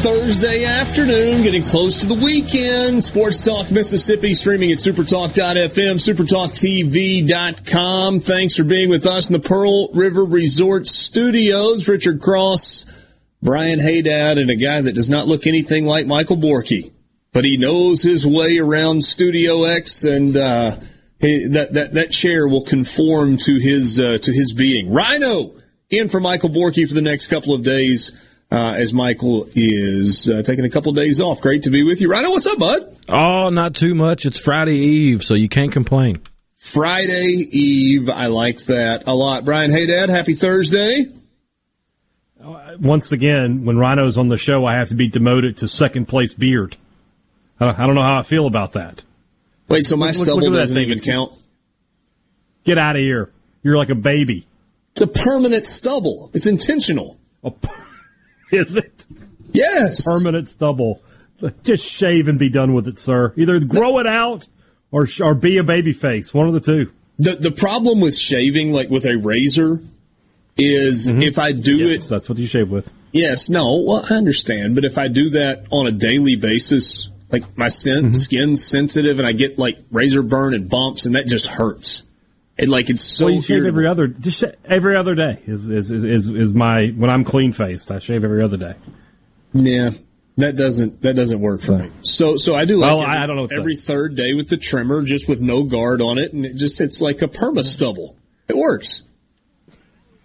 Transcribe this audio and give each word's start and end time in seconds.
Thursday 0.00 0.64
afternoon, 0.64 1.42
getting 1.42 1.64
close 1.64 1.98
to 1.98 2.06
the 2.06 2.14
weekend. 2.14 3.02
Sports 3.02 3.44
Talk 3.44 3.72
Mississippi 3.72 4.32
streaming 4.32 4.70
at 4.70 4.78
supertalk.fm, 4.78 5.98
supertalktv.com. 7.26 8.20
Thanks 8.20 8.54
for 8.56 8.62
being 8.62 8.90
with 8.90 9.06
us 9.06 9.28
in 9.28 9.32
the 9.32 9.40
Pearl 9.40 9.88
River 9.92 10.24
Resort 10.24 10.86
Studios. 10.86 11.88
Richard 11.88 12.20
Cross, 12.20 12.86
Brian 13.42 13.80
Haydad, 13.80 14.40
and 14.40 14.50
a 14.50 14.54
guy 14.54 14.80
that 14.80 14.92
does 14.92 15.10
not 15.10 15.26
look 15.26 15.48
anything 15.48 15.84
like 15.84 16.06
Michael 16.06 16.36
Borky, 16.36 16.92
but 17.32 17.44
he 17.44 17.56
knows 17.56 18.00
his 18.00 18.24
way 18.24 18.58
around 18.58 19.02
Studio 19.02 19.64
X 19.64 20.04
and, 20.04 20.36
uh, 20.36 20.76
that, 21.18 21.70
that, 21.72 21.94
that 21.94 22.12
chair 22.12 22.46
will 22.46 22.62
conform 22.62 23.36
to 23.38 23.58
his, 23.58 23.98
uh, 23.98 24.18
to 24.18 24.32
his 24.32 24.52
being. 24.52 24.92
Rhino 24.92 25.56
in 25.90 26.08
for 26.08 26.20
Michael 26.20 26.50
Borky 26.50 26.86
for 26.86 26.94
the 26.94 27.02
next 27.02 27.26
couple 27.26 27.52
of 27.52 27.64
days 27.64 28.12
uh, 28.50 28.72
as 28.76 28.92
Michael 28.94 29.48
is 29.54 30.28
uh, 30.30 30.42
taking 30.42 30.64
a 30.64 30.70
couple 30.70 30.90
of 30.90 30.96
days 30.96 31.20
off. 31.20 31.40
Great 31.40 31.64
to 31.64 31.70
be 31.70 31.82
with 31.82 32.00
you. 32.00 32.10
Rhino, 32.10 32.30
what's 32.30 32.46
up, 32.46 32.58
bud? 32.58 32.96
Oh, 33.08 33.50
not 33.50 33.74
too 33.74 33.94
much. 33.94 34.24
It's 34.26 34.38
Friday 34.38 34.76
Eve, 34.76 35.24
so 35.24 35.34
you 35.34 35.48
can't 35.48 35.72
complain. 35.72 36.22
Friday 36.56 37.46
Eve. 37.50 38.08
I 38.08 38.26
like 38.26 38.60
that 38.64 39.04
a 39.06 39.14
lot. 39.14 39.44
Brian 39.44 39.70
Hey 39.70 39.86
Dad, 39.86 40.08
happy 40.10 40.34
Thursday. 40.34 41.06
Once 42.80 43.12
again, 43.12 43.64
when 43.64 43.76
Rhino's 43.76 44.16
on 44.16 44.28
the 44.28 44.36
show, 44.38 44.64
I 44.64 44.74
have 44.74 44.88
to 44.90 44.94
be 44.94 45.08
demoted 45.08 45.58
to 45.58 45.68
second 45.68 46.06
place 46.06 46.32
beard. 46.34 46.76
Uh, 47.60 47.72
I 47.76 47.86
don't 47.86 47.94
know 47.96 48.02
how 48.02 48.18
I 48.18 48.22
feel 48.22 48.46
about 48.46 48.72
that. 48.74 49.02
Wait, 49.68 49.84
so 49.84 49.96
my 49.96 50.06
Look- 50.08 50.16
look- 50.16 50.24
stubble 50.26 50.40
look 50.50 50.54
at 50.54 50.60
doesn't 50.60 50.78
even 50.78 51.00
count? 51.00 51.32
Get 52.64 52.78
out 52.78 52.96
of 52.96 53.00
here. 53.02 53.30
You're 53.62 53.76
like 53.76 53.90
a 53.90 53.94
baby. 53.94 54.46
It's 54.92 55.02
a 55.02 55.06
permanent 55.06 55.66
stubble. 55.66 56.30
It's 56.32 56.46
intentional. 56.46 57.18
Is 58.52 58.76
it? 58.76 59.04
Yes. 59.52 60.04
Permanent 60.04 60.48
stubble. 60.50 61.02
Just 61.64 61.84
shave 61.84 62.28
and 62.28 62.38
be 62.38 62.48
done 62.48 62.74
with 62.74 62.88
it, 62.88 62.98
sir. 62.98 63.32
Either 63.36 63.60
grow 63.60 63.98
it 63.98 64.06
out 64.06 64.46
or 64.90 65.06
or 65.20 65.34
be 65.34 65.58
a 65.58 65.62
baby 65.64 65.92
face. 65.92 66.34
One 66.34 66.48
of 66.48 66.54
the 66.54 66.60
two. 66.60 66.92
The 67.18 67.34
the 67.36 67.50
problem 67.52 68.00
with 68.00 68.16
shaving, 68.16 68.72
like 68.72 68.90
with 68.90 69.04
a 69.06 69.16
razor, 69.16 69.80
is 70.56 71.08
if 71.08 71.38
I 71.38 71.52
do 71.52 71.78
Mm-hmm. 71.78 71.86
Yes, 71.86 72.06
it. 72.06 72.08
That's 72.08 72.28
what 72.28 72.38
you 72.38 72.46
shave 72.46 72.70
with. 72.70 72.90
Yes, 73.12 73.48
no, 73.48 73.82
well, 73.86 74.04
I 74.08 74.14
understand, 74.14 74.74
but 74.74 74.84
if 74.84 74.98
I 74.98 75.08
do 75.08 75.30
that 75.30 75.66
on 75.70 75.86
a 75.86 75.92
daily 75.92 76.36
basis, 76.36 77.08
like 77.30 77.56
my 77.56 77.68
sin, 77.68 78.06
Mm-hmm. 78.06 78.12
skin's 78.12 78.64
sensitive 78.66 79.18
and 79.18 79.26
I 79.26 79.32
get 79.32 79.58
like 79.58 79.78
razor 79.90 80.22
burn 80.22 80.54
and 80.54 80.68
bumps, 80.68 81.06
and 81.06 81.14
that 81.14 81.26
just 81.26 81.46
hurts. 81.46 82.02
And 82.58 82.68
like 82.68 82.90
it's 82.90 83.04
so 83.04 83.26
well, 83.26 83.34
you 83.36 83.40
shave 83.40 83.64
every 83.66 83.86
other 83.86 84.08
just 84.08 84.42
every 84.64 84.96
other 84.96 85.14
day 85.14 85.40
is 85.46 85.68
is, 85.68 85.90
is 85.92 86.04
is 86.04 86.28
is 86.28 86.52
my 86.52 86.88
when 86.96 87.08
I'm 87.08 87.24
clean 87.24 87.52
faced. 87.52 87.90
I 87.92 88.00
shave 88.00 88.24
every 88.24 88.42
other 88.42 88.56
day. 88.56 88.74
Yeah, 89.52 89.90
that 90.38 90.56
doesn't 90.56 91.00
that 91.02 91.14
doesn't 91.14 91.40
work 91.40 91.60
for 91.62 91.78
me. 91.78 91.90
So 92.00 92.36
so 92.36 92.56
I 92.56 92.64
do 92.64 92.78
like 92.78 92.96
Well, 92.96 93.04
every, 93.06 93.18
I 93.18 93.26
don't 93.26 93.36
know 93.36 93.48
every 93.56 93.76
third 93.76 94.16
day 94.16 94.34
with 94.34 94.48
the 94.48 94.56
trimmer, 94.56 95.02
just 95.04 95.28
with 95.28 95.40
no 95.40 95.62
guard 95.62 96.02
on 96.02 96.18
it, 96.18 96.32
and 96.32 96.44
it 96.44 96.56
just 96.56 96.80
it's 96.80 97.00
like 97.00 97.22
a 97.22 97.28
perma 97.28 97.64
stubble. 97.64 98.16
It 98.48 98.56
works. 98.56 99.02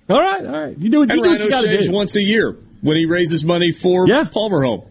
All 0.10 0.20
right, 0.20 0.46
all 0.46 0.60
right. 0.66 0.78
You 0.78 0.90
do 0.90 1.00
what 1.00 1.10
you, 1.10 1.14
And 1.14 1.24
do 1.24 1.30
what 1.30 1.40
Rhino 1.40 1.46
you 1.46 1.52
shaves 1.64 1.88
do. 1.88 1.94
once 1.94 2.16
a 2.16 2.22
year 2.24 2.58
when 2.82 2.98
he 2.98 3.06
raises 3.06 3.46
money 3.46 3.72
for 3.72 4.08
Yeah. 4.08 4.26
Palmer 4.26 4.64
Home. 4.64 4.84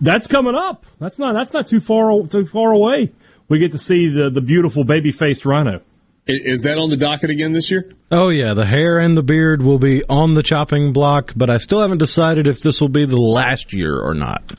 That's 0.00 0.26
coming 0.26 0.54
up. 0.54 0.86
That's 0.98 1.18
not 1.18 1.34
that's 1.34 1.52
not 1.52 1.66
too 1.66 1.80
far 1.80 2.26
too 2.26 2.46
far 2.46 2.72
away. 2.72 3.12
We 3.48 3.58
get 3.58 3.72
to 3.72 3.78
see 3.78 4.08
the 4.08 4.30
the 4.30 4.40
beautiful 4.40 4.82
baby 4.84 5.12
faced 5.12 5.44
rhino. 5.44 5.82
I- 6.28 6.32
Is 6.44 6.62
that 6.62 6.78
on 6.78 6.88
the 6.90 6.96
docket 6.96 7.30
again 7.30 7.52
this 7.52 7.70
year? 7.70 7.92
Oh 8.10 8.30
yeah, 8.30 8.54
the 8.54 8.64
hair 8.66 8.98
and 8.98 9.16
the 9.16 9.22
beard 9.22 9.62
will 9.62 9.78
be 9.78 10.02
on 10.08 10.34
the 10.34 10.42
chopping 10.42 10.92
block, 10.92 11.32
but 11.36 11.50
I 11.50 11.58
still 11.58 11.80
haven't 11.82 11.98
decided 11.98 12.46
if 12.46 12.60
this 12.60 12.80
will 12.80 12.88
be 12.88 13.04
the 13.04 13.16
last 13.20 13.72
year 13.72 13.98
or 14.00 14.14
not. 14.14 14.52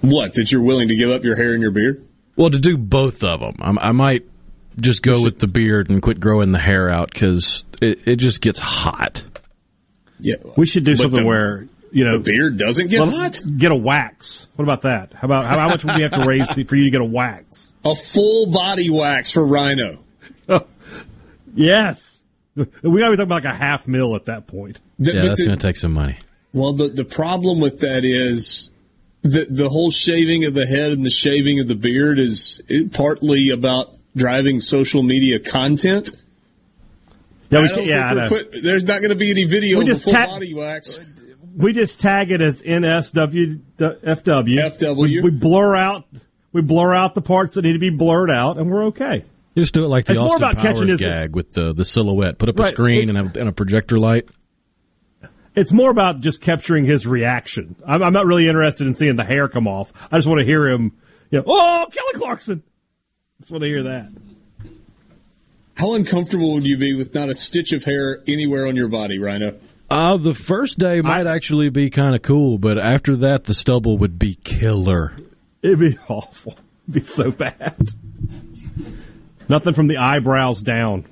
What 0.00 0.34
that 0.34 0.52
you're 0.52 0.62
willing 0.62 0.88
to 0.88 0.96
give 0.96 1.10
up 1.10 1.24
your 1.24 1.36
hair 1.36 1.54
and 1.54 1.62
your 1.62 1.72
beard? 1.72 2.06
Well, 2.36 2.50
to 2.50 2.58
do 2.58 2.76
both 2.76 3.24
of 3.24 3.40
them, 3.40 3.56
I, 3.60 3.88
I 3.88 3.92
might 3.92 4.24
just 4.80 5.02
go 5.02 5.22
with 5.22 5.40
the 5.40 5.48
beard 5.48 5.90
and 5.90 6.00
quit 6.00 6.20
growing 6.20 6.52
the 6.52 6.60
hair 6.60 6.88
out 6.88 7.10
because 7.12 7.64
it, 7.82 8.06
it 8.06 8.16
just 8.16 8.40
gets 8.40 8.60
hot. 8.60 9.24
Yeah, 10.20 10.36
We 10.56 10.66
should 10.66 10.84
do 10.84 10.92
But 10.92 11.02
something 11.02 11.20
the- 11.22 11.26
where 11.26 11.66
you 11.92 12.04
know 12.04 12.18
the 12.18 12.22
beard 12.24 12.58
doesn't 12.58 12.88
get 12.88 13.00
well, 13.00 13.10
hot. 13.10 13.40
Get 13.56 13.70
a 13.72 13.76
wax. 13.76 14.46
What 14.56 14.64
about 14.64 14.82
that? 14.82 15.12
How 15.14 15.26
about 15.26 15.46
how, 15.46 15.58
how 15.58 15.68
much 15.68 15.84
would 15.84 15.96
we 15.96 16.02
have 16.02 16.12
to 16.12 16.24
raise 16.26 16.48
to, 16.48 16.64
for 16.64 16.76
you 16.76 16.84
to 16.84 16.90
get 16.90 17.00
a 17.00 17.04
wax? 17.04 17.72
A 17.84 17.94
full 17.94 18.50
body 18.50 18.90
wax 18.90 19.30
for 19.30 19.46
Rhino. 19.46 20.02
Yes. 21.54 22.20
We 22.54 22.64
got 22.64 22.82
to 22.82 22.90
be 22.90 22.98
talking 23.00 23.20
about 23.20 23.42
like 23.42 23.44
a 23.44 23.54
half 23.54 23.88
mil 23.88 24.14
at 24.16 24.26
that 24.26 24.46
point. 24.46 24.78
The- 24.98 25.12
Yeah, 25.12 25.22
that's 25.22 25.40
the- 25.40 25.46
going 25.46 25.58
to 25.58 25.66
take 25.66 25.76
some 25.76 25.92
money. 25.92 26.18
Well, 26.52 26.72
the 26.72 26.88
the 26.88 27.04
problem 27.04 27.60
with 27.60 27.80
that 27.80 28.04
is 28.04 28.70
the 29.22 29.46
the 29.50 29.68
whole 29.68 29.90
shaving 29.90 30.44
of 30.44 30.54
the 30.54 30.66
head 30.66 30.92
and 30.92 31.04
the 31.04 31.10
shaving 31.10 31.60
of 31.60 31.68
the 31.68 31.74
beard 31.74 32.18
is 32.18 32.62
it 32.68 32.92
partly 32.92 33.50
about 33.50 33.92
driving 34.16 34.60
social 34.60 35.02
media 35.02 35.38
content. 35.38 36.14
Yeah, 37.50 37.58
I 37.58 37.62
we, 37.62 37.68
don't 37.68 37.86
yeah, 37.86 38.14
think 38.14 38.30
we're 38.30 38.44
put, 38.44 38.62
there's 38.62 38.84
not 38.84 38.98
going 38.98 39.10
to 39.10 39.16
be 39.16 39.30
any 39.30 39.44
video 39.44 39.78
We 39.78 39.84
of 39.84 39.88
just 39.90 40.04
full 40.04 40.12
ta- 40.14 40.26
body 40.26 40.54
wax. 40.54 40.98
We 41.58 41.72
just 41.72 42.00
tag 42.00 42.30
it 42.30 42.40
as 42.40 42.62
NSW 42.62 43.60
FW. 43.78 44.54
FW. 44.56 44.96
We, 44.96 45.20
we 45.20 45.30
blur 45.30 45.74
out 45.76 46.04
we 46.52 46.62
blur 46.62 46.94
out 46.94 47.14
the 47.14 47.20
parts 47.20 47.54
that 47.56 47.62
need 47.62 47.74
to 47.74 47.78
be 47.78 47.90
blurred 47.90 48.30
out, 48.30 48.56
and 48.56 48.70
we're 48.70 48.86
okay. 48.86 49.24
You 49.54 49.62
just 49.62 49.74
do 49.74 49.84
it 49.84 49.88
like 49.88 50.06
the 50.06 50.12
It's 50.12 50.20
more 50.22 50.34
Austin 50.34 50.48
about 50.50 50.62
catching 50.62 50.86
Powers 50.86 50.90
his- 50.90 51.00
gag 51.00 51.34
with 51.36 51.52
the, 51.52 51.72
the 51.74 51.84
silhouette. 51.84 52.38
Put 52.38 52.48
up 52.48 52.58
a 52.60 52.68
screen 52.70 53.10
It- 53.10 53.16
and, 53.16 53.36
a, 53.36 53.40
and 53.40 53.48
a 53.48 53.52
projector 53.52 53.98
light. 53.98 54.28
It's 55.56 55.72
more 55.72 55.90
about 55.90 56.20
just 56.20 56.40
capturing 56.40 56.84
his 56.84 57.06
reaction. 57.06 57.74
I'm, 57.86 58.02
I'm 58.02 58.12
not 58.12 58.26
really 58.26 58.46
interested 58.48 58.86
in 58.86 58.94
seeing 58.94 59.16
the 59.16 59.24
hair 59.24 59.48
come 59.48 59.66
off. 59.66 59.92
I 60.12 60.16
just 60.16 60.28
want 60.28 60.38
to 60.38 60.46
hear 60.46 60.68
him, 60.68 60.92
you 61.30 61.38
know, 61.38 61.44
oh, 61.48 61.86
Kelly 61.90 62.12
Clarkson. 62.14 62.62
I 62.64 63.42
Just 63.42 63.50
want 63.50 63.62
to 63.62 63.68
hear 63.68 63.82
that. 63.84 64.08
How 65.76 65.94
uncomfortable 65.94 66.54
would 66.54 66.64
you 66.64 66.78
be 66.78 66.94
with 66.94 67.14
not 67.14 67.28
a 67.28 67.34
stitch 67.34 67.72
of 67.72 67.84
hair 67.84 68.22
anywhere 68.28 68.66
on 68.68 68.76
your 68.76 68.88
body, 68.88 69.18
Rhino? 69.18 69.58
Uh, 69.90 70.16
the 70.18 70.34
first 70.34 70.78
day 70.78 71.00
might 71.00 71.26
actually 71.26 71.70
be 71.70 71.88
kind 71.90 72.14
of 72.14 72.20
cool, 72.22 72.58
but 72.58 72.78
after 72.78 73.16
that, 73.16 73.44
the 73.44 73.54
stubble 73.54 73.96
would 73.98 74.18
be 74.18 74.34
killer. 74.34 75.12
It'd 75.62 75.78
be 75.78 75.96
awful. 76.08 76.52
It'd 76.88 77.02
be 77.02 77.04
so 77.04 77.30
bad. 77.30 77.88
Nothing 79.48 79.72
from 79.74 79.86
the 79.88 79.96
eyebrows 79.96 80.60
down. 80.62 81.06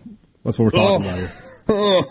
That's 0.45 0.59
what 0.59 0.67
we're 0.67 0.71
talking 0.73 1.07
Oh. 1.07 1.09
about 1.09 1.19
here. 1.19 1.33
Oh. 1.69 2.05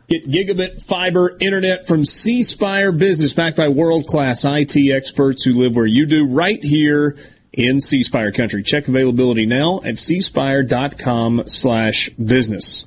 Get 0.09 0.29
gigabit 0.29 0.81
fiber 0.81 1.37
internet 1.41 1.89
from 1.89 2.05
C 2.05 2.45
Spire 2.45 2.93
Business, 2.93 3.33
backed 3.33 3.57
by 3.57 3.67
world 3.67 4.07
class 4.07 4.45
IT 4.45 4.77
experts 4.77 5.43
who 5.43 5.55
live 5.55 5.75
where 5.75 5.87
you 5.87 6.07
do, 6.07 6.29
right 6.29 6.63
here 6.63 7.17
in 7.53 7.81
C 7.81 8.05
Spire 8.05 8.31
country. 8.31 8.63
Check 8.63 8.87
availability 8.87 9.45
now 9.45 9.81
at 9.83 9.95
cspire.com 9.95 11.49
slash 11.49 12.11
business. 12.11 12.87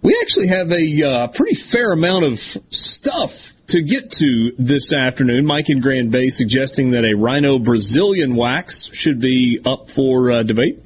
We 0.00 0.16
actually 0.22 0.48
have 0.48 0.72
a 0.72 1.02
uh, 1.02 1.28
pretty 1.28 1.54
fair 1.54 1.92
amount 1.92 2.24
of 2.24 2.38
stuff 2.38 3.52
to 3.66 3.82
get 3.82 4.10
to 4.12 4.52
this 4.56 4.90
afternoon. 4.92 5.44
Mike 5.44 5.68
in 5.68 5.80
Grand 5.80 6.12
Bay 6.12 6.28
suggesting 6.28 6.92
that 6.92 7.04
a 7.04 7.14
Rhino 7.14 7.58
Brazilian 7.58 8.36
wax 8.36 8.88
should 8.94 9.20
be 9.20 9.60
up 9.66 9.90
for 9.90 10.32
uh, 10.32 10.42
debate. 10.42 10.83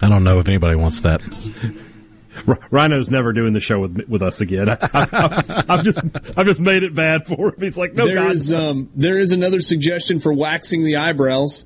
I 0.00 0.08
don't 0.08 0.24
know 0.24 0.38
if 0.38 0.48
anybody 0.48 0.76
wants 0.76 1.00
that. 1.02 1.20
Rhino's 2.70 3.10
never 3.10 3.32
doing 3.32 3.52
the 3.52 3.60
show 3.60 3.78
with 3.80 4.08
with 4.08 4.22
us 4.22 4.40
again. 4.40 4.68
I, 4.80 5.64
have 5.68 5.84
just 5.84 5.98
I've 6.36 6.46
just 6.46 6.60
made 6.60 6.82
it 6.82 6.94
bad 6.94 7.26
for 7.26 7.48
him. 7.48 7.54
He's 7.60 7.78
like, 7.78 7.94
no, 7.94 8.04
there 8.04 8.28
is, 8.28 8.52
um, 8.52 8.90
there 8.94 9.18
is 9.18 9.32
another 9.32 9.60
suggestion 9.60 10.20
for 10.20 10.32
waxing 10.32 10.84
the 10.84 10.96
eyebrows. 10.96 11.64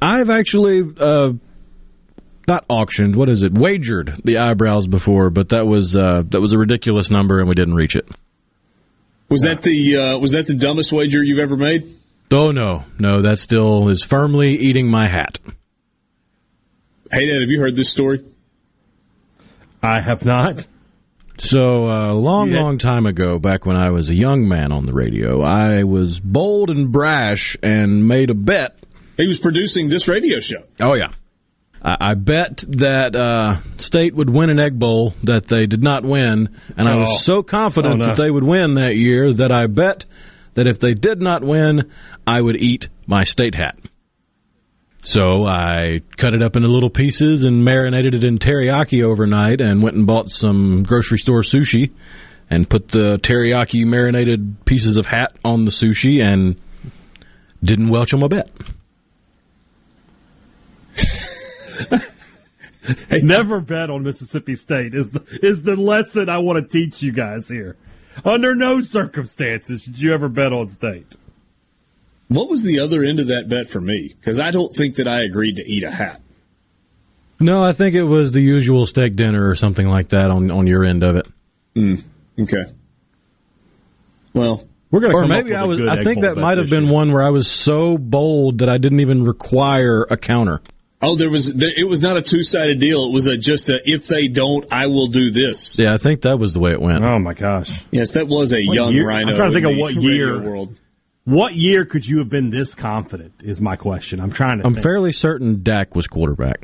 I've 0.00 0.30
actually 0.30 0.82
uh, 0.98 1.32
not 2.46 2.64
auctioned. 2.68 3.16
What 3.16 3.28
is 3.28 3.42
it? 3.42 3.52
Wagered 3.52 4.20
the 4.24 4.38
eyebrows 4.38 4.86
before, 4.86 5.30
but 5.30 5.50
that 5.50 5.66
was 5.66 5.96
uh, 5.96 6.22
that 6.28 6.40
was 6.40 6.52
a 6.52 6.58
ridiculous 6.58 7.10
number, 7.10 7.40
and 7.40 7.48
we 7.48 7.54
didn't 7.54 7.74
reach 7.74 7.96
it. 7.96 8.08
Was 9.28 9.42
that 9.42 9.62
the 9.62 9.96
uh, 9.96 10.18
was 10.18 10.32
that 10.32 10.46
the 10.46 10.54
dumbest 10.54 10.92
wager 10.92 11.22
you've 11.22 11.38
ever 11.38 11.56
made? 11.56 11.82
Oh 12.32 12.52
no, 12.52 12.84
no, 12.98 13.22
that 13.22 13.38
still 13.38 13.88
is 13.88 14.04
firmly 14.04 14.56
eating 14.56 14.88
my 14.88 15.08
hat. 15.08 15.38
Hey, 17.12 17.26
Dad, 17.26 17.40
have 17.40 17.50
you 17.50 17.60
heard 17.60 17.74
this 17.74 17.90
story? 17.90 18.24
I 19.82 20.00
have 20.00 20.24
not. 20.24 20.64
So, 21.38 21.86
a 21.86 22.10
uh, 22.10 22.12
long, 22.12 22.52
long 22.52 22.78
time 22.78 23.04
ago, 23.04 23.40
back 23.40 23.66
when 23.66 23.76
I 23.76 23.90
was 23.90 24.10
a 24.10 24.14
young 24.14 24.46
man 24.46 24.70
on 24.70 24.86
the 24.86 24.92
radio, 24.92 25.42
I 25.42 25.82
was 25.82 26.20
bold 26.20 26.70
and 26.70 26.92
brash 26.92 27.56
and 27.64 28.06
made 28.06 28.30
a 28.30 28.34
bet. 28.34 28.78
He 29.16 29.26
was 29.26 29.40
producing 29.40 29.88
this 29.88 30.06
radio 30.06 30.38
show. 30.38 30.62
Oh, 30.78 30.94
yeah. 30.94 31.10
I, 31.82 31.96
I 32.00 32.14
bet 32.14 32.58
that 32.68 33.16
uh, 33.16 33.56
State 33.78 34.14
would 34.14 34.30
win 34.30 34.48
an 34.48 34.60
Egg 34.60 34.78
Bowl 34.78 35.14
that 35.24 35.46
they 35.46 35.66
did 35.66 35.82
not 35.82 36.04
win, 36.04 36.48
and 36.76 36.88
oh. 36.88 36.92
I 36.92 36.94
was 36.94 37.10
oh. 37.10 37.18
so 37.18 37.42
confident 37.42 37.94
oh, 37.94 37.96
no. 37.96 38.06
that 38.06 38.22
they 38.22 38.30
would 38.30 38.44
win 38.44 38.74
that 38.74 38.94
year 38.94 39.32
that 39.32 39.50
I 39.50 39.66
bet 39.66 40.04
that 40.54 40.68
if 40.68 40.78
they 40.78 40.94
did 40.94 41.20
not 41.20 41.42
win, 41.42 41.90
I 42.24 42.40
would 42.40 42.56
eat 42.56 42.88
my 43.08 43.24
State 43.24 43.56
hat. 43.56 43.76
So 45.02 45.46
I 45.46 46.00
cut 46.16 46.34
it 46.34 46.42
up 46.42 46.56
into 46.56 46.68
little 46.68 46.90
pieces 46.90 47.42
and 47.42 47.64
marinated 47.64 48.14
it 48.14 48.24
in 48.24 48.38
teriyaki 48.38 49.02
overnight 49.02 49.60
and 49.60 49.82
went 49.82 49.96
and 49.96 50.06
bought 50.06 50.30
some 50.30 50.82
grocery 50.82 51.18
store 51.18 51.40
sushi 51.42 51.90
and 52.50 52.68
put 52.68 52.88
the 52.88 53.18
teriyaki 53.18 53.86
marinated 53.86 54.64
pieces 54.66 54.96
of 54.96 55.06
hat 55.06 55.34
on 55.44 55.64
the 55.64 55.70
sushi 55.70 56.22
and 56.22 56.60
didn't 57.62 57.88
welch 57.88 58.12
on 58.12 58.20
my 58.20 58.28
bet. 58.28 58.50
Never 63.22 63.60
bet 63.60 63.90
on 63.90 64.02
Mississippi 64.02 64.56
State 64.56 64.94
is 64.94 65.10
the, 65.10 65.22
is 65.42 65.62
the 65.62 65.76
lesson 65.76 66.28
I 66.28 66.38
want 66.38 66.62
to 66.62 66.68
teach 66.68 67.02
you 67.02 67.12
guys 67.12 67.48
here. 67.48 67.76
Under 68.24 68.54
no 68.54 68.80
circumstances 68.80 69.82
should 69.82 70.00
you 70.00 70.12
ever 70.12 70.28
bet 70.28 70.52
on 70.52 70.68
State. 70.70 71.14
What 72.30 72.48
was 72.48 72.62
the 72.62 72.78
other 72.78 73.02
end 73.02 73.18
of 73.18 73.26
that 73.26 73.48
bet 73.48 73.66
for 73.66 73.80
me? 73.80 74.06
Because 74.06 74.38
I 74.38 74.52
don't 74.52 74.72
think 74.72 74.94
that 74.96 75.08
I 75.08 75.22
agreed 75.22 75.56
to 75.56 75.68
eat 75.68 75.82
a 75.82 75.90
hat. 75.90 76.20
No, 77.40 77.60
I 77.60 77.72
think 77.72 77.96
it 77.96 78.04
was 78.04 78.30
the 78.30 78.40
usual 78.40 78.86
steak 78.86 79.16
dinner 79.16 79.48
or 79.48 79.56
something 79.56 79.88
like 79.88 80.10
that 80.10 80.30
on 80.30 80.48
on 80.52 80.68
your 80.68 80.84
end 80.84 81.02
of 81.02 81.16
it. 81.16 81.26
Mm, 81.74 82.04
okay. 82.38 82.64
Well, 84.32 84.64
we're 84.92 85.00
gonna. 85.00 85.14
Or 85.14 85.26
maybe 85.26 85.56
I 85.56 85.64
was. 85.64 85.80
I 85.80 86.02
think 86.02 86.20
that 86.20 86.36
might 86.36 86.58
have 86.58 86.70
been 86.70 86.88
one 86.88 87.10
where 87.10 87.22
I 87.22 87.30
was 87.30 87.50
so 87.50 87.98
bold 87.98 88.58
that 88.58 88.68
I 88.68 88.76
didn't 88.76 89.00
even 89.00 89.24
require 89.24 90.06
a 90.08 90.16
counter. 90.16 90.60
Oh, 91.02 91.16
there 91.16 91.30
was. 91.30 91.52
There, 91.52 91.72
it 91.76 91.88
was 91.88 92.00
not 92.00 92.16
a 92.16 92.22
two 92.22 92.44
sided 92.44 92.78
deal. 92.78 93.06
It 93.06 93.12
was 93.12 93.26
a 93.26 93.36
just 93.36 93.70
a 93.70 93.80
if 93.84 94.06
they 94.06 94.28
don't, 94.28 94.72
I 94.72 94.86
will 94.86 95.08
do 95.08 95.32
this. 95.32 95.80
Yeah, 95.80 95.94
I 95.94 95.96
think 95.96 96.22
that 96.22 96.38
was 96.38 96.52
the 96.52 96.60
way 96.60 96.70
it 96.70 96.80
went. 96.80 97.02
Oh 97.02 97.18
my 97.18 97.34
gosh. 97.34 97.84
Yes, 97.90 98.12
that 98.12 98.28
was 98.28 98.52
a 98.52 98.64
what 98.64 98.74
young 98.74 98.92
year? 98.92 99.08
rhino. 99.08 99.32
I'm 99.32 99.36
trying 99.36 99.52
to 99.52 99.60
think 99.60 99.72
of 99.72 99.78
what 99.78 99.94
year. 99.94 100.40
World. 100.40 100.79
What 101.24 101.54
year 101.54 101.84
could 101.84 102.06
you 102.06 102.18
have 102.18 102.28
been 102.28 102.50
this 102.50 102.74
confident? 102.74 103.34
Is 103.42 103.60
my 103.60 103.76
question. 103.76 104.20
I'm 104.20 104.32
trying 104.32 104.58
to. 104.58 104.66
I'm 104.66 104.74
think. 104.74 104.82
fairly 104.82 105.12
certain 105.12 105.62
Dak 105.62 105.94
was 105.94 106.06
quarterback. 106.06 106.62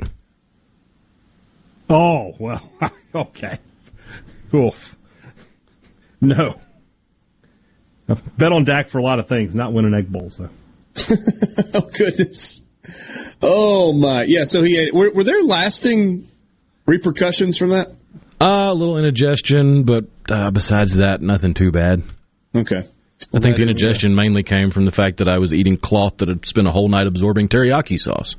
Oh 1.89 2.35
well, 2.39 2.69
okay. 3.15 3.59
Oof. 4.53 4.95
No. 6.19 6.59
I 8.09 8.13
Bet 8.37 8.51
on 8.51 8.63
Dak 8.63 8.87
for 8.87 8.97
a 8.97 9.03
lot 9.03 9.19
of 9.19 9.27
things, 9.27 9.53
not 9.53 9.73
winning 9.73 9.93
egg 9.93 10.11
bowls 10.11 10.37
though. 10.37 10.49
oh 11.73 11.89
goodness. 11.97 12.63
Oh 13.41 13.93
my, 13.93 14.23
yeah. 14.23 14.45
So 14.45 14.63
he 14.63 14.75
had, 14.75 14.93
were, 14.93 15.11
were 15.11 15.23
there 15.23 15.43
lasting 15.43 16.27
repercussions 16.85 17.57
from 17.57 17.69
that? 17.69 17.91
Uh, 18.39 18.69
a 18.69 18.73
little 18.73 18.97
indigestion, 18.97 19.83
but 19.83 20.05
uh, 20.29 20.51
besides 20.51 20.97
that, 20.97 21.21
nothing 21.21 21.53
too 21.53 21.71
bad. 21.71 22.03
Okay. 22.55 22.87
I 23.33 23.39
think 23.39 23.57
the 23.57 23.63
indigestion 23.63 24.15
mainly 24.15 24.43
came 24.43 24.71
from 24.71 24.85
the 24.85 24.91
fact 24.91 25.17
that 25.17 25.27
I 25.27 25.39
was 25.39 25.53
eating 25.53 25.77
cloth 25.77 26.17
that 26.17 26.29
had 26.29 26.45
spent 26.45 26.67
a 26.67 26.71
whole 26.71 26.87
night 26.87 27.07
absorbing 27.07 27.49
teriyaki 27.49 27.99
sauce. 27.99 28.35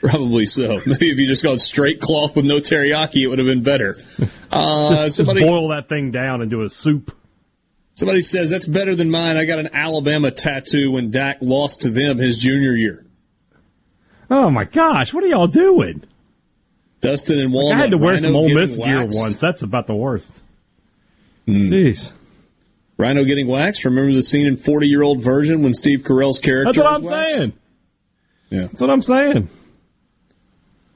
Probably 0.00 0.46
so. 0.46 0.80
Maybe 0.86 1.10
if 1.10 1.18
you 1.18 1.26
just 1.26 1.44
got 1.44 1.60
straight 1.60 2.00
cloth 2.00 2.34
with 2.34 2.44
no 2.44 2.56
teriyaki, 2.56 3.22
it 3.22 3.28
would 3.28 3.38
have 3.38 3.46
been 3.46 3.62
better. 3.62 3.98
Uh, 4.54 5.04
just, 5.04 5.16
somebody, 5.16 5.40
just 5.40 5.50
boil 5.50 5.68
that 5.68 5.88
thing 5.88 6.10
down 6.10 6.42
into 6.42 6.60
a 6.60 6.68
soup. 6.68 7.16
Somebody 7.94 8.20
says 8.20 8.50
that's 8.50 8.66
better 8.66 8.94
than 8.94 9.10
mine. 9.10 9.38
I 9.38 9.46
got 9.46 9.58
an 9.58 9.70
Alabama 9.72 10.30
tattoo 10.30 10.90
when 10.90 11.10
Dak 11.10 11.38
lost 11.40 11.82
to 11.82 11.90
them 11.90 12.18
his 12.18 12.36
junior 12.36 12.74
year. 12.74 13.02
Oh 14.30 14.50
my 14.50 14.64
gosh, 14.64 15.14
what 15.14 15.24
are 15.24 15.28
y'all 15.28 15.46
doing? 15.46 16.04
Dustin 17.00 17.38
and 17.38 17.50
Walnut. 17.50 17.70
Like 17.70 17.78
I 17.78 17.80
had 17.80 17.90
to 17.92 17.96
wear 17.96 18.12
Rhino 18.12 18.28
some 18.28 18.36
Ole 18.36 18.54
Miss 18.54 18.76
gear 18.76 19.06
once. 19.10 19.36
That's 19.36 19.62
about 19.62 19.86
the 19.86 19.94
worst. 19.94 20.30
Mm. 21.48 21.70
Jeez. 21.70 22.12
Rhino 23.02 23.24
getting 23.24 23.48
waxed. 23.48 23.84
Remember 23.84 24.12
the 24.12 24.22
scene 24.22 24.46
in 24.46 24.56
Forty 24.56 24.86
Year 24.86 25.02
Old 25.02 25.20
Virgin 25.22 25.62
when 25.62 25.74
Steve 25.74 26.02
Carell's 26.02 26.38
character? 26.38 26.72
That's 26.72 26.78
what 26.78 26.86
I'm 26.86 27.02
waxed? 27.02 27.36
saying. 27.36 27.52
Yeah, 28.50 28.60
that's 28.66 28.80
what 28.80 28.90
I'm 28.90 29.02
saying. 29.02 29.48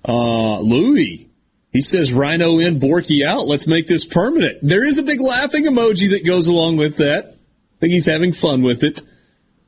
Uh, 0.07 0.61
Louis, 0.61 1.29
he 1.73 1.81
says 1.81 2.13
Rhino 2.13 2.59
in, 2.59 2.79
Borky 2.79 3.27
out. 3.27 3.47
Let's 3.49 3.67
make 3.67 3.87
this 3.87 4.05
permanent. 4.05 4.59
There 4.63 4.87
is 4.87 4.99
a 4.99 5.03
big 5.03 5.21
laughing 5.21 5.65
emoji 5.65 6.11
that 6.11 6.25
goes 6.25 6.47
along 6.47 6.77
with 6.77 6.99
that. 6.99 7.27
I 7.27 7.79
think 7.81 7.93
he's 7.93 8.07
having 8.07 8.33
fun 8.33 8.63
with 8.63 8.85
it. 8.85 9.03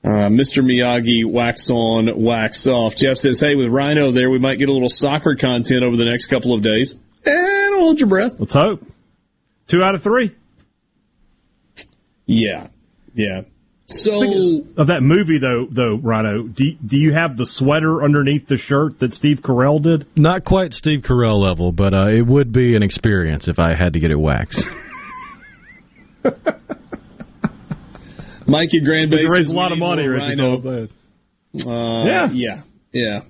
Uh, 0.04 0.28
Mr. 0.30 0.62
Miyagi, 0.62 1.24
wax 1.24 1.70
on, 1.70 2.22
wax 2.22 2.68
off. 2.68 2.94
Jeff 2.94 3.16
says, 3.16 3.40
hey, 3.40 3.56
with 3.56 3.68
Rhino 3.68 4.12
there, 4.12 4.30
we 4.30 4.38
might 4.38 4.58
get 4.58 4.68
a 4.68 4.72
little 4.72 4.88
soccer 4.88 5.34
content 5.34 5.82
over 5.82 5.96
the 5.96 6.04
next 6.04 6.26
couple 6.26 6.54
of 6.54 6.62
days. 6.62 6.94
And 7.26 7.74
hold 7.80 7.98
your 7.98 8.08
breath. 8.08 8.38
Let's 8.38 8.54
hope. 8.54 8.86
Two 9.66 9.82
out 9.82 9.96
of 9.96 10.02
three. 10.04 10.34
Yeah, 12.28 12.68
yeah. 13.14 13.42
So 13.86 14.64
of 14.76 14.88
that 14.88 15.02
movie 15.02 15.38
though, 15.38 15.66
though 15.70 15.94
Rhino, 15.94 16.42
do 16.42 16.72
do 16.84 16.98
you 16.98 17.14
have 17.14 17.38
the 17.38 17.46
sweater 17.46 18.04
underneath 18.04 18.46
the 18.46 18.58
shirt 18.58 18.98
that 18.98 19.14
Steve 19.14 19.40
Carell 19.40 19.82
did? 19.82 20.06
Not 20.14 20.44
quite 20.44 20.74
Steve 20.74 21.00
Carell 21.00 21.40
level, 21.40 21.72
but 21.72 21.94
uh, 21.94 22.08
it 22.08 22.26
would 22.26 22.52
be 22.52 22.76
an 22.76 22.82
experience 22.82 23.48
if 23.48 23.58
I 23.58 23.74
had 23.74 23.94
to 23.94 23.98
get 23.98 24.10
it 24.10 24.20
waxed. 24.20 24.68
Mikey 28.46 28.80
Grand 28.80 29.10
Bay 29.10 29.24
raise 29.24 29.48
a 29.48 29.54
lot 29.54 29.72
of 29.72 29.78
money, 29.78 30.06
Rhino. 30.06 30.58
Uh, 30.58 30.86
yeah, 31.64 32.30
yeah, 32.30 32.62
yeah. 32.92 33.20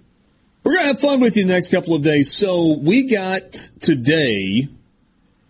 We're 0.65 0.75
gonna 0.75 0.89
have 0.89 1.01
fun 1.01 1.21
with 1.21 1.37
you 1.37 1.45
the 1.45 1.53
next 1.53 1.71
couple 1.71 1.95
of 1.95 2.03
days. 2.03 2.33
So 2.33 2.77
we 2.77 3.05
got 3.05 3.53
today 3.53 4.69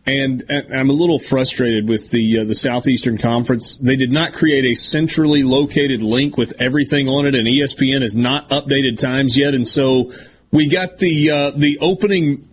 and, 0.09 0.45
I'm 0.51 0.89
a 0.89 0.95
little 0.95 1.19
frustrated 1.19 1.89
with 1.89 2.11
the 2.11 2.39
uh, 2.39 2.45
the 2.45 2.55
Southeastern 2.55 3.19
Conference. 3.19 3.75
They 3.77 3.97
did 3.97 4.11
not 4.11 4.33
create 4.33 4.65
a 4.65 4.75
centrally 4.75 5.43
located 5.43 6.01
link 6.01 6.37
with 6.37 6.61
everything 6.61 7.09
on 7.09 7.27
it, 7.27 7.35
and 7.35 7.47
ESPN 7.47 8.01
has 8.01 8.15
not 8.15 8.49
updated 8.49 8.99
times 8.99 9.37
yet. 9.37 9.55
And 9.55 9.69
so 9.69 10.13
we 10.51 10.67
got 10.69 10.99
the 10.99 11.31
uh, 11.31 11.51
the 11.51 11.79
opening 11.81 12.49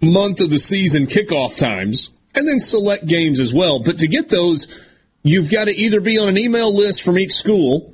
month 0.00 0.40
of 0.40 0.50
the 0.50 0.58
season 0.58 1.06
kickoff 1.06 1.58
times, 1.58 2.10
and 2.34 2.46
then 2.46 2.60
select 2.60 3.06
games 3.06 3.40
as 3.40 3.52
well. 3.52 3.80
But 3.80 3.98
to 3.98 4.08
get 4.08 4.28
those, 4.28 4.66
you've 5.24 5.50
got 5.50 5.64
to 5.64 5.72
either 5.72 6.00
be 6.00 6.18
on 6.18 6.28
an 6.28 6.38
email 6.38 6.72
list 6.72 7.02
from 7.02 7.18
each 7.18 7.32
school, 7.32 7.92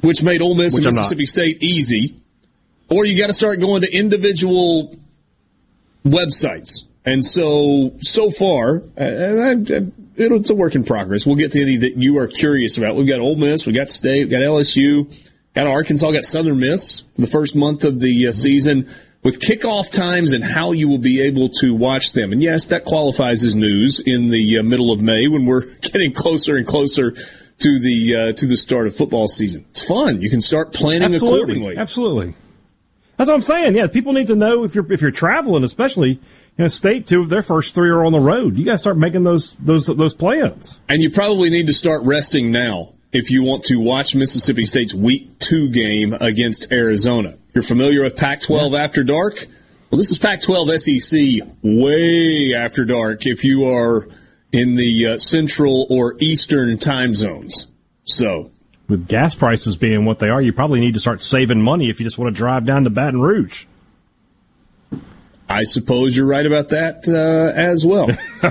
which 0.00 0.22
made 0.22 0.42
Ole 0.42 0.54
Miss 0.54 0.74
which 0.74 0.86
and 0.86 0.94
Mississippi 0.94 1.26
State 1.26 1.62
easy, 1.62 2.14
or 2.88 3.04
you 3.04 3.18
got 3.18 3.26
to 3.26 3.32
start 3.32 3.58
going 3.58 3.82
to 3.82 3.92
individual 3.92 4.96
websites 6.04 6.84
and 7.04 7.24
so, 7.24 7.94
so 8.00 8.30
far, 8.30 8.82
it's 8.96 10.50
a 10.50 10.54
work 10.54 10.74
in 10.74 10.84
progress. 10.84 11.26
We'll 11.26 11.36
get 11.36 11.52
to 11.52 11.62
any 11.62 11.76
that 11.78 11.96
you 11.96 12.18
are 12.18 12.28
curious 12.28 12.76
about. 12.78 12.96
We've 12.96 13.08
got 13.08 13.20
Ole 13.20 13.36
Miss, 13.36 13.66
we've 13.66 13.76
got 13.76 13.88
State, 13.88 14.28
we've 14.28 14.30
got 14.30 14.42
LSU, 14.42 15.12
got 15.54 15.66
Arkansas, 15.66 16.10
got 16.10 16.24
Southern 16.24 16.60
Miss 16.60 17.02
the 17.16 17.26
first 17.26 17.56
month 17.56 17.84
of 17.84 18.00
the 18.00 18.28
uh, 18.28 18.32
season. 18.32 18.88
with 19.22 19.38
kickoff 19.38 19.90
times 19.90 20.32
and 20.32 20.42
how 20.42 20.72
you 20.72 20.88
will 20.88 20.98
be 20.98 21.20
able 21.20 21.50
to 21.50 21.74
watch 21.74 22.12
them. 22.12 22.32
And 22.32 22.42
yes, 22.42 22.68
that 22.68 22.84
qualifies 22.84 23.44
as 23.44 23.54
news 23.54 24.00
in 24.00 24.30
the 24.30 24.58
uh, 24.58 24.62
middle 24.62 24.92
of 24.92 25.00
May 25.00 25.28
when 25.28 25.46
we're 25.46 25.64
getting 25.82 26.12
closer 26.12 26.56
and 26.56 26.66
closer 26.66 27.12
to 27.12 27.78
the 27.78 28.16
uh, 28.16 28.32
to 28.32 28.46
the 28.46 28.56
start 28.56 28.86
of 28.86 28.96
football 28.96 29.28
season. 29.28 29.66
It's 29.70 29.86
fun. 29.86 30.22
You 30.22 30.30
can 30.30 30.40
start 30.40 30.72
planning 30.72 31.14
Absolutely. 31.14 31.38
accordingly. 31.38 31.76
Absolutely. 31.76 32.34
That's 33.16 33.28
what 33.28 33.34
I'm 33.34 33.42
saying. 33.42 33.76
Yeah, 33.76 33.86
people 33.86 34.14
need 34.14 34.28
to 34.28 34.36
know 34.36 34.64
if 34.64 34.74
you're 34.74 34.90
if 34.90 35.02
you're 35.02 35.10
traveling, 35.10 35.64
especially 35.64 36.20
you 36.56 36.64
know, 36.64 36.68
state 36.68 37.06
two 37.06 37.22
of 37.22 37.28
their 37.28 37.42
first 37.42 37.74
three 37.74 37.88
are 37.88 38.04
on 38.04 38.12
the 38.12 38.20
road. 38.20 38.56
You 38.56 38.64
got 38.64 38.72
to 38.72 38.78
start 38.78 38.98
making 38.98 39.24
those 39.24 39.56
those 39.58 39.86
those 39.86 40.14
plans. 40.14 40.78
And 40.88 41.02
you 41.02 41.10
probably 41.10 41.50
need 41.50 41.66
to 41.68 41.72
start 41.72 42.02
resting 42.04 42.52
now 42.52 42.94
if 43.12 43.30
you 43.30 43.42
want 43.42 43.64
to 43.64 43.76
watch 43.76 44.14
Mississippi 44.14 44.66
State's 44.66 44.94
Week 44.94 45.38
Two 45.38 45.70
game 45.70 46.12
against 46.12 46.70
Arizona. 46.70 47.36
You're 47.54 47.64
familiar 47.64 48.04
with 48.04 48.16
Pac-12 48.16 48.72
yeah. 48.72 48.84
After 48.84 49.02
Dark? 49.02 49.46
Well, 49.90 49.98
this 49.98 50.12
is 50.12 50.18
Pac-12 50.18 50.78
SEC 50.78 51.48
way 51.62 52.54
after 52.54 52.84
dark. 52.84 53.26
If 53.26 53.42
you 53.42 53.64
are 53.64 54.06
in 54.52 54.76
the 54.76 55.06
uh, 55.08 55.18
central 55.18 55.86
or 55.90 56.14
eastern 56.20 56.78
time 56.78 57.16
zones, 57.16 57.66
so 58.04 58.52
with 58.88 59.08
gas 59.08 59.34
prices 59.34 59.76
being 59.76 60.04
what 60.04 60.20
they 60.20 60.28
are, 60.28 60.40
you 60.40 60.52
probably 60.52 60.78
need 60.78 60.94
to 60.94 61.00
start 61.00 61.22
saving 61.22 61.60
money 61.60 61.90
if 61.90 61.98
you 61.98 62.06
just 62.06 62.18
want 62.18 62.32
to 62.32 62.38
drive 62.38 62.66
down 62.66 62.84
to 62.84 62.90
Baton 62.90 63.20
Rouge. 63.20 63.64
I 65.50 65.64
suppose 65.64 66.16
you're 66.16 66.26
right 66.26 66.46
about 66.46 66.68
that 66.68 67.08
uh, 67.08 67.58
as 67.58 67.84
well. 67.84 68.08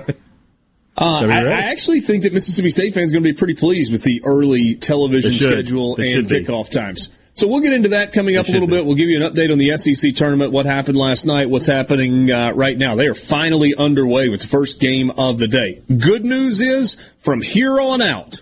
Uh, 1.02 1.22
I, 1.26 1.46
I, 1.46 1.62
actually 1.72 2.02
think 2.02 2.24
that 2.24 2.34
Mississippi 2.34 2.70
State 2.70 2.94
fans 2.94 3.12
are 3.12 3.14
going 3.14 3.24
to 3.24 3.30
be 3.32 3.38
pretty 3.38 3.54
pleased 3.54 3.90
with 3.90 4.04
the 4.04 4.22
early 4.26 4.76
television 4.76 5.34
schedule 5.34 5.96
and 5.96 6.28
kickoff 6.28 6.70
times. 6.70 7.08
So 7.36 7.48
we'll 7.48 7.62
get 7.62 7.72
into 7.72 7.90
that 7.90 8.12
coming 8.12 8.36
up 8.36 8.50
a 8.50 8.52
little 8.52 8.68
be. 8.68 8.76
bit. 8.76 8.86
We'll 8.86 8.96
give 8.96 9.08
you 9.08 9.24
an 9.24 9.32
update 9.32 9.50
on 9.50 9.60
the 9.60 9.78
SEC 9.78 10.14
tournament, 10.14 10.52
what 10.52 10.66
happened 10.66 10.98
last 10.98 11.26
night, 11.26 11.50
what's 11.50 11.68
happening 11.68 12.30
uh, 12.30 12.52
right 12.52 12.78
now. 12.78 12.96
They 12.96 13.08
are 13.08 13.16
finally 13.16 13.74
underway 13.74 14.28
with 14.28 14.42
the 14.42 14.48
first 14.48 14.82
game 14.82 15.10
of 15.12 15.38
the 15.38 15.48
day. 15.48 15.82
Good 15.88 16.26
news 16.26 16.60
is, 16.60 16.98
from 17.20 17.42
here 17.42 17.80
on 17.80 18.02
out, 18.02 18.42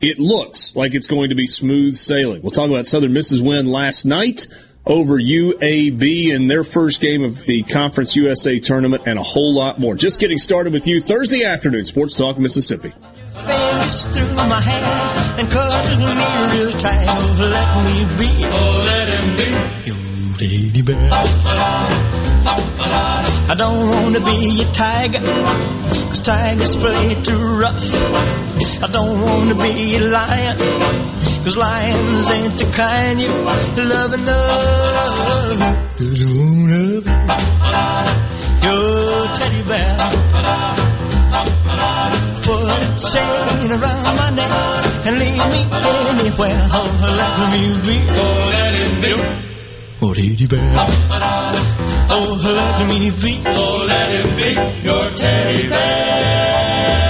it 0.00 0.20
looks 0.20 0.76
like 0.76 0.94
it's 0.94 1.08
going 1.08 1.30
to 1.30 1.34
be 1.34 1.48
smooth 1.48 1.96
sailing. 1.96 2.40
We'll 2.40 2.52
talk 2.52 2.70
about 2.70 2.86
Southern 2.86 3.12
Miss's 3.12 3.42
win 3.42 3.66
last 3.66 4.04
night 4.04 4.46
over 4.86 5.18
UAB 5.18 6.28
in 6.28 6.46
their 6.46 6.64
first 6.64 7.00
game 7.00 7.22
of 7.22 7.44
the 7.44 7.62
Conference 7.62 8.16
USA 8.16 8.58
tournament 8.58 9.04
and 9.06 9.18
a 9.18 9.22
whole 9.22 9.54
lot 9.54 9.78
more. 9.78 9.94
Just 9.94 10.20
getting 10.20 10.38
started 10.38 10.72
with 10.72 10.86
you 10.86 11.00
Thursday 11.00 11.44
afternoon, 11.44 11.84
Sports 11.84 12.16
Talk 12.16 12.38
Mississippi. 12.38 12.92
Fingers 13.32 14.06
through 14.08 14.34
my 14.34 14.60
hair 14.60 15.38
and 15.38 15.50
cuddles 15.50 15.98
me 15.98 16.06
real 16.58 16.72
tight. 16.72 17.06
Oh, 17.08 17.36
let 17.40 17.84
me 17.86 18.04
be. 18.16 18.28
Oh, 18.50 18.84
let 18.86 19.08
him 19.08 19.36
be. 19.36 19.46
Your 19.86 19.98
teddy 20.38 20.82
bear. 20.82 21.10
I 22.42 23.54
don't 23.56 23.88
want 23.90 24.14
to 24.14 24.20
be 24.24 24.62
a 24.62 24.64
tiger, 24.72 25.18
cause 25.18 26.22
tigers 26.22 26.74
play 26.76 27.14
too 27.22 27.58
rough. 27.58 27.94
I 28.82 28.88
don't 28.90 29.20
want 29.20 29.48
to 29.50 29.54
be 29.56 29.96
a 29.96 30.00
lion, 30.00 30.56
cause 31.44 31.56
lions 31.56 32.30
ain't 32.30 32.54
the 32.58 32.64
kind 32.72 33.20
you 33.20 33.28
love 33.28 34.12
enough. 34.14 35.60
Don't 35.98 36.66
be 37.04 37.10
your 38.66 39.26
teddy 39.36 39.62
bear. 39.64 39.94
Put 42.44 42.60
a 42.60 42.78
chain 43.12 43.70
around 43.72 44.16
my 44.16 44.30
neck 44.30 44.52
and 45.06 45.14
leave 45.18 45.46
me 45.54 45.60
anywhere. 46.20 46.62
Oh, 46.72 46.88
let 47.18 47.32
me 47.52 47.62
be. 47.86 47.96
Oh, 48.08 48.50
let 48.52 48.74
him 48.74 48.94
be. 49.00 49.12
Oh, 50.02 50.12
teddy 50.14 50.46
bear. 50.46 50.72
Oh, 52.12 52.40
let 52.42 52.88
me 52.88 53.10
be. 53.10 53.32
Oh, 53.46 53.84
let 53.86 54.08
him 54.10 54.30
be 54.36 54.50
your 54.84 55.10
teddy 55.16 55.68
bear. 55.68 57.09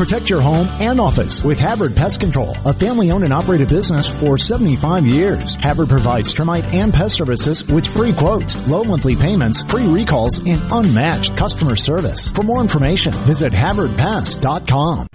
Protect 0.00 0.30
your 0.30 0.40
home 0.40 0.66
and 0.80 0.98
office 0.98 1.44
with 1.44 1.60
Havard 1.60 1.94
Pest 1.94 2.20
Control, 2.20 2.56
a 2.64 2.72
family 2.72 3.10
owned 3.10 3.22
and 3.22 3.34
operated 3.34 3.68
business 3.68 4.08
for 4.08 4.38
75 4.38 5.04
years. 5.04 5.52
Havard 5.56 5.90
provides 5.90 6.32
termite 6.32 6.64
and 6.72 6.90
pest 6.90 7.16
services 7.16 7.70
with 7.70 7.86
free 7.86 8.14
quotes, 8.14 8.66
low 8.66 8.82
monthly 8.82 9.14
payments, 9.14 9.62
free 9.62 9.86
recalls, 9.86 10.38
and 10.46 10.62
unmatched 10.72 11.36
customer 11.36 11.76
service. 11.76 12.30
For 12.30 12.42
more 12.42 12.62
information, 12.62 13.12
visit 13.12 13.52
HavardPest.com. 13.52 15.06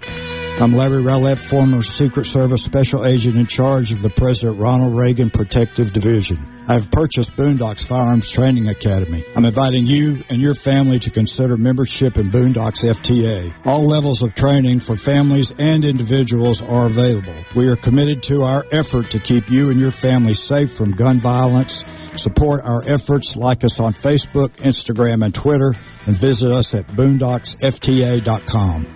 I'm 0.60 0.72
Larry 0.72 1.02
Rowlett, 1.02 1.38
former 1.38 1.82
Secret 1.82 2.26
Service 2.26 2.62
Special 2.62 3.04
Agent 3.04 3.36
in 3.36 3.46
charge 3.48 3.90
of 3.90 4.02
the 4.02 4.10
President 4.10 4.60
Ronald 4.60 4.96
Reagan 4.96 5.30
Protective 5.30 5.92
Division. 5.92 6.55
I've 6.68 6.90
purchased 6.90 7.36
Boondocks 7.36 7.86
Firearms 7.86 8.28
Training 8.28 8.68
Academy. 8.68 9.24
I'm 9.36 9.44
inviting 9.44 9.86
you 9.86 10.24
and 10.28 10.40
your 10.40 10.54
family 10.54 10.98
to 11.00 11.10
consider 11.10 11.56
membership 11.56 12.18
in 12.18 12.30
Boondocks 12.30 12.84
FTA. 12.84 13.54
All 13.64 13.86
levels 13.86 14.22
of 14.22 14.34
training 14.34 14.80
for 14.80 14.96
families 14.96 15.52
and 15.56 15.84
individuals 15.84 16.62
are 16.62 16.86
available. 16.86 17.34
We 17.54 17.68
are 17.68 17.76
committed 17.76 18.22
to 18.24 18.42
our 18.42 18.64
effort 18.72 19.10
to 19.10 19.20
keep 19.20 19.48
you 19.48 19.70
and 19.70 19.78
your 19.78 19.92
family 19.92 20.34
safe 20.34 20.72
from 20.72 20.92
gun 20.92 21.20
violence. 21.20 21.84
Support 22.16 22.62
our 22.64 22.82
efforts, 22.86 23.36
like 23.36 23.62
us 23.62 23.78
on 23.78 23.92
Facebook, 23.92 24.48
Instagram, 24.56 25.24
and 25.24 25.34
Twitter, 25.34 25.74
and 26.06 26.16
visit 26.16 26.50
us 26.50 26.74
at 26.74 26.88
boondocksfta.com. 26.88 28.95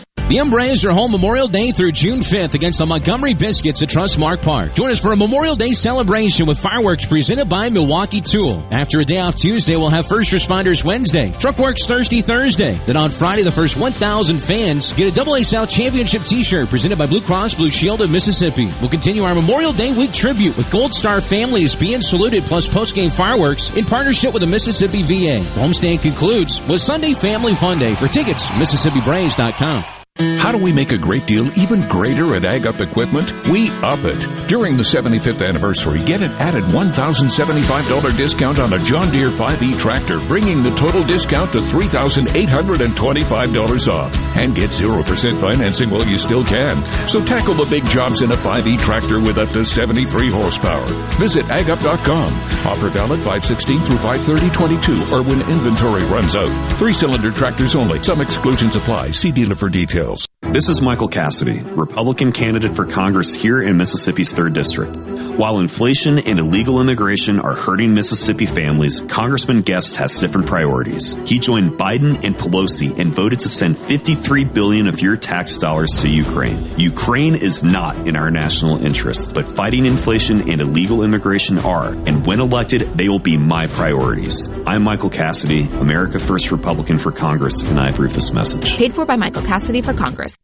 The 0.31 0.39
M-Braves 0.39 0.85
are 0.85 0.93
home 0.93 1.11
Memorial 1.11 1.49
Day 1.49 1.73
through 1.73 1.91
June 1.91 2.21
5th 2.21 2.53
against 2.53 2.79
the 2.79 2.85
Montgomery 2.85 3.33
Biscuits 3.33 3.81
at 3.81 3.89
Trustmark 3.89 4.41
Park. 4.41 4.73
Join 4.75 4.89
us 4.89 5.01
for 5.01 5.11
a 5.11 5.17
Memorial 5.17 5.57
Day 5.57 5.73
celebration 5.73 6.45
with 6.45 6.57
fireworks 6.57 7.05
presented 7.05 7.49
by 7.49 7.69
Milwaukee 7.69 8.21
Tool. 8.21 8.65
After 8.71 9.01
a 9.01 9.03
day 9.03 9.19
off 9.19 9.35
Tuesday, 9.35 9.75
we'll 9.75 9.89
have 9.89 10.07
First 10.07 10.31
Responders 10.31 10.85
Wednesday, 10.85 11.31
Truckworks 11.31 11.85
Thirsty 11.85 12.21
Thursday. 12.21 12.79
Then 12.85 12.95
on 12.95 13.09
Friday, 13.09 13.43
the 13.43 13.51
first 13.51 13.75
1,000 13.75 14.39
fans 14.39 14.93
get 14.93 15.09
a 15.09 15.11
Double 15.11 15.35
A 15.35 15.43
South 15.43 15.69
Championship 15.69 16.23
t-shirt 16.23 16.69
presented 16.69 16.97
by 16.97 17.07
Blue 17.07 17.19
Cross 17.19 17.55
Blue 17.55 17.69
Shield 17.69 17.99
of 17.99 18.09
Mississippi. 18.09 18.71
We'll 18.79 18.89
continue 18.89 19.23
our 19.23 19.35
Memorial 19.35 19.73
Day 19.73 19.91
week 19.91 20.13
tribute 20.13 20.55
with 20.55 20.71
Gold 20.71 20.93
Star 20.93 21.19
families 21.19 21.75
being 21.75 22.01
saluted 22.01 22.45
plus 22.45 22.69
post-game 22.69 23.09
fireworks 23.09 23.69
in 23.71 23.83
partnership 23.83 24.31
with 24.33 24.43
the 24.43 24.47
Mississippi 24.47 25.01
VA. 25.01 25.43
The 25.43 25.59
homestand 25.59 26.03
concludes 26.03 26.65
with 26.69 26.79
Sunday 26.79 27.11
Family 27.11 27.53
Fun 27.53 27.79
Day. 27.79 27.95
For 27.95 28.07
tickets, 28.07 28.47
MississippiBraves.com. 28.51 30.00
How 30.17 30.51
do 30.51 30.57
we 30.57 30.73
make 30.73 30.91
a 30.91 30.97
great 30.97 31.25
deal 31.25 31.57
even 31.57 31.87
greater 31.87 32.35
at 32.35 32.43
Ag 32.45 32.67
Up 32.67 32.81
Equipment? 32.81 33.31
We 33.47 33.69
up 33.81 34.03
it. 34.03 34.19
During 34.47 34.75
the 34.75 34.83
75th 34.83 35.47
anniversary, 35.47 36.03
get 36.03 36.21
an 36.21 36.31
added 36.33 36.65
$1,075 36.65 38.17
discount 38.17 38.59
on 38.59 38.73
a 38.73 38.79
John 38.79 39.09
Deere 39.11 39.29
5E 39.29 39.79
tractor, 39.79 40.19
bringing 40.19 40.61
the 40.61 40.75
total 40.75 41.03
discount 41.03 41.53
to 41.53 41.59
$3,825 41.59 43.87
off. 43.91 44.15
And 44.35 44.53
get 44.53 44.71
0% 44.71 45.39
financing 45.39 45.89
while 45.89 46.05
you 46.05 46.17
still 46.17 46.43
can. 46.43 46.83
So 47.07 47.23
tackle 47.23 47.53
the 47.53 47.65
big 47.65 47.85
jobs 47.85 48.21
in 48.21 48.31
a 48.31 48.37
5E 48.37 48.79
tractor 48.79 49.19
with 49.19 49.37
up 49.37 49.49
to 49.49 49.65
73 49.65 50.29
horsepower. 50.29 50.85
Visit 51.17 51.45
agup.com. 51.45 52.33
Offer 52.67 52.89
valid 52.89 53.21
516 53.21 53.83
through 53.83 53.97
53022 53.97 55.15
or 55.15 55.23
when 55.23 55.41
inventory 55.49 56.03
runs 56.05 56.35
out. 56.35 56.51
Three 56.77 56.93
cylinder 56.93 57.31
tractors 57.31 57.75
only. 57.75 58.03
Some 58.03 58.21
exclusions 58.21 58.75
apply. 58.75 59.09
See 59.11 59.31
dealer 59.31 59.55
for 59.55 59.69
details 59.69 59.91
details. 59.91 60.00
This 60.49 60.67
is 60.67 60.81
Michael 60.81 61.07
Cassidy, 61.07 61.61
Republican 61.61 62.33
candidate 62.33 62.75
for 62.75 62.85
Congress 62.85 63.33
here 63.33 63.61
in 63.61 63.77
Mississippi's 63.77 64.33
3rd 64.33 64.53
District. 64.53 65.10
While 65.37 65.59
inflation 65.59 66.19
and 66.19 66.39
illegal 66.39 66.81
immigration 66.81 67.39
are 67.39 67.55
hurting 67.55 67.93
Mississippi 67.93 68.45
families, 68.45 69.01
Congressman 69.01 69.61
Guest 69.61 69.95
has 69.97 70.19
different 70.19 70.45
priorities. 70.45 71.17
He 71.25 71.39
joined 71.39 71.79
Biden 71.79 72.23
and 72.25 72.35
Pelosi 72.35 72.99
and 72.99 73.15
voted 73.15 73.39
to 73.39 73.49
send 73.49 73.79
53 73.79 74.43
billion 74.45 74.87
of 74.87 75.01
your 75.01 75.15
tax 75.15 75.57
dollars 75.57 75.97
to 76.01 76.09
Ukraine. 76.09 76.77
Ukraine 76.77 77.35
is 77.35 77.63
not 77.63 78.07
in 78.07 78.17
our 78.17 78.29
national 78.29 78.85
interest, 78.85 79.33
but 79.33 79.55
fighting 79.55 79.85
inflation 79.85 80.51
and 80.51 80.61
illegal 80.61 81.03
immigration 81.03 81.57
are, 81.59 81.91
and 81.91 82.25
when 82.25 82.41
elected, 82.41 82.97
they 82.97 83.07
will 83.07 83.19
be 83.19 83.37
my 83.37 83.67
priorities. 83.67 84.47
I'm 84.67 84.83
Michael 84.83 85.09
Cassidy, 85.09 85.61
America 85.61 86.19
First 86.19 86.51
Republican 86.51 86.99
for 86.99 87.11
Congress, 87.11 87.63
and 87.63 87.79
I 87.79 87.89
approve 87.89 88.13
this 88.13 88.33
message. 88.33 88.75
Paid 88.75 88.93
for 88.93 89.05
by 89.05 89.15
Michael 89.15 89.43
Cassidy 89.43 89.81
for 89.81 89.93
Congress. 89.93 90.35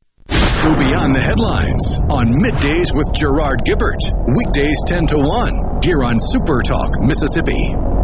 Go 0.62 0.76
beyond 0.76 1.14
the 1.14 1.22
headlines 1.22 2.00
on 2.12 2.34
Middays 2.42 2.94
with 2.94 3.14
Gerard 3.14 3.62
Gibert. 3.64 4.02
Weekdays 4.36 4.78
10 4.88 5.08
to 5.08 5.18
1 5.18 5.82
here 5.84 6.04
on 6.04 6.16
Super 6.18 6.62
Talk, 6.62 6.92
Mississippi. 7.02 7.97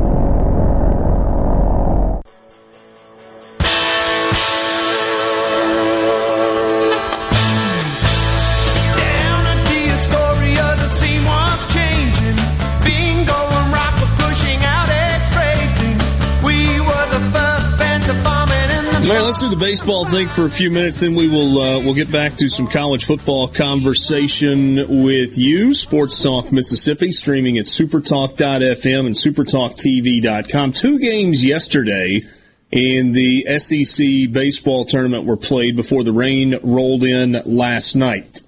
Let's 19.34 19.42
do 19.42 19.50
the 19.50 19.56
baseball 19.56 20.06
thing 20.06 20.30
for 20.30 20.46
a 20.46 20.52
few 20.52 20.70
minutes, 20.70 21.00
then 21.00 21.16
we 21.16 21.28
will 21.28 21.60
uh, 21.60 21.80
we'll 21.80 21.96
get 21.96 22.12
back 22.12 22.36
to 22.36 22.48
some 22.48 22.68
college 22.68 23.04
football 23.06 23.48
conversation 23.48 25.04
with 25.04 25.40
you. 25.40 25.74
Sports 25.74 26.22
Talk 26.22 26.52
Mississippi, 26.52 27.12
streaming 27.12 27.58
at 27.58 27.66
supertalk.fm 27.66 29.08
and 29.08 29.16
supertalktv.com. 29.16 30.72
Two 30.74 31.00
games 31.00 31.44
yesterday 31.44 32.22
in 32.70 33.12
the 33.14 33.58
SEC 33.58 34.32
baseball 34.32 34.86
tournament 34.86 35.26
were 35.26 35.36
played 35.36 35.76
before 35.76 36.04
the 36.04 36.14
rain 36.14 36.60
rolled 36.62 37.04
in 37.04 37.42
last 37.44 37.96
night. 37.96 38.43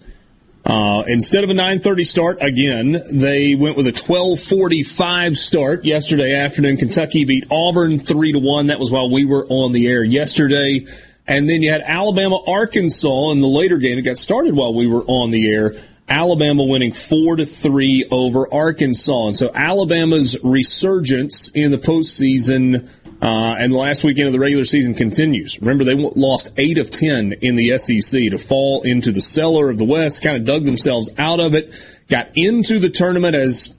Uh, 0.66 1.04
instead 1.06 1.44
of 1.44 1.52
a 1.52 1.54
9:30 1.54 2.04
start, 2.04 2.38
again 2.42 3.00
they 3.12 3.54
went 3.54 3.78
with 3.78 3.86
a 3.86 3.92
12:45 3.92 5.38
start 5.38 5.86
yesterday 5.86 6.34
afternoon. 6.34 6.78
Kentucky 6.78 7.24
beat 7.24 7.46
Auburn 7.52 8.00
three 8.00 8.32
to 8.32 8.40
one. 8.40 8.68
That 8.68 8.80
was 8.80 8.92
while 8.92 9.12
we 9.12 9.26
were 9.26 9.46
on 9.48 9.74
the 9.74 9.88
air 9.88 10.04
yesterday. 10.04 10.86
And 11.28 11.48
then 11.48 11.62
you 11.62 11.72
had 11.72 11.82
Alabama 11.82 12.40
Arkansas 12.48 13.32
in 13.32 13.42
the 13.42 13.48
later 13.48 13.78
game. 13.78 13.98
It 13.98 14.04
got 14.04 14.18
started 14.18 14.56
while 14.56 14.74
we 14.74 14.88
were 14.88 15.04
on 15.08 15.32
the 15.32 15.52
air. 15.52 15.76
Alabama 16.08 16.64
winning 16.64 16.94
four 16.94 17.36
to 17.36 17.46
three 17.46 18.08
over 18.12 18.52
Arkansas, 18.54 19.28
and 19.28 19.36
so 19.36 19.52
Alabama's 19.54 20.38
resurgence 20.44 21.50
in 21.50 21.72
the 21.72 21.80
postseason 21.80 22.88
uh, 23.22 23.56
and 23.58 23.72
the 23.72 23.78
last 23.78 24.04
weekend 24.04 24.28
of 24.28 24.34
the 24.34 24.40
regular 24.40 24.66
season 24.66 24.94
continues. 24.94 25.60
Remember, 25.60 25.84
they 25.84 25.96
lost 25.96 26.54
eight 26.58 26.78
of 26.78 26.90
ten 26.90 27.34
in 27.42 27.56
the 27.56 27.78
SEC 27.78 28.30
to 28.32 28.38
fall 28.38 28.84
into 28.84 29.12
the 29.12 29.22
cellar 29.22 29.70
of 29.70 29.78
the 29.78 29.86
West. 29.86 30.22
Kind 30.22 30.38
of 30.38 30.46
dug 30.46 30.64
themselves 30.64 31.10
out 31.18 31.40
of 31.40 31.56
it. 31.56 31.74
Got 32.10 32.30
into 32.36 32.80
the 32.80 32.90
tournament 32.90 33.36
as, 33.36 33.76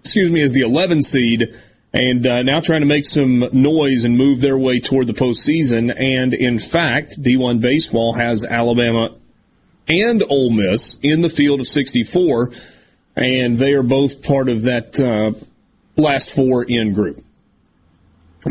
excuse 0.00 0.30
me, 0.30 0.40
as 0.40 0.52
the 0.52 0.62
11 0.62 1.02
seed, 1.02 1.54
and 1.92 2.26
uh, 2.26 2.42
now 2.42 2.60
trying 2.60 2.80
to 2.80 2.86
make 2.86 3.04
some 3.04 3.48
noise 3.52 4.04
and 4.04 4.16
move 4.16 4.40
their 4.40 4.58
way 4.58 4.80
toward 4.80 5.06
the 5.06 5.12
postseason. 5.12 5.94
And 5.96 6.34
in 6.34 6.58
fact, 6.58 7.20
D1 7.20 7.60
baseball 7.60 8.14
has 8.14 8.44
Alabama 8.44 9.14
and 9.86 10.22
Ole 10.28 10.50
Miss 10.50 10.98
in 11.02 11.20
the 11.20 11.28
field 11.28 11.60
of 11.60 11.68
64, 11.68 12.50
and 13.16 13.54
they 13.56 13.74
are 13.74 13.82
both 13.82 14.22
part 14.22 14.48
of 14.48 14.62
that 14.62 14.98
uh, 14.98 15.32
last 15.96 16.30
four 16.30 16.64
in 16.64 16.94
group. 16.94 17.23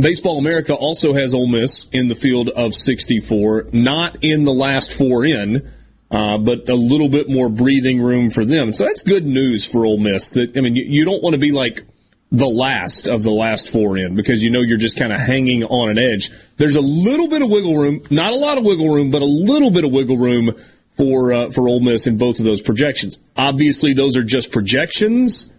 Baseball 0.02 0.40
America 0.40 0.74
also 0.74 1.14
has 1.14 1.34
Ole 1.34 1.48
Miss 1.48 1.88
in 1.92 2.08
the 2.08 2.16
field 2.16 2.50
of 2.50 2.74
64, 2.74 3.68
not 3.74 4.18
in 4.24 4.44
the 4.44 4.54
last 4.54 4.92
four 4.92 5.24
in, 5.24 5.70
uh, 6.10 6.38
but 6.38 6.68
a 6.70 6.76
little 6.76 7.10
bit 7.10 7.30
more 7.30 7.50
breathing 7.50 8.02
room 8.02 8.30
for 8.30 8.46
them. 8.46 8.74
So 8.74 8.86
that's 8.86 9.04
good 9.04 9.26
news 9.26 9.66
for 9.66 9.86
Ole 9.86 10.00
Miss. 10.00 10.32
That 10.32 10.58
I 10.58 10.62
mean, 10.62 10.76
you, 10.76 10.84
you 10.84 11.06
don't 11.06 11.22
want 11.22 11.34
to 11.34 11.40
be 11.40 11.52
like 11.52 11.84
the 12.32 12.48
last 12.48 13.08
of 13.08 13.22
the 13.22 13.32
last 13.32 13.70
four 13.70 13.96
in 13.96 14.16
because 14.16 14.44
you 14.44 14.50
know 14.50 14.62
you're 14.62 14.80
just 14.80 14.98
kind 14.98 15.14
of 15.14 15.20
hanging 15.20 15.64
on 15.66 15.90
an 15.90 16.00
edge. 16.00 16.32
There's 16.58 16.76
a 16.76 16.82
little 16.82 17.28
bit 17.28 17.44
of 17.44 17.50
wiggle 17.50 17.78
room, 17.78 18.02
not 18.10 18.34
a 18.34 18.36
lot 18.36 18.58
of 18.58 18.66
wiggle 18.66 18.90
room, 18.90 19.12
but 19.12 19.22
a 19.22 19.26
little 19.26 19.70
bit 19.70 19.86
of 19.86 19.92
wiggle 19.92 20.18
room 20.18 20.52
for 20.94 21.32
uh, 21.32 21.50
for 21.52 21.68
Ole 21.68 21.80
Miss 21.80 22.08
in 22.08 22.18
both 22.18 22.40
of 22.40 22.46
those 22.46 22.62
projections. 22.62 23.20
Obviously, 23.38 23.94
those 23.94 24.18
are 24.18 24.24
just 24.24 24.52
projections. 24.52 25.52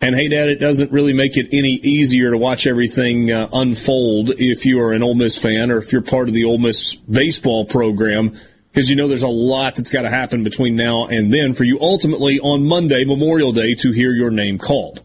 And 0.00 0.14
hey, 0.14 0.28
Dad, 0.28 0.48
it 0.48 0.60
doesn't 0.60 0.92
really 0.92 1.12
make 1.12 1.36
it 1.36 1.48
any 1.50 1.72
easier 1.72 2.30
to 2.30 2.38
watch 2.38 2.66
everything 2.68 3.32
uh, 3.32 3.48
unfold 3.52 4.30
if 4.30 4.64
you 4.64 4.80
are 4.80 4.92
an 4.92 5.02
Ole 5.02 5.16
Miss 5.16 5.36
fan 5.38 5.72
or 5.72 5.78
if 5.78 5.92
you're 5.92 6.02
part 6.02 6.28
of 6.28 6.34
the 6.34 6.44
Ole 6.44 6.58
Miss 6.58 6.94
baseball 6.94 7.64
program, 7.64 8.32
because 8.70 8.88
you 8.88 8.94
know 8.94 9.08
there's 9.08 9.24
a 9.24 9.28
lot 9.28 9.74
that's 9.74 9.90
got 9.90 10.02
to 10.02 10.10
happen 10.10 10.44
between 10.44 10.76
now 10.76 11.06
and 11.06 11.34
then 11.34 11.52
for 11.52 11.64
you 11.64 11.78
ultimately 11.80 12.38
on 12.38 12.64
Monday, 12.64 13.04
Memorial 13.04 13.52
Day, 13.52 13.74
to 13.74 13.90
hear 13.90 14.12
your 14.12 14.30
name 14.30 14.58
called. 14.58 15.02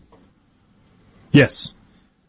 Yes. 1.31 1.73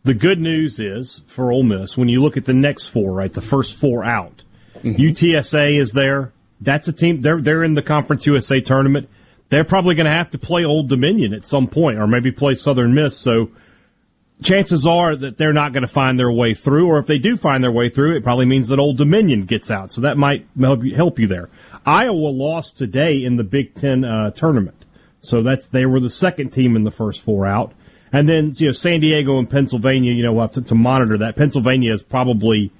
The 0.05 0.15
good 0.15 0.41
news 0.41 0.81
is 0.81 1.21
for 1.27 1.53
Ole 1.53 1.65
Miss, 1.65 1.99
when 1.99 2.09
you 2.09 2.23
look 2.23 2.39
at 2.39 2.47
the 2.47 2.55
next 2.55 2.87
four, 2.87 3.13
right, 3.13 3.33
the 3.33 3.43
first 3.43 3.75
four 3.75 4.05
out, 4.05 4.43
mm-hmm. 4.77 4.91
UTSA 4.91 5.79
is 5.79 5.93
there. 5.93 6.33
That's 6.63 6.89
a 6.89 6.93
team. 6.93 7.21
They're 7.21 7.43
they're 7.43 7.65
in 7.65 7.75
the 7.75 7.83
Conference 7.83 8.27
USA 8.27 8.61
tournament 8.61 9.11
they're 9.55 9.63
probably 9.63 9.95
going 9.95 10.07
to 10.07 10.13
have 10.13 10.31
to 10.31 10.39
play 10.39 10.65
Old 10.65 10.89
Dominion 10.89 11.33
at 11.33 11.47
some 11.47 11.69
point, 11.69 11.97
or 11.97 12.09
maybe 12.09 12.33
play 12.33 12.55
Southern 12.55 12.93
Miss. 12.93 13.17
So 13.17 13.53
chances 14.43 14.85
are 14.85 15.15
that 15.15 15.39
they're 15.39 15.53
not 15.53 15.73
going 15.73 15.87
to 15.87 15.93
find 15.93 16.19
their 16.19 16.33
way 16.33 16.55
through, 16.55 16.89
or 16.89 16.99
if 16.99 17.07
they 17.07 17.19
do 17.19 17.37
find 17.37 17.63
their 17.63 17.71
way 17.71 17.89
through, 17.89 18.17
it 18.17 18.25
probably 18.25 18.47
means 18.47 18.67
that 18.69 18.81
Old 18.81 18.97
Dominion 18.99 19.45
gets 19.45 19.71
out. 19.71 19.93
So 19.93 20.01
that 20.01 20.17
might 20.17 20.49
help 20.97 21.21
you 21.21 21.29
there. 21.29 21.51
Iowa 21.87 22.31
lost 22.31 22.77
today 22.77 23.23
in 23.23 23.37
the 23.37 23.45
Big 23.45 23.77
Ten 23.77 24.05
uh, 24.05 24.33
tournament, 24.33 24.85
so 25.21 25.41
that's 25.41 25.69
they 25.69 25.87
were 25.87 26.01
the 26.01 26.11
second 26.11 26.51
team 26.51 26.75
in 26.75 26.83
the 26.83 26.91
first 26.91 27.21
four 27.21 27.47
out. 27.47 27.75
And 28.13 28.29
then 28.29 28.51
you 28.57 28.67
know 28.67 28.73
San 28.73 28.99
Diego 28.99 29.39
and 29.39 29.49
Pennsylvania, 29.49 30.13
you 30.15 30.25
know, 30.25 30.33
we'll 30.33 30.47
have 30.49 30.53
to, 30.55 30.63
to 30.63 30.75
monitor 30.75 31.19
that. 31.19 31.37
Pennsylvania 31.37 31.93
is 31.93 32.03
probably 32.03 32.73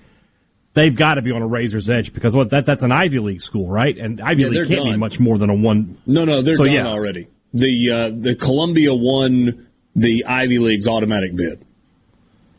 they've 0.75 0.95
got 0.95 1.15
to 1.15 1.23
be 1.23 1.31
on 1.31 1.43
a 1.43 1.47
razor's 1.47 1.89
edge 1.89 2.13
because 2.13 2.37
what 2.37 2.51
that 2.51 2.67
that's 2.67 2.83
an 2.83 2.93
Ivy 2.93 3.19
League 3.21 3.41
school, 3.41 3.69
right? 3.69 3.97
And 3.97 4.21
Ivy 4.21 4.43
yeah, 4.43 4.49
League 4.49 4.69
can't 4.69 4.81
done. 4.81 4.93
be 4.93 4.97
much 4.99 5.19
more 5.19 5.39
than 5.39 5.51
a 5.51 5.55
one. 5.55 5.97
No, 6.07 6.25
no, 6.25 6.43
they're 6.43 6.57
so, 6.57 6.65
done 6.65 6.75
yeah. 6.75 6.87
already. 6.87 7.29
The 7.55 7.91
uh, 7.91 8.11
the 8.13 8.35
Columbia 8.35 8.95
won 8.95 9.69
the 9.97 10.25
Ivy 10.27 10.59
League's 10.59 10.89
automatic 10.89 11.35
bid. 11.35 11.65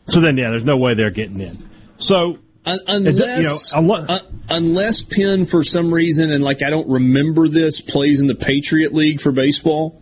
So 0.05 0.21
then, 0.21 0.37
yeah, 0.37 0.49
there's 0.51 0.65
no 0.65 0.77
way 0.77 0.93
they're 0.93 1.09
getting 1.09 1.41
in. 1.41 1.69
So 1.97 2.37
unless 2.65 3.73
you 3.73 3.81
know, 3.81 4.05
uh, 4.07 4.19
unless 4.49 5.01
Penn 5.01 5.45
for 5.45 5.63
some 5.63 5.93
reason 5.93 6.31
and 6.31 6.43
like 6.43 6.63
I 6.63 6.69
don't 6.69 6.89
remember 6.89 7.47
this 7.47 7.81
plays 7.81 8.21
in 8.21 8.27
the 8.27 8.35
Patriot 8.35 8.93
League 8.93 9.21
for 9.21 9.31
baseball, 9.31 10.01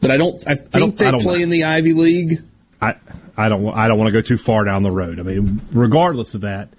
but 0.00 0.10
I 0.10 0.16
don't. 0.16 0.36
I 0.46 0.54
think 0.54 0.74
I 0.74 0.78
don't, 0.78 0.98
they 0.98 1.10
play 1.12 1.38
know. 1.38 1.44
in 1.44 1.50
the 1.50 1.64
Ivy 1.64 1.92
League. 1.92 2.42
I 2.80 2.94
I 3.36 3.48
don't 3.48 3.68
I 3.68 3.88
don't 3.88 3.98
want 3.98 4.12
to 4.12 4.12
go 4.12 4.20
too 4.20 4.36
far 4.36 4.64
down 4.64 4.82
the 4.82 4.90
road. 4.90 5.20
I 5.20 5.22
mean, 5.22 5.60
regardless 5.72 6.34
of 6.34 6.42
that, 6.42 6.70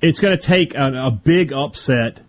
it's 0.00 0.20
going 0.20 0.36
to 0.36 0.44
take 0.44 0.74
a, 0.74 1.06
a, 1.06 1.10
big 1.10 1.52
upset 1.52 2.20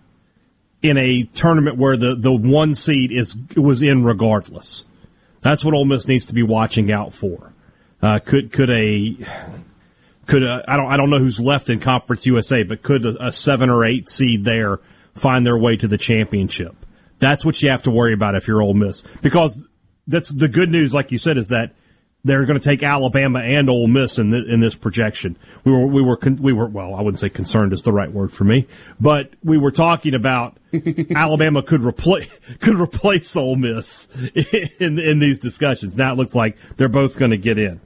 in 0.81 0.97
a 0.97 1.23
tournament 1.23 1.77
where 1.77 1.97
the, 1.97 2.15
the 2.17 2.31
one 2.31 2.73
seed 2.73 3.11
is 3.11 3.35
was 3.55 3.83
in 3.83 4.03
regardless. 4.03 4.83
That's 5.41 5.63
what 5.63 5.73
Ole 5.73 5.85
Miss 5.85 6.07
needs 6.07 6.27
to 6.27 6.33
be 6.33 6.43
watching 6.43 6.91
out 6.91 7.13
for. 7.13 7.53
Uh, 8.01 8.19
could 8.19 8.51
could 8.51 8.69
a 8.69 9.17
could 10.25 10.43
a, 10.43 10.63
I 10.67 10.77
don't 10.77 10.91
I 10.91 10.97
don't 10.97 11.09
know 11.09 11.19
who's 11.19 11.39
left 11.39 11.69
in 11.69 11.79
Conference 11.79 12.25
USA, 12.25 12.63
but 12.63 12.81
could 12.81 13.05
a, 13.05 13.27
a 13.27 13.31
seven 13.31 13.69
or 13.69 13.85
eight 13.85 14.09
seed 14.09 14.45
there 14.45 14.79
find 15.15 15.45
their 15.45 15.57
way 15.57 15.75
to 15.75 15.87
the 15.87 15.97
championship? 15.97 16.75
That's 17.19 17.43
what 17.43 17.61
you 17.61 17.69
have 17.69 17.83
to 17.83 17.91
worry 17.91 18.13
about 18.13 18.35
if 18.35 18.47
you're 18.47 18.61
Ole 18.61 18.73
Miss, 18.73 19.03
because 19.21 19.61
that's 20.07 20.29
the 20.29 20.47
good 20.47 20.69
news. 20.69 20.93
Like 20.93 21.11
you 21.11 21.17
said, 21.17 21.37
is 21.37 21.49
that 21.49 21.73
they're 22.23 22.45
going 22.45 22.59
to 22.59 22.63
take 22.63 22.83
Alabama 22.83 23.39
and 23.39 23.69
Ole 23.69 23.87
Miss 23.87 24.17
in, 24.17 24.29
the, 24.29 24.43
in 24.51 24.59
this 24.59 24.75
projection. 24.75 25.37
We 25.63 25.71
were 25.71 25.87
we 25.87 26.01
were 26.01 26.17
we 26.39 26.53
were 26.53 26.67
well, 26.67 26.93
I 26.95 27.01
wouldn't 27.01 27.19
say 27.19 27.29
concerned 27.29 27.73
is 27.73 27.83
the 27.83 27.93
right 27.93 28.11
word 28.11 28.31
for 28.33 28.43
me, 28.43 28.67
but 28.99 29.31
we 29.43 29.57
were 29.57 29.71
talking 29.71 30.13
about 30.13 30.57
Alabama 31.15 31.63
could 31.63 31.83
replace 31.83 32.29
could 32.59 32.79
replace 32.79 33.35
Ole 33.35 33.55
Miss 33.55 34.07
in 34.15 34.99
in 34.99 35.19
these 35.19 35.39
discussions. 35.39 35.95
Now 35.95 36.13
it 36.13 36.17
looks 36.17 36.35
like 36.35 36.57
they're 36.77 36.89
both 36.89 37.17
going 37.17 37.31
to 37.31 37.37
get 37.37 37.57
in. 37.57 37.79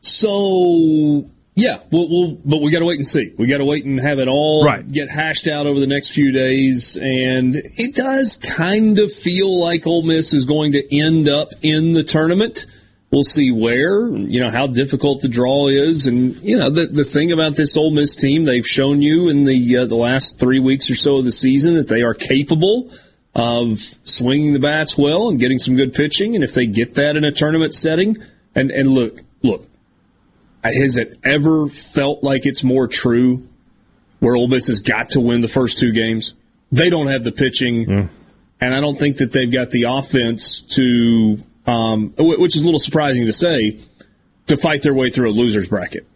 So 0.00 1.28
yeah, 1.58 1.80
we'll, 1.90 2.08
we'll 2.08 2.30
but 2.44 2.62
we 2.62 2.70
got 2.70 2.78
to 2.78 2.84
wait 2.84 2.98
and 2.98 3.06
see. 3.06 3.34
We 3.36 3.48
got 3.48 3.58
to 3.58 3.64
wait 3.64 3.84
and 3.84 3.98
have 3.98 4.20
it 4.20 4.28
all 4.28 4.64
right. 4.64 4.86
get 4.86 5.10
hashed 5.10 5.48
out 5.48 5.66
over 5.66 5.80
the 5.80 5.88
next 5.88 6.12
few 6.12 6.30
days, 6.30 6.96
and 6.96 7.56
it 7.56 7.96
does 7.96 8.36
kind 8.36 9.00
of 9.00 9.12
feel 9.12 9.60
like 9.60 9.84
Ole 9.84 10.02
Miss 10.02 10.32
is 10.32 10.44
going 10.44 10.72
to 10.72 10.96
end 10.96 11.28
up 11.28 11.48
in 11.62 11.94
the 11.94 12.04
tournament. 12.04 12.66
We'll 13.10 13.24
see 13.24 13.50
where, 13.50 14.06
you 14.08 14.40
know, 14.40 14.50
how 14.50 14.66
difficult 14.66 15.22
the 15.22 15.28
draw 15.28 15.68
is. 15.68 16.06
And, 16.06 16.36
you 16.42 16.58
know, 16.58 16.68
the, 16.68 16.86
the 16.86 17.04
thing 17.04 17.32
about 17.32 17.56
this 17.56 17.74
Ole 17.74 17.90
Miss 17.90 18.14
team, 18.14 18.44
they've 18.44 18.66
shown 18.66 19.00
you 19.00 19.28
in 19.28 19.44
the, 19.44 19.78
uh, 19.78 19.86
the 19.86 19.96
last 19.96 20.38
three 20.38 20.60
weeks 20.60 20.90
or 20.90 20.94
so 20.94 21.16
of 21.16 21.24
the 21.24 21.32
season 21.32 21.74
that 21.74 21.88
they 21.88 22.02
are 22.02 22.12
capable 22.12 22.90
of 23.34 23.78
swinging 24.04 24.52
the 24.52 24.58
bats 24.58 24.98
well 24.98 25.30
and 25.30 25.40
getting 25.40 25.58
some 25.58 25.74
good 25.74 25.94
pitching. 25.94 26.34
And 26.34 26.44
if 26.44 26.52
they 26.52 26.66
get 26.66 26.96
that 26.96 27.16
in 27.16 27.24
a 27.24 27.32
tournament 27.32 27.74
setting, 27.74 28.18
and, 28.54 28.70
and 28.70 28.88
look, 28.90 29.20
look, 29.42 29.66
has 30.62 30.96
it 30.96 31.18
ever 31.24 31.68
felt 31.68 32.22
like 32.22 32.44
it's 32.44 32.62
more 32.62 32.88
true 32.88 33.48
where 34.20 34.34
Ole 34.34 34.48
Miss 34.48 34.66
has 34.66 34.80
got 34.80 35.10
to 35.10 35.20
win 35.20 35.40
the 35.40 35.48
first 35.48 35.78
two 35.78 35.92
games? 35.92 36.34
They 36.70 36.90
don't 36.90 37.06
have 37.06 37.24
the 37.24 37.32
pitching, 37.32 37.86
mm. 37.86 38.08
and 38.60 38.74
I 38.74 38.80
don't 38.80 38.98
think 38.98 39.18
that 39.18 39.32
they've 39.32 39.50
got 39.50 39.70
the 39.70 39.84
offense 39.84 40.60
to, 40.76 41.38
um, 41.68 42.14
which 42.16 42.56
is 42.56 42.62
a 42.62 42.64
little 42.64 42.80
surprising 42.80 43.26
to 43.26 43.32
say, 43.32 43.78
to 44.46 44.56
fight 44.56 44.82
their 44.82 44.94
way 44.94 45.10
through 45.10 45.30
a 45.30 45.32
loser's 45.32 45.68
bracket. 45.68 46.06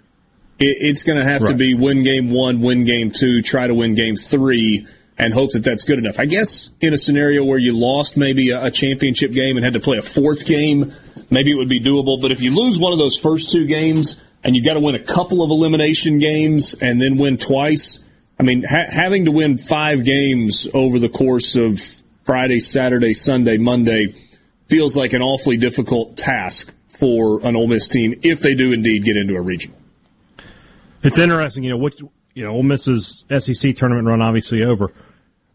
It, 0.58 0.76
it's 0.80 1.04
going 1.04 1.18
to 1.18 1.24
have 1.24 1.42
right. 1.42 1.50
to 1.50 1.54
be 1.54 1.74
win 1.74 2.02
game 2.02 2.30
one, 2.30 2.60
win 2.60 2.84
game 2.84 3.10
two, 3.10 3.42
try 3.42 3.66
to 3.66 3.74
win 3.74 3.94
game 3.94 4.16
three, 4.16 4.86
and 5.18 5.34
hope 5.34 5.52
that 5.52 5.62
that's 5.62 5.84
good 5.84 5.98
enough. 5.98 6.18
I 6.18 6.24
guess 6.24 6.70
in 6.80 6.94
a 6.94 6.96
scenario 6.96 7.44
where 7.44 7.58
you 7.58 7.78
lost 7.78 8.16
maybe 8.16 8.50
a, 8.50 8.66
a 8.66 8.70
championship 8.70 9.32
game 9.32 9.56
and 9.56 9.64
had 9.64 9.74
to 9.74 9.80
play 9.80 9.98
a 9.98 10.02
fourth 10.02 10.46
game, 10.46 10.92
maybe 11.30 11.52
it 11.52 11.56
would 11.56 11.68
be 11.68 11.80
doable. 11.80 12.20
But 12.20 12.32
if 12.32 12.40
you 12.40 12.54
lose 12.54 12.78
one 12.78 12.92
of 12.92 12.98
those 12.98 13.18
first 13.18 13.50
two 13.50 13.66
games, 13.66 14.18
and 14.44 14.56
you've 14.56 14.64
got 14.64 14.74
to 14.74 14.80
win 14.80 14.94
a 14.94 15.02
couple 15.02 15.42
of 15.42 15.50
elimination 15.50 16.18
games 16.18 16.74
and 16.74 17.00
then 17.00 17.16
win 17.16 17.36
twice. 17.36 18.00
I 18.40 18.42
mean, 18.42 18.64
ha- 18.64 18.90
having 18.90 19.26
to 19.26 19.30
win 19.30 19.58
five 19.58 20.04
games 20.04 20.66
over 20.74 20.98
the 20.98 21.08
course 21.08 21.54
of 21.54 21.80
Friday, 22.24 22.58
Saturday, 22.58 23.14
Sunday, 23.14 23.58
Monday 23.58 24.14
feels 24.72 24.96
like 24.96 25.12
an 25.12 25.22
awfully 25.22 25.56
difficult 25.56 26.16
task 26.16 26.72
for 26.88 27.44
an 27.46 27.56
Ole 27.56 27.68
Miss 27.68 27.88
team 27.88 28.18
if 28.22 28.40
they 28.40 28.54
do 28.54 28.72
indeed 28.72 29.04
get 29.04 29.16
into 29.16 29.34
a 29.34 29.40
regional. 29.40 29.76
It's 31.02 31.18
interesting, 31.18 31.64
you 31.64 31.70
know, 31.70 31.76
what 31.76 31.98
you 32.34 32.44
know, 32.44 32.52
Ole 32.52 32.62
Miss's 32.62 33.24
SEC 33.38 33.76
tournament 33.76 34.06
run 34.06 34.22
obviously 34.22 34.64
over. 34.64 34.92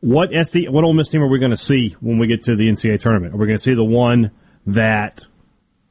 What 0.01 0.29
SC, 0.45 0.69
what 0.69 0.83
Ole 0.83 0.93
Miss 0.93 1.09
team 1.09 1.21
are 1.23 1.29
we 1.29 1.39
going 1.39 1.51
to 1.51 1.57
see 1.57 1.95
when 1.99 2.19
we 2.19 2.27
get 2.27 2.43
to 2.43 2.55
the 2.55 2.67
NCAA 2.67 3.01
tournament? 3.01 3.33
Are 3.33 3.37
we 3.37 3.47
going 3.47 3.57
to 3.57 3.63
see 3.63 3.73
the 3.73 3.83
one 3.83 4.31
that 4.67 5.23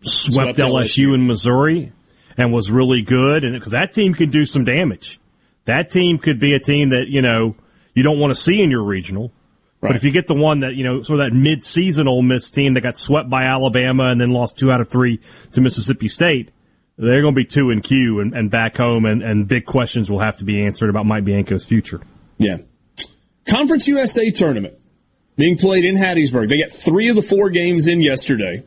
swept, 0.02 0.56
swept 0.56 0.58
LSU, 0.58 1.08
LSU 1.08 1.14
in 1.14 1.26
Missouri? 1.26 1.92
and 2.36 2.52
was 2.52 2.70
really 2.70 3.02
good, 3.02 3.44
and 3.44 3.54
because 3.54 3.72
that 3.72 3.92
team 3.92 4.14
could 4.14 4.30
do 4.30 4.44
some 4.44 4.64
damage. 4.64 5.18
That 5.64 5.90
team 5.90 6.18
could 6.18 6.38
be 6.38 6.52
a 6.52 6.58
team 6.58 6.90
that 6.90 7.06
you 7.08 7.22
know 7.22 7.56
you 7.94 8.02
don't 8.02 8.18
want 8.18 8.34
to 8.34 8.40
see 8.40 8.62
in 8.62 8.70
your 8.70 8.82
regional. 8.82 9.32
Right. 9.80 9.90
But 9.90 9.96
if 9.96 10.04
you 10.04 10.10
get 10.10 10.26
the 10.26 10.34
one 10.34 10.60
that 10.60 10.74
you 10.74 10.84
know, 10.84 11.02
sort 11.02 11.20
of 11.20 11.30
that 11.30 11.36
mid-season 11.36 12.08
Ole 12.08 12.22
Miss 12.22 12.48
team 12.50 12.74
that 12.74 12.80
got 12.80 12.96
swept 12.96 13.28
by 13.28 13.44
Alabama 13.44 14.08
and 14.08 14.20
then 14.20 14.30
lost 14.30 14.56
two 14.56 14.70
out 14.70 14.80
of 14.80 14.88
three 14.88 15.20
to 15.52 15.60
Mississippi 15.60 16.08
State, 16.08 16.50
they're 16.96 17.20
going 17.20 17.34
to 17.34 17.38
be 17.38 17.44
two 17.44 17.70
in 17.70 17.82
Q 17.82 18.20
and, 18.20 18.34
and 18.34 18.50
back 18.50 18.76
home, 18.76 19.04
and, 19.04 19.22
and 19.22 19.46
big 19.46 19.66
questions 19.66 20.10
will 20.10 20.20
have 20.20 20.38
to 20.38 20.44
be 20.44 20.64
answered 20.64 20.88
about 20.88 21.04
Mike 21.04 21.24
Bianco's 21.24 21.66
future. 21.66 22.00
Yeah, 22.38 22.58
Conference 23.46 23.86
USA 23.86 24.30
tournament 24.30 24.78
being 25.36 25.56
played 25.56 25.84
in 25.84 25.96
Hattiesburg. 25.96 26.48
They 26.48 26.60
got 26.60 26.70
three 26.70 27.08
of 27.08 27.16
the 27.16 27.22
four 27.22 27.50
games 27.50 27.86
in 27.86 28.00
yesterday. 28.00 28.64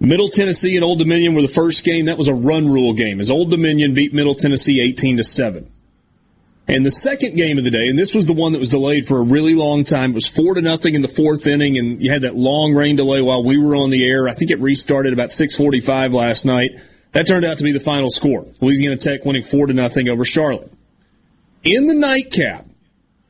Middle 0.00 0.30
Tennessee 0.30 0.76
and 0.76 0.84
Old 0.84 0.98
Dominion 0.98 1.34
were 1.34 1.42
the 1.42 1.48
first 1.48 1.84
game. 1.84 2.06
That 2.06 2.18
was 2.18 2.28
a 2.28 2.34
run 2.34 2.68
rule 2.68 2.94
game 2.94 3.20
as 3.20 3.30
Old 3.30 3.50
Dominion 3.50 3.94
beat 3.94 4.14
Middle 4.14 4.34
Tennessee 4.34 4.80
18 4.80 5.18
to 5.18 5.24
7. 5.24 5.69
And 6.70 6.86
the 6.86 6.90
second 6.92 7.34
game 7.34 7.58
of 7.58 7.64
the 7.64 7.70
day, 7.72 7.88
and 7.88 7.98
this 7.98 8.14
was 8.14 8.26
the 8.26 8.32
one 8.32 8.52
that 8.52 8.60
was 8.60 8.68
delayed 8.68 9.04
for 9.04 9.18
a 9.18 9.22
really 9.22 9.56
long 9.56 9.82
time, 9.82 10.12
it 10.12 10.14
was 10.14 10.28
four 10.28 10.54
to 10.54 10.62
nothing 10.62 10.94
in 10.94 11.02
the 11.02 11.08
fourth 11.08 11.48
inning, 11.48 11.76
and 11.76 12.00
you 12.00 12.12
had 12.12 12.22
that 12.22 12.36
long 12.36 12.74
rain 12.74 12.94
delay 12.94 13.20
while 13.20 13.42
we 13.42 13.58
were 13.58 13.74
on 13.74 13.90
the 13.90 14.08
air. 14.08 14.28
I 14.28 14.34
think 14.34 14.52
it 14.52 14.60
restarted 14.60 15.12
about 15.12 15.32
6:45 15.32 16.12
last 16.12 16.44
night. 16.46 16.70
That 17.10 17.26
turned 17.26 17.44
out 17.44 17.58
to 17.58 17.64
be 17.64 17.72
the 17.72 17.80
final 17.80 18.08
score. 18.08 18.46
Louisiana 18.60 18.96
Tech 18.98 19.24
winning 19.24 19.42
four 19.42 19.66
to 19.66 19.74
nothing 19.74 20.08
over 20.08 20.24
Charlotte. 20.24 20.70
In 21.64 21.88
the 21.88 21.94
nightcap, 21.94 22.66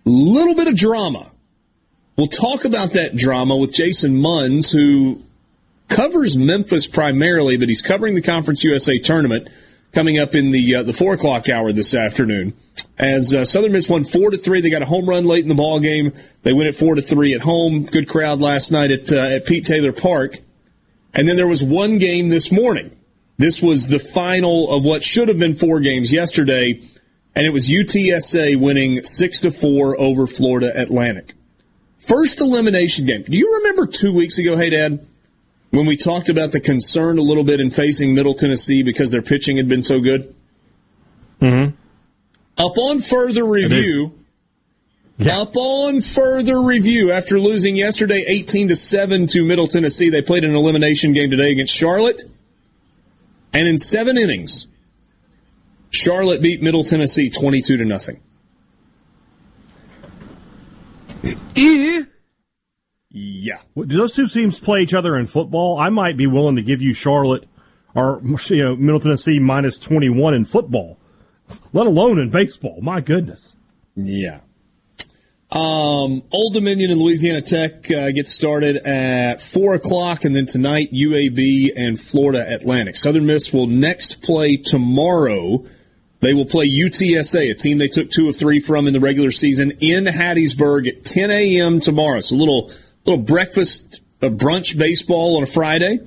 a 0.04 0.10
little 0.10 0.54
bit 0.54 0.68
of 0.68 0.76
drama. 0.76 1.30
We'll 2.18 2.26
talk 2.26 2.66
about 2.66 2.92
that 2.92 3.16
drama 3.16 3.56
with 3.56 3.72
Jason 3.72 4.20
Munz, 4.20 4.70
who 4.70 5.22
covers 5.88 6.36
Memphis 6.36 6.86
primarily, 6.86 7.56
but 7.56 7.68
he's 7.68 7.80
covering 7.80 8.16
the 8.16 8.20
Conference 8.20 8.62
USA 8.64 8.98
tournament 8.98 9.48
coming 9.92 10.18
up 10.18 10.34
in 10.34 10.50
the 10.50 10.76
uh, 10.76 10.82
the 10.82 10.92
four 10.92 11.14
o'clock 11.14 11.48
hour 11.48 11.72
this 11.72 11.94
afternoon. 11.94 12.52
As 12.98 13.34
uh, 13.34 13.44
Southern 13.44 13.72
Miss 13.72 13.88
won 13.88 14.04
four 14.04 14.30
to 14.30 14.38
three, 14.38 14.60
they 14.60 14.70
got 14.70 14.82
a 14.82 14.86
home 14.86 15.08
run 15.08 15.24
late 15.24 15.42
in 15.42 15.48
the 15.48 15.54
ball 15.54 15.80
game. 15.80 16.12
They 16.42 16.52
win 16.52 16.66
it 16.66 16.74
four 16.74 16.94
to 16.94 17.02
three 17.02 17.34
at 17.34 17.40
home. 17.40 17.84
Good 17.84 18.08
crowd 18.08 18.40
last 18.40 18.70
night 18.70 18.90
at 18.90 19.12
uh, 19.12 19.20
at 19.20 19.46
Pete 19.46 19.64
Taylor 19.64 19.92
Park. 19.92 20.38
And 21.14 21.28
then 21.28 21.36
there 21.36 21.48
was 21.48 21.62
one 21.62 21.98
game 21.98 22.28
this 22.28 22.52
morning. 22.52 22.96
This 23.38 23.62
was 23.62 23.86
the 23.86 23.98
final 23.98 24.70
of 24.70 24.84
what 24.84 25.02
should 25.02 25.28
have 25.28 25.38
been 25.38 25.54
four 25.54 25.80
games 25.80 26.12
yesterday, 26.12 26.80
and 27.34 27.46
it 27.46 27.52
was 27.52 27.68
UTSA 27.68 28.60
winning 28.60 29.02
six 29.02 29.40
to 29.40 29.50
four 29.50 29.98
over 29.98 30.26
Florida 30.26 30.70
Atlantic. 30.74 31.34
First 31.98 32.40
elimination 32.40 33.06
game. 33.06 33.22
Do 33.22 33.36
you 33.36 33.56
remember 33.56 33.86
two 33.86 34.14
weeks 34.14 34.38
ago, 34.38 34.56
hey 34.56 34.70
Dad? 34.70 35.06
when 35.70 35.86
we 35.86 35.96
talked 35.96 36.28
about 36.28 36.52
the 36.52 36.60
concern 36.60 37.18
a 37.18 37.22
little 37.22 37.44
bit 37.44 37.60
in 37.60 37.70
facing 37.70 38.14
Middle 38.14 38.34
Tennessee 38.34 38.82
because 38.82 39.10
their 39.10 39.22
pitching 39.22 39.56
had 39.56 39.68
been 39.68 39.82
so 39.82 40.00
good? 40.00 40.34
Mm-hmm. 41.40 41.76
Upon 42.58 42.98
further 42.98 43.44
review, 43.44 44.18
yeah. 45.16 45.42
upon 45.42 46.00
further 46.00 46.60
review, 46.60 47.12
after 47.12 47.40
losing 47.40 47.76
yesterday 47.76 48.24
18 48.26 48.68
to 48.68 48.76
7 48.76 49.26
to 49.28 49.44
Middle 49.44 49.68
Tennessee, 49.68 50.10
they 50.10 50.22
played 50.22 50.44
an 50.44 50.54
elimination 50.54 51.12
game 51.12 51.30
today 51.30 51.52
against 51.52 51.74
Charlotte. 51.74 52.22
And 53.52 53.66
in 53.66 53.78
seven 53.78 54.16
innings, 54.16 54.66
Charlotte 55.90 56.42
beat 56.42 56.62
Middle 56.62 56.84
Tennessee 56.84 57.30
22 57.30 57.78
to 57.78 57.84
nothing. 57.84 58.20
Yeah. 63.10 63.58
Do 63.74 63.96
those 63.96 64.14
two 64.14 64.28
teams 64.28 64.60
play 64.60 64.80
each 64.80 64.94
other 64.94 65.16
in 65.16 65.26
football? 65.26 65.78
I 65.80 65.88
might 65.88 66.16
be 66.16 66.26
willing 66.26 66.56
to 66.56 66.62
give 66.62 66.80
you 66.80 66.94
Charlotte 66.94 67.48
or 67.94 68.20
you 68.48 68.62
know 68.62 68.76
Middle 68.76 69.00
Tennessee 69.00 69.38
minus 69.40 69.78
twenty 69.78 70.08
one 70.08 70.34
in 70.34 70.44
football, 70.44 70.98
let 71.72 71.86
alone 71.86 72.18
in 72.18 72.30
baseball. 72.30 72.80
My 72.80 73.00
goodness. 73.00 73.56
Yeah. 73.96 74.40
Um, 75.52 76.22
Old 76.30 76.54
Dominion 76.54 76.92
and 76.92 77.00
Louisiana 77.00 77.42
Tech 77.42 77.90
uh, 77.90 78.12
get 78.12 78.28
started 78.28 78.76
at 78.86 79.42
four 79.42 79.74
o'clock, 79.74 80.24
and 80.24 80.34
then 80.34 80.46
tonight 80.46 80.92
UAB 80.92 81.72
and 81.74 81.98
Florida 82.00 82.46
Atlantic. 82.48 82.96
Southern 82.96 83.26
Miss 83.26 83.52
will 83.52 83.66
next 83.66 84.22
play 84.22 84.56
tomorrow. 84.56 85.64
They 86.20 86.34
will 86.34 86.44
play 86.44 86.70
UTSA, 86.70 87.50
a 87.50 87.54
team 87.54 87.78
they 87.78 87.88
took 87.88 88.10
two 88.10 88.28
of 88.28 88.36
three 88.36 88.60
from 88.60 88.86
in 88.86 88.92
the 88.92 89.00
regular 89.00 89.32
season, 89.32 89.72
in 89.80 90.04
Hattiesburg 90.04 90.86
at 90.86 91.04
10 91.04 91.30
a.m. 91.30 91.80
tomorrow. 91.80 92.20
So 92.20 92.36
a 92.36 92.38
little 92.38 92.70
little 93.04 93.24
breakfast, 93.24 94.02
a 94.22 94.28
brunch 94.28 94.78
baseball 94.78 95.36
on 95.36 95.42
a 95.42 95.46
Friday. 95.46 95.98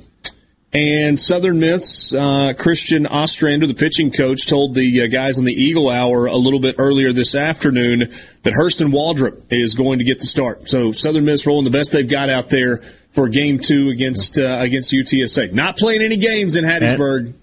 And 0.74 1.20
Southern 1.20 1.60
Miss, 1.60 2.16
uh, 2.16 2.54
Christian 2.58 3.06
Ostrander, 3.06 3.68
the 3.68 3.76
pitching 3.76 4.12
coach, 4.12 4.48
told 4.48 4.74
the 4.74 5.04
uh, 5.04 5.08
guys 5.08 5.38
on 5.38 5.46
the 5.46 5.54
Eagle 5.54 5.88
Hour 5.88 6.26
a 6.26 6.36
little 6.36 6.60
bit 6.60 6.76
earlier 6.80 7.14
this 7.14 7.36
afternoon 7.36 8.12
that 8.42 8.54
Hurston 8.54 8.92
Waldrep 8.92 9.44
is 9.52 9.76
going 9.76 10.00
to 10.00 10.04
get 10.04 10.18
the 10.18 10.26
start. 10.26 10.68
So 10.68 10.92
Southern 10.92 11.26
Miss 11.26 11.46
rolling 11.46 11.66
the 11.66 11.70
best 11.70 11.92
they've 11.92 12.10
got 12.10 12.32
out 12.32 12.50
there 12.50 12.78
for 13.12 13.30
Game 13.30 13.60
Two 13.60 13.90
against 13.90 14.40
uh, 14.40 14.58
against 14.62 14.92
UTSA. 14.92 15.52
Not 15.52 15.78
playing 15.78 16.02
any 16.02 16.18
games 16.18 16.56
in 16.56 16.66
Hattiesburg. 16.66 17.28
And, 17.28 17.36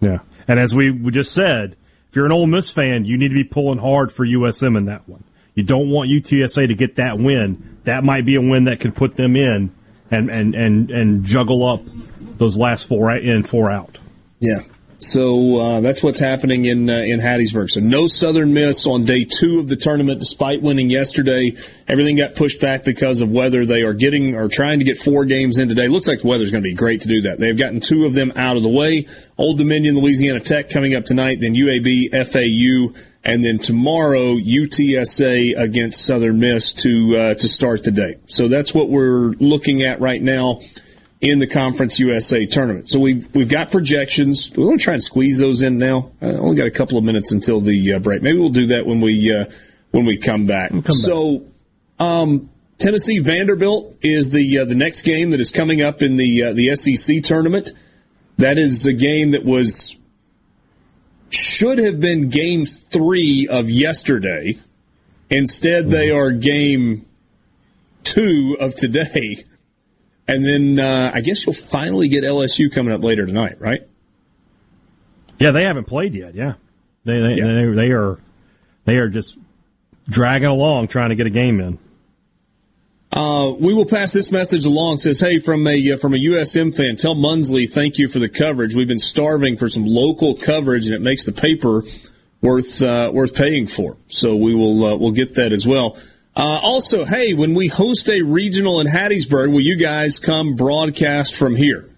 yeah, 0.00 0.18
and 0.46 0.60
as 0.60 0.72
we 0.72 0.92
just 1.10 1.32
said, 1.32 1.76
if 2.08 2.14
you're 2.14 2.26
an 2.26 2.32
Ole 2.32 2.46
Miss 2.46 2.70
fan, 2.70 3.04
you 3.04 3.18
need 3.18 3.30
to 3.30 3.34
be 3.34 3.42
pulling 3.42 3.78
hard 3.78 4.12
for 4.12 4.24
USM 4.24 4.78
in 4.78 4.84
that 4.84 5.08
one. 5.08 5.24
You 5.56 5.64
don't 5.64 5.90
want 5.90 6.08
UTSA 6.08 6.68
to 6.68 6.74
get 6.74 6.96
that 6.96 7.18
win. 7.18 7.80
That 7.82 8.04
might 8.04 8.24
be 8.24 8.36
a 8.36 8.40
win 8.40 8.64
that 8.64 8.78
could 8.78 8.94
put 8.94 9.16
them 9.16 9.34
in 9.34 9.74
and 10.12 10.30
and 10.30 10.54
and 10.54 10.90
and 10.90 11.24
juggle 11.24 11.66
up 11.66 11.82
those 12.42 12.56
last 12.56 12.86
four 12.86 13.14
in, 13.16 13.44
four 13.44 13.70
out. 13.70 13.98
Yeah. 14.40 14.60
So 14.98 15.56
uh, 15.56 15.80
that's 15.80 16.00
what's 16.02 16.20
happening 16.20 16.64
in 16.64 16.88
uh, 16.88 16.92
in 16.92 17.20
Hattiesburg. 17.20 17.70
So 17.70 17.80
no 17.80 18.06
Southern 18.06 18.54
Miss 18.54 18.86
on 18.86 19.04
day 19.04 19.24
two 19.24 19.58
of 19.58 19.68
the 19.68 19.74
tournament, 19.74 20.20
despite 20.20 20.62
winning 20.62 20.90
yesterday. 20.90 21.56
Everything 21.88 22.16
got 22.16 22.36
pushed 22.36 22.60
back 22.60 22.84
because 22.84 23.20
of 23.20 23.30
weather. 23.32 23.66
They 23.66 23.82
are 23.82 23.94
getting 23.94 24.36
or 24.36 24.48
trying 24.48 24.78
to 24.78 24.84
get 24.84 24.98
four 24.98 25.24
games 25.24 25.58
in 25.58 25.68
today. 25.68 25.88
Looks 25.88 26.06
like 26.06 26.20
the 26.20 26.28
weather's 26.28 26.52
going 26.52 26.62
to 26.62 26.68
be 26.68 26.74
great 26.74 27.00
to 27.00 27.08
do 27.08 27.22
that. 27.22 27.40
They've 27.40 27.56
gotten 27.56 27.80
two 27.80 28.06
of 28.06 28.14
them 28.14 28.32
out 28.36 28.56
of 28.56 28.62
the 28.62 28.68
way. 28.68 29.08
Old 29.38 29.58
Dominion, 29.58 29.96
Louisiana 29.96 30.38
Tech 30.38 30.70
coming 30.70 30.94
up 30.94 31.04
tonight. 31.04 31.40
Then 31.40 31.54
UAB, 31.54 32.10
FAU, 32.24 32.96
and 33.24 33.44
then 33.44 33.58
tomorrow 33.58 34.36
UTSA 34.36 35.58
against 35.58 36.04
Southern 36.04 36.38
Miss 36.38 36.72
to 36.74 37.16
uh, 37.16 37.34
to 37.34 37.48
start 37.48 37.82
the 37.82 37.90
day. 37.90 38.18
So 38.26 38.46
that's 38.46 38.72
what 38.72 38.88
we're 38.88 39.32
looking 39.40 39.82
at 39.82 40.00
right 40.00 40.22
now 40.22 40.60
in 41.22 41.38
the 41.38 41.46
Conference 41.46 42.00
USA 42.00 42.44
tournament. 42.46 42.88
So 42.88 42.98
we've 42.98 43.32
we've 43.34 43.48
got 43.48 43.70
projections. 43.70 44.50
We 44.54 44.64
want 44.64 44.80
to 44.80 44.84
try 44.84 44.94
and 44.94 45.02
squeeze 45.02 45.38
those 45.38 45.62
in 45.62 45.78
now. 45.78 46.10
I 46.20 46.26
only 46.26 46.56
got 46.56 46.66
a 46.66 46.72
couple 46.72 46.98
of 46.98 47.04
minutes 47.04 47.30
until 47.30 47.60
the 47.60 47.94
uh, 47.94 47.98
break. 48.00 48.22
Maybe 48.22 48.38
we'll 48.38 48.50
do 48.50 48.66
that 48.66 48.84
when 48.84 49.00
we 49.00 49.32
uh, 49.32 49.44
when 49.92 50.04
we 50.04 50.18
come 50.18 50.46
back. 50.46 50.72
We'll 50.72 50.82
come 50.82 50.96
so. 50.96 51.46
Um, 52.00 52.50
Tennessee 52.78 53.20
Vanderbilt 53.20 53.96
is 54.02 54.30
the 54.30 54.58
uh, 54.58 54.64
the 54.64 54.74
next 54.74 55.02
game 55.02 55.30
that 55.30 55.38
is 55.38 55.52
coming 55.52 55.80
up 55.80 56.02
in 56.02 56.16
the 56.16 56.42
uh, 56.42 56.52
the 56.52 56.74
SEC 56.74 57.22
tournament. 57.22 57.70
That 58.38 58.58
is 58.58 58.84
a 58.84 58.92
game 58.92 59.30
that 59.30 59.44
was 59.44 59.96
should 61.30 61.78
have 61.78 62.00
been 62.00 62.30
game 62.30 62.66
three 62.66 63.46
of 63.48 63.70
yesterday. 63.70 64.58
Instead, 65.30 65.88
they 65.88 66.10
are 66.10 66.32
game 66.32 67.06
two 68.02 68.56
of 68.58 68.74
today. 68.74 69.44
And 70.28 70.44
then 70.46 70.78
uh, 70.78 71.10
I 71.12 71.20
guess 71.20 71.44
you'll 71.44 71.54
finally 71.54 72.08
get 72.08 72.24
LSU 72.24 72.72
coming 72.72 72.92
up 72.92 73.02
later 73.02 73.26
tonight, 73.26 73.60
right? 73.60 73.86
Yeah, 75.38 75.50
they 75.50 75.64
haven't 75.64 75.86
played 75.86 76.14
yet. 76.14 76.34
Yeah, 76.34 76.54
they 77.04 77.18
they, 77.18 77.34
yeah. 77.34 77.46
they, 77.46 77.74
they 77.74 77.90
are 77.90 78.20
they 78.84 78.96
are 78.96 79.08
just 79.08 79.36
dragging 80.08 80.48
along 80.48 80.88
trying 80.88 81.10
to 81.10 81.16
get 81.16 81.26
a 81.26 81.30
game 81.30 81.60
in. 81.60 81.78
Uh, 83.12 83.52
we 83.58 83.74
will 83.74 83.84
pass 83.84 84.12
this 84.12 84.32
message 84.32 84.64
along. 84.64 84.98
Says, 84.98 85.20
hey, 85.20 85.38
from 85.38 85.66
a 85.66 85.92
uh, 85.92 85.96
from 85.96 86.14
a 86.14 86.16
USM 86.16 86.74
fan, 86.74 86.96
tell 86.96 87.14
Munsley 87.14 87.68
thank 87.68 87.98
you 87.98 88.08
for 88.08 88.20
the 88.20 88.28
coverage. 88.28 88.74
We've 88.74 88.88
been 88.88 88.98
starving 88.98 89.56
for 89.56 89.68
some 89.68 89.84
local 89.84 90.34
coverage, 90.34 90.86
and 90.86 90.94
it 90.94 91.02
makes 91.02 91.26
the 91.26 91.32
paper 91.32 91.82
worth 92.40 92.80
uh, 92.80 93.10
worth 93.12 93.34
paying 93.34 93.66
for. 93.66 93.98
So 94.08 94.36
we 94.36 94.54
will 94.54 94.84
uh, 94.84 94.96
we'll 94.96 95.10
get 95.10 95.34
that 95.34 95.52
as 95.52 95.66
well. 95.66 95.98
Uh, 96.34 96.58
also, 96.62 97.04
hey, 97.04 97.34
when 97.34 97.54
we 97.54 97.68
host 97.68 98.08
a 98.08 98.22
regional 98.22 98.80
in 98.80 98.86
Hattiesburg, 98.86 99.52
will 99.52 99.60
you 99.60 99.76
guys 99.76 100.18
come 100.18 100.56
broadcast 100.56 101.34
from 101.34 101.54
here? 101.54 101.90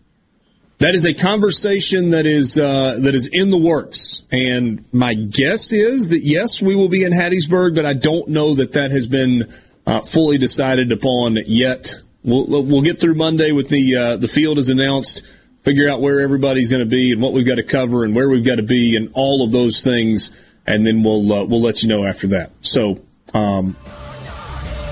That 0.79 0.97
is 0.97 1.05
a 1.05 1.15
conversation 1.15 2.11
that 2.11 2.27
is 2.27 2.59
uh, 2.59 2.99
that 3.01 3.15
is 3.15 3.29
in 3.29 3.51
the 3.51 3.57
works, 3.57 4.23
and 4.33 4.85
my 4.93 5.15
guess 5.15 5.73
is 5.73 6.09
that 6.09 6.25
yes, 6.25 6.61
we 6.61 6.75
will 6.75 6.89
be 6.89 7.05
in 7.05 7.13
Hattiesburg, 7.13 7.77
but 7.77 7.87
I 7.87 7.93
don't 7.93 8.29
know 8.29 8.57
that 8.57 8.73
that 8.73 8.91
has 8.91 9.07
been 9.07 9.53
uh, 9.87 10.03
fully 10.03 10.37
decided 10.37 10.91
upon 10.91 11.39
yet. 11.47 11.95
We'll, 12.25 12.65
we'll 12.65 12.83
get 12.83 13.01
through 13.01 13.15
Monday 13.15 13.53
with 13.53 13.69
the 13.69 13.97
uh, 13.97 14.17
the 14.17 14.27
field 14.27 14.59
is 14.59 14.69
announced, 14.69 15.23
figure 15.63 15.89
out 15.89 16.01
where 16.01 16.21
everybody's 16.21 16.71
going 16.71 16.83
to 16.83 16.91
be 16.91 17.13
and 17.13 17.23
what 17.23 17.33
we've 17.33 17.47
got 17.47 17.57
to 17.57 17.63
cover 17.63 18.03
and 18.03 18.15
where 18.17 18.29
we've 18.29 18.45
got 18.45 18.57
to 18.57 18.65
be 18.65 18.97
and 18.97 19.11
all 19.15 19.45
of 19.45 19.53
those 19.53 19.85
things, 19.85 20.31
and 20.67 20.85
then 20.85 21.05
we'll 21.05 21.33
uh, 21.33 21.45
we'll 21.45 21.63
let 21.63 21.85
you 21.85 21.89
know 21.89 22.05
after 22.05 22.27
that. 22.29 22.51
So. 22.63 23.01
Um, 23.33 23.77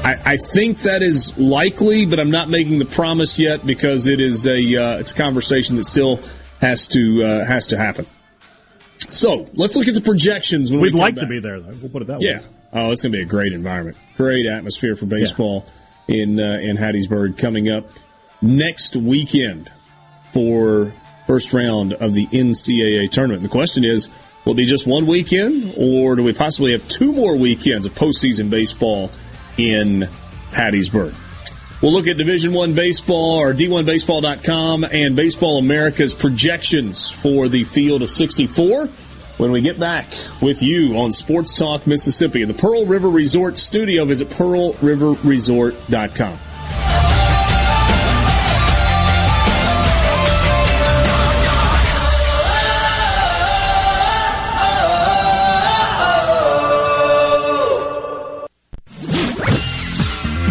I, 0.05 0.33
I, 0.33 0.37
think 0.37 0.79
that 0.79 1.01
is 1.01 1.38
likely, 1.38 2.07
but 2.07 2.19
I'm 2.19 2.31
not 2.31 2.49
making 2.49 2.81
the 2.81 2.85
promise 2.85 3.38
yet 3.38 3.65
because 3.65 4.09
it 4.09 4.21
is 4.21 4.47
a 4.47 4.77
uh, 4.77 4.99
it's 4.99 5.12
a 5.12 5.15
conversation 5.15 5.77
that 5.77 5.85
still 5.85 6.21
has 6.61 6.88
to 6.88 7.23
uh, 7.23 7.45
has 7.45 7.69
to 7.69 7.79
happen. 7.79 8.07
So 9.09 9.49
let's 9.55 9.77
look 9.77 9.87
at 9.87 9.95
the 9.95 10.01
projections. 10.01 10.73
When 10.73 10.81
We'd 10.81 10.95
we 10.95 11.01
like 11.01 11.15
back. 11.15 11.23
to 11.23 11.29
be 11.29 11.41
there, 11.41 11.61
though. 11.61 11.75
We'll 11.81 11.91
put 11.91 12.03
it 12.03 12.09
that 12.09 12.21
yeah. 12.21 12.38
way. 12.38 12.47
Oh, 12.73 12.91
it's 12.91 13.03
going 13.03 13.12
to 13.12 13.19
be 13.19 13.23
a 13.23 13.27
great 13.27 13.53
environment, 13.53 13.97
great 14.17 14.47
atmosphere 14.47 14.97
for 14.97 15.07
baseball 15.07 15.67
yeah. 16.09 16.23
in 16.23 16.41
uh, 16.41 16.59
in 16.61 16.77
Hattiesburg 16.77 17.38
coming 17.38 17.71
up 17.71 17.88
next 18.41 18.97
weekend 18.97 19.71
for 20.33 20.93
first 21.27 21.53
round 21.53 21.93
of 21.93 22.12
the 22.12 22.27
NCAA 22.27 23.09
tournament. 23.11 23.43
And 23.43 23.45
the 23.45 23.53
question 23.53 23.85
is, 23.85 24.09
will 24.45 24.55
it 24.55 24.57
be 24.57 24.67
just 24.67 24.87
one 24.87 25.07
weekend, 25.07 25.75
or 25.77 26.17
do 26.17 26.25
we 26.25 26.33
possibly 26.33 26.73
have 26.73 26.88
two 26.88 27.12
more 27.12 27.37
weekends 27.37 27.87
of 27.87 27.95
postseason 27.95 28.51
baseball 28.51 29.11
in 29.57 30.09
Hattiesburg? 30.51 31.15
We'll 31.83 31.93
look 31.93 32.07
at 32.07 32.17
Division 32.17 32.53
One 32.53 32.75
baseball 32.75 33.38
or 33.38 33.53
D1Baseball.com 33.53 34.85
and 34.85 35.17
Baseball 35.17 35.59
America's 35.59 36.15
projections 36.15 37.11
for 37.11 37.49
the 37.49 37.65
field 37.65 38.03
of 38.03 38.11
64 38.11 38.87
when 39.38 39.51
we 39.51 39.61
get 39.61 39.81
back 39.81 40.07
with 40.41 40.62
you 40.62 40.97
on 40.99 41.12
Sports 41.12 41.59
Talk 41.59 41.87
Mississippi 41.87 42.43
in 42.43 42.49
the 42.49 42.55
Pearl 42.55 42.87
River 42.87 43.11
Resort 43.11 43.59
studio. 43.59 44.05
Visit 44.05 44.29
pearlriverresort.com. 44.29 46.38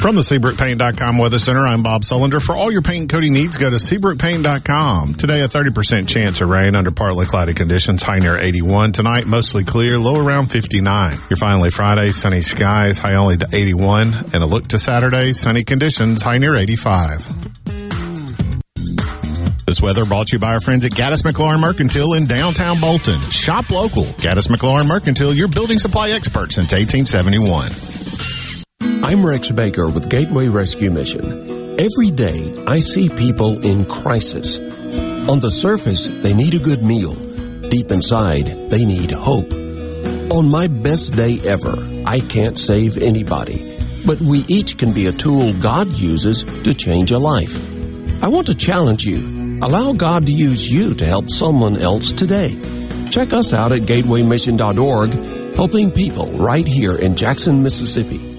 From 0.02 0.16
the 0.16 0.22
SeabrookPaint.com 0.22 1.20
Weather 1.20 1.38
Center, 1.38 1.60
I'm 1.60 1.84
Bob 1.84 2.02
Sullender. 2.02 2.42
For 2.42 2.58
all 2.58 2.72
your 2.72 2.82
paint 2.82 3.12
coating 3.12 3.34
needs, 3.34 3.56
go 3.58 3.70
to 3.70 3.76
SeabrookPaint.com. 3.76 5.14
Today, 5.14 5.42
a 5.42 5.48
30% 5.48 6.08
chance 6.08 6.42
of 6.42 6.50
rain 6.50 6.76
under 6.76 6.90
partly 6.90 7.28
cloudy 7.28 7.54
conditions, 7.54 8.02
high 8.02 8.18
near 8.18 8.36
81. 8.36 8.94
Tonight, 8.94 9.28
mostly 9.28 9.64
clear, 9.64 10.00
low 10.00 10.16
around 10.16 10.48
59. 10.48 11.18
Your 11.30 11.38
finally 11.38 11.70
Friday, 11.70 12.10
sunny 12.14 12.42
skies, 12.42 12.98
high 12.98 13.16
only 13.16 13.38
to 13.38 13.48
81. 13.54 14.12
And 14.34 14.42
a 14.42 14.48
look 14.48 14.70
to 14.70 14.80
Saturday, 14.80 15.34
sunny 15.34 15.64
conditions, 15.64 16.24
high 16.24 16.40
near 16.40 16.56
85. 16.56 17.28
This 19.68 19.82
weather 19.84 20.06
brought 20.06 20.30
to 20.30 20.34
you 20.34 20.40
by 20.40 20.54
our 20.54 20.62
friends 20.62 20.84
at 20.84 20.94
Gaddis 20.94 21.22
McLaurin 21.22 21.60
Mercantile 21.60 22.16
in 22.16 22.26
downtown 22.26 22.82
Bolton. 22.82 23.22
Shop 23.30 23.70
local. 23.70 24.06
Gaddis 24.06 24.48
McLaurin 24.48 24.88
Mercantile, 24.88 25.36
your 25.36 25.48
building 25.48 25.78
supply 25.78 26.10
expert 26.10 26.52
since 26.54 26.74
1871. 26.74 28.01
I'm 28.84 29.24
Rex 29.24 29.52
Baker 29.52 29.89
with 29.89 30.10
Gateway 30.10 30.48
Rescue 30.48 30.89
Mission. 30.89 31.80
Every 31.80 32.10
day, 32.10 32.52
I 32.65 32.80
see 32.80 33.10
people 33.10 33.63
in 33.63 33.86
crisis. 33.86 34.58
On 34.58 35.39
the 35.39 35.52
surface, 35.52 36.08
they 36.08 36.34
need 36.34 36.56
a 36.56 36.60
good 36.60 36.82
meal. 36.82 37.13
Deep 37.70 37.91
inside, 37.91 38.48
they 38.72 38.84
need 38.86 39.12
hope. 39.12 39.54
On 40.32 40.50
my 40.50 40.65
best 40.65 41.15
day 41.15 41.39
ever, 41.41 41.78
I 42.08 42.22
can't 42.22 42.58
save 42.58 42.98
anybody, 42.98 43.78
but 44.04 44.20
we 44.20 44.39
each 44.48 44.80
can 44.80 44.94
be 44.94 45.06
a 45.06 45.12
tool 45.12 45.54
God 45.62 45.89
uses 45.89 46.44
to 46.63 46.74
change 46.74 47.12
a 47.12 47.20
life. 47.20 47.56
I 48.24 48.30
want 48.30 48.48
to 48.48 48.56
challenge 48.56 49.06
you. 49.06 49.60
Allow 49.62 49.94
God 49.94 50.26
to 50.26 50.32
use 50.32 50.72
you 50.72 50.96
to 50.96 51.06
help 51.06 51.30
someone 51.30 51.78
else 51.78 52.12
today. 52.12 52.58
Check 53.12 53.32
us 53.32 53.54
out 53.54 53.74
at 53.74 53.82
gatewaymission.org, 53.82 55.56
helping 55.56 55.91
people 55.91 56.32
right 56.32 56.67
here 56.67 56.96
in 56.96 57.15
Jackson, 57.15 57.62
Mississippi. 57.62 58.31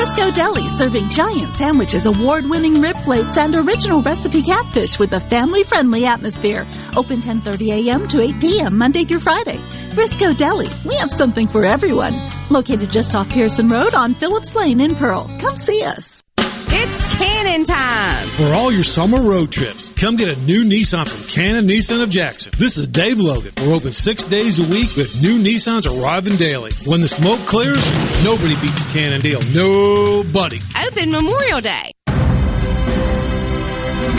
Frisco 0.00 0.30
Deli 0.30 0.66
serving 0.70 1.10
giant 1.10 1.50
sandwiches, 1.50 2.06
award-winning 2.06 2.80
rib 2.80 2.96
plates, 3.02 3.36
and 3.36 3.54
original 3.54 4.00
recipe 4.00 4.42
catfish 4.42 4.98
with 4.98 5.12
a 5.12 5.20
family-friendly 5.20 6.06
atmosphere. 6.06 6.66
Open 6.96 7.20
10:30 7.20 7.86
a.m. 7.86 8.08
to 8.08 8.22
8 8.22 8.40
p.m. 8.40 8.78
Monday 8.78 9.04
through 9.04 9.20
Friday. 9.20 9.60
Frisco 9.92 10.32
Deli, 10.32 10.70
we 10.86 10.94
have 10.94 11.10
something 11.10 11.48
for 11.48 11.66
everyone. 11.66 12.14
Located 12.48 12.90
just 12.90 13.14
off 13.14 13.28
Pearson 13.28 13.68
Road 13.68 13.92
on 13.92 14.14
Phillips 14.14 14.54
Lane 14.54 14.80
in 14.80 14.94
Pearl. 14.94 15.28
Come 15.38 15.56
see 15.58 15.84
us. 15.84 16.19
Cannon 17.50 17.66
time! 17.66 18.28
For 18.36 18.54
all 18.54 18.70
your 18.70 18.84
summer 18.84 19.20
road 19.20 19.50
trips, 19.50 19.88
come 19.94 20.16
get 20.16 20.28
a 20.28 20.40
new 20.42 20.62
Nissan 20.62 21.08
from 21.08 21.26
Cannon 21.26 21.66
Nissan 21.66 22.00
of 22.00 22.08
Jackson. 22.08 22.52
This 22.56 22.76
is 22.76 22.86
Dave 22.86 23.18
Logan. 23.18 23.52
We're 23.56 23.74
open 23.74 23.92
six 23.92 24.22
days 24.22 24.60
a 24.60 24.62
week 24.62 24.94
with 24.96 25.20
new 25.20 25.42
Nissans 25.42 25.84
arriving 25.84 26.36
daily. 26.36 26.70
When 26.86 27.00
the 27.00 27.08
smoke 27.08 27.40
clears, 27.46 27.90
nobody 28.22 28.54
beats 28.60 28.82
a 28.82 28.86
Cannon 28.86 29.20
deal. 29.20 29.40
Nobody. 29.50 30.60
Open 30.86 31.10
Memorial 31.10 31.60
Day. 31.60 31.90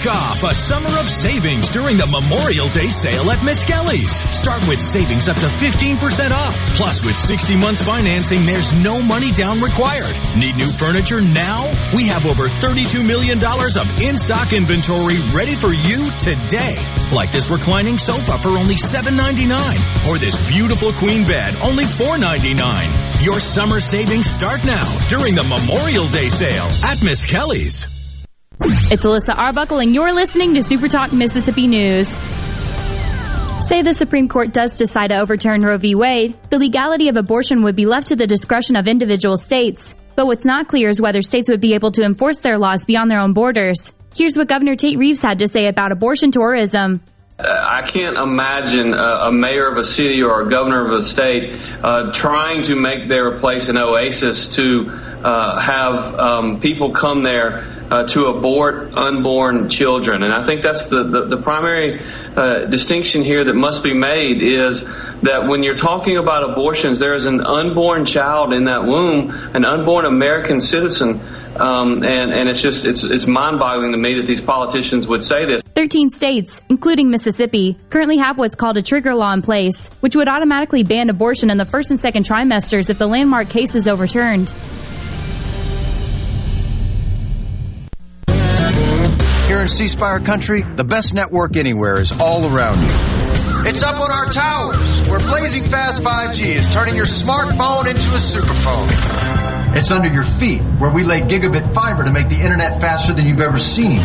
Kick 0.00 0.12
off 0.12 0.42
a 0.44 0.54
summer 0.54 0.88
of 0.98 1.06
savings 1.06 1.68
during 1.68 1.98
the 1.98 2.06
Memorial 2.06 2.68
Day 2.68 2.88
sale 2.88 3.30
at 3.30 3.38
Miskelly's. 3.40 4.22
Start 4.34 4.66
with 4.66 4.80
savings 4.80 5.28
up 5.28 5.36
to 5.36 5.46
15% 5.46 6.30
off. 6.30 6.56
Plus, 6.76 7.04
with 7.04 7.16
60 7.16 7.56
months 7.56 7.82
financing, 7.82 8.46
there's 8.46 8.72
no 8.82 9.02
money 9.02 9.30
down 9.32 9.60
required. 9.60 10.16
Need 10.38 10.56
new 10.56 10.70
furniture 10.70 11.20
now? 11.20 11.66
We 11.94 12.06
have 12.06 12.24
over 12.24 12.48
$32 12.48 13.06
million 13.06 13.44
of 13.44 14.00
in-stock 14.00 14.54
inventory 14.54 15.16
ready 15.34 15.54
for 15.54 15.74
you 15.74 16.08
today. 16.18 16.80
Like 17.12 17.30
this 17.32 17.50
reclining 17.50 17.98
sofa 17.98 18.38
for 18.38 18.56
only 18.56 18.76
$7.99 18.76 20.08
or 20.08 20.16
this 20.16 20.38
beautiful 20.48 20.92
queen 20.92 21.26
bed 21.26 21.54
only 21.60 21.84
$4.99. 21.84 23.24
Your 23.24 23.38
summer 23.38 23.80
savings 23.80 24.30
start 24.30 24.64
now 24.64 24.88
during 25.08 25.34
the 25.34 25.44
Memorial 25.44 26.08
Day 26.08 26.30
sale 26.30 26.70
at 26.88 27.02
Miss 27.02 27.26
Kelly's. 27.26 27.89
It's 28.62 29.06
Alyssa 29.06 29.34
Arbuckle, 29.34 29.78
and 29.78 29.94
you're 29.94 30.12
listening 30.12 30.52
to 30.52 30.62
Super 30.62 30.86
Talk 30.86 31.14
Mississippi 31.14 31.66
News. 31.66 32.08
Say 33.66 33.80
the 33.80 33.94
Supreme 33.96 34.28
Court 34.28 34.52
does 34.52 34.76
decide 34.76 35.08
to 35.08 35.18
overturn 35.18 35.62
Roe 35.62 35.78
v. 35.78 35.94
Wade, 35.94 36.36
the 36.50 36.58
legality 36.58 37.08
of 37.08 37.16
abortion 37.16 37.62
would 37.62 37.74
be 37.74 37.86
left 37.86 38.08
to 38.08 38.16
the 38.16 38.26
discretion 38.26 38.76
of 38.76 38.86
individual 38.86 39.38
states. 39.38 39.94
But 40.14 40.26
what's 40.26 40.44
not 40.44 40.68
clear 40.68 40.90
is 40.90 41.00
whether 41.00 41.22
states 41.22 41.48
would 41.48 41.62
be 41.62 41.72
able 41.72 41.92
to 41.92 42.02
enforce 42.02 42.40
their 42.40 42.58
laws 42.58 42.84
beyond 42.84 43.10
their 43.10 43.20
own 43.20 43.32
borders. 43.32 43.94
Here's 44.14 44.36
what 44.36 44.48
Governor 44.48 44.76
Tate 44.76 44.98
Reeves 44.98 45.22
had 45.22 45.38
to 45.38 45.46
say 45.46 45.66
about 45.66 45.90
abortion 45.90 46.30
tourism. 46.30 47.00
Uh, 47.38 47.44
I 47.48 47.88
can't 47.88 48.18
imagine 48.18 48.92
a, 48.92 49.28
a, 49.28 49.32
mayor 49.32 49.70
of 49.72 49.78
a 49.78 49.84
city 49.84 50.22
or 50.22 50.42
a 50.42 50.50
governor 50.50 50.86
of 50.86 50.92
a 50.92 51.00
state 51.00 51.54
uh, 51.82 52.12
trying 52.12 52.64
to 52.64 52.74
make 52.74 53.08
their 53.08 53.38
place 53.38 53.70
an 53.70 53.78
oasis 53.78 54.56
to 54.56 55.09
uh, 55.24 55.60
have 55.60 56.14
um, 56.18 56.60
people 56.60 56.92
come 56.92 57.20
there 57.22 57.80
uh, 57.90 58.06
to 58.06 58.26
abort 58.26 58.94
unborn 58.94 59.68
children. 59.68 60.22
And 60.22 60.32
I 60.32 60.46
think 60.46 60.62
that's 60.62 60.86
the, 60.86 61.02
the, 61.04 61.36
the 61.36 61.42
primary 61.42 62.00
uh, 62.00 62.66
distinction 62.66 63.22
here 63.22 63.44
that 63.44 63.54
must 63.54 63.82
be 63.82 63.92
made 63.92 64.42
is 64.42 64.82
that 65.22 65.48
when 65.48 65.62
you're 65.62 65.76
talking 65.76 66.16
about 66.16 66.48
abortions, 66.48 67.00
there 67.00 67.14
is 67.14 67.26
an 67.26 67.40
unborn 67.40 68.06
child 68.06 68.52
in 68.52 68.64
that 68.64 68.84
womb, 68.84 69.30
an 69.30 69.64
unborn 69.64 70.06
American 70.06 70.60
citizen. 70.60 71.20
Um, 71.56 72.04
and, 72.04 72.32
and 72.32 72.48
it's 72.48 72.62
just, 72.62 72.86
it's, 72.86 73.02
it's 73.02 73.26
mind 73.26 73.58
boggling 73.58 73.92
to 73.92 73.98
me 73.98 74.14
that 74.14 74.26
these 74.26 74.40
politicians 74.40 75.06
would 75.06 75.22
say 75.22 75.44
this. 75.46 75.60
13 75.74 76.10
states, 76.10 76.62
including 76.68 77.10
Mississippi, 77.10 77.76
currently 77.90 78.18
have 78.18 78.38
what's 78.38 78.54
called 78.54 78.76
a 78.76 78.82
trigger 78.82 79.14
law 79.14 79.32
in 79.32 79.42
place, 79.42 79.88
which 80.00 80.14
would 80.14 80.28
automatically 80.28 80.84
ban 80.84 81.10
abortion 81.10 81.50
in 81.50 81.58
the 81.58 81.64
first 81.64 81.90
and 81.90 81.98
second 81.98 82.24
trimesters 82.24 82.88
if 82.88 82.98
the 82.98 83.06
landmark 83.06 83.50
case 83.50 83.74
is 83.74 83.88
overturned. 83.88 84.52
Here 89.50 89.60
in 89.60 89.66
C 89.66 89.88
Spire 89.88 90.20
country, 90.20 90.62
the 90.62 90.84
best 90.84 91.12
network 91.12 91.56
anywhere 91.56 92.00
is 92.00 92.12
all 92.20 92.46
around 92.46 92.78
you. 92.82 93.68
It's 93.68 93.82
up 93.82 94.00
on 94.00 94.08
our 94.08 94.26
towers, 94.26 95.08
where 95.08 95.18
blazing 95.18 95.64
fast 95.64 96.04
5G 96.04 96.46
is 96.54 96.72
turning 96.72 96.94
your 96.94 97.06
smartphone 97.06 97.88
into 97.88 98.08
a 98.10 98.20
superphone. 98.20 99.76
It's 99.76 99.90
under 99.90 100.06
your 100.06 100.22
feet, 100.22 100.62
where 100.78 100.92
we 100.92 101.02
lay 101.02 101.20
gigabit 101.22 101.74
fiber 101.74 102.04
to 102.04 102.12
make 102.12 102.28
the 102.28 102.40
internet 102.40 102.80
faster 102.80 103.12
than 103.12 103.26
you've 103.26 103.40
ever 103.40 103.58
seen. 103.58 103.96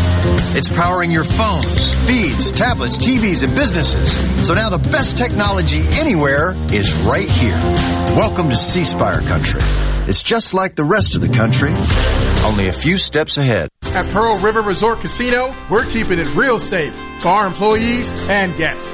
It's 0.58 0.68
powering 0.68 1.12
your 1.12 1.24
phones, 1.24 1.94
feeds, 2.08 2.50
tablets, 2.50 2.98
TVs, 2.98 3.46
and 3.46 3.54
businesses. 3.54 4.48
So 4.48 4.56
now 4.56 4.72
the 4.72 4.80
best 4.90 5.16
technology 5.16 5.84
anywhere 5.92 6.56
is 6.74 6.92
right 7.04 7.30
here. 7.30 7.62
Welcome 8.18 8.50
to 8.50 8.58
C 8.58 8.84
Spire 8.84 9.22
country. 9.22 9.62
It's 10.08 10.22
just 10.22 10.54
like 10.54 10.76
the 10.76 10.84
rest 10.84 11.16
of 11.16 11.22
the 11.22 11.30
country, 11.30 11.74
only 12.46 12.68
a 12.68 12.74
few 12.74 12.98
steps 12.98 13.38
ahead. 13.38 13.70
At 13.84 14.06
Pearl 14.10 14.38
River 14.38 14.62
Resort 14.62 15.00
Casino, 15.00 15.56
we're 15.68 15.86
keeping 15.86 16.20
it 16.20 16.34
real 16.36 16.60
safe 16.60 16.96
for 17.22 17.30
our 17.30 17.48
employees 17.48 18.14
and 18.30 18.56
guests. 18.56 18.88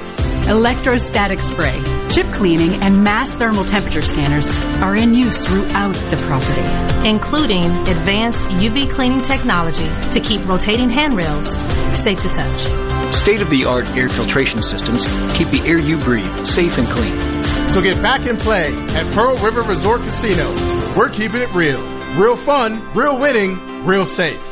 Electrostatic 0.48 1.42
spray, 1.42 1.78
chip 2.08 2.32
cleaning, 2.32 2.82
and 2.82 3.04
mass 3.04 3.36
thermal 3.36 3.64
temperature 3.64 4.00
scanners 4.00 4.48
are 4.80 4.96
in 4.96 5.12
use 5.12 5.46
throughout 5.46 5.94
the 6.10 6.16
property, 6.16 7.08
including 7.08 7.66
advanced 7.88 8.42
UV 8.44 8.90
cleaning 8.90 9.20
technology 9.20 9.88
to 10.12 10.20
keep 10.20 10.44
rotating 10.48 10.88
handrails 10.88 11.54
safe 11.96 12.20
to 12.22 12.28
touch. 12.30 13.14
State 13.14 13.42
of 13.42 13.50
the 13.50 13.66
art 13.66 13.86
air 13.90 14.08
filtration 14.08 14.62
systems 14.62 15.04
keep 15.34 15.48
the 15.48 15.62
air 15.66 15.78
you 15.78 15.98
breathe 15.98 16.46
safe 16.46 16.78
and 16.78 16.86
clean. 16.86 17.31
So 17.72 17.80
get 17.80 18.02
back 18.02 18.26
and 18.26 18.38
play 18.38 18.74
at 18.94 19.10
Pearl 19.14 19.34
River 19.38 19.62
Resort 19.62 20.02
Casino. 20.02 20.46
We're 20.94 21.08
keeping 21.08 21.40
it 21.40 21.50
real. 21.54 21.80
Real 22.20 22.36
fun, 22.36 22.92
real 22.94 23.18
winning, 23.18 23.86
real 23.86 24.04
safe. 24.04 24.51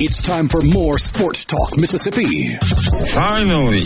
It's 0.00 0.22
time 0.22 0.48
for 0.48 0.62
more 0.62 0.98
Sports 0.98 1.44
Talk 1.44 1.78
Mississippi. 1.78 2.56
Finally. 3.12 3.80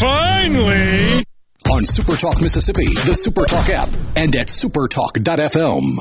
Finally. 0.00 1.24
On 1.70 1.84
Super 1.84 2.16
Talk 2.16 2.40
Mississippi, 2.40 2.86
the 2.86 3.14
Super 3.14 3.44
Talk 3.46 3.70
app, 3.70 3.88
and 4.16 4.34
at 4.36 4.48
supertalk.fm. 4.48 5.96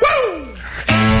Woo! 0.00 1.17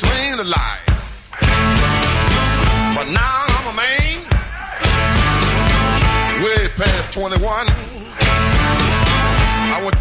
The 0.00 0.04
greatest 0.04 0.04
man 0.04 0.38
alive. 0.40 0.80
But 2.96 3.08
now 3.12 3.44
I'm 3.46 3.66
a 3.68 3.72
man, 3.76 4.22
way 6.42 6.68
past 6.76 7.12
21. 7.14 7.66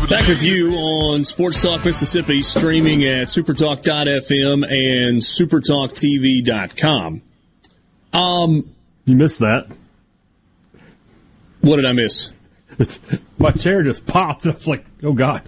Back 0.09 0.27
with 0.27 0.43
you 0.43 0.75
on 0.75 1.23
Sports 1.23 1.61
Talk 1.61 1.85
Mississippi, 1.85 2.41
streaming 2.41 3.05
at 3.05 3.27
supertalk.fm 3.27 4.65
and 4.65 5.19
supertalktv.com. 5.19 7.21
Um, 8.13 8.75
you 9.05 9.15
missed 9.15 9.39
that. 9.39 9.67
What 11.61 11.77
did 11.77 11.85
I 11.85 11.93
miss? 11.93 12.31
My 13.37 13.51
chair 13.51 13.81
just 13.83 14.05
popped. 14.05 14.45
I 14.45 14.51
was 14.51 14.67
like, 14.67 14.85
oh, 15.03 15.13
God. 15.13 15.47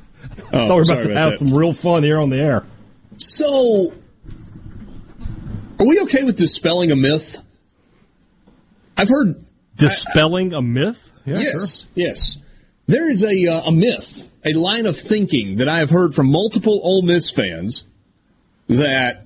Oh, 0.54 0.64
I 0.64 0.68
thought 0.68 0.70
we 0.70 0.76
were 0.76 0.82
about 0.82 1.04
to 1.04 1.12
about 1.12 1.24
have 1.24 1.32
that. 1.32 1.40
some 1.40 1.54
real 1.54 1.74
fun 1.74 2.04
here 2.04 2.20
on 2.20 2.30
the 2.30 2.38
air. 2.38 2.64
So, 3.18 3.94
are 5.80 5.86
we 5.86 6.00
okay 6.02 6.24
with 6.24 6.38
dispelling 6.38 6.92
a 6.92 6.96
myth? 6.96 7.42
I've 8.98 9.10
heard 9.10 9.46
dispelling 9.76 10.54
a 10.54 10.62
myth. 10.62 11.12
Yeah, 11.26 11.40
yes, 11.40 11.82
sure. 11.82 11.90
yes. 11.96 12.38
There 12.88 13.10
is 13.10 13.24
a 13.24 13.48
uh, 13.48 13.62
a 13.62 13.72
myth, 13.72 14.30
a 14.44 14.54
line 14.54 14.86
of 14.86 14.98
thinking 14.98 15.58
that 15.58 15.68
I 15.68 15.80
have 15.80 15.90
heard 15.90 16.14
from 16.14 16.32
multiple 16.32 16.80
Ole 16.84 17.02
Miss 17.02 17.32
fans 17.32 17.86
that, 18.68 19.26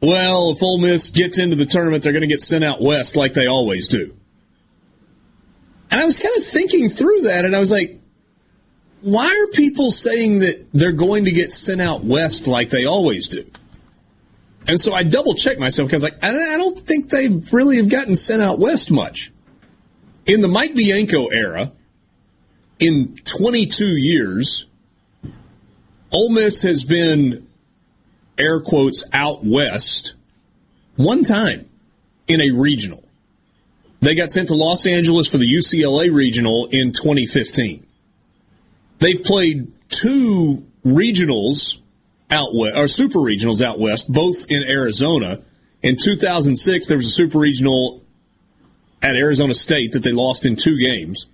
well, 0.00 0.50
if 0.50 0.62
Ole 0.62 0.78
Miss 0.78 1.08
gets 1.08 1.38
into 1.38 1.56
the 1.56 1.66
tournament, 1.66 2.02
they're 2.02 2.12
going 2.12 2.20
to 2.22 2.28
get 2.28 2.42
sent 2.42 2.64
out 2.64 2.80
west 2.80 3.16
like 3.16 3.34
they 3.34 3.46
always 3.46 3.88
do. 3.88 4.14
And 5.90 6.00
I 6.00 6.04
was 6.04 6.18
kind 6.18 6.36
of 6.36 6.44
thinking 6.44 6.88
through 6.88 7.22
that, 7.22 7.44
and 7.44 7.56
I 7.56 7.60
was 7.60 7.70
like, 7.70 7.98
why 9.02 9.26
are 9.26 9.52
people 9.52 9.90
saying 9.90 10.38
that 10.40 10.66
they're 10.72 10.92
going 10.92 11.24
to 11.24 11.32
get 11.32 11.52
sent 11.52 11.80
out 11.80 12.04
west 12.04 12.46
like 12.46 12.70
they 12.70 12.86
always 12.86 13.28
do? 13.28 13.44
And 14.66 14.80
so 14.80 14.94
I 14.94 15.02
double 15.02 15.34
checked 15.34 15.58
myself 15.58 15.88
because 15.88 16.02
like 16.02 16.22
I 16.22 16.32
don't 16.32 16.86
think 16.86 17.10
they 17.10 17.28
really 17.52 17.76
have 17.76 17.88
gotten 17.88 18.16
sent 18.16 18.42
out 18.42 18.58
west 18.58 18.90
much. 18.90 19.32
In 20.24 20.40
the 20.40 20.48
Mike 20.48 20.74
Bianco 20.74 21.26
era, 21.28 21.72
in 22.78 23.16
22 23.24 23.84
years, 23.84 24.66
Ole 26.12 26.30
Miss 26.30 26.62
has 26.62 26.84
been 26.84 27.48
air 28.38 28.60
quotes 28.60 29.04
out 29.12 29.44
west 29.44 30.14
one 30.96 31.24
time 31.24 31.68
in 32.28 32.40
a 32.40 32.50
regional. 32.50 33.02
They 34.00 34.14
got 34.14 34.30
sent 34.30 34.48
to 34.48 34.54
Los 34.54 34.86
Angeles 34.86 35.28
for 35.28 35.38
the 35.38 35.52
UCLA 35.52 36.12
regional 36.12 36.66
in 36.66 36.92
2015. 36.92 37.86
They've 38.98 39.22
played 39.22 39.72
two 39.88 40.66
regionals 40.84 41.78
out 42.32 42.54
west, 42.54 42.76
or 42.76 42.88
super 42.88 43.18
regionals 43.18 43.62
out 43.62 43.78
west, 43.78 44.10
both 44.10 44.46
in 44.48 44.62
Arizona. 44.64 45.42
In 45.82 45.96
2006, 45.96 46.86
there 46.86 46.96
was 46.96 47.06
a 47.06 47.10
super 47.10 47.38
regional 47.38 48.02
at 49.02 49.16
Arizona 49.16 49.54
State 49.54 49.92
that 49.92 50.02
they 50.02 50.12
lost 50.12 50.46
in 50.46 50.56
two 50.56 50.78
games. 50.78 51.26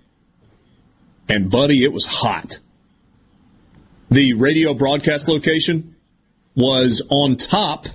And 1.29 1.49
buddy, 1.49 1.83
it 1.83 1.93
was 1.93 2.05
hot. 2.05 2.59
The 4.11 4.33
radio 4.33 4.73
broadcast 4.73 5.27
location 5.27 5.95
was 6.55 7.01
on 7.09 7.37
top 7.37 7.85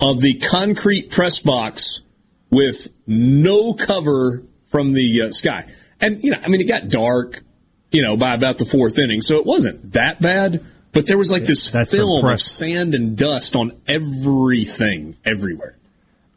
of 0.00 0.20
the 0.20 0.34
concrete 0.34 1.10
press 1.10 1.40
box 1.40 2.02
with 2.50 2.88
no 3.06 3.74
cover 3.74 4.44
from 4.68 4.92
the 4.92 5.22
uh, 5.22 5.32
sky. 5.32 5.66
And, 6.00 6.22
you 6.22 6.30
know, 6.30 6.38
I 6.42 6.48
mean, 6.48 6.60
it 6.60 6.68
got 6.68 6.88
dark, 6.88 7.42
you 7.90 8.02
know, 8.02 8.16
by 8.16 8.34
about 8.34 8.58
the 8.58 8.64
fourth 8.64 8.98
inning, 8.98 9.20
so 9.20 9.38
it 9.38 9.46
wasn't 9.46 9.92
that 9.92 10.20
bad. 10.20 10.64
But 10.94 11.06
there 11.06 11.18
was 11.18 11.32
like 11.32 11.44
this 11.44 11.70
That's 11.70 11.90
film 11.90 12.24
of 12.24 12.40
sand 12.40 12.94
and 12.94 13.16
dust 13.18 13.56
on 13.56 13.72
everything, 13.86 15.16
everywhere. 15.24 15.76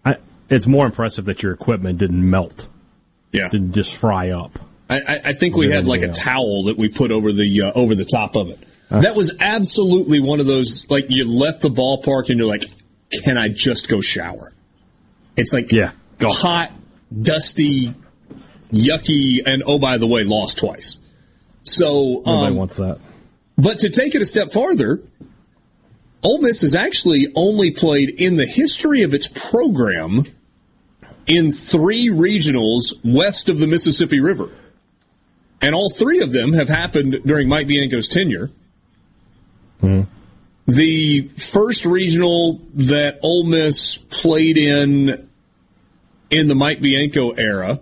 I, 0.04 0.16
it's 0.50 0.66
more 0.66 0.86
impressive 0.86 1.26
that 1.26 1.44
your 1.44 1.54
equipment 1.54 2.00
didn't 2.00 2.28
melt. 2.28 2.68
Yeah. 3.32 3.50
Didn't 3.50 3.74
just 3.74 3.96
fry 3.96 4.32
up. 4.32 4.60
I, 4.90 5.20
I, 5.26 5.34
think 5.34 5.58
we 5.58 5.70
had 5.70 5.86
like 5.86 6.02
a 6.02 6.08
else. 6.08 6.18
towel 6.18 6.64
that 6.66 6.78
we 6.78 6.88
put 6.88 7.12
over 7.12 7.34
the 7.34 7.64
uh, 7.64 7.72
over 7.74 7.94
the 7.94 8.06
top 8.06 8.36
of 8.38 8.50
it. 8.50 8.60
that 8.90 9.16
was 9.16 9.36
absolutely 9.42 10.22
one 10.22 10.40
of 10.40 10.46
those 10.46 10.90
like 10.90 11.08
you 11.10 11.26
left 11.26 11.62
the 11.62 11.70
ballpark 11.70 12.30
and 12.30 12.40
you're 12.40 12.48
like, 12.48 12.64
can 13.12 13.38
I 13.38 13.50
just 13.50 13.90
go 13.90 14.00
shower? 14.00 14.50
It's 15.36 15.52
like 15.52 15.74
yeah, 15.74 15.92
hot, 16.22 16.72
dusty, 17.22 17.94
yucky, 18.72 19.42
and 19.46 19.62
oh 19.66 19.78
by 19.78 19.98
the 19.98 20.08
way, 20.08 20.24
lost 20.24 20.58
twice. 20.58 21.00
So 21.64 22.22
Nobody 22.26 22.48
um, 22.48 22.56
wants 22.56 22.78
that. 22.78 23.00
But 23.58 23.80
to 23.80 23.90
take 23.90 24.14
it 24.14 24.22
a 24.22 24.26
step 24.26 24.52
farther, 24.52 25.02
Ole 26.24 26.40
Miss 26.40 26.62
has 26.62 26.76
actually 26.76 27.32
only 27.36 27.72
played 27.72 28.10
in 28.10 28.38
the 28.38 28.46
history 28.46 29.02
of 29.04 29.14
its 29.14 29.28
program 29.28 30.26
in 31.26 31.52
three 31.52 32.08
regionals 32.08 32.94
west 33.04 33.50
of 33.50 33.60
the 33.60 33.68
Mississippi 33.68 34.20
River. 34.20 34.52
And 35.62 35.74
all 35.74 35.90
three 35.90 36.22
of 36.22 36.32
them 36.32 36.54
have 36.54 36.70
happened 36.70 37.22
during 37.26 37.50
Mike 37.50 37.68
Bianco's 37.68 38.08
tenure. 38.08 38.52
The 40.68 41.30
first 41.38 41.86
regional 41.86 42.62
that 42.76 43.20
Ole 43.24 43.46
Miss 43.46 43.98
played 43.98 44.58
in 44.58 45.30
in 46.30 46.48
the 46.50 46.56
Mike 46.56 46.82
Bianco 46.82 47.32
era 47.32 47.80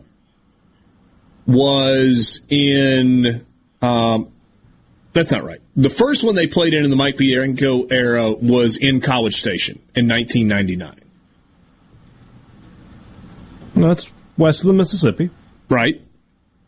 was 1.48 2.42
in 2.48 3.44
um, 3.82 4.32
that's 5.16 5.32
not 5.32 5.46
right. 5.46 5.62
The 5.78 5.90
first 5.90 6.26
one 6.26 6.36
they 6.36 6.46
played 6.46 6.74
in 6.74 6.84
in 6.84 6.90
the 6.90 6.98
Mike 6.98 7.16
Bianco 7.16 7.86
era 7.86 8.34
was 8.34 8.76
in 8.76 9.00
College 9.00 9.36
Station 9.36 9.80
in 9.96 10.10
1999. 10.10 11.00
No, 13.76 13.88
that's 13.88 14.12
west 14.38 14.60
of 14.60 14.68
the 14.68 14.74
Mississippi. 14.74 15.30
Right. 15.70 16.02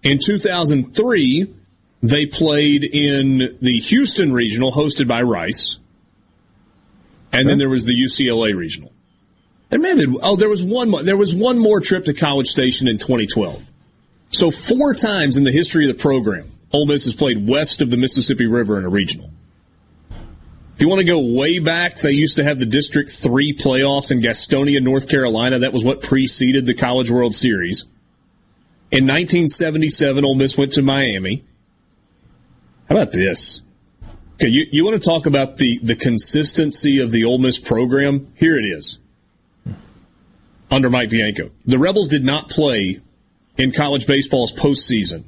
In 0.02 0.18
2003, 0.18 1.54
they 2.02 2.26
played 2.26 2.86
in 2.86 3.58
the 3.62 3.80
Houston 3.80 4.32
regional 4.32 4.72
hosted 4.72 5.10
by 5.10 5.24
Rice. 5.24 5.78
And 7.34 7.50
then 7.50 7.58
there 7.58 7.70
was 7.70 7.84
the 7.84 8.02
UCLA 8.02 8.56
regional. 8.56 8.93
There 9.68 9.80
may 9.80 9.89
have 9.89 9.98
been, 9.98 10.18
oh, 10.24 10.38
there 10.38 10.48
was 10.48 10.64
one 10.64 10.89
more, 10.89 11.04
there 11.04 11.18
was 11.18 11.36
one 11.36 11.60
more 11.60 11.82
trip 11.82 12.06
to 12.06 12.14
College 12.14 12.48
Station 12.48 12.88
in 12.88 12.98
2012. 12.98 13.70
So 14.30 14.52
four 14.52 14.93
times 14.93 15.36
in 15.36 15.43
the 15.43 15.52
history 15.52 15.89
of 15.89 15.98
the 15.98 16.02
program, 16.02 16.50
Ole 16.74 16.86
Miss 16.86 17.05
has 17.05 17.15
played 17.15 17.47
west 17.47 17.82
of 17.82 17.89
the 17.89 17.97
Mississippi 17.97 18.45
River 18.45 18.78
in 18.78 18.86
a 18.86 18.89
regional. 18.89 19.32
If 20.09 20.82
you 20.82 20.89
want 20.89 20.99
to 20.99 21.11
go 21.11 21.20
way 21.20 21.59
back, 21.59 21.97
they 21.97 22.11
used 22.11 22.36
to 22.36 22.43
have 22.43 22.59
the 22.59 22.65
District 22.65 23.09
3 23.09 23.53
playoffs 23.53 24.11
in 24.11 24.22
Gastonia, 24.22 24.82
North 24.82 25.09
Carolina. 25.09 25.59
That 25.59 25.74
was 25.74 25.84
what 25.84 26.01
preceded 26.01 26.65
the 26.65 26.76
College 26.76 27.09
World 27.09 27.34
Series. 27.34 27.86
In 28.91 29.05
1977, 29.05 30.24
Ole 30.24 30.36
Miss 30.36 30.57
went 30.57 30.74
to 30.74 30.82
Miami. 30.84 31.43
How 32.88 32.95
about 32.95 33.11
this? 33.11 33.61
Okay, 34.36 34.49
you, 34.49 34.68
you 34.72 34.86
want 34.86 35.01
to 35.01 35.09
talk 35.09 35.26
about 35.26 35.57
the, 35.57 35.80
the 35.82 35.95
consistency 35.95 36.99
of 36.99 37.09
the 37.09 37.26
Ole 37.26 37.39
Miss 37.39 37.57
program? 37.57 38.32
Here 38.36 38.55
it 38.55 38.65
is. 38.65 38.99
Under 40.70 40.91
Mike 40.91 41.09
Bianco. 41.09 41.49
The 41.65 41.80
Rebels 41.80 42.07
did 42.07 42.24
not 42.24 42.49
play 42.49 43.01
in 43.57 43.72
college 43.72 44.05
baseball's 44.05 44.53
postseason 44.53 45.24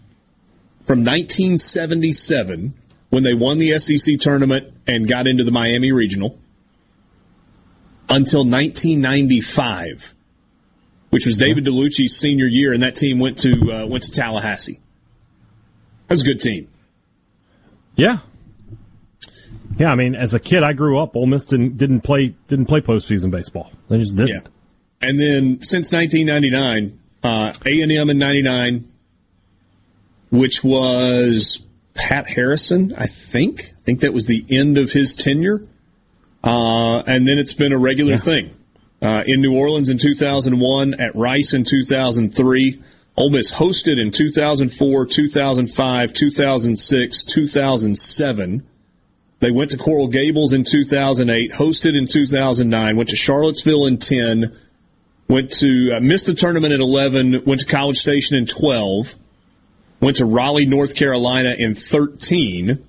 from 0.90 1.06
1977 1.06 2.74
when 3.12 3.22
they 3.22 3.36
won 3.36 3.60
the 3.60 3.78
SEC 3.78 4.18
tournament 4.18 4.74
and 4.88 5.08
got 5.08 5.28
into 5.28 5.44
the 5.44 5.52
Miami 5.52 5.92
Regional 5.92 6.40
until 8.10 8.40
1995, 8.40 10.16
which 11.12 11.28
was 11.28 11.38
David 11.38 11.64
Dellucci's 11.64 12.18
senior 12.18 12.48
year, 12.48 12.74
and 12.74 12.82
that 12.82 12.96
team 12.96 13.20
went 13.20 13.38
to 13.38 13.72
uh, 13.72 13.86
went 13.86 14.06
to 14.06 14.12
Tallahassee. 14.12 14.80
That 16.08 16.14
was 16.14 16.24
a 16.24 16.26
good 16.26 16.42
team. 16.42 16.68
Yeah. 17.96 18.22
Yeah, 19.78 19.92
I 19.92 19.96
mean, 19.96 20.16
as 20.16 20.34
a 20.34 20.40
kid, 20.40 20.64
I 20.64 20.74
grew 20.74 21.00
up. 21.00 21.16
Ole 21.16 21.28
Miss 21.28 21.46
didn't 21.46 21.78
didn't 21.78 22.02
play 22.02 22.34
didn't 22.48 22.66
play 22.66 22.82
postseason 22.82 23.30
baseball. 23.30 23.72
They 23.90 24.00
just 24.00 24.16
didn't. 24.16 24.30
Yeah. 24.30 25.08
And 25.08 25.20
then 25.20 25.60
since 25.62 25.92
1999, 25.92 27.00
uh, 27.22 27.54
A&M 27.64 28.10
in 28.10 28.18
99, 28.18 28.92
which 30.30 30.64
was 30.64 31.64
Pat 31.94 32.28
Harrison, 32.28 32.94
I 32.98 33.08
think. 33.08 33.74
I 33.78 33.82
think 33.82 34.02
that 34.02 34.14
was 34.14 34.26
the 34.26 34.46
end 34.50 34.78
of 34.78 34.92
his 34.92 35.16
tenure. 35.16 35.64
Uh, 36.44 37.00
and 37.06 37.28
then 37.28 37.38
it's 37.38 37.54
been 37.54 37.74
a 37.74 37.78
regular 37.78 38.18
thing. 38.18 38.56
Uh, 39.02 39.24
in 39.26 39.42
New 39.42 39.56
Orleans 39.56 39.90
in 39.90 39.98
2001, 39.98 41.00
at 41.00 41.16
Rice 41.16 41.54
in 41.54 41.64
2003, 41.64 42.82
Ole 43.16 43.30
Miss 43.30 43.52
hosted 43.52 44.00
in 44.00 44.12
2004, 44.12 45.06
2005, 45.06 46.14
2006, 46.14 47.24
2007. 47.24 48.68
They 49.40 49.52
went 49.52 49.72
to 49.72 49.78
Coral 49.78 50.08
Gables 50.08 50.54
in 50.54 50.64
2008, 50.66 51.52
hosted 51.52 51.98
in 51.98 52.08
2009, 52.08 52.98
went 52.98 53.10
to 53.10 53.16
Charlottesville 53.16 53.86
in 53.86 53.98
10, 53.98 54.54
went 55.30 55.52
to 55.52 55.94
uh, 55.96 56.00
missed 56.02 56.26
the 56.26 56.34
tournament 56.34 56.74
at 56.74 56.80
11, 56.80 57.44
went 57.46 57.62
to 57.62 57.66
College 57.66 57.98
Station 57.98 58.38
in 58.38 58.46
12, 58.46 59.16
went 60.00 60.18
to 60.18 60.26
Raleigh, 60.26 60.66
North 60.66 60.96
Carolina 60.96 61.54
in 61.58 61.76
13, 61.76 62.86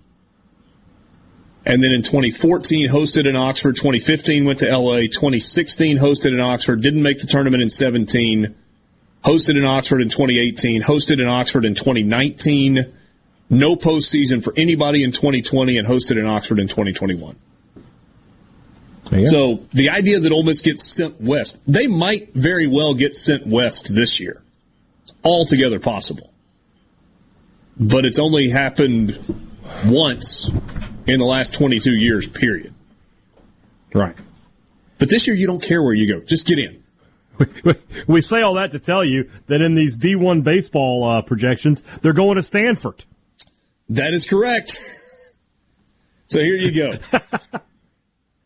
and 1.67 1.83
then 1.83 1.93
in 1.93 2.03
2014 2.03 2.89
hosted 2.89 3.29
in 3.29 3.37
Oxford, 3.37 3.77
2015 3.77 4.45
went 4.45 4.61
to 4.61 4.69
LA, 4.69 5.01
2016 5.03 5.99
hosted 5.99 6.33
in 6.33 6.41
Oxford, 6.41 6.81
didn't 6.81 7.03
make 7.03 7.21
the 7.21 7.27
tournament 7.27 7.63
in 7.63 7.71
17, 7.71 8.55
hosted 9.25 9.57
in 9.57 9.65
Oxford 9.65 10.01
in 10.01 10.09
2018, 10.09 10.83
hosted 10.83 11.21
in 11.21 11.27
Oxford 11.27 11.65
in 11.65 11.75
2019, 11.75 12.93
no 13.51 13.77
postseason 13.77 14.43
for 14.43 14.55
anybody 14.57 15.05
in 15.05 15.13
2020, 15.13 15.77
and 15.77 15.87
hosted 15.87 16.19
in 16.19 16.27
Oxford 16.27 16.59
in 16.59 16.69
2021. 16.69 17.37
So 19.27 19.67
the 19.73 19.91
idea 19.91 20.21
that 20.21 20.31
Ole 20.31 20.45
Miss 20.45 20.63
gets 20.63 20.85
sent 20.85 21.21
west, 21.21 21.59
they 21.67 21.89
might 21.89 22.33
very 22.33 22.69
well 22.69 22.95
get 22.95 23.15
sent 23.15 23.47
west 23.47 23.93
this 23.93 24.21
year. 24.21 24.43
It's 25.03 25.13
altogether 25.25 25.81
possible. 25.81 26.33
But 27.81 28.05
it's 28.05 28.19
only 28.19 28.51
happened 28.51 29.19
once 29.87 30.51
in 31.07 31.19
the 31.19 31.25
last 31.25 31.55
22 31.55 31.93
years, 31.93 32.29
period. 32.29 32.75
Right. 33.95 34.15
But 34.99 35.09
this 35.09 35.27
year, 35.27 35.35
you 35.35 35.47
don't 35.47 35.63
care 35.63 35.83
where 35.83 35.95
you 35.95 36.07
go. 36.07 36.21
Just 36.25 36.47
get 36.47 36.59
in. 36.59 36.83
We 38.07 38.21
say 38.21 38.43
all 38.43 38.55
that 38.55 38.73
to 38.73 38.79
tell 38.79 39.03
you 39.03 39.31
that 39.47 39.63
in 39.63 39.75
these 39.75 39.97
D1 39.97 40.45
baseball 40.45 41.09
uh, 41.09 41.23
projections, 41.23 41.83
they're 42.03 42.13
going 42.13 42.37
to 42.37 42.43
Stanford. 42.43 43.05
That 43.89 44.13
is 44.13 44.27
correct. 44.27 44.79
So 46.29 46.41
here 46.41 46.57
you 46.57 46.73
go. 46.73 46.99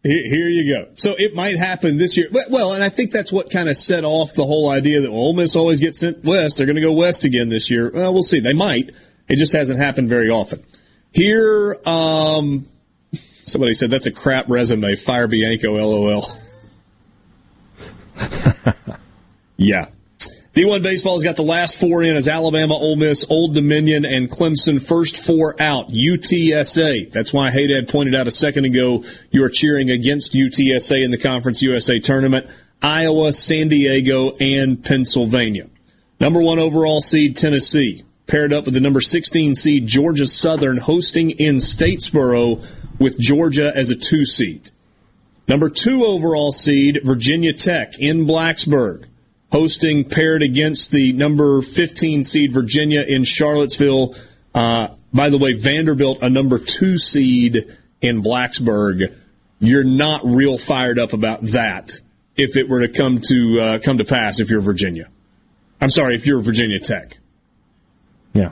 here, 0.05 0.49
you 0.49 0.73
go. 0.73 0.91
So 0.95 1.15
it 1.19 1.35
might 1.35 1.59
happen 1.59 1.97
this 1.97 2.17
year. 2.17 2.29
Well- 2.31 2.47
Well, 2.51 2.73
and 2.75 2.85
I 2.85 2.89
think 2.89 3.11
that's 3.11 3.33
what 3.33 3.51
kind 3.51 3.69
of 3.69 3.77
set 3.77 4.05
off 4.05 4.35
the 4.35 4.45
whole 4.45 4.71
idea 4.71 5.01
that 5.01 5.11
well, 5.11 5.21
Ole 5.21 5.33
Miss 5.35 5.57
always 5.57 5.81
gets 5.81 5.99
sent 5.99 6.23
west. 6.25 6.57
They're 6.57 6.67
going 6.67 6.77
to 6.77 6.83
go 6.83 6.93
west 6.93 7.25
again 7.25 7.49
this 7.49 7.71
year. 7.71 7.91
Well, 7.93 8.13
we'll 8.13 8.23
see. 8.23 8.39
They 8.41 8.53
might. 8.53 8.91
It 9.29 9.37
just 9.37 9.53
hasn't 9.53 9.79
happened 9.79 10.09
very 10.09 10.31
often. 10.31 10.65
Here, 11.13 11.79
um, 11.87 12.67
somebody 13.45 13.75
said 13.75 13.91
that's 13.91 14.07
a 14.07 14.13
crap 14.13 14.49
resume. 14.49 14.97
Fire 14.97 15.29
Bianco, 15.29 15.73
lol. 15.73 16.27
yeah. 19.57 19.87
D1 20.55 20.83
baseball's 20.85 21.25
got 21.25 21.35
the 21.35 21.43
last 21.43 21.81
four 21.81 22.05
in 22.05 22.15
as 22.15 22.29
Alabama, 22.29 22.75
Ole 22.75 22.95
Miss, 22.95 23.29
Old 23.29 23.55
Dominion, 23.55 24.05
and 24.05 24.31
Clemson. 24.31 24.81
First 24.81 25.17
four 25.17 25.61
out. 25.61 25.89
UTSA. 25.89 27.11
That's 27.11 27.33
why 27.33 27.51
Haydad 27.51 27.91
pointed 27.91 28.15
out 28.15 28.29
a 28.29 28.31
second 28.31 28.65
ago 28.65 29.05
you 29.33 29.45
are 29.45 29.49
cheering 29.49 29.91
against 29.91 30.35
UTSA 30.35 31.05
in 31.05 31.11
the 31.11 31.19
Conference 31.19 31.61
USA 31.63 31.99
tournament. 31.99 32.47
Iowa, 32.81 33.33
San 33.33 33.69
Diego, 33.69 34.37
and 34.37 34.83
Pennsylvania. 34.85 35.69
Number 36.21 36.41
one 36.41 36.61
overall 36.61 37.01
seed 37.01 37.37
Tennessee 37.37 38.04
paired 38.27 38.53
up 38.53 38.65
with 38.65 38.75
the 38.75 38.81
number 38.81 39.01
16 39.01 39.55
seed 39.55 39.87
Georgia 39.87 40.27
Southern 40.27 40.79
hosting 40.79 41.31
in 41.31 41.57
Statesboro 41.57 42.65
with 42.99 43.19
Georgia 43.19 43.73
as 43.75 43.91
a 43.91 43.97
two 43.97 44.25
seed. 44.25 44.71
Number 45.47 45.69
two 45.69 46.05
overall 46.05 46.53
seed 46.53 47.01
Virginia 47.05 47.53
Tech 47.53 47.99
in 47.99 48.27
Blacksburg 48.27 49.07
hosting 49.55 50.05
paired 50.05 50.43
against 50.43 50.91
the 50.91 51.13
number 51.13 51.63
15 51.63 52.25
seed 52.25 52.53
Virginia 52.53 53.03
in 53.03 53.23
Charlottesville. 53.23 54.17
Uh, 54.53 54.89
by 55.13 55.31
the 55.31 55.39
way, 55.39 55.53
Vanderbilt, 55.53 56.25
a 56.25 56.29
number 56.29 56.59
two 56.59 56.99
seed 56.99 57.73
in 58.01 58.21
Blacksburg. 58.21 59.15
You're 59.61 59.85
not 59.85 60.23
real 60.25 60.59
fired 60.59 60.99
up 60.99 61.13
about 61.13 61.43
that 61.53 61.93
if 62.37 62.57
it 62.57 62.69
were 62.69 62.85
to 62.85 62.93
come 62.93 63.21
to 63.29 63.61
uh, 63.61 63.79
come 63.79 63.99
to 63.99 64.05
pass. 64.05 64.41
If 64.41 64.51
you're 64.51 64.61
Virginia, 64.61 65.09
I'm 65.81 65.89
sorry, 65.89 66.17
if 66.17 66.27
you're 66.27 66.41
Virginia 66.41 66.81
Tech. 66.81 67.19
Yeah. 68.35 68.51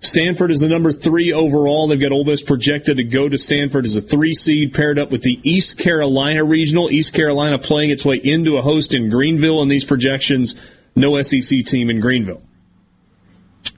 Stanford 0.00 0.50
is 0.50 0.60
the 0.60 0.68
number 0.68 0.92
three 0.92 1.32
overall. 1.32 1.86
They've 1.86 2.00
got 2.00 2.10
Ole 2.10 2.24
Miss 2.24 2.42
projected 2.42 2.96
to 2.96 3.04
go 3.04 3.28
to 3.28 3.36
Stanford 3.36 3.84
as 3.84 3.96
a 3.96 4.00
three 4.00 4.32
seed, 4.32 4.74
paired 4.74 4.98
up 4.98 5.10
with 5.10 5.22
the 5.22 5.38
East 5.42 5.78
Carolina 5.78 6.42
regional. 6.42 6.90
East 6.90 7.12
Carolina 7.12 7.58
playing 7.58 7.90
its 7.90 8.04
way 8.04 8.16
into 8.16 8.56
a 8.56 8.62
host 8.62 8.94
in 8.94 9.10
Greenville 9.10 9.60
in 9.60 9.68
these 9.68 9.84
projections. 9.84 10.54
No 10.96 11.20
SEC 11.20 11.64
team 11.66 11.90
in 11.90 12.00
Greenville. 12.00 12.42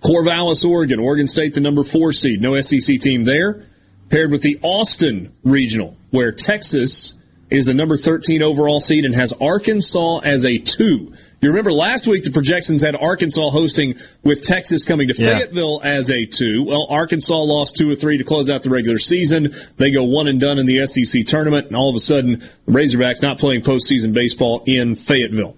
Corvallis, 0.00 0.64
Oregon. 0.64 1.00
Oregon 1.00 1.26
State, 1.26 1.54
the 1.54 1.60
number 1.60 1.82
four 1.82 2.12
seed. 2.12 2.40
No 2.40 2.60
SEC 2.60 3.00
team 3.00 3.24
there. 3.24 3.66
Paired 4.08 4.30
with 4.30 4.42
the 4.42 4.58
Austin 4.62 5.34
regional, 5.42 5.96
where 6.10 6.32
Texas 6.32 7.14
is 7.50 7.66
the 7.66 7.74
number 7.74 7.96
13 7.96 8.42
overall 8.42 8.80
seed 8.80 9.04
and 9.04 9.14
has 9.14 9.32
Arkansas 9.40 10.18
as 10.18 10.44
a 10.44 10.58
two. 10.58 11.14
You 11.42 11.48
remember 11.48 11.72
last 11.72 12.06
week 12.06 12.22
the 12.22 12.30
projections 12.30 12.82
had 12.82 12.94
Arkansas 12.94 13.50
hosting 13.50 13.96
with 14.22 14.44
Texas 14.44 14.84
coming 14.84 15.08
to 15.08 15.14
Yeah. 15.14 15.38
Fayetteville 15.38 15.80
as 15.82 16.08
a 16.08 16.24
two. 16.24 16.62
Well, 16.64 16.86
Arkansas 16.88 17.36
lost 17.36 17.74
two 17.76 17.90
or 17.90 17.96
three 17.96 18.16
to 18.18 18.22
close 18.24 18.48
out 18.48 18.62
the 18.62 18.70
regular 18.70 18.98
season. 18.98 19.52
They 19.76 19.90
go 19.90 20.04
one 20.04 20.28
and 20.28 20.38
done 20.40 20.58
in 20.60 20.66
the 20.66 20.86
SEC 20.86 21.24
tournament, 21.26 21.66
and 21.66 21.74
all 21.74 21.90
of 21.90 21.96
a 21.96 22.00
sudden 22.00 22.44
the 22.66 22.72
Razorbacks 22.72 23.22
not 23.22 23.38
playing 23.40 23.62
postseason 23.62 24.12
baseball 24.12 24.62
in 24.66 24.94
Fayetteville. 24.94 25.56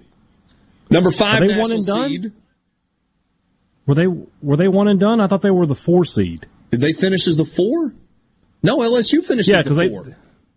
Number 0.88 1.10
five 1.10 1.42
Are 1.42 1.48
they 1.48 1.58
one 1.58 1.70
and 1.72 1.84
done? 1.84 2.08
seed. 2.08 2.32
Were 3.86 3.94
they 3.94 4.06
were 4.06 4.56
they 4.56 4.68
one 4.68 4.88
and 4.88 4.98
done? 4.98 5.20
I 5.20 5.26
thought 5.26 5.42
they 5.42 5.50
were 5.50 5.66
the 5.66 5.74
four 5.74 6.06
seed. 6.06 6.46
Did 6.70 6.80
they 6.80 6.94
finish 6.94 7.28
as 7.28 7.36
the 7.36 7.44
four? 7.44 7.92
No, 8.62 8.78
LSU 8.78 9.22
finished 9.22 9.48
Yeah, 9.50 9.58
as 9.58 9.64
the 9.64 9.70
'cause 9.70 9.78
they- 9.78 9.88
four. 9.90 10.16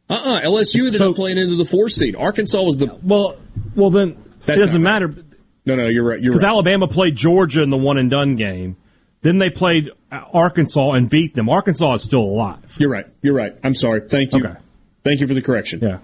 uh-uh, 0.10 0.40
LSU 0.46 0.86
ended 0.86 1.02
up 1.02 1.16
playing 1.16 1.38
into 1.38 1.56
the 1.56 1.66
four 1.66 1.90
seed. 1.90 2.16
Arkansas 2.16 2.62
was 2.62 2.78
the 2.78 2.96
well. 3.04 3.36
Well, 3.76 3.90
then 3.90 4.16
That's 4.48 4.62
it 4.62 4.66
doesn't 4.66 4.82
not 4.82 5.02
matter 5.02 5.24
no, 5.68 5.76
no. 5.76 5.88
You're 5.88 6.06
right. 6.06 6.22
You're 6.22 6.32
because 6.32 6.43
right. 6.43 6.50
Alabama 6.50 6.88
played 6.88 7.18
Georgia 7.18 7.62
in 7.62 7.70
the 7.70 7.78
one 7.78 7.98
and 7.98 8.10
done 8.10 8.38
game. 8.38 8.78
Then 9.22 9.38
they 9.38 9.50
played 9.50 9.89
Arkansas 10.12 10.91
and 10.91 11.10
beat 11.10 11.36
them. 11.36 11.50
Arkansas 11.50 11.95
is 11.95 12.04
still 12.04 12.22
alive. 12.22 12.74
You're 12.78 12.89
right. 12.89 13.06
You're 13.22 13.36
right. 13.36 13.54
I'm 13.66 13.74
sorry. 13.74 14.08
Thank 14.08 14.34
you. 14.34 14.45
Okay. 14.45 14.58
Thank 15.04 15.20
you 15.20 15.28
for 15.28 15.34
the 15.34 15.41
correction. 15.41 15.82
Yeah. 15.82 16.00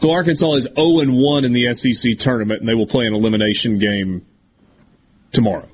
So 0.00 0.10
Arkansas 0.10 0.52
is 0.54 0.64
0 0.64 0.98
and 0.98 1.16
1 1.16 1.44
in 1.44 1.52
the 1.52 1.72
SEC 1.74 2.18
tournament, 2.18 2.60
and 2.60 2.68
they 2.68 2.74
will 2.74 2.88
play 2.88 3.06
an 3.06 3.14
elimination 3.14 3.78
game 3.78 4.26
tomorrow. 5.30 5.68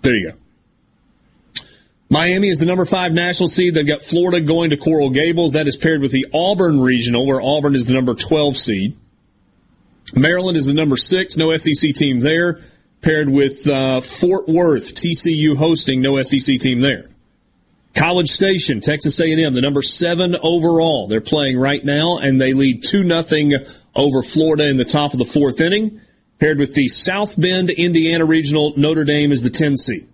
There 0.00 0.14
you 0.14 0.32
go. 0.32 1.62
Miami 2.08 2.48
is 2.48 2.58
the 2.58 2.66
number 2.66 2.86
five 2.86 3.12
national 3.12 3.48
seed. 3.50 3.74
They've 3.74 3.86
got 3.86 4.00
Florida 4.00 4.40
going 4.40 4.70
to 4.70 4.78
Coral 4.78 5.10
Gables. 5.10 5.52
That 5.52 5.66
is 5.66 5.76
paired 5.76 6.00
with 6.00 6.12
the 6.12 6.26
Auburn 6.32 6.80
regional, 6.80 7.26
where 7.26 7.42
Auburn 7.42 7.74
is 7.74 7.84
the 7.84 7.92
number 7.92 8.14
12 8.14 8.56
seed. 8.56 8.96
Maryland 10.14 10.56
is 10.56 10.66
the 10.66 10.74
number 10.74 10.96
six, 10.96 11.36
no 11.36 11.54
SEC 11.56 11.94
team 11.94 12.20
there. 12.20 12.60
Paired 13.00 13.28
with 13.28 13.68
uh, 13.68 14.00
Fort 14.00 14.48
Worth, 14.48 14.94
TCU 14.94 15.56
hosting, 15.56 16.02
no 16.02 16.20
SEC 16.20 16.58
team 16.58 16.80
there. 16.80 17.08
College 17.94 18.28
Station, 18.28 18.80
Texas 18.80 19.20
A&M, 19.20 19.54
the 19.54 19.60
number 19.60 19.82
seven 19.82 20.36
overall. 20.42 21.06
They're 21.06 21.20
playing 21.20 21.58
right 21.58 21.84
now, 21.84 22.18
and 22.18 22.40
they 22.40 22.54
lead 22.54 22.82
two 22.82 23.04
nothing 23.04 23.54
over 23.94 24.22
Florida 24.22 24.68
in 24.68 24.76
the 24.76 24.84
top 24.84 25.12
of 25.12 25.18
the 25.18 25.24
fourth 25.24 25.60
inning. 25.60 26.00
Paired 26.38 26.58
with 26.58 26.74
the 26.74 26.88
South 26.88 27.40
Bend, 27.40 27.70
Indiana 27.70 28.24
regional, 28.24 28.72
Notre 28.76 29.04
Dame 29.04 29.32
is 29.32 29.42
the 29.42 29.50
10 29.50 29.76
seed. 29.76 30.08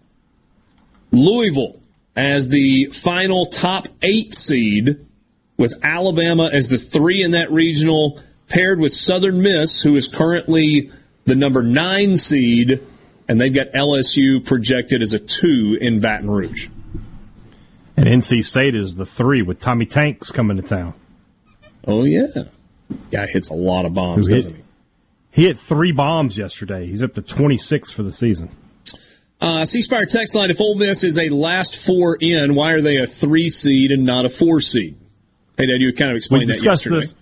Louisville 1.10 1.80
as 2.16 2.48
the 2.48 2.86
final 2.86 3.46
top 3.46 3.86
eight 4.02 4.34
seed, 4.34 5.04
with 5.56 5.74
Alabama 5.82 6.50
as 6.52 6.68
the 6.68 6.78
three 6.78 7.22
in 7.22 7.32
that 7.32 7.50
regional, 7.52 8.20
paired 8.48 8.78
with 8.80 8.92
Southern 8.92 9.42
Miss, 9.42 9.82
who 9.82 9.96
is 9.96 10.08
currently 10.08 10.90
the 11.24 11.34
number 11.34 11.62
nine 11.62 12.16
seed, 12.16 12.80
and 13.28 13.40
they've 13.40 13.54
got 13.54 13.68
LSU 13.72 14.44
projected 14.44 15.02
as 15.02 15.12
a 15.14 15.18
two 15.18 15.78
in 15.80 16.00
Baton 16.00 16.28
Rouge. 16.30 16.68
And 17.96 18.06
NC 18.06 18.44
State 18.44 18.74
is 18.74 18.96
the 18.96 19.06
three 19.06 19.42
with 19.42 19.60
Tommy 19.60 19.86
Tanks 19.86 20.30
coming 20.30 20.56
to 20.56 20.62
town. 20.62 20.94
Oh 21.86 22.04
yeah, 22.04 22.26
guy 23.10 23.26
hits 23.26 23.50
a 23.50 23.54
lot 23.54 23.84
of 23.86 23.94
bombs, 23.94 24.26
hit- 24.26 24.34
doesn't 24.36 24.54
he? 24.56 24.62
He 25.30 25.42
hit 25.42 25.58
three 25.58 25.92
bombs 25.92 26.38
yesterday. 26.38 26.86
He's 26.86 27.02
up 27.02 27.14
to 27.14 27.22
26 27.22 27.90
for 27.90 28.02
the 28.04 28.12
season. 28.12 28.50
Uh, 29.40 29.64
C 29.64 29.82
Spire 29.82 30.06
text 30.06 30.34
line: 30.34 30.50
If 30.50 30.60
Ole 30.60 30.76
Miss 30.76 31.04
is 31.04 31.18
a 31.18 31.28
last 31.28 31.76
four 31.76 32.16
in, 32.20 32.54
why 32.54 32.72
are 32.72 32.80
they 32.80 32.96
a 32.98 33.06
three 33.06 33.48
seed 33.48 33.90
and 33.90 34.04
not 34.06 34.24
a 34.24 34.28
four 34.28 34.60
seed? 34.60 34.96
Hey, 35.58 35.66
Dad, 35.66 35.80
you 35.80 35.92
kind 35.92 36.10
of 36.10 36.14
We 36.14 36.16
explained 36.16 36.48
that 36.50 36.62
yesterday. 36.62 37.00
this. 37.00 37.14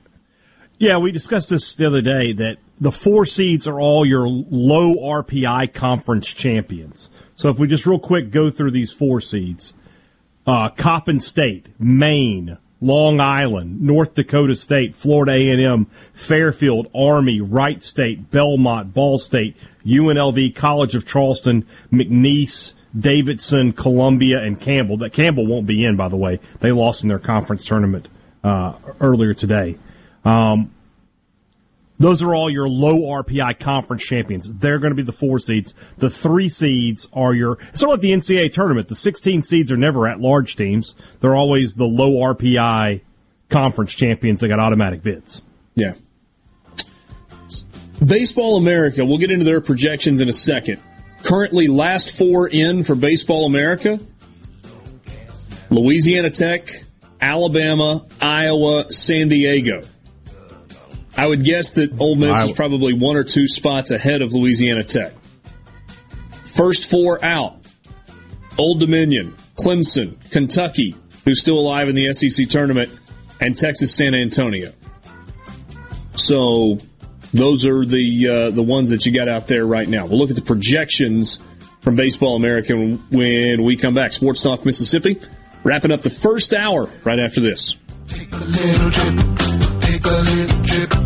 Yeah, 0.83 0.99
we 0.99 1.13
discussed 1.13 1.49
this 1.49 1.77
the 1.77 1.87
other 1.87 2.01
day 2.01 2.33
that 2.33 2.57
the 2.81 2.91
four 2.91 3.25
seeds 3.25 3.69
are 3.69 3.79
all 3.79 4.05
your 4.05 4.27
low 4.27 4.97
RPI 4.97 5.73
conference 5.75 6.27
champions. 6.27 7.09
So 7.37 7.51
if 7.51 7.61
we 7.61 7.69
just 7.69 7.87
real 7.87 8.01
quick 8.01 8.33
go 8.33 8.51
through 8.51 8.73
these 8.73 8.91
four 8.91 9.21
seeds, 9.21 9.75
uh, 10.45 10.71
Coppin 10.71 11.21
State, 11.21 11.69
Maine, 11.79 12.59
Long 12.81 13.21
Island, 13.21 13.81
North 13.81 14.17
Dakota 14.17 14.57
State, 14.57 14.97
Florida 14.97 15.35
A&M, 15.35 15.87
Fairfield, 16.15 16.89
Army, 16.93 17.41
Wright 17.41 17.81
State, 17.81 18.33
Belmont, 18.33 18.93
Ball 18.93 19.19
State, 19.19 19.57
UNLV, 19.87 20.53
College 20.57 20.97
of 20.97 21.07
Charleston, 21.07 21.65
McNeese, 21.93 22.73
Davidson, 22.99 23.73
Columbia, 23.73 24.39
and 24.39 24.61
Campbell. 24.61 24.97
That 24.97 25.13
Campbell 25.13 25.47
won't 25.47 25.69
be 25.69 25.85
in, 25.85 25.95
by 25.95 26.09
the 26.09 26.17
way. 26.17 26.41
They 26.59 26.73
lost 26.73 27.05
in 27.05 27.09
their 27.09 27.21
conference 27.21 27.65
tournament 27.65 28.09
uh, 28.43 28.73
earlier 29.01 29.33
today. 29.33 29.79
Um, 30.25 30.73
those 31.99 32.23
are 32.23 32.35
all 32.35 32.51
your 32.51 32.69
low 32.69 33.23
RPI 33.23 33.61
conference 33.61 34.03
champions. 34.03 34.49
They're 34.49 34.79
going 34.79 34.91
to 34.91 34.97
be 34.97 35.05
the 35.05 35.13
four 35.13 35.39
seeds. 35.39 35.75
The 35.99 36.11
three 36.11 36.49
seeds 36.49 37.09
are 37.13 37.33
your, 37.33 37.59
sort 37.75 37.93
of 37.93 37.99
like 37.99 38.01
the 38.01 38.13
NCAA 38.13 38.53
tournament. 38.53 38.89
The 38.89 38.97
16 38.97 39.43
seeds 39.45 39.71
are 39.71 39.77
never 39.77 40.09
at 40.09 40.21
large 40.21 40.57
teams. 40.57 40.95
They're 41.21 41.37
always 41.37 41.75
the 41.75 41.85
low 41.85 42.13
RPI 42.35 43.03
conference 43.51 43.93
champions 43.93 44.41
that 44.41 44.49
got 44.49 44.59
automatic 44.59 45.03
bids. 45.03 45.43
Yeah. 45.75 45.95
Baseball 48.05 48.57
America, 48.57 49.05
we'll 49.05 49.19
get 49.19 49.31
into 49.31 49.45
their 49.45 49.61
projections 49.61 50.21
in 50.21 50.29
a 50.29 50.33
second. 50.33 50.81
Currently, 51.23 51.69
last 51.69 52.17
four 52.17 52.49
in 52.49 52.83
for 52.83 52.97
Baseball 52.97 53.47
America 53.47 54.01
Louisiana 55.71 56.31
Tech, 56.31 56.69
Alabama, 57.21 58.05
Iowa, 58.21 58.93
San 58.93 59.29
Diego. 59.29 59.83
I 61.17 61.27
would 61.27 61.45
guess 61.45 61.73
that 61.73 62.01
Ole 62.01 62.17
Miss 62.17 62.37
is 62.49 62.53
probably 62.53 62.93
one 62.93 63.17
or 63.17 63.25
two 63.25 63.47
spots 63.47 63.91
ahead 63.91 64.23
of 64.23 64.33
Louisiana 64.33 64.83
Tech. 64.83 65.13
First 66.51 66.91
four 66.91 67.23
out 67.25 67.57
Old 68.59 68.81
Dominion, 68.81 69.35
Clemson, 69.57 70.17
Kentucky, 70.31 70.95
who's 71.25 71.41
still 71.41 71.59
alive 71.59 71.89
in 71.89 71.95
the 71.95 72.13
SEC 72.13 72.49
tournament, 72.49 72.91
and 73.41 73.57
Texas 73.57 73.95
San 73.95 74.15
Antonio. 74.15 74.73
So 76.15 76.79
those 77.33 77.67
are 77.67 77.85
the 77.85 78.29
uh, 78.29 78.51
the 78.51 78.63
ones 78.63 78.91
that 78.91 79.07
you 79.07 79.13
got 79.13 79.29
out 79.29 79.47
there 79.47 79.67
right 79.67 79.89
now. 79.89 80.07
We'll 80.07 80.19
look 80.19 80.31
at 80.31 80.37
the 80.37 80.43
projections 80.43 81.41
from 81.81 81.97
Baseball 81.97 82.37
America 82.37 82.75
when, 82.77 82.97
when 83.11 83.65
we 83.65 83.77
come 83.77 83.95
back. 83.95 84.13
Sports 84.13 84.43
Talk 84.43 84.65
Mississippi, 84.65 85.19
wrapping 85.65 85.91
up 85.91 86.03
the 86.03 86.11
first 86.11 86.55
hour 86.55 86.89
right 87.05 87.19
after 87.19 87.41
this. 87.41 87.77
Take 88.07 88.33
a 88.33 88.39
little 88.39 88.91
trip 88.91 89.09
and 89.11 90.97
see. 90.97 91.02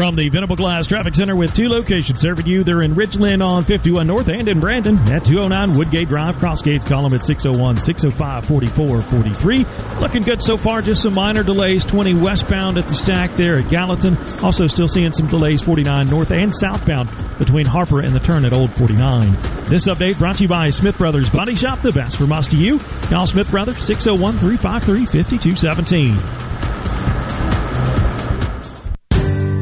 From 0.00 0.16
the 0.16 0.30
Venable 0.30 0.56
Glass 0.56 0.86
Traffic 0.86 1.14
Center 1.14 1.36
with 1.36 1.52
two 1.52 1.68
locations 1.68 2.20
serving 2.20 2.46
you. 2.46 2.64
They're 2.64 2.80
in 2.80 2.94
Richland 2.94 3.42
on 3.42 3.64
51 3.64 4.06
North 4.06 4.28
and 4.28 4.48
in 4.48 4.58
Brandon 4.58 4.96
at 5.10 5.26
209 5.26 5.76
Woodgate 5.76 6.08
Drive. 6.08 6.36
Crossgates 6.36 6.88
column 6.88 7.12
at 7.12 7.22
601 7.22 7.76
605 7.76 8.46
4443. 8.46 10.00
Looking 10.00 10.22
good 10.22 10.40
so 10.40 10.56
far. 10.56 10.80
Just 10.80 11.02
some 11.02 11.12
minor 11.12 11.42
delays. 11.42 11.84
20 11.84 12.14
westbound 12.14 12.78
at 12.78 12.88
the 12.88 12.94
stack 12.94 13.36
there 13.36 13.58
at 13.58 13.68
Gallatin. 13.68 14.16
Also 14.42 14.66
still 14.68 14.88
seeing 14.88 15.12
some 15.12 15.28
delays 15.28 15.60
49 15.60 16.06
north 16.06 16.30
and 16.30 16.56
southbound 16.56 17.10
between 17.36 17.66
Harper 17.66 18.00
and 18.00 18.14
the 18.14 18.20
turn 18.20 18.46
at 18.46 18.54
Old 18.54 18.70
49. 18.70 19.32
This 19.66 19.86
update 19.86 20.16
brought 20.16 20.36
to 20.36 20.44
you 20.44 20.48
by 20.48 20.70
Smith 20.70 20.96
Brothers 20.96 21.28
Body 21.28 21.56
Shop. 21.56 21.78
The 21.80 21.92
best 21.92 22.18
us 22.18 22.46
to 22.46 22.56
you. 22.56 22.78
Call 23.10 23.26
Smith 23.26 23.50
Brothers 23.50 23.76
601 23.76 24.38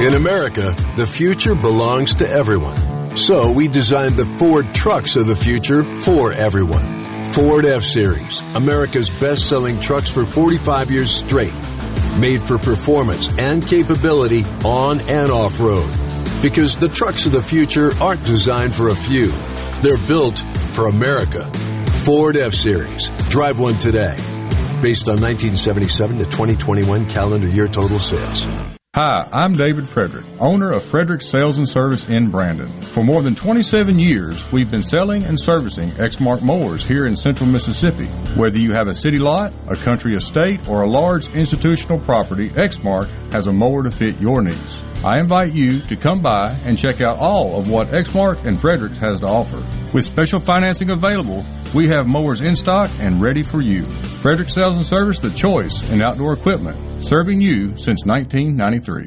In 0.00 0.14
America, 0.14 0.74
the 0.96 1.06
future 1.06 1.54
belongs 1.54 2.14
to 2.16 2.28
everyone. 2.28 3.18
So 3.18 3.52
we 3.52 3.68
designed 3.68 4.14
the 4.14 4.24
Ford 4.38 4.74
trucks 4.74 5.14
of 5.14 5.26
the 5.26 5.36
future 5.36 5.84
for 6.00 6.32
everyone. 6.32 7.32
Ford 7.34 7.66
F-Series, 7.66 8.40
America's 8.54 9.10
best-selling 9.10 9.78
trucks 9.78 10.08
for 10.08 10.24
45 10.24 10.90
years 10.90 11.10
straight. 11.10 11.52
Made 12.18 12.40
for 12.40 12.56
performance 12.56 13.38
and 13.38 13.64
capability 13.66 14.42
on 14.64 15.02
and 15.02 15.30
off-road. 15.30 15.92
Because 16.40 16.78
the 16.78 16.88
trucks 16.88 17.26
of 17.26 17.32
the 17.32 17.42
future 17.42 17.92
aren't 18.00 18.24
designed 18.24 18.74
for 18.74 18.88
a 18.88 18.96
few. 18.96 19.30
They're 19.82 19.98
built 20.08 20.38
for 20.72 20.88
America. 20.88 21.52
Ford 22.04 22.38
F-Series. 22.38 23.10
Drive 23.28 23.58
one 23.58 23.74
today. 23.74 24.16
Based 24.80 25.10
on 25.10 25.20
1977 25.20 26.18
to 26.20 26.24
2021 26.24 27.06
calendar 27.10 27.48
year 27.48 27.68
total 27.68 27.98
sales. 27.98 28.46
Hi, 28.92 29.28
I'm 29.30 29.54
David 29.54 29.88
Frederick, 29.88 30.26
owner 30.40 30.72
of 30.72 30.82
Frederick 30.82 31.22
Sales 31.22 31.58
and 31.58 31.68
Service 31.68 32.08
in 32.08 32.28
Brandon. 32.28 32.66
For 32.66 33.04
more 33.04 33.22
than 33.22 33.36
27 33.36 34.00
years, 34.00 34.50
we've 34.50 34.68
been 34.68 34.82
selling 34.82 35.22
and 35.22 35.38
servicing 35.38 35.90
Exmark 35.90 36.42
mowers 36.42 36.84
here 36.84 37.06
in 37.06 37.16
central 37.16 37.48
Mississippi. 37.48 38.06
Whether 38.34 38.58
you 38.58 38.72
have 38.72 38.88
a 38.88 38.94
city 38.94 39.20
lot, 39.20 39.52
a 39.68 39.76
country 39.76 40.16
estate, 40.16 40.68
or 40.68 40.82
a 40.82 40.88
large 40.88 41.32
institutional 41.36 42.00
property, 42.00 42.50
Exmark 42.50 43.08
has 43.32 43.46
a 43.46 43.52
mower 43.52 43.84
to 43.84 43.92
fit 43.92 44.20
your 44.20 44.42
needs. 44.42 44.82
I 45.02 45.18
invite 45.18 45.54
you 45.54 45.80
to 45.80 45.96
come 45.96 46.20
by 46.20 46.54
and 46.66 46.78
check 46.78 47.00
out 47.00 47.16
all 47.16 47.58
of 47.58 47.70
what 47.70 47.88
Exmark 47.88 48.44
and 48.44 48.60
Fredericks 48.60 48.98
has 48.98 49.20
to 49.20 49.26
offer. 49.26 49.66
With 49.94 50.04
special 50.04 50.40
financing 50.40 50.90
available, 50.90 51.42
we 51.74 51.88
have 51.88 52.06
mowers 52.06 52.42
in 52.42 52.54
stock 52.54 52.90
and 53.00 53.22
ready 53.22 53.42
for 53.42 53.62
you. 53.62 53.84
Frederick 53.84 54.50
Sales 54.50 54.76
and 54.76 54.84
Service, 54.84 55.18
the 55.18 55.30
choice 55.30 55.90
in 55.90 56.02
outdoor 56.02 56.34
equipment, 56.34 57.06
serving 57.06 57.40
you 57.40 57.68
since 57.78 58.04
1993. 58.04 59.06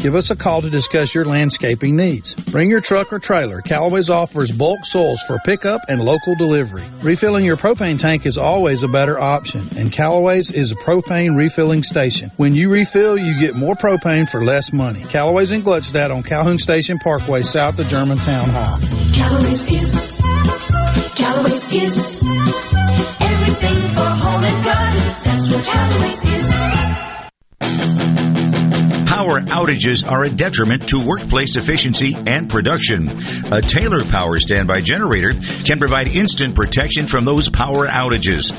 Give 0.00 0.14
us 0.14 0.30
a 0.30 0.36
call 0.36 0.62
to 0.62 0.70
discuss 0.70 1.14
your 1.14 1.24
landscaping 1.24 1.96
needs. 1.96 2.34
Bring 2.34 2.70
your 2.70 2.80
truck 2.80 3.12
or 3.12 3.18
trailer. 3.18 3.60
Callaway's 3.60 4.10
offers 4.10 4.50
bulk 4.50 4.84
soils 4.84 5.20
for 5.26 5.38
pickup 5.44 5.82
and 5.88 6.00
local 6.00 6.34
delivery. 6.36 6.84
Refilling 7.02 7.44
your 7.44 7.56
propane 7.56 7.98
tank 7.98 8.26
is 8.26 8.38
always 8.38 8.82
a 8.82 8.88
better 8.88 9.18
option, 9.18 9.66
and 9.76 9.92
Callaway's 9.92 10.50
is 10.50 10.72
a 10.72 10.76
propane 10.76 11.36
refilling 11.36 11.82
station. 11.82 12.30
When 12.36 12.54
you 12.54 12.70
refill, 12.70 13.18
you 13.18 13.38
get 13.38 13.54
more 13.54 13.74
propane 13.74 14.28
for 14.28 14.44
less 14.44 14.72
money. 14.72 15.02
Callaway's 15.04 15.52
in 15.52 15.62
Gluckstadt 15.62 16.14
on 16.14 16.22
Calhoun 16.22 16.58
Station 16.58 16.98
Parkway, 16.98 17.42
south 17.42 17.78
of 17.78 17.88
Germantown 17.88 18.48
High. 18.48 18.80
Callaway's 19.14 19.64
is, 19.64 19.92
Callaway's 21.14 21.72
is 21.72 21.98
everything 23.20 23.76
for 23.94 24.08
home 24.08 24.44
and 24.44 24.64
garden. 24.64 25.00
That's 25.24 25.52
what 25.52 25.64
Callaway's 25.64 26.22
is. 26.24 26.73
Power 29.14 29.40
outages 29.42 30.04
are 30.04 30.24
a 30.24 30.28
detriment 30.28 30.88
to 30.88 30.98
workplace 30.98 31.54
efficiency 31.54 32.16
and 32.26 32.50
production. 32.50 33.08
A 33.52 33.60
Taylor 33.60 34.02
Power 34.02 34.40
standby 34.40 34.80
generator 34.80 35.34
can 35.64 35.78
provide 35.78 36.08
instant 36.08 36.56
protection 36.56 37.06
from 37.06 37.24
those 37.24 37.48
power 37.48 37.86
outages. 37.86 38.50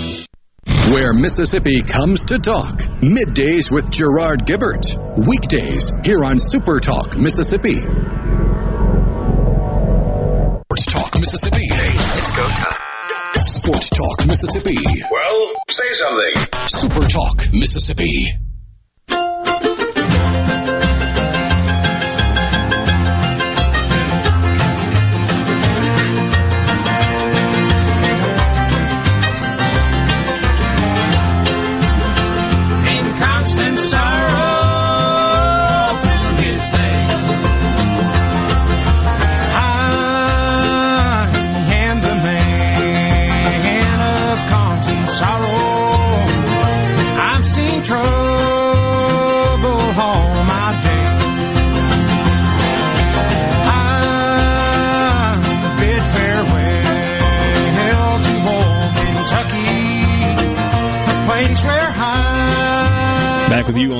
Where 0.91 1.13
Mississippi 1.13 1.81
comes 1.81 2.25
to 2.25 2.37
talk. 2.37 2.79
Middays 3.01 3.71
with 3.71 3.89
Gerard 3.91 4.45
Gibert. 4.45 4.97
Weekdays 5.25 5.91
here 6.03 6.23
on 6.25 6.37
Super 6.37 6.81
Talk 6.81 7.17
Mississippi. 7.17 7.75
Sports 10.65 10.85
Talk 10.87 11.19
Mississippi. 11.19 11.67
Hey, 11.71 11.91
it's 11.93 12.35
go 12.35 12.45
time. 12.49 12.79
Sports 13.35 13.89
Talk 13.89 14.27
Mississippi. 14.27 14.75
Well, 15.09 15.53
say 15.69 15.93
something. 15.93 16.33
Super 16.67 17.07
Talk 17.07 17.53
Mississippi. 17.53 18.33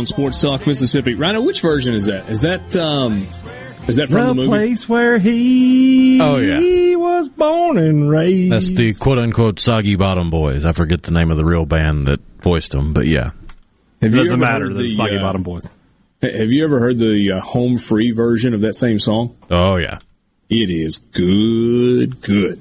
On 0.02 0.06
Sports 0.08 0.41
Talk 0.41 0.66
Mississippi. 0.66 1.14
Rhino, 1.14 1.41
which 1.41 1.62
version 1.62 1.93
is 1.93 2.08
that? 2.08 2.28
Is 2.28 2.41
that 2.41 2.76
um 2.76 3.28
is 3.88 3.97
that 3.97 4.10
from 4.10 4.28
the, 4.30 4.34
movie? 4.34 4.47
place 4.47 4.89
where 4.89 5.20
he 5.20 6.20
Oh, 6.20 6.38
yeah. 6.38 6.95
was 6.95 7.30
born 7.30 7.78
and 7.78 8.10
raised. 8.10 8.52
That's 8.52 8.70
the 8.70 8.93
quote 8.95 9.20
unquote 9.20 9.60
Soggy 9.60 9.95
Bottom 9.97 10.32
Boys. 10.32 10.66
I 10.66 10.72
forget 10.72 11.04
the 11.04 11.12
name 11.12 11.30
of 11.30 11.38
the 11.38 11.45
real 11.45 11.66
band 11.68 12.08
that 12.08 12.20
voiced 12.41 12.72
them, 12.72 12.93
but 12.93 13.06
yeah. 13.06 13.32
Have 14.02 14.16
you 14.16 14.24
Doesn't 14.24 14.39
matter. 14.39 14.70
heard 14.70 14.78
The 14.78 14.89
Soggy 14.89 15.18
uh, 15.18 15.22
Bottom 15.22 15.43
Boys. 15.43 15.78
Have 16.24 16.49
you 16.52 16.64
ever 16.64 16.80
heard 16.80 16.97
the 16.97 17.34
uh, 17.36 17.39
home 17.39 17.78
free 17.78 18.10
version 18.12 18.56
of 18.56 18.62
that 18.62 18.76
same 18.76 18.97
song? 18.97 19.38
Oh 19.52 19.78
yeah. 19.78 19.99
It 20.49 20.72
is 20.72 20.97
good, 20.97 22.22
good. 22.22 22.60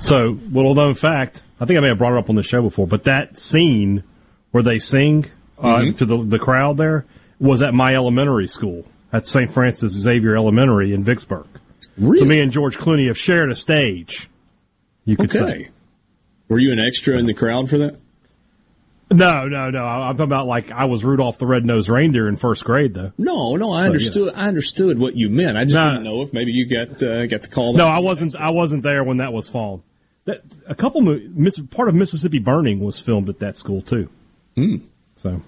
So, 0.00 0.38
little 0.50 0.74
known 0.74 0.94
fact. 0.94 1.40
I 1.60 1.66
think 1.66 1.78
I 1.78 1.80
may 1.80 1.88
have 1.88 1.98
brought 1.98 2.14
it 2.14 2.18
up 2.18 2.28
on 2.28 2.34
the 2.36 2.42
show 2.42 2.60
before, 2.62 2.86
but 2.88 3.04
that 3.04 3.38
scene 3.38 4.02
where 4.50 4.62
they 4.64 4.78
sing 4.78 5.30
uh, 5.58 5.78
Mhm. 5.78 5.98
to 5.98 6.04
the 6.06 6.22
the 6.24 6.38
crowd 6.38 6.76
there 6.76 7.04
was 7.40 7.62
at 7.62 7.74
my 7.74 7.92
elementary 7.94 8.46
school 8.48 8.84
at 9.12 9.26
St. 9.26 9.50
Francis 9.50 9.92
Xavier 9.92 10.36
Elementary 10.36 10.92
in 10.94 11.04
Vicksburg. 11.04 11.46
So 11.98 12.24
me 12.24 12.40
and 12.40 12.50
George 12.50 12.76
Clooney 12.78 13.06
have 13.08 13.18
shared 13.18 13.50
a 13.50 13.54
stage. 13.54 14.28
You 15.04 15.16
could 15.16 15.34
Okay. 15.34 15.38
say. 15.64 15.68
Were 16.48 16.58
you 16.58 16.72
an 16.72 16.78
extra 16.80 17.18
in 17.18 17.26
the 17.26 17.34
crowd 17.34 17.68
for 17.68 17.78
that? 17.78 17.96
No, 19.12 19.46
no, 19.46 19.70
no. 19.70 19.78
I- 19.84 20.08
I'm 20.08 20.16
talking 20.16 20.24
about 20.32 20.46
like 20.46 20.72
I 20.72 20.86
was 20.86 21.04
Rudolph 21.04 21.38
the 21.38 21.46
Red-Nosed 21.46 21.88
Reindeer 21.88 22.26
in 22.28 22.36
first 22.36 22.64
grade, 22.64 22.94
though. 22.94 23.12
No, 23.18 23.54
no, 23.54 23.70
I 23.72 23.80
So, 23.82 23.86
understood. 23.86 24.32
I 24.34 24.48
understood 24.48 24.98
what 24.98 25.14
you 25.16 25.28
meant. 25.30 25.56
I 25.56 25.64
just 25.64 25.76
No. 25.76 25.84
didn't 25.84 26.04
know 26.04 26.22
if 26.22 26.32
maybe 26.32 26.52
you 26.52 26.66
got 26.66 27.02
uh, 27.02 27.26
got 27.26 27.42
the 27.42 27.48
call. 27.48 27.74
No. 27.74 27.84
I 27.84 28.00
wasn't. 28.00 28.34
I 28.40 28.50
wasn't 28.50 28.82
there 28.82 29.04
when 29.04 29.18
that 29.18 29.32
was 29.32 29.48
filmed. 29.48 29.82
That 30.24 30.40
a 30.66 30.74
couple 30.74 31.02
part 31.70 31.88
of 31.88 31.94
Mississippi 31.94 32.38
Burning 32.38 32.80
was 32.80 32.98
filmed 32.98 33.28
at 33.28 33.38
that 33.40 33.56
school 33.56 33.82
too. 33.82 34.08
Hmm. 34.56 34.76
So 35.24 35.40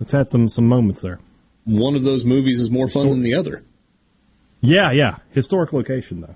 it's 0.00 0.12
had 0.12 0.30
some 0.30 0.48
some 0.48 0.66
moments 0.66 1.02
there. 1.02 1.20
One 1.64 1.94
of 1.94 2.02
those 2.02 2.24
movies 2.24 2.58
is 2.58 2.70
more 2.70 2.88
fun 2.88 3.08
than 3.08 3.22
the 3.22 3.34
other. 3.34 3.62
Yeah, 4.60 4.90
yeah. 4.92 5.18
Historic 5.32 5.72
location 5.72 6.22
though. 6.22 6.34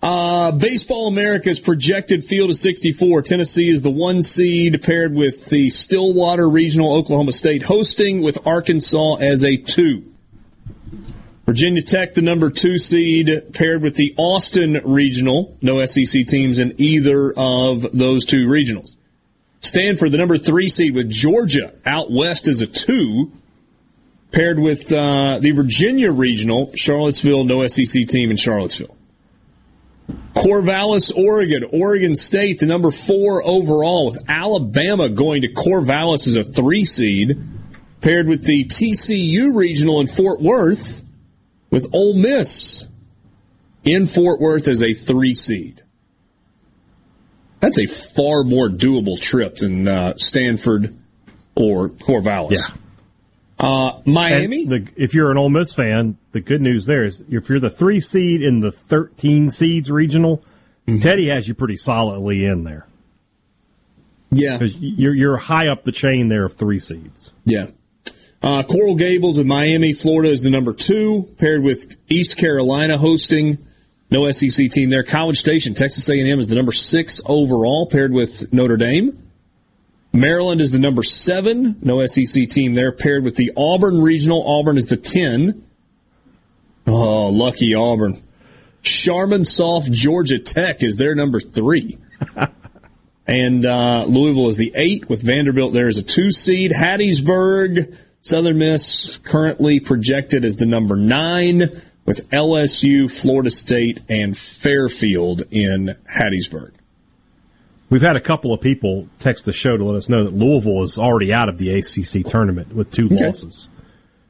Uh, 0.00 0.52
Baseball 0.52 1.08
America's 1.08 1.58
projected 1.58 2.24
field 2.24 2.50
of 2.50 2.56
64. 2.56 3.22
Tennessee 3.22 3.70
is 3.70 3.82
the 3.82 3.90
one 3.90 4.22
seed 4.22 4.82
paired 4.82 5.14
with 5.14 5.46
the 5.46 5.70
Stillwater 5.70 6.48
Regional 6.48 6.94
Oklahoma 6.94 7.32
State 7.32 7.62
hosting 7.62 8.22
with 8.22 8.38
Arkansas 8.46 9.16
as 9.16 9.42
a 9.42 9.56
two. 9.56 10.04
Virginia 11.46 11.82
Tech, 11.82 12.14
the 12.14 12.22
number 12.22 12.50
two 12.50 12.78
seed, 12.78 13.52
paired 13.52 13.82
with 13.82 13.96
the 13.96 14.14
Austin 14.16 14.80
Regional. 14.84 15.56
No 15.60 15.84
SEC 15.84 16.26
teams 16.26 16.58
in 16.58 16.74
either 16.78 17.32
of 17.36 17.86
those 17.92 18.24
two 18.26 18.46
regionals. 18.46 18.94
Stanford, 19.64 20.12
the 20.12 20.18
number 20.18 20.38
three 20.38 20.68
seed 20.68 20.94
with 20.94 21.10
Georgia 21.10 21.72
out 21.84 22.10
west 22.10 22.48
as 22.48 22.60
a 22.60 22.66
two, 22.66 23.32
paired 24.30 24.58
with 24.58 24.92
uh, 24.92 25.38
the 25.40 25.52
Virginia 25.52 26.12
Regional. 26.12 26.72
Charlottesville, 26.74 27.44
no 27.44 27.66
SEC 27.66 28.06
team 28.06 28.30
in 28.30 28.36
Charlottesville. 28.36 28.96
Corvallis, 30.34 31.16
Oregon. 31.16 31.64
Oregon 31.72 32.14
State, 32.14 32.58
the 32.58 32.66
number 32.66 32.90
four 32.90 33.42
overall, 33.44 34.06
with 34.06 34.28
Alabama 34.28 35.08
going 35.08 35.42
to 35.42 35.48
Corvallis 35.48 36.26
as 36.26 36.36
a 36.36 36.44
three 36.44 36.84
seed, 36.84 37.40
paired 38.00 38.26
with 38.26 38.44
the 38.44 38.64
TCU 38.64 39.54
regional 39.54 40.00
in 40.00 40.06
Fort 40.06 40.40
Worth, 40.40 41.02
with 41.70 41.86
Ole 41.92 42.14
Miss 42.14 42.86
in 43.84 44.06
Fort 44.06 44.40
Worth 44.40 44.68
as 44.68 44.82
a 44.82 44.92
three 44.92 45.34
seed. 45.34 45.83
That's 47.64 47.78
a 47.78 47.86
far 47.86 48.44
more 48.44 48.68
doable 48.68 49.20
trip 49.20 49.56
than 49.56 49.88
uh, 49.88 50.14
Stanford 50.16 50.96
or 51.54 51.88
Corvallis. 51.88 52.56
Yeah. 52.56 52.66
Uh, 53.58 54.00
Miami. 54.04 54.66
The, 54.66 54.88
if 54.96 55.14
you're 55.14 55.30
an 55.30 55.38
Ole 55.38 55.50
Miss 55.50 55.72
fan, 55.72 56.18
the 56.32 56.40
good 56.40 56.60
news 56.60 56.86
there 56.86 57.04
is 57.04 57.22
if 57.28 57.48
you're 57.48 57.60
the 57.60 57.70
three 57.70 58.00
seed 58.00 58.42
in 58.42 58.60
the 58.60 58.72
13 58.72 59.50
seeds 59.50 59.90
regional, 59.90 60.44
Mm-hmm. 60.86 61.00
Teddy 61.00 61.28
has 61.28 61.48
you 61.48 61.54
pretty 61.54 61.76
solidly 61.76 62.44
in 62.44 62.64
there. 62.64 62.86
Yeah, 64.30 64.58
because 64.58 64.74
you're 64.76 65.14
you're 65.14 65.36
high 65.36 65.68
up 65.68 65.84
the 65.84 65.92
chain 65.92 66.28
there 66.28 66.44
of 66.44 66.54
three 66.54 66.80
seeds. 66.80 67.30
Yeah. 67.44 67.68
Uh, 68.42 68.62
Coral 68.62 68.96
Gables 68.96 69.38
in 69.38 69.46
Miami, 69.46 69.94
Florida 69.94 70.30
is 70.30 70.42
the 70.42 70.50
number 70.50 70.74
two, 70.74 71.34
paired 71.38 71.62
with 71.62 71.96
East 72.10 72.36
Carolina 72.36 72.98
hosting. 72.98 73.66
No 74.14 74.30
SEC 74.30 74.70
team 74.70 74.90
there. 74.90 75.02
College 75.02 75.40
Station, 75.40 75.74
Texas 75.74 76.08
A&M 76.08 76.38
is 76.38 76.46
the 76.46 76.54
number 76.54 76.70
six 76.70 77.20
overall, 77.26 77.86
paired 77.86 78.12
with 78.12 78.52
Notre 78.52 78.76
Dame. 78.76 79.18
Maryland 80.12 80.60
is 80.60 80.70
the 80.70 80.78
number 80.78 81.02
seven. 81.02 81.74
No 81.82 82.06
SEC 82.06 82.48
team 82.48 82.74
there, 82.74 82.92
paired 82.92 83.24
with 83.24 83.34
the 83.34 83.50
Auburn 83.56 84.00
Regional. 84.00 84.46
Auburn 84.46 84.76
is 84.76 84.86
the 84.86 84.96
ten. 84.96 85.66
Oh, 86.86 87.26
lucky 87.30 87.74
Auburn. 87.74 88.22
Charmin 88.82 89.42
Soft 89.42 89.90
Georgia 89.90 90.38
Tech 90.38 90.84
is 90.84 90.96
their 90.96 91.16
number 91.16 91.40
three. 91.40 91.98
and 93.26 93.66
uh, 93.66 94.04
Louisville 94.06 94.46
is 94.46 94.58
the 94.58 94.70
eight, 94.76 95.08
with 95.08 95.22
Vanderbilt 95.22 95.72
there 95.72 95.88
as 95.88 95.98
a 95.98 96.04
two 96.04 96.30
seed. 96.30 96.70
Hattiesburg, 96.70 97.98
Southern 98.20 98.58
Miss 98.58 99.18
currently 99.18 99.80
projected 99.80 100.44
as 100.44 100.54
the 100.54 100.66
number 100.66 100.94
nine, 100.94 101.62
with 102.06 102.28
LSU, 102.30 103.10
Florida 103.10 103.50
State, 103.50 104.00
and 104.08 104.36
Fairfield 104.36 105.42
in 105.50 105.94
Hattiesburg. 106.14 106.72
We've 107.90 108.02
had 108.02 108.16
a 108.16 108.20
couple 108.20 108.52
of 108.52 108.60
people 108.60 109.08
text 109.18 109.44
the 109.44 109.52
show 109.52 109.76
to 109.76 109.84
let 109.84 109.96
us 109.96 110.08
know 110.08 110.24
that 110.24 110.32
Louisville 110.34 110.82
is 110.82 110.98
already 110.98 111.32
out 111.32 111.48
of 111.48 111.58
the 111.58 111.70
ACC 111.74 112.26
tournament 112.26 112.74
with 112.74 112.90
two 112.90 113.06
Okay. 113.06 113.26
losses. 113.26 113.68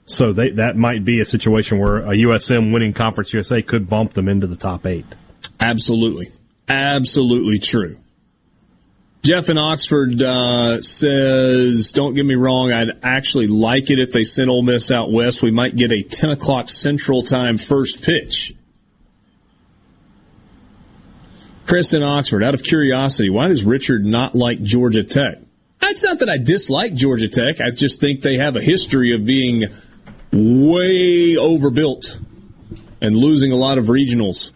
So 0.06 0.32
they, 0.34 0.50
that 0.50 0.76
might 0.76 1.04
be 1.04 1.20
a 1.20 1.24
situation 1.24 1.78
where 1.78 1.98
a 1.98 2.10
USM 2.14 2.72
winning 2.72 2.92
Conference 2.92 3.32
USA 3.32 3.62
could 3.62 3.88
bump 3.88 4.12
them 4.12 4.28
into 4.28 4.46
the 4.46 4.56
top 4.56 4.84
eight. 4.86 5.06
Absolutely. 5.60 6.28
Absolutely 6.68 7.58
true. 7.58 7.96
Jeff 9.24 9.48
in 9.48 9.56
Oxford 9.56 10.20
uh, 10.20 10.82
says, 10.82 11.92
"Don't 11.92 12.14
get 12.14 12.26
me 12.26 12.34
wrong. 12.34 12.72
I'd 12.72 12.98
actually 13.02 13.46
like 13.46 13.90
it 13.90 13.98
if 13.98 14.12
they 14.12 14.22
sent 14.22 14.50
Ole 14.50 14.62
Miss 14.62 14.90
out 14.90 15.10
west. 15.10 15.42
We 15.42 15.50
might 15.50 15.74
get 15.74 15.90
a 15.92 16.02
10 16.02 16.30
o'clock 16.30 16.68
Central 16.68 17.22
Time 17.22 17.56
first 17.56 18.02
pitch." 18.02 18.54
Chris 21.64 21.94
in 21.94 22.02
Oxford, 22.02 22.42
out 22.42 22.52
of 22.52 22.62
curiosity, 22.62 23.30
why 23.30 23.48
does 23.48 23.64
Richard 23.64 24.04
not 24.04 24.34
like 24.34 24.62
Georgia 24.62 25.02
Tech? 25.02 25.38
It's 25.80 26.04
not 26.04 26.18
that 26.18 26.28
I 26.28 26.36
dislike 26.36 26.94
Georgia 26.94 27.28
Tech. 27.28 27.62
I 27.62 27.70
just 27.70 28.00
think 28.00 28.20
they 28.20 28.36
have 28.36 28.56
a 28.56 28.60
history 28.60 29.14
of 29.14 29.24
being 29.24 29.64
way 30.32 31.38
overbuilt 31.38 32.18
and 33.00 33.16
losing 33.16 33.52
a 33.52 33.56
lot 33.56 33.78
of 33.78 33.86
regionals 33.86 34.52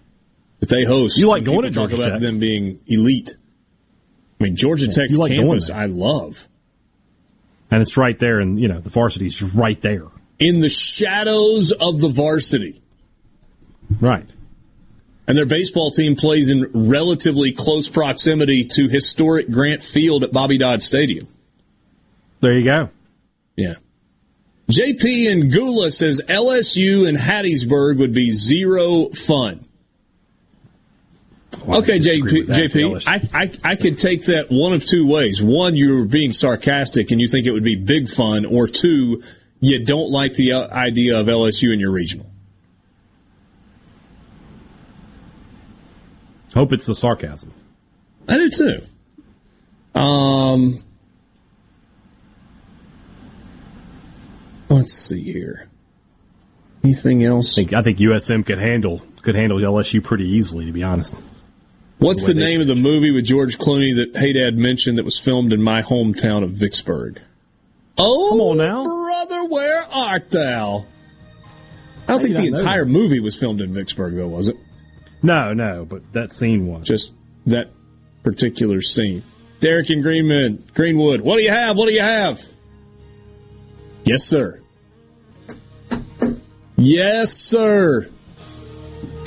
that 0.61 0.69
they 0.69 0.85
host. 0.85 1.16
You 1.16 1.29
like 1.29 1.45
going 1.45 1.62
to 1.62 1.71
talk 1.71 1.89
Georgia 1.89 1.97
about 1.97 2.11
Tech. 2.12 2.21
them 2.21 2.39
being 2.39 2.81
elite. 2.87 3.38
I 4.41 4.45
mean, 4.45 4.57
Georgia 4.57 4.86
Tech's 4.89 5.16
like 5.16 5.32
campus. 5.32 5.70
I 5.70 5.86
love. 5.86 6.49
And 7.70 7.82
it's 7.82 7.97
right 7.97 8.18
there, 8.18 8.41
and 8.41 8.59
you 8.59 8.68
know 8.68 8.80
the 8.80 8.91
varsity's 8.91 9.43
right 9.43 9.80
there. 9.82 10.07
In 10.39 10.61
the 10.61 10.68
shadows 10.68 11.72
of 11.72 12.01
the 12.01 12.09
varsity. 12.09 12.80
Right. 14.01 14.28
And 15.26 15.36
their 15.36 15.47
baseball 15.47 15.91
team 15.91 16.16
plays 16.16 16.49
in 16.49 16.70
relatively 16.72 17.53
close 17.53 17.89
proximity 17.89 18.64
to 18.64 18.89
historic 18.89 19.51
Grant 19.51 19.82
Field 19.82 20.24
at 20.24 20.32
Bobby 20.32 20.57
Dodd 20.57 20.82
Stadium. 20.82 21.28
There 22.41 22.59
you 22.59 22.64
go. 22.64 22.89
Yeah. 23.57 23.74
JP 24.70 25.30
in 25.30 25.49
Gula 25.49 25.91
says 25.91 26.22
LSU 26.26 27.07
and 27.07 27.18
Hattiesburg 27.18 27.99
would 27.99 28.12
be 28.12 28.30
zero 28.30 29.11
fun. 29.11 29.66
Okay, 31.67 31.99
JP, 31.99 32.47
JP, 32.47 33.03
I, 33.07 33.43
I, 33.43 33.51
I 33.65 33.77
could 33.77 33.99
take 33.99 34.27
that 34.27 34.51
one 34.51 34.73
of 34.73 34.85
two 34.85 35.07
ways. 35.07 35.43
One, 35.43 35.77
you're 35.77 36.05
being 36.05 36.33
sarcastic 36.33 37.11
and 37.11 37.21
you 37.21 37.29
think 37.29 37.47
it 37.47 37.53
would 37.53 37.65
be 37.65 37.77
big 37.77 38.09
fun, 38.09 38.45
or 38.45 38.67
two, 38.67 39.23
you 39.61 39.85
don't 39.85 40.11
like 40.11 40.35
the 40.35 40.53
uh, 40.53 40.69
idea 40.69 41.19
of 41.19 41.27
LSU 41.27 41.73
in 41.73 41.81
your 41.81 41.91
regional. 41.91 42.31
Hope 46.55 46.73
it's 46.73 46.87
the 46.87 46.95
sarcasm. 46.95 47.53
I 48.27 48.35
do 48.35 48.51
too. 48.51 48.81
Um, 49.99 50.79
let's 54.69 54.93
see 54.93 55.23
here. 55.23 55.69
Anything 56.85 57.25
else? 57.25 57.59
I 57.59 57.63
think, 57.63 57.73
I 57.75 57.83
think 57.83 57.99
USM 57.99 58.47
could 58.47 58.59
handle 58.59 59.03
could 59.23 59.35
handle 59.35 59.59
LSU 59.59 60.03
pretty 60.03 60.25
easily, 60.25 60.67
to 60.67 60.73
be 60.73 60.83
honest. 60.83 61.15
What's 61.99 62.24
The 62.24 62.32
the 62.34 62.40
name 62.40 62.61
of 62.61 62.66
the 62.68 62.76
movie 62.76 63.11
with 63.11 63.24
George 63.24 63.59
Clooney 63.59 63.96
that 63.96 64.14
Haydad 64.14 64.57
mentioned 64.57 64.99
that 64.99 65.05
was 65.05 65.18
filmed 65.18 65.53
in 65.53 65.61
my 65.62 65.82
hometown 65.82 66.44
of 66.44 66.51
Vicksburg? 66.51 67.20
Oh, 67.96 68.28
Come 68.30 68.40
on 68.40 68.57
now. 68.59 68.84
brother, 68.84 69.44
where 69.49 69.82
art 69.92 70.30
thou? 70.30 70.86
I 72.07 72.12
don't 72.12 72.18
How 72.20 72.22
think 72.22 72.36
the 72.36 72.46
entire 72.46 72.84
that? 72.84 72.90
movie 72.90 73.18
was 73.20 73.34
filmed 73.36 73.61
in 73.61 73.74
Vicksburg, 73.74 74.14
though, 74.14 74.28
was 74.28 74.49
it? 74.49 74.57
No, 75.22 75.53
no, 75.53 75.84
but 75.84 76.03
that 76.12 76.32
scene 76.32 76.66
was 76.68 76.86
just 76.86 77.12
that 77.46 77.70
particular 78.22 78.80
scene. 78.80 79.22
Derek 79.61 79.90
and 79.90 80.03
Greenman, 80.05 80.62
Greenwood, 80.74 81.20
what 81.20 81.36
do 81.38 81.42
you 81.42 81.51
have? 81.51 81.76
What 81.76 81.88
do 81.88 81.92
you 81.94 82.01
have? 82.01 82.40
Yes, 84.05 84.22
sir. 84.24 84.61
Yes, 86.76 87.32
sir. 87.32 88.09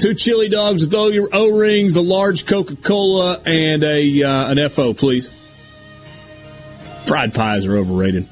Two 0.02 0.16
chili 0.16 0.50
dogs 0.50 0.82
with 0.84 0.96
O 0.96 1.56
rings, 1.56 1.96
a 1.96 2.02
large 2.02 2.48
Coca 2.48 2.76
Cola, 2.76 3.40
and 3.46 3.84
a 3.84 4.24
uh, 4.24 4.52
an 4.52 4.70
FO, 4.70 4.96
please. 4.96 5.30
Fried 7.06 7.36
pies 7.36 7.68
are 7.68 7.78
overrated. 7.78 8.28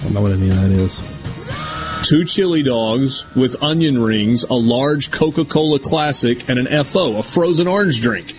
I 0.00 0.02
don't 0.02 0.14
know 0.14 0.22
what 0.22 0.32
any 0.32 0.48
of 0.48 0.56
that 0.56 0.72
is. 0.72 2.08
Two 2.08 2.24
chili 2.24 2.64
dogs 2.64 3.24
with 3.36 3.62
onion 3.62 4.02
rings, 4.02 4.42
a 4.42 4.54
large 4.54 5.12
Coca 5.12 5.44
Cola 5.44 5.78
Classic, 5.78 6.48
and 6.48 6.58
an 6.58 6.84
FO, 6.84 7.18
a 7.18 7.22
frozen 7.22 7.68
orange 7.68 8.00
drink. 8.00 8.36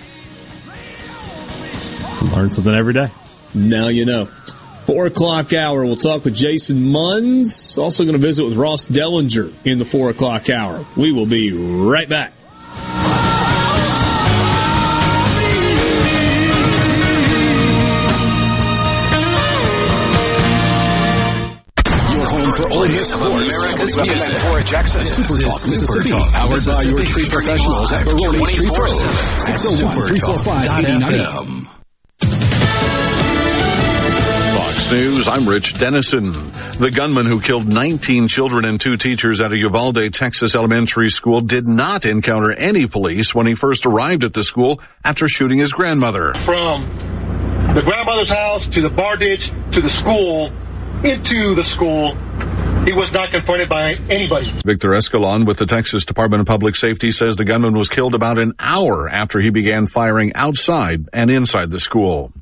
Learn 2.36 2.51
something 2.51 2.76
every 2.76 2.91
day. 2.91 3.09
Now 3.53 3.88
you 3.88 4.03
know. 4.03 4.28
Four 4.86 5.05
o'clock 5.05 5.53
hour. 5.53 5.86
We'll 5.86 5.95
talk 5.95 6.25
with 6.25 6.36
Jason 6.36 6.77
Munns. 6.77 7.77
Also 7.77 8.03
going 8.03 8.19
to 8.19 8.25
visit 8.25 8.43
with 8.43 8.57
Ross 8.57 8.86
Dellinger 8.86 9.53
in 9.63 9.77
the 9.77 9.86
four 9.86 10.09
o'clock 10.09 10.49
hour. 10.49 10.86
We 10.97 11.11
will 11.11 11.27
be 11.27 11.51
right 11.51 12.09
back. 12.09 12.34
America's 23.21 23.97
music. 23.97 24.38
Cora 24.39 24.63
Jackson. 24.63 25.05
Super 25.05 25.41
Talk 25.41 25.61
Mississippi. 25.67 26.09
Talk, 26.09 26.32
powered 26.32 26.65
by 26.65 26.82
your 26.84 27.03
tree 27.03 27.29
professionals 27.29 27.93
at 27.93 28.05
Baroni 28.05 28.45
Tree 28.53 28.69
Pros. 28.73 28.99
601 29.45 30.05
345 30.07 30.79
8090. 30.79 31.80
Fox 34.91 35.03
News, 35.03 35.27
I'm 35.27 35.47
Rich 35.47 35.79
Dennison. 35.79 36.33
The 36.77 36.91
gunman 36.93 37.25
who 37.25 37.39
killed 37.39 37.71
19 37.71 38.27
children 38.27 38.65
and 38.65 38.79
two 38.79 38.97
teachers 38.97 39.39
at 39.39 39.53
a 39.53 39.57
Uvalde, 39.57 40.13
Texas 40.13 40.53
elementary 40.53 41.09
school 41.09 41.39
did 41.39 41.65
not 41.65 42.05
encounter 42.05 42.51
any 42.51 42.87
police 42.87 43.33
when 43.33 43.47
he 43.47 43.55
first 43.55 43.85
arrived 43.85 44.25
at 44.25 44.33
the 44.33 44.43
school 44.43 44.81
after 45.03 45.29
shooting 45.29 45.59
his 45.59 45.71
grandmother. 45.71 46.33
From 46.43 46.89
the 47.73 47.81
grandmother's 47.81 48.29
house 48.29 48.67
to 48.67 48.81
the 48.81 48.89
bar 48.89 49.15
ditch 49.15 49.49
to 49.71 49.81
the 49.81 49.89
school, 49.89 50.51
into 51.05 51.55
the 51.55 51.63
school, 51.63 52.15
he 52.85 52.93
was 52.93 53.11
not 53.13 53.31
confronted 53.31 53.69
by 53.69 53.93
anybody. 54.09 54.51
Victor 54.65 54.89
Escalon 54.89 55.47
with 55.47 55.57
the 55.57 55.65
Texas 55.65 56.03
Department 56.03 56.41
of 56.41 56.47
Public 56.47 56.75
Safety 56.75 57.13
says 57.13 57.37
the 57.37 57.45
gunman 57.45 57.75
was 57.75 57.87
killed 57.87 58.13
about 58.13 58.37
an 58.37 58.53
hour 58.59 59.07
after 59.07 59.39
he 59.39 59.51
began 59.51 59.87
firing 59.87 60.33
outside 60.35 61.07
and 61.13 61.31
inside 61.31 61.71
the 61.71 61.79
school. 61.79 62.33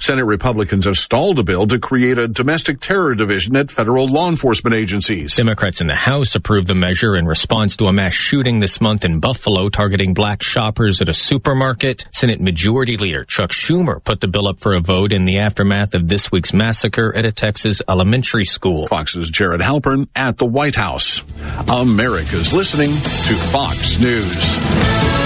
Senate 0.00 0.24
Republicans 0.24 0.84
have 0.84 0.96
stalled 0.96 1.38
a 1.38 1.42
bill 1.42 1.66
to 1.66 1.78
create 1.78 2.18
a 2.18 2.28
domestic 2.28 2.80
terror 2.80 3.14
division 3.14 3.56
at 3.56 3.70
federal 3.70 4.06
law 4.06 4.28
enforcement 4.28 4.74
agencies. 4.74 5.36
Democrats 5.36 5.80
in 5.80 5.86
the 5.86 5.94
House 5.94 6.34
approved 6.34 6.68
the 6.68 6.74
measure 6.74 7.16
in 7.16 7.26
response 7.26 7.76
to 7.76 7.86
a 7.86 7.92
mass 7.92 8.12
shooting 8.12 8.58
this 8.58 8.80
month 8.80 9.04
in 9.04 9.20
Buffalo 9.20 9.68
targeting 9.68 10.14
black 10.14 10.42
shoppers 10.42 11.00
at 11.00 11.08
a 11.08 11.14
supermarket. 11.14 12.06
Senate 12.12 12.40
Majority 12.40 12.96
Leader 12.96 13.24
Chuck 13.24 13.50
Schumer 13.50 14.02
put 14.02 14.20
the 14.20 14.28
bill 14.28 14.48
up 14.48 14.60
for 14.60 14.74
a 14.74 14.80
vote 14.80 15.12
in 15.12 15.24
the 15.24 15.38
aftermath 15.38 15.94
of 15.94 16.08
this 16.08 16.30
week's 16.30 16.52
massacre 16.52 17.14
at 17.16 17.24
a 17.24 17.32
Texas 17.32 17.82
elementary 17.88 18.44
school. 18.44 18.86
Fox's 18.86 19.30
Jared 19.30 19.60
Halpern 19.60 20.08
at 20.14 20.38
the 20.38 20.46
White 20.46 20.74
House. 20.74 21.22
America's 21.68 22.52
listening 22.52 22.90
to 22.90 23.34
Fox 23.50 23.98
News. 23.98 25.25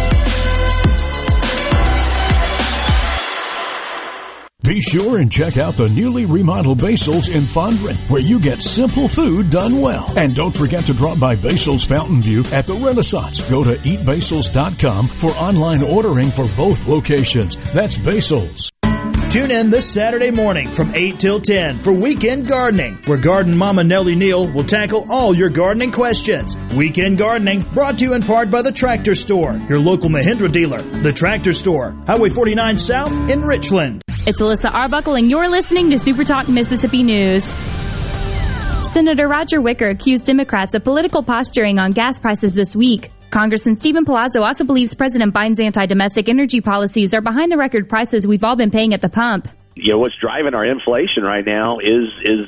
Be 4.71 4.79
sure 4.79 5.17
and 5.17 5.29
check 5.29 5.57
out 5.57 5.73
the 5.73 5.89
newly 5.89 6.23
remodeled 6.23 6.79
Basil's 6.79 7.27
in 7.27 7.41
Fondren, 7.41 7.97
where 8.09 8.21
you 8.21 8.39
get 8.39 8.61
simple 8.61 9.09
food 9.09 9.49
done 9.49 9.81
well. 9.81 10.09
And 10.17 10.33
don't 10.33 10.55
forget 10.55 10.85
to 10.85 10.93
drop 10.93 11.19
by 11.19 11.35
Basil's 11.35 11.83
Fountain 11.83 12.21
View 12.21 12.45
at 12.53 12.65
the 12.67 12.75
Renaissance. 12.75 13.41
Go 13.49 13.65
to 13.65 13.75
eatbasils.com 13.75 15.07
for 15.07 15.31
online 15.31 15.83
ordering 15.83 16.31
for 16.31 16.47
both 16.55 16.87
locations. 16.87 17.57
That's 17.73 17.97
Basil's. 17.97 18.71
Tune 19.29 19.51
in 19.51 19.71
this 19.71 19.91
Saturday 19.91 20.31
morning 20.31 20.71
from 20.71 20.95
8 20.95 21.19
till 21.19 21.41
10 21.41 21.79
for 21.79 21.91
Weekend 21.91 22.47
Gardening, 22.47 22.97
where 23.07 23.17
Garden 23.17 23.57
Mama 23.57 23.83
Nellie 23.83 24.15
Neal 24.15 24.49
will 24.49 24.63
tackle 24.63 25.05
all 25.11 25.35
your 25.35 25.49
gardening 25.49 25.91
questions. 25.91 26.55
Weekend 26.73 27.17
Gardening 27.17 27.61
brought 27.73 27.97
to 27.97 28.05
you 28.05 28.13
in 28.13 28.21
part 28.21 28.49
by 28.49 28.61
the 28.61 28.71
Tractor 28.71 29.15
Store, 29.15 29.53
your 29.67 29.79
local 29.79 30.09
Mahindra 30.09 30.49
dealer. 30.49 30.81
The 30.81 31.11
Tractor 31.11 31.51
Store, 31.51 31.91
Highway 32.07 32.29
49 32.29 32.77
South 32.77 33.29
in 33.29 33.41
Richland. 33.41 34.01
It's 34.23 34.39
Alyssa 34.39 34.71
Arbuckle, 34.71 35.15
and 35.15 35.31
you're 35.31 35.49
listening 35.49 35.89
to 35.89 35.97
Super 35.97 36.23
Talk 36.23 36.47
Mississippi 36.47 37.01
News. 37.01 37.43
Senator 38.83 39.27
Roger 39.27 39.59
Wicker 39.59 39.89
accused 39.89 40.27
Democrats 40.27 40.75
of 40.75 40.83
political 40.83 41.23
posturing 41.23 41.79
on 41.79 41.89
gas 41.89 42.19
prices 42.19 42.53
this 42.53 42.75
week. 42.75 43.09
Congressman 43.31 43.73
Steven 43.73 44.05
Palazzo 44.05 44.43
also 44.43 44.63
believes 44.63 44.93
President 44.93 45.33
Biden's 45.33 45.59
anti-domestic 45.59 46.29
energy 46.29 46.61
policies 46.61 47.15
are 47.15 47.21
behind 47.21 47.51
the 47.51 47.57
record 47.57 47.89
prices 47.89 48.27
we've 48.27 48.43
all 48.43 48.55
been 48.55 48.69
paying 48.69 48.93
at 48.93 49.01
the 49.01 49.09
pump. 49.09 49.47
You 49.73 49.93
know, 49.93 49.97
what's 49.97 50.15
driving 50.21 50.53
our 50.53 50.65
inflation 50.65 51.23
right 51.23 51.43
now 51.43 51.79
is 51.79 52.07
is 52.21 52.45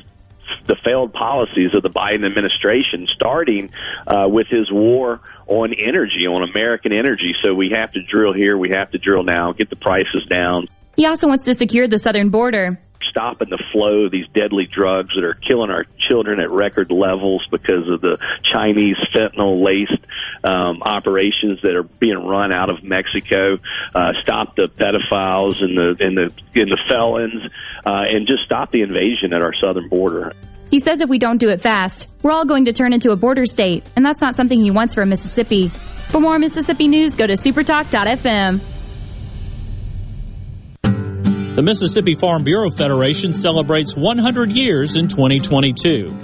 the 0.67 0.75
failed 0.85 1.11
policies 1.11 1.73
of 1.73 1.81
the 1.81 1.89
Biden 1.89 2.23
administration, 2.23 3.07
starting 3.07 3.71
uh, 4.05 4.27
with 4.29 4.45
his 4.45 4.71
war 4.71 5.21
on 5.47 5.73
energy, 5.73 6.27
on 6.27 6.47
American 6.47 6.93
energy. 6.93 7.33
So 7.43 7.55
we 7.55 7.71
have 7.73 7.93
to 7.93 8.03
drill 8.03 8.33
here, 8.33 8.55
we 8.59 8.69
have 8.69 8.91
to 8.91 8.99
drill 8.99 9.23
now, 9.23 9.53
get 9.53 9.71
the 9.71 9.75
prices 9.75 10.27
down. 10.29 10.67
He 10.95 11.05
also 11.05 11.27
wants 11.27 11.45
to 11.45 11.53
secure 11.53 11.87
the 11.87 11.97
southern 11.97 12.29
border 12.29 12.79
stopping 13.13 13.49
the 13.49 13.63
flow 13.71 14.05
of 14.05 14.11
these 14.11 14.25
deadly 14.33 14.65
drugs 14.65 15.13
that 15.15 15.23
are 15.23 15.35
killing 15.35 15.69
our 15.69 15.85
children 16.09 16.39
at 16.39 16.49
record 16.49 16.91
levels 16.91 17.45
because 17.51 17.87
of 17.87 18.01
the 18.01 18.17
Chinese 18.51 18.95
fentanyl 19.15 19.63
laced 19.63 20.03
um, 20.43 20.81
operations 20.81 21.59
that 21.61 21.75
are 21.75 21.83
being 21.83 22.17
run 22.17 22.51
out 22.51 22.71
of 22.71 22.83
Mexico. 22.83 23.59
Uh, 23.93 24.13
stop 24.23 24.55
the 24.55 24.67
pedophiles 24.67 25.63
and 25.63 25.77
the 25.77 25.95
and 25.99 26.17
the 26.17 26.33
and 26.59 26.71
the 26.71 26.79
felons, 26.89 27.43
uh, 27.85 28.03
and 28.09 28.27
just 28.27 28.43
stop 28.45 28.71
the 28.71 28.81
invasion 28.81 29.31
at 29.31 29.43
our 29.43 29.53
southern 29.61 29.87
border. 29.89 30.33
He 30.71 30.79
says 30.79 31.01
if 31.01 31.09
we 31.09 31.19
don't 31.19 31.37
do 31.37 31.49
it 31.49 31.61
fast, 31.61 32.09
we're 32.23 32.31
all 32.31 32.45
going 32.45 32.65
to 32.65 32.73
turn 32.73 32.93
into 32.93 33.11
a 33.11 33.15
border 33.15 33.45
state, 33.45 33.87
and 33.95 34.03
that's 34.03 34.21
not 34.21 34.35
something 34.35 34.59
he 34.59 34.71
wants 34.71 34.95
for 34.95 35.05
Mississippi. 35.05 35.67
For 36.09 36.19
more 36.19 36.39
Mississippi 36.39 36.87
news, 36.87 37.15
go 37.15 37.27
to 37.27 37.33
supertalk.fm. 37.33 38.72
The 41.55 41.61
Mississippi 41.61 42.15
Farm 42.15 42.43
Bureau 42.43 42.71
Federation 42.71 43.31
celebrates 43.31 43.95
100 43.95 44.49
years 44.49 44.95
in 44.95 45.07
2022. 45.07 46.19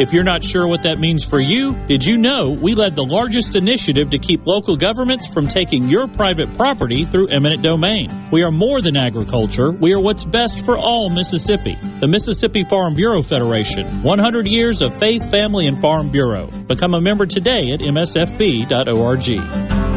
If 0.00 0.12
you're 0.12 0.24
not 0.24 0.42
sure 0.42 0.66
what 0.66 0.82
that 0.82 0.98
means 0.98 1.24
for 1.24 1.38
you, 1.38 1.74
did 1.86 2.04
you 2.04 2.16
know 2.16 2.50
we 2.50 2.74
led 2.74 2.96
the 2.96 3.04
largest 3.04 3.54
initiative 3.54 4.10
to 4.10 4.18
keep 4.18 4.48
local 4.48 4.76
governments 4.76 5.28
from 5.28 5.46
taking 5.46 5.88
your 5.88 6.08
private 6.08 6.52
property 6.56 7.04
through 7.04 7.28
eminent 7.28 7.62
domain? 7.62 8.08
We 8.32 8.42
are 8.42 8.50
more 8.50 8.80
than 8.80 8.96
agriculture. 8.96 9.70
We 9.70 9.92
are 9.92 10.00
what's 10.00 10.24
best 10.24 10.64
for 10.64 10.76
all 10.76 11.08
Mississippi. 11.08 11.78
The 12.00 12.08
Mississippi 12.08 12.64
Farm 12.64 12.96
Bureau 12.96 13.22
Federation. 13.22 14.02
100 14.02 14.48
years 14.48 14.82
of 14.82 14.92
faith, 14.92 15.30
family, 15.30 15.68
and 15.68 15.80
farm 15.80 16.10
bureau. 16.10 16.48
Become 16.66 16.94
a 16.94 17.00
member 17.00 17.26
today 17.26 17.70
at 17.70 17.78
msfb.org. 17.78 19.93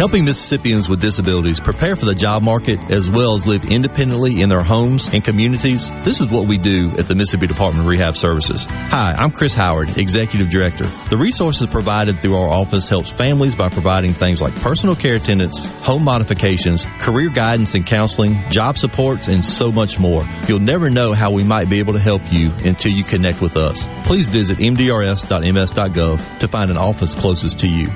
Helping 0.00 0.24
Mississippians 0.24 0.88
with 0.88 1.02
disabilities 1.02 1.60
prepare 1.60 1.94
for 1.94 2.06
the 2.06 2.14
job 2.14 2.42
market 2.42 2.78
as 2.90 3.10
well 3.10 3.34
as 3.34 3.46
live 3.46 3.66
independently 3.66 4.40
in 4.40 4.48
their 4.48 4.62
homes 4.62 5.10
and 5.12 5.22
communities. 5.22 5.90
This 6.04 6.22
is 6.22 6.28
what 6.28 6.46
we 6.46 6.56
do 6.56 6.88
at 6.96 7.04
the 7.04 7.14
Mississippi 7.14 7.46
Department 7.46 7.84
of 7.84 7.90
Rehab 7.90 8.16
Services. 8.16 8.64
Hi, 8.64 9.14
I'm 9.14 9.30
Chris 9.30 9.54
Howard, 9.54 9.98
Executive 9.98 10.48
Director. 10.48 10.84
The 11.10 11.18
resources 11.18 11.68
provided 11.68 12.18
through 12.18 12.34
our 12.38 12.48
office 12.48 12.88
helps 12.88 13.10
families 13.10 13.54
by 13.54 13.68
providing 13.68 14.14
things 14.14 14.40
like 14.40 14.54
personal 14.62 14.96
care 14.96 15.16
attendance, 15.16 15.66
home 15.82 16.02
modifications, 16.02 16.86
career 17.00 17.28
guidance 17.28 17.74
and 17.74 17.86
counseling, 17.86 18.40
job 18.48 18.78
supports, 18.78 19.28
and 19.28 19.44
so 19.44 19.70
much 19.70 19.98
more. 19.98 20.26
You'll 20.48 20.60
never 20.60 20.88
know 20.88 21.12
how 21.12 21.30
we 21.30 21.44
might 21.44 21.68
be 21.68 21.78
able 21.78 21.92
to 21.92 22.00
help 22.00 22.22
you 22.32 22.52
until 22.64 22.92
you 22.92 23.04
connect 23.04 23.42
with 23.42 23.58
us. 23.58 23.86
Please 24.04 24.28
visit 24.28 24.56
mdrs.ms.gov 24.56 26.38
to 26.38 26.48
find 26.48 26.70
an 26.70 26.78
office 26.78 27.12
closest 27.12 27.58
to 27.58 27.68
you. 27.68 27.90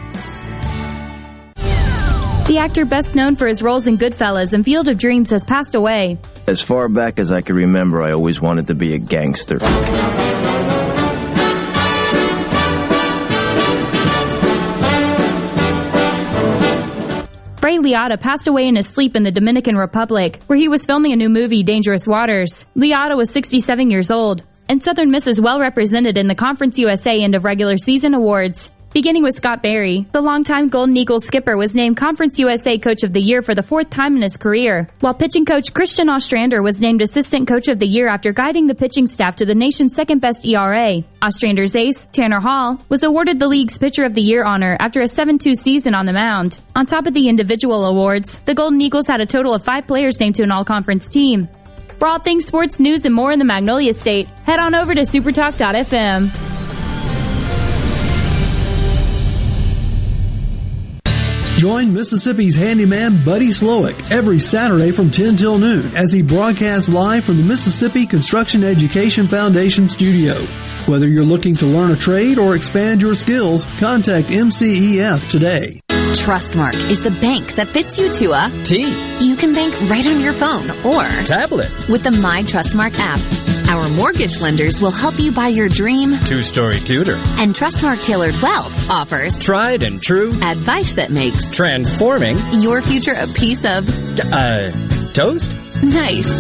The 2.47 2.59
actor 2.59 2.85
best 2.85 3.15
known 3.15 3.37
for 3.37 3.47
his 3.47 3.63
roles 3.63 3.87
in 3.87 3.97
Goodfellas 3.97 4.53
and 4.53 4.65
Field 4.65 4.87
of 4.89 4.99
Dreams 4.99 5.31
has 5.31 5.45
passed 5.47 5.75
away. 5.75 6.19
As 6.47 6.61
far 6.61 6.91
back 6.91 7.19
as 7.19 7.33
I 7.33 7.41
can 7.41 7.57
remember, 7.57 8.03
I 8.03 8.13
always 8.13 8.39
wanted 8.39 8.67
to 8.67 8.75
be 8.75 8.93
a 8.93 8.99
gangster. 8.99 9.59
Ray 17.63 17.79
Liotta 17.79 18.21
passed 18.21 18.47
away 18.47 18.69
in 18.69 18.77
his 18.77 18.89
sleep 18.89 19.17
in 19.17 19.23
the 19.23 19.31
Dominican 19.31 19.77
Republic, 19.77 20.39
where 20.47 20.59
he 20.59 20.69
was 20.69 20.85
filming 20.85 21.13
a 21.13 21.17
new 21.17 21.31
movie, 21.31 21.63
Dangerous 21.63 22.07
Waters. 22.07 22.67
Liotta 22.77 23.17
was 23.17 23.31
67 23.31 23.91
years 23.91 24.11
old, 24.11 24.43
and 24.69 24.83
Southern 24.83 25.11
Miss 25.11 25.27
is 25.27 25.41
well 25.41 25.59
represented 25.59 26.19
in 26.19 26.29
the 26.29 26.35
Conference 26.35 26.79
USA 26.79 27.19
end 27.23 27.35
of 27.35 27.45
regular 27.45 27.79
season 27.79 28.13
awards. 28.13 28.71
Beginning 28.95 29.25
with 29.25 29.35
Scott 29.35 29.61
Berry, 29.61 30.07
the 30.13 30.21
longtime 30.21 30.69
Golden 30.69 30.97
Eagles 30.97 31.27
skipper 31.27 31.57
was 31.57 31.75
named 31.75 31.97
Conference 31.97 32.39
USA 32.39 32.79
Coach 32.79 33.03
of 33.03 33.13
the 33.13 33.21
Year 33.21 33.43
for 33.43 33.53
the 33.53 33.63
fourth 33.65 33.91
time 33.91 34.15
in 34.15 34.23
his 34.23 34.37
career, 34.37 34.89
while 35.01 35.13
pitching 35.13 35.45
coach 35.45 35.75
Christian 35.75 36.09
Ostrander 36.09 36.63
was 36.63 36.81
named 36.81 37.03
Assistant 37.03 37.49
Coach 37.49 37.67
of 37.67 37.81
the 37.81 37.89
Year 37.89 38.07
after 38.07 38.33
guiding 38.33 38.69
the 38.69 38.75
pitching 38.77 39.09
staff 39.09 39.35
to 39.35 39.45
the 39.45 39.55
nation's 39.55 39.97
second 39.97 40.21
best 40.21 40.47
ERA. 40.47 41.03
Ostrander's 41.23 41.75
ace, 41.75 42.07
Tanner 42.13 42.39
Hall, 42.39 42.81
was 42.89 43.03
awarded 43.03 43.41
the 43.41 43.49
league's 43.49 43.79
Pitcher 43.79 44.05
of 44.05 44.15
the 44.15 44.23
Year 44.23 44.45
honor 44.45 44.77
after 44.79 45.01
a 45.01 45.07
7-2 45.07 45.55
season 45.57 45.93
on 45.97 46.07
the 46.07 46.13
mound. 46.13 46.61
On 46.77 46.87
top 46.87 47.09
of 47.09 47.15
the 47.15 47.29
individual 47.29 47.87
awards, 47.87 48.39
the 48.45 48.55
Golden 48.55 48.81
Eagles 48.81 49.09
had 49.09 49.21
a 49.21 49.27
total 49.27 49.55
of 49.55 49.65
five 49.65 49.89
players 49.89 50.21
named 50.21 50.37
to 50.37 50.45
an 50.45 50.53
all-conference 50.53 51.09
team. 51.09 51.49
For 51.99 52.07
all 52.07 52.21
things 52.21 52.45
sports 52.45 52.79
news 52.79 53.05
and 53.05 53.15
more 53.15 53.33
in 53.33 53.41
the 53.41 53.45
Magnolia 53.45 53.93
State, 53.93 54.29
head 54.47 54.61
on 54.61 54.77
over 54.77 54.95
to 54.95 55.01
supertalk.fm. 55.01 56.64
Join 61.57 61.95
Mississippi's 61.95 62.57
handyman 62.57 63.25
Buddy 63.25 63.49
Slowick 63.49 64.11
every 64.11 64.41
Saturday 64.41 64.91
from 64.91 65.11
10 65.13 65.37
till 65.37 65.57
noon 65.57 65.97
as 65.97 66.13
he 66.13 66.21
broadcasts 66.21 66.89
live 66.89 67.25
from 67.25 67.37
the 67.37 67.45
Mississippi 67.45 68.07
Construction 68.07 68.65
Education 68.65 69.29
Foundation 69.29 69.89
studio. 69.89 70.43
Whether 70.87 71.07
you're 71.07 71.23
looking 71.23 71.55
to 71.57 71.67
learn 71.67 71.93
a 71.93 71.97
trade 71.97 72.39
or 72.39 72.57
expand 72.57 73.01
your 73.01 73.15
skills, 73.15 73.65
contact 73.79 74.29
MCEF 74.29 75.31
today. 75.31 75.81
Trustmark 75.89 76.75
is 76.91 77.01
the 77.01 77.13
bank 77.13 77.55
that 77.55 77.69
fits 77.69 77.99
you 77.99 78.13
to 78.15 78.33
a 78.33 78.51
T. 78.65 78.93
You 79.25 79.37
can 79.37 79.55
bank 79.55 79.75
right 79.89 80.07
on 80.07 80.21
your 80.21 80.33
phone 80.33 80.69
or 80.85 81.05
tablet 81.25 81.71
with 81.89 82.03
the 82.03 82.11
My 82.11 82.43
Trustmark 82.43 82.95
app. 82.99 83.44
Our 83.85 83.91
mortgage 83.91 84.41
lenders 84.41 84.81
will 84.81 84.91
help 84.91 85.19
you 85.21 85.31
buy 85.31 85.49
your 85.49 85.69
dream 85.69 86.19
two-story 86.21 86.79
Tudor. 86.79 87.17
And 87.37 87.55
Trustmark 87.55 88.03
Tailored 88.03 88.35
Wealth 88.41 88.89
offers 88.89 89.43
tried 89.43 89.83
and 89.83 90.03
true 90.03 90.31
advice 90.41 90.95
that 90.95 91.11
makes 91.11 91.51
transforming 91.51 92.39
your 92.53 92.81
future 92.81 93.13
a 93.13 93.27
piece 93.27 93.63
of 93.67 93.87
uh 94.19 94.71
toast. 95.13 95.53
Nice. 95.83 96.31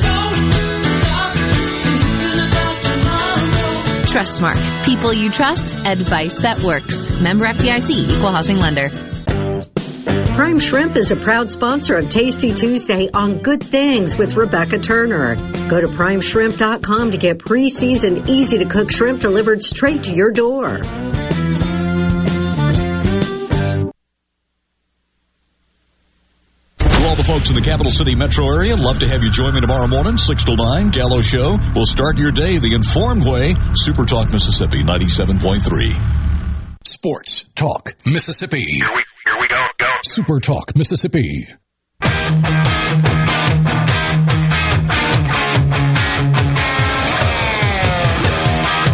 Trustmark. 4.10 4.86
People 4.86 5.12
you 5.12 5.30
trust. 5.30 5.74
Advice 5.86 6.38
that 6.38 6.60
works. 6.60 7.20
Member 7.20 7.44
FDIC. 7.44 7.90
Equal 7.90 8.30
housing 8.30 8.58
lender. 8.58 8.88
Prime 10.34 10.58
Shrimp 10.58 10.96
is 10.96 11.12
a 11.12 11.16
proud 11.16 11.48
sponsor 11.48 11.94
of 11.96 12.08
Tasty 12.08 12.52
Tuesday 12.52 13.08
on 13.14 13.38
Good 13.38 13.62
Things 13.62 14.16
with 14.16 14.34
Rebecca 14.34 14.80
Turner. 14.80 15.36
Go 15.68 15.80
to 15.80 15.86
primeshrimp.com 15.86 17.12
to 17.12 17.16
get 17.16 17.38
pre-seasoned, 17.38 18.28
easy 18.28 18.58
to 18.58 18.64
cook 18.64 18.90
shrimp 18.90 19.20
delivered 19.20 19.62
straight 19.62 20.02
to 20.04 20.12
your 20.12 20.32
door. 20.32 20.82
For 26.78 27.06
all 27.06 27.14
the 27.14 27.22
folks 27.24 27.50
in 27.50 27.54
the 27.54 27.62
capital 27.64 27.92
city 27.92 28.16
metro 28.16 28.52
area, 28.52 28.74
love 28.74 28.98
to 28.98 29.06
have 29.06 29.22
you 29.22 29.30
join 29.30 29.54
me 29.54 29.60
tomorrow 29.60 29.86
morning, 29.86 30.18
6 30.18 30.42
till 30.42 30.56
9, 30.56 30.90
Gallo 30.90 31.20
Show. 31.20 31.56
We'll 31.76 31.86
start 31.86 32.18
your 32.18 32.32
day 32.32 32.58
the 32.58 32.74
informed 32.74 33.24
way. 33.24 33.54
Super 33.74 34.04
Talk 34.04 34.32
Mississippi 34.32 34.82
97.3. 34.82 36.24
Sports 36.84 37.44
Talk 37.54 37.94
Mississippi. 38.04 38.64
Here 38.64 38.88
we, 38.94 38.94
here 38.94 38.94
we 38.94 39.02
go, 39.24 39.33
go. 39.33 39.33
Super 40.14 40.38
Talk 40.38 40.76
Mississippi. 40.76 41.44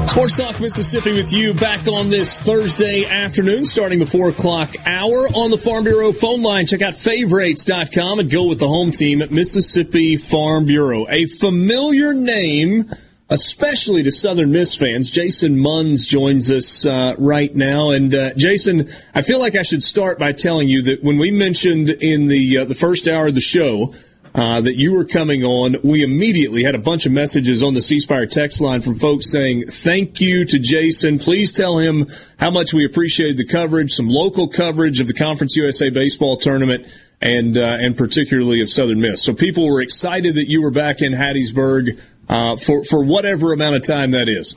Sports 0.06 0.38
Talk 0.38 0.60
Mississippi 0.60 1.12
with 1.12 1.30
you 1.34 1.52
back 1.52 1.86
on 1.86 2.08
this 2.08 2.40
Thursday 2.40 3.04
afternoon, 3.04 3.66
starting 3.66 3.98
the 3.98 4.06
4 4.06 4.30
o'clock 4.30 4.74
hour 4.86 5.28
on 5.34 5.50
the 5.50 5.58
Farm 5.58 5.84
Bureau 5.84 6.12
phone 6.12 6.42
line. 6.42 6.64
Check 6.64 6.80
out 6.80 6.94
favorites.com 6.94 8.18
and 8.18 8.30
go 8.30 8.46
with 8.46 8.58
the 8.58 8.66
home 8.66 8.90
team 8.90 9.20
at 9.20 9.30
Mississippi 9.30 10.16
Farm 10.16 10.64
Bureau. 10.64 11.06
A 11.10 11.26
familiar 11.26 12.14
name, 12.14 12.90
especially 13.30 14.02
to 14.02 14.10
Southern 14.10 14.50
Miss 14.50 14.74
fans. 14.74 15.10
Jason 15.10 15.58
Munz 15.58 16.04
joins 16.04 16.50
us 16.50 16.84
uh, 16.84 17.14
right 17.16 17.54
now. 17.54 17.90
And 17.90 18.14
uh, 18.14 18.34
Jason, 18.34 18.88
I 19.14 19.22
feel 19.22 19.38
like 19.38 19.54
I 19.54 19.62
should 19.62 19.84
start 19.84 20.18
by 20.18 20.32
telling 20.32 20.68
you 20.68 20.82
that 20.82 21.02
when 21.02 21.16
we 21.16 21.30
mentioned 21.30 21.88
in 21.88 22.26
the, 22.26 22.58
uh, 22.58 22.64
the 22.64 22.74
first 22.74 23.08
hour 23.08 23.28
of 23.28 23.34
the 23.34 23.40
show, 23.40 23.94
uh, 24.32 24.60
that 24.60 24.76
you 24.76 24.94
were 24.94 25.04
coming 25.04 25.42
on, 25.42 25.76
we 25.82 26.04
immediately 26.04 26.62
had 26.62 26.76
a 26.76 26.78
bunch 26.78 27.04
of 27.04 27.10
messages 27.10 27.64
on 27.64 27.74
the 27.74 27.80
C 27.80 27.98
Spire 27.98 28.26
text 28.26 28.60
line 28.60 28.80
from 28.80 28.94
folks 28.94 29.30
saying, 29.30 29.66
thank 29.68 30.20
you 30.20 30.44
to 30.44 30.58
Jason. 30.58 31.18
Please 31.18 31.52
tell 31.52 31.78
him 31.78 32.06
how 32.38 32.50
much 32.50 32.72
we 32.72 32.84
appreciated 32.84 33.38
the 33.38 33.44
coverage, 33.44 33.92
some 33.92 34.08
local 34.08 34.46
coverage 34.46 35.00
of 35.00 35.08
the 35.08 35.14
Conference 35.14 35.56
USA 35.56 35.90
baseball 35.90 36.36
tournament 36.36 36.86
and, 37.20 37.58
uh, 37.58 37.76
and 37.80 37.96
particularly 37.96 38.62
of 38.62 38.70
Southern 38.70 39.00
Miss. 39.00 39.22
So 39.22 39.34
people 39.34 39.66
were 39.66 39.80
excited 39.80 40.36
that 40.36 40.48
you 40.48 40.62
were 40.62 40.70
back 40.70 41.02
in 41.02 41.12
Hattiesburg, 41.12 42.00
uh, 42.30 42.56
for, 42.56 42.84
for 42.84 43.04
whatever 43.04 43.52
amount 43.52 43.76
of 43.76 43.82
time 43.82 44.12
that 44.12 44.28
is. 44.28 44.54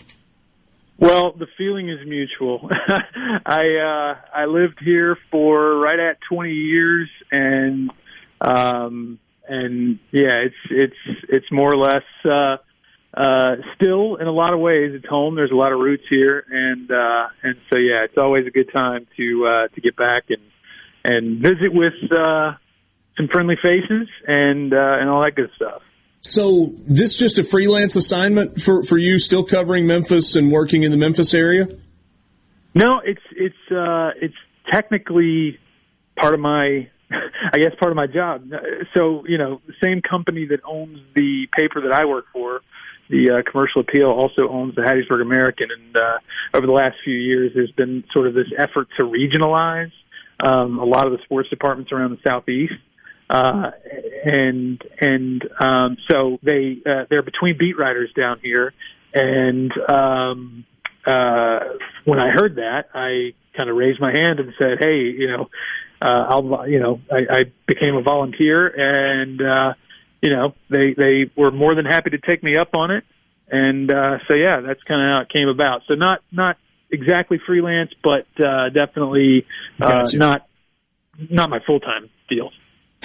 Well, 0.98 1.34
the 1.34 1.48
feeling 1.58 1.90
is 1.90 2.08
mutual. 2.08 2.70
I, 3.46 3.66
uh, 3.76 4.16
I 4.34 4.46
lived 4.46 4.80
here 4.80 5.18
for 5.32 5.80
right 5.80 6.00
at 6.00 6.18
20 6.30 6.52
years 6.52 7.10
and, 7.32 7.92
um, 8.40 9.20
and 9.48 10.00
yeah, 10.12 10.46
it's 10.46 10.56
it's 10.70 11.20
it's 11.30 11.52
more 11.52 11.72
or 11.72 11.78
less 11.78 12.04
uh, 12.26 12.58
uh, 13.14 13.56
still 13.76 14.16
in 14.16 14.28
a 14.28 14.32
lot 14.32 14.54
of 14.54 14.60
ways 14.60 14.94
it's 14.94 15.08
home. 15.08 15.36
There's 15.36 15.52
a 15.52 15.56
lot 15.56 15.72
of 15.72 15.80
roots 15.80 16.04
here, 16.10 16.46
and 16.50 16.90
uh, 16.90 17.28
and 17.44 17.56
so 17.72 17.78
yeah, 17.78 18.04
it's 18.04 18.18
always 18.18 18.48
a 18.48 18.52
good 18.52 18.72
time 18.74 19.06
to 19.18 19.46
uh, 19.46 19.68
to 19.76 19.82
get 19.82 19.96
back 19.96 20.26
and 20.30 20.42
and 21.04 21.42
visit 21.42 21.74
with 21.74 21.94
uh, 22.12 22.54
some 23.18 23.28
friendly 23.28 23.58
faces 23.62 24.08
and 24.28 24.74
uh, 24.74 24.98
and 25.00 25.10
all 25.10 25.24
that 25.24 25.36
good 25.36 25.52
stuff. 25.56 25.82
So 26.24 26.74
this 26.88 27.16
just 27.16 27.38
a 27.38 27.44
freelance 27.44 27.96
assignment 27.96 28.62
for 28.62 28.84
for 28.84 28.98
you, 28.98 29.20
still 29.20 29.44
covering 29.44 29.86
Memphis 29.86 30.36
and 30.36 30.52
working 30.52 30.84
in 30.84 30.92
the 30.92 30.98
Memphis 30.98 31.34
area? 31.34 31.68
No, 32.74 33.02
it's 33.04 33.22
it's 33.32 33.72
uh, 33.72 34.12
it's 34.22 34.36
technically 34.72 35.60
part 36.18 36.34
of 36.34 36.40
my 36.40 36.88
I 37.54 37.58
guess 37.58 37.74
part 37.80 37.92
of 37.92 37.96
my 37.96 38.08
job. 38.08 38.50
So, 38.96 39.26
you 39.28 39.38
know, 39.38 39.62
same 39.84 40.02
company 40.02 40.46
that 40.48 40.62
owns 40.66 41.00
the 41.16 41.48
paper 41.52 41.82
that 41.82 41.92
I 41.92 42.06
work 42.06 42.26
for, 42.32 42.62
the 43.10 43.32
uh, 43.32 43.52
Commercial 43.52 43.82
Appeal, 43.82 44.08
also 44.08 44.48
owns 44.50 44.76
the 44.76 44.82
Hattiesburg 44.82 45.22
American. 45.22 45.68
And 45.72 45.98
uh, 45.98 46.18
over 46.54 46.66
the 46.66 46.74
last 46.74 46.98
few 47.04 47.16
years, 47.16 47.52
there's 47.54 47.72
been 47.72 48.04
sort 48.14 48.28
of 48.28 48.34
this 48.34 48.48
effort 48.58 48.88
to 48.98 49.06
regionalize 49.06 49.92
um, 50.44 50.80
a 50.80 50.86
lot 50.86 51.06
of 51.06 51.14
the 51.14 51.20
sports 51.24 51.50
departments 51.50 51.92
around 51.92 52.12
the 52.12 52.30
southeast. 52.30 52.74
Uh, 53.30 53.72
and 54.26 54.82
and 55.00 55.44
um, 55.64 55.98
so 56.10 56.38
they 56.44 56.78
uh, 56.86 57.06
they're 57.10 57.24
between 57.24 57.58
beat 57.58 57.78
writers 57.78 58.12
down 58.16 58.40
here, 58.42 58.74
and 59.14 59.72
um, 59.90 60.66
uh, 61.06 61.60
when 62.06 62.20
I 62.20 62.30
heard 62.30 62.56
that, 62.56 62.86
I 62.94 63.34
kind 63.58 63.70
of 63.70 63.76
raised 63.76 64.00
my 64.00 64.12
hand 64.12 64.40
and 64.40 64.54
said, 64.58 64.78
"Hey, 64.80 65.14
you 65.18 65.28
know, 65.28 65.50
uh, 66.02 66.26
I'll, 66.30 66.70
you 66.70 66.80
know, 66.80 67.00
I, 67.12 67.40
I 67.40 67.44
became 67.66 67.96
a 67.96 68.02
volunteer, 68.02 68.68
and 68.68 69.42
uh, 69.42 69.74
you 70.22 70.30
know, 70.30 70.54
they 70.70 70.94
they 70.98 71.32
were 71.36 71.52
more 71.52 71.76
than 71.76 71.86
happy 71.86 72.12
to 72.12 72.18
take 72.18 72.44
me 72.44 72.58
up 72.58 72.76
on 72.76 72.92
it, 72.92 73.04
and 73.50 73.92
uh, 73.92 74.18
so 74.28 74.36
yeah, 74.36 74.62
that's 74.62 74.84
kind 74.84 75.02
of 75.02 75.08
how 75.08 75.22
it 75.22 75.30
came 75.30 75.48
about. 75.48 75.82
So 75.88 75.96
not 75.96 76.22
not 76.32 76.58
exactly 76.92 77.40
freelance, 77.46 77.92
but 78.04 78.28
uh, 78.44 78.70
definitely 78.70 79.46
uh, 79.82 80.04
Gotcha. 80.04 80.18
not 80.18 80.48
not 81.30 81.50
my 81.50 81.60
full 81.66 81.80
time 81.80 82.10
deal. 82.30 82.52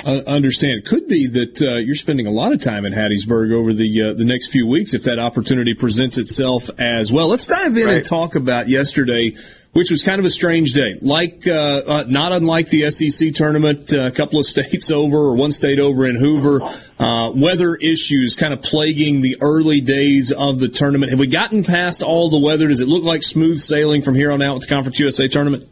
Uh, 0.05 0.23
understand. 0.27 0.83
It 0.85 0.85
could 0.87 1.09
be 1.09 1.27
that 1.27 1.63
uh, 1.63 1.77
you're 1.77 1.97
spending 1.97 2.27
a 2.27 2.31
lot 2.31 2.53
of 2.53 2.61
time 2.61 2.85
in 2.85 2.93
Hattiesburg 2.93 3.53
over 3.53 3.73
the 3.73 4.03
uh, 4.03 4.13
the 4.15 4.25
next 4.25 4.49
few 4.49 4.67
weeks 4.67 4.95
if 4.95 5.05
that 5.05 5.19
opportunity 5.19 5.75
presents 5.75 6.19
itself 6.19 6.71
as 6.79 7.13
well. 7.13 7.29
Let's 7.29 7.47
dive 7.47 7.77
in 7.77 7.89
and 7.89 8.05
talk 8.05 8.37
about 8.37 8.69
yesterday, 8.69 9.35
which 9.73 9.91
was 9.91 10.03
kind 10.03 10.19
of 10.19 10.25
a 10.25 10.31
strange 10.31 10.73
day. 10.73 10.95
Like 11.01 11.47
uh, 11.47 11.83
uh, 11.87 12.05
not 12.07 12.33
unlike 12.33 12.69
the 12.69 12.91
SEC 12.91 13.33
tournament, 13.35 13.93
uh, 13.93 14.03
a 14.03 14.11
couple 14.11 14.39
of 14.39 14.47
states 14.55 14.91
over 14.91 15.17
or 15.17 15.35
one 15.35 15.53
state 15.53 15.81
over 15.81 16.07
in 16.07 16.17
Hoover. 16.17 16.63
Uh, 16.99 17.33
weather 17.35 17.75
issues 17.75 18.37
kind 18.37 18.53
of 18.53 18.63
plaguing 18.63 19.21
the 19.21 19.37
early 19.41 19.81
days 19.81 20.31
of 20.31 20.61
the 20.61 20.69
tournament. 20.69 21.11
Have 21.11 21.21
we 21.21 21.27
gotten 21.27 21.65
past 21.65 22.03
all 22.03 22.31
the 22.31 22.39
weather? 22.39 22.69
Does 22.69 22.81
it 22.81 22.89
look 22.89 23.03
like 23.03 23.23
smooth 23.23 23.59
sailing 23.59 24.03
from 24.03 24.15
here 24.15 24.31
on 24.31 24.43
out 24.43 24.55
with 24.55 24.63
the 24.63 24.75
Conference 24.75 25.01
USA 25.01 25.27
tournament? 25.29 25.69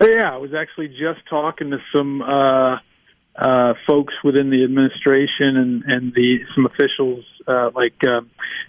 Yeah, 0.00 0.32
I 0.32 0.36
was 0.36 0.54
actually 0.54 0.88
just 0.88 1.26
talking 1.28 1.70
to 1.70 1.78
some 1.92 2.22
uh, 3.38 3.48
uh, 3.48 3.74
folks 3.86 4.14
within 4.24 4.50
the 4.50 4.64
administration 4.64 5.56
and, 5.56 5.84
and 5.84 6.14
the 6.14 6.38
some 6.54 6.66
officials 6.66 7.24
uh, 7.46 7.70
like 7.74 7.94
uh, 8.06 8.20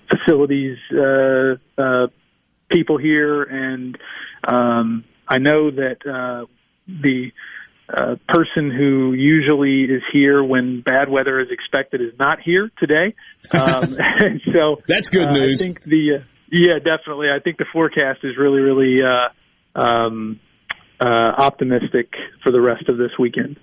facilities 0.09 0.77
uh, 0.91 1.55
uh, 1.77 2.07
people 2.71 2.97
here, 2.97 3.43
and 3.43 3.97
um, 4.47 5.03
I 5.27 5.39
know 5.39 5.71
that 5.71 5.97
uh, 6.05 6.45
the 6.87 7.31
uh, 7.91 8.15
person 8.27 8.71
who 8.71 9.13
usually 9.13 9.83
is 9.83 10.03
here 10.13 10.43
when 10.43 10.81
bad 10.81 11.09
weather 11.09 11.39
is 11.39 11.47
expected 11.51 12.01
is 12.01 12.13
not 12.19 12.39
here 12.39 12.71
today. 12.77 13.15
Um, 13.51 13.97
so 14.53 14.81
That's 14.87 15.09
good 15.09 15.27
uh, 15.27 15.33
news. 15.33 15.61
I 15.61 15.63
think 15.63 15.83
the 15.83 16.19
uh, 16.19 16.23
yeah, 16.51 16.79
definitely. 16.79 17.27
I 17.29 17.39
think 17.39 17.57
the 17.57 17.65
forecast 17.71 18.19
is 18.23 18.37
really, 18.37 18.59
really 18.59 19.03
uh, 19.03 19.79
um, 19.79 20.39
uh, 20.99 21.05
optimistic 21.05 22.13
for 22.43 22.51
the 22.51 22.61
rest 22.61 22.89
of 22.89 22.97
this 22.97 23.11
weekend. 23.19 23.57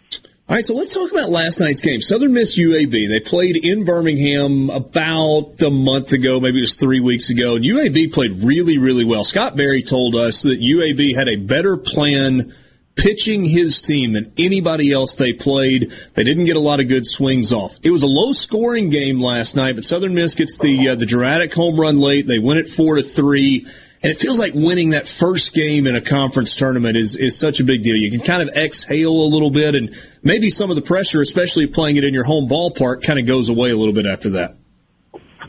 All 0.49 0.55
right, 0.55 0.65
so 0.65 0.75
let's 0.75 0.95
talk 0.95 1.11
about 1.11 1.31
last 1.31 1.59
night's 1.59 1.81
game. 1.81 2.01
Southern 2.01 2.33
Miss 2.33 2.57
UAB. 2.57 3.09
They 3.09 3.19
played 3.19 3.57
in 3.57 3.85
Birmingham 3.85 4.71
about 4.71 5.61
a 5.61 5.71
month 5.71 6.13
ago, 6.13 6.39
maybe 6.39 6.59
it 6.59 6.61
was 6.61 6.77
three 6.77 7.01
weeks 7.01 7.31
ago, 7.31 7.57
and 7.57 7.65
UAB 7.65 8.13
played 8.13 8.45
really, 8.45 8.79
really 8.79 9.05
well. 9.05 9.25
Scott 9.25 9.57
Berry 9.57 9.83
told 9.83 10.15
us 10.15 10.43
that 10.43 10.61
UAB 10.61 11.17
had 11.17 11.29
a 11.29 11.35
better 11.35 11.77
plan 11.77 12.55
pitching 12.95 13.45
his 13.45 13.83
team 13.83 14.13
than 14.13 14.33
anybody 14.39 14.93
else 14.93 15.17
they 15.17 15.33
played. 15.33 15.91
They 16.15 16.23
didn't 16.23 16.45
get 16.45 16.55
a 16.55 16.61
lot 16.61 16.79
of 16.79 16.87
good 16.87 17.09
swings 17.09 17.53
off. 17.53 17.77
It 17.83 17.91
was 17.91 18.05
a 18.05 18.07
low 18.07 18.31
scoring 18.31 18.89
game 18.89 19.21
last 19.21 19.57
night, 19.57 19.75
but 19.75 19.85
Southern 19.85 20.15
Miss 20.15 20.37
gets 20.37 20.59
the 20.59 20.91
uh, 20.91 20.95
the 20.95 21.07
dramatic 21.07 21.55
home 21.55 21.79
run 21.79 21.99
late. 21.99 22.29
They 22.29 22.39
win 22.39 22.59
it 22.59 22.69
four 22.69 22.95
to 22.95 23.03
three. 23.03 23.67
And 24.03 24.13
it 24.13 24.19
feels 24.19 24.39
like 24.39 24.53
winning 24.55 24.91
that 24.91 25.09
first 25.09 25.55
game 25.55 25.87
in 25.87 25.97
a 25.97 26.01
conference 26.01 26.55
tournament 26.55 26.97
is, 26.97 27.17
is 27.17 27.39
such 27.39 27.61
a 27.61 27.65
big 27.65 27.83
deal. 27.83 27.97
You 27.97 28.11
can 28.11 28.21
kind 28.21 28.47
of 28.47 28.55
exhale 28.55 29.11
a 29.11 29.29
little 29.29 29.51
bit 29.51 29.75
and 29.75 29.95
maybe 30.23 30.51
some 30.51 30.71
of 30.71 30.77
the 30.77 30.83
pressure, 30.83 31.21
especially 31.21 31.65
if 31.65 31.73
playing 31.73 31.97
it 31.97 32.05
in 32.05 32.13
your 32.13 32.25
home 32.25 32.49
ballpark, 32.49 33.03
kind 33.03 33.19
of 33.19 33.27
goes 33.27 33.49
away 33.49 33.71
a 33.71 33.77
little 33.77 33.95
bit 33.95 34.07
after 34.07 34.31
that. 34.31 34.57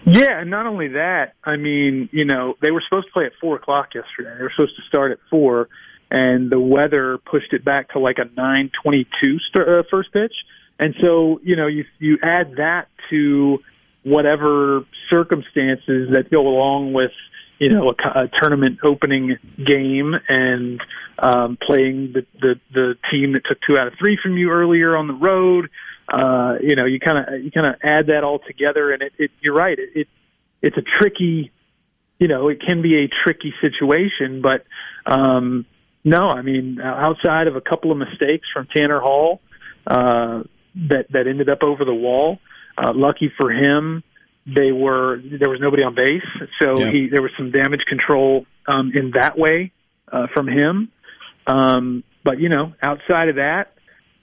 Yeah, 0.05 0.39
and 0.39 0.49
not 0.49 0.65
only 0.65 0.87
that, 0.89 1.33
I 1.43 1.57
mean, 1.57 2.07
you 2.13 2.23
know, 2.23 2.55
they 2.61 2.71
were 2.71 2.81
supposed 2.87 3.07
to 3.07 3.11
play 3.11 3.25
at 3.25 3.33
four 3.41 3.57
o'clock 3.57 3.89
yesterday. 3.93 4.33
They 4.37 4.43
were 4.43 4.53
supposed 4.55 4.77
to 4.77 4.83
start 4.87 5.11
at 5.11 5.17
four, 5.29 5.67
and 6.09 6.49
the 6.49 6.61
weather 6.61 7.17
pushed 7.17 7.51
it 7.51 7.65
back 7.65 7.89
to 7.89 7.99
like 7.99 8.17
a 8.17 8.33
nine 8.39 8.71
twenty-two 8.81 9.37
st- 9.49 9.67
uh, 9.67 9.83
first 9.91 10.13
pitch. 10.13 10.31
And 10.79 10.95
so, 11.01 11.41
you 11.43 11.57
know, 11.57 11.67
you 11.67 11.83
you 11.99 12.19
add 12.23 12.53
that 12.55 12.87
to 13.09 13.57
whatever 14.03 14.85
circumstances 15.09 16.11
that 16.13 16.31
go 16.31 16.47
along 16.47 16.93
with 16.93 17.11
you 17.59 17.69
know 17.69 17.89
a, 17.89 18.19
a 18.19 18.27
tournament 18.39 18.79
opening 18.83 19.37
game 19.63 20.13
and 20.27 20.79
um, 21.19 21.57
playing 21.61 22.13
the, 22.13 22.25
the 22.39 22.59
the 22.73 22.95
team 23.11 23.33
that 23.33 23.43
took 23.47 23.59
two 23.67 23.77
out 23.77 23.87
of 23.87 23.93
three 23.99 24.17
from 24.21 24.37
you 24.37 24.51
earlier 24.51 24.95
on 24.95 25.07
the 25.07 25.13
road. 25.13 25.69
Uh, 26.11 26.55
you 26.61 26.75
know, 26.75 26.85
you 26.85 26.99
kind 26.99 27.17
of 27.17 27.43
you 27.43 27.51
kind 27.51 27.67
of 27.67 27.75
add 27.83 28.07
that 28.07 28.23
all 28.23 28.39
together, 28.39 28.91
and 28.91 29.01
it, 29.01 29.13
it 29.17 29.31
you're 29.41 29.55
right. 29.55 29.77
It, 29.77 29.89
it 29.93 30.07
it's 30.61 30.77
a 30.77 30.81
tricky, 30.81 31.51
you 32.19 32.27
know, 32.27 32.49
it 32.49 32.61
can 32.65 32.81
be 32.81 33.03
a 33.03 33.07
tricky 33.23 33.53
situation, 33.61 34.41
but 34.41 34.65
um, 35.05 35.65
no, 36.03 36.29
I 36.29 36.41
mean, 36.41 36.79
outside 36.81 37.47
of 37.47 37.55
a 37.55 37.61
couple 37.61 37.91
of 37.91 37.97
mistakes 37.97 38.47
from 38.53 38.67
Tanner 38.73 38.99
Hall 38.99 39.41
uh, 39.85 40.43
that 40.89 41.07
that 41.11 41.27
ended 41.27 41.49
up 41.49 41.63
over 41.63 41.83
the 41.83 41.93
wall. 41.93 42.39
Uh, 42.77 42.93
lucky 42.93 43.31
for 43.35 43.51
him, 43.51 44.03
they 44.47 44.71
were 44.71 45.17
there 45.21 45.49
was 45.49 45.59
nobody 45.61 45.83
on 45.83 45.93
base, 45.93 46.23
so 46.61 46.79
yeah. 46.79 46.91
he 46.91 47.09
there 47.11 47.21
was 47.21 47.31
some 47.37 47.51
damage 47.51 47.81
control 47.87 48.45
um, 48.67 48.91
in 48.95 49.11
that 49.11 49.37
way 49.37 49.71
uh, 50.11 50.27
from 50.33 50.47
him. 50.47 50.89
Um, 51.45 52.03
but 52.23 52.39
you 52.39 52.49
know, 52.49 52.73
outside 52.81 53.29
of 53.29 53.35
that, 53.35 53.73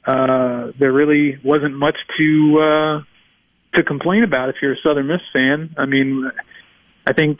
uh, 0.06 0.72
there 0.78 0.92
really 0.92 1.38
wasn't 1.44 1.74
much 1.74 1.96
to 2.18 2.56
uh, 2.58 3.76
to 3.76 3.82
complain 3.82 4.24
about 4.24 4.48
if 4.48 4.56
you're 4.62 4.72
a 4.72 4.82
Southern 4.86 5.08
Miss 5.08 5.20
fan. 5.32 5.74
I 5.76 5.84
mean, 5.84 6.30
I 7.06 7.12
think 7.12 7.38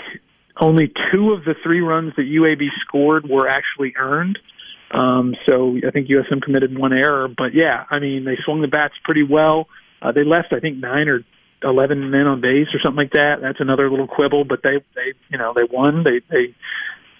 only 0.61 0.93
two 1.13 1.33
of 1.33 1.45
the 1.45 1.55
three 1.63 1.81
runs 1.81 2.13
that 2.17 2.23
UAB 2.23 2.69
scored 2.87 3.29
were 3.29 3.49
actually 3.49 3.95
earned. 3.99 4.39
Um, 4.91 5.35
so 5.49 5.77
I 5.87 5.91
think 5.91 6.09
USM 6.09 6.43
committed 6.43 6.79
one 6.79 6.93
error, 6.93 7.29
but 7.29 7.55
yeah, 7.55 7.85
I 7.91 7.99
mean 7.99 8.25
they 8.25 8.37
swung 8.45 8.61
the 8.61 8.69
bats 8.69 8.95
pretty 9.05 9.23
well. 9.23 9.69
Uh, 10.01 10.13
they 10.13 10.23
left, 10.23 10.53
I 10.53 10.61
think, 10.61 10.79
nine 10.79 11.09
or 11.09 11.25
eleven 11.63 12.11
men 12.11 12.27
on 12.27 12.41
base 12.41 12.69
or 12.75 12.81
something 12.83 13.05
like 13.05 13.13
that. 13.13 13.37
That's 13.41 13.61
another 13.61 13.91
little 13.91 14.07
quibble, 14.07 14.45
but 14.45 14.61
they 14.63 14.83
they 14.95 15.13
you 15.31 15.39
know 15.39 15.53
they 15.55 15.65
won. 15.71 16.05
They 16.05 16.21
they 16.31 16.55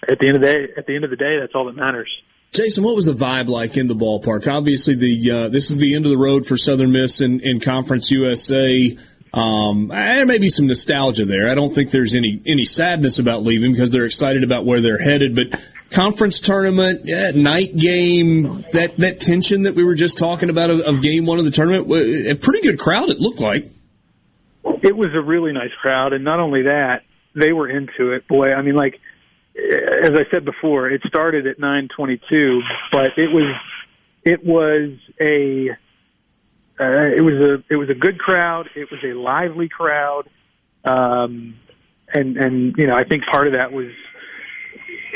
at 0.07 0.19
the 0.19 0.27
end 0.27 0.35
of 0.35 0.41
the 0.41 0.47
day 0.47 0.73
at 0.77 0.85
the 0.85 0.95
end 0.95 1.03
of 1.03 1.09
the 1.09 1.15
day 1.15 1.39
that's 1.39 1.53
all 1.55 1.65
that 1.65 1.75
matters. 1.75 2.09
Jason, 2.51 2.85
what 2.85 2.95
was 2.95 3.05
the 3.05 3.13
vibe 3.13 3.47
like 3.47 3.75
in 3.75 3.87
the 3.87 3.95
ballpark? 3.95 4.47
Obviously, 4.47 4.95
the 4.95 5.31
uh, 5.31 5.49
this 5.49 5.69
is 5.69 5.77
the 5.77 5.95
end 5.95 6.05
of 6.05 6.11
the 6.11 6.17
road 6.17 6.45
for 6.45 6.55
Southern 6.55 6.91
Miss 6.91 7.21
in, 7.21 7.41
in 7.41 7.59
Conference 7.59 8.11
USA. 8.11 8.97
Um, 9.33 9.89
there 9.89 10.25
may 10.25 10.37
be 10.37 10.47
some 10.47 10.65
nostalgia 10.65 11.25
there. 11.25 11.49
I 11.49 11.55
don't 11.55 11.75
think 11.75 11.91
there's 11.91 12.15
any 12.15 12.41
any 12.45 12.63
sadness 12.63 13.19
about 13.19 13.43
leaving 13.43 13.73
because 13.73 13.91
they're 13.91 14.05
excited 14.05 14.45
about 14.45 14.63
where 14.63 14.79
they're 14.79 14.97
headed. 14.97 15.35
But 15.35 15.59
conference 15.89 16.39
tournament, 16.39 17.01
yeah, 17.03 17.31
night 17.31 17.75
game, 17.75 18.63
that 18.71 18.93
that 18.97 19.19
tension 19.19 19.63
that 19.63 19.75
we 19.75 19.83
were 19.83 19.95
just 19.95 20.17
talking 20.17 20.49
about 20.49 20.69
of, 20.69 20.79
of 20.79 21.01
game 21.01 21.25
one 21.25 21.39
of 21.39 21.45
the 21.45 21.51
tournament, 21.51 21.91
a 21.91 22.35
pretty 22.35 22.61
good 22.61 22.79
crowd. 22.79 23.09
It 23.09 23.19
looked 23.19 23.41
like. 23.41 23.69
It 24.85 24.95
was 24.95 25.07
a 25.15 25.19
really 25.21 25.51
nice 25.51 25.73
crowd, 25.81 26.13
and 26.13 26.23
not 26.23 26.39
only 26.39 26.61
that, 26.61 27.01
they 27.33 27.51
were 27.51 27.67
into 27.67 28.11
it. 28.11 28.27
Boy, 28.27 28.53
I 28.53 28.61
mean, 28.61 28.75
like 28.75 28.99
as 29.57 30.11
I 30.13 30.29
said 30.29 30.45
before, 30.45 30.87
it 30.87 31.01
started 31.07 31.47
at 31.47 31.57
9:22, 31.57 32.59
but 32.91 33.17
it 33.17 33.31
was 33.31 33.55
it 34.23 34.45
was 34.45 34.91
a 35.19 35.71
uh, 36.79 37.15
it 37.17 37.23
was 37.23 37.33
a 37.33 37.73
it 37.73 37.77
was 37.77 37.89
a 37.89 37.95
good 37.95 38.19
crowd. 38.19 38.69
It 38.75 38.91
was 38.91 38.99
a 39.03 39.17
lively 39.17 39.69
crowd, 39.69 40.29
um, 40.83 41.55
and 42.13 42.37
and 42.37 42.75
you 42.77 42.85
know 42.85 42.93
I 42.93 43.05
think 43.05 43.23
part 43.25 43.47
of 43.47 43.53
that 43.53 43.71
was 43.71 43.91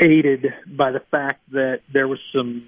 aided 0.00 0.46
by 0.66 0.90
the 0.90 1.02
fact 1.12 1.48
that 1.52 1.82
there 1.92 2.08
was 2.08 2.18
some 2.34 2.64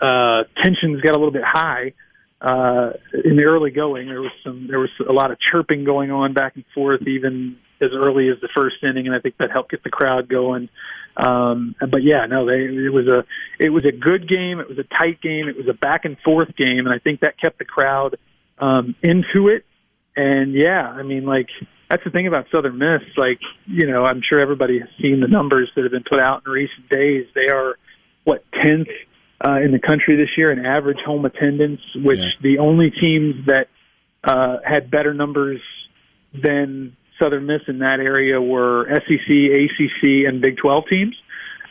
uh, 0.00 0.44
tensions 0.62 1.00
got 1.00 1.16
a 1.16 1.18
little 1.18 1.32
bit 1.32 1.42
high 1.44 1.94
uh, 2.40 2.90
in 3.24 3.36
the 3.36 3.44
early 3.48 3.70
going, 3.70 4.06
there 4.06 4.20
was 4.20 4.32
some 4.44 4.66
there 4.68 4.78
was 4.78 4.90
a 5.08 5.12
lot 5.12 5.30
of 5.30 5.38
chirping 5.40 5.84
going 5.84 6.10
on 6.10 6.34
back 6.34 6.54
and 6.54 6.64
forth, 6.74 7.02
even 7.06 7.58
as 7.80 7.90
early 7.92 8.28
as 8.28 8.40
the 8.40 8.48
first 8.54 8.76
inning, 8.82 9.06
and 9.06 9.14
I 9.14 9.20
think 9.20 9.36
that 9.38 9.50
helped 9.50 9.70
get 9.70 9.82
the 9.82 9.90
crowd 9.90 10.28
going. 10.28 10.68
Um, 11.16 11.74
but 11.80 12.02
yeah, 12.02 12.26
no, 12.26 12.46
they 12.46 12.64
it 12.64 12.92
was 12.92 13.06
a 13.08 13.24
it 13.58 13.70
was 13.70 13.84
a 13.84 13.92
good 13.92 14.28
game. 14.28 14.60
It 14.60 14.68
was 14.68 14.78
a 14.78 14.84
tight 14.84 15.20
game. 15.20 15.48
It 15.48 15.56
was 15.56 15.66
a 15.68 15.74
back 15.74 16.04
and 16.04 16.16
forth 16.24 16.54
game, 16.56 16.86
and 16.86 16.90
I 16.90 16.98
think 16.98 17.20
that 17.20 17.40
kept 17.40 17.58
the 17.58 17.64
crowd 17.64 18.16
um, 18.58 18.94
into 19.02 19.48
it. 19.48 19.64
And 20.16 20.54
yeah, 20.54 20.82
I 20.88 21.02
mean, 21.02 21.24
like 21.24 21.48
that's 21.90 22.04
the 22.04 22.10
thing 22.10 22.28
about 22.28 22.46
Southern 22.52 22.78
Miss. 22.78 23.02
Like 23.16 23.40
you 23.66 23.86
know, 23.86 24.04
I'm 24.04 24.22
sure 24.28 24.40
everybody 24.40 24.78
has 24.78 24.88
seen 25.02 25.20
the 25.20 25.28
numbers 25.28 25.70
that 25.74 25.82
have 25.82 25.92
been 25.92 26.04
put 26.08 26.20
out 26.20 26.42
in 26.46 26.52
recent 26.52 26.88
days. 26.88 27.26
They 27.34 27.48
are 27.52 27.76
what 28.22 28.44
tenth 28.62 28.88
uh, 29.46 29.56
in 29.56 29.70
the 29.70 29.78
country 29.78 30.16
this 30.16 30.30
year 30.36 30.50
in 30.50 30.64
average 30.64 30.98
home 31.04 31.24
attendance, 31.24 31.80
which 31.94 32.18
yeah. 32.18 32.42
the 32.42 32.58
only 32.58 32.90
teams 32.90 33.46
that 33.46 33.68
uh, 34.24 34.56
had 34.64 34.90
better 34.90 35.14
numbers 35.14 35.60
than 36.32 36.96
Southern 37.20 37.46
Miss 37.46 37.62
in 37.68 37.78
that 37.80 38.00
area 38.00 38.40
were 38.40 38.86
SEC, 38.92 39.28
ACC, 39.30 40.26
and 40.26 40.40
Big 40.42 40.56
12 40.56 40.84
teams. 40.88 41.16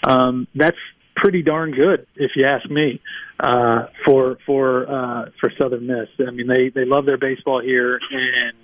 Um, 0.03 0.47
that's 0.55 0.77
pretty 1.15 1.41
darn 1.41 1.71
good, 1.71 2.07
if 2.15 2.31
you 2.35 2.45
ask 2.45 2.69
me, 2.69 3.01
uh, 3.39 3.87
for 4.05 4.37
for 4.45 4.89
uh, 4.89 5.29
for 5.39 5.51
Southern 5.59 5.87
Miss. 5.87 6.07
I 6.25 6.31
mean, 6.31 6.47
they 6.47 6.69
they 6.69 6.85
love 6.85 7.05
their 7.05 7.17
baseball 7.17 7.61
here, 7.61 7.99
and 8.11 8.57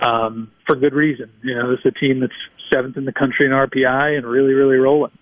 um, 0.00 0.50
for 0.66 0.76
good 0.76 0.94
reason. 0.94 1.30
You 1.42 1.54
know, 1.54 1.70
this 1.70 1.80
is 1.84 1.92
a 1.96 1.98
team 1.98 2.20
that's 2.20 2.32
seventh 2.72 2.96
in 2.96 3.04
the 3.04 3.12
country 3.12 3.46
in 3.46 3.52
RPI 3.52 4.16
and 4.16 4.26
really 4.26 4.52
really 4.52 4.76
rolling. 4.76 5.12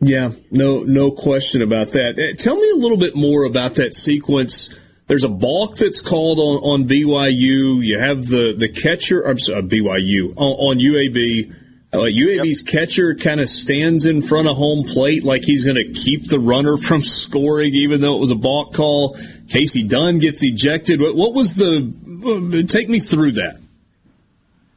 Yeah, 0.00 0.30
no, 0.50 0.82
no 0.84 1.10
question 1.10 1.60
about 1.62 1.90
that. 1.92 2.18
Uh, 2.18 2.36
tell 2.36 2.56
me 2.56 2.70
a 2.70 2.76
little 2.76 2.96
bit 2.96 3.16
more 3.16 3.44
about 3.44 3.76
that 3.76 3.94
sequence. 3.94 4.70
There's 5.08 5.24
a 5.24 5.28
balk 5.28 5.76
that's 5.76 6.00
called 6.00 6.38
on, 6.38 6.82
on 6.82 6.88
BYU. 6.88 7.84
You 7.84 7.98
have 7.98 8.26
the, 8.28 8.54
the 8.56 8.68
catcher, 8.68 9.22
I'm 9.22 9.38
sorry, 9.38 9.62
BYU, 9.62 10.34
on, 10.36 10.76
on 10.76 10.78
UAB. 10.78 11.54
Uh, 11.90 12.00
UAB's 12.00 12.62
yep. 12.62 12.72
catcher 12.72 13.14
kind 13.14 13.40
of 13.40 13.48
stands 13.48 14.04
in 14.04 14.20
front 14.20 14.46
of 14.46 14.56
home 14.56 14.84
plate 14.84 15.24
like 15.24 15.42
he's 15.42 15.64
going 15.64 15.76
to 15.76 15.92
keep 15.92 16.28
the 16.28 16.38
runner 16.38 16.76
from 16.76 17.02
scoring, 17.02 17.74
even 17.74 18.00
though 18.00 18.14
it 18.14 18.20
was 18.20 18.30
a 18.30 18.36
balk 18.36 18.74
call. 18.74 19.16
Casey 19.48 19.82
Dunn 19.82 20.18
gets 20.18 20.44
ejected. 20.44 21.00
What, 21.00 21.16
what 21.16 21.32
was 21.32 21.54
the? 21.54 21.92
Uh, 22.24 22.66
take 22.68 22.88
me 22.88 23.00
through 23.00 23.32
that. 23.32 23.58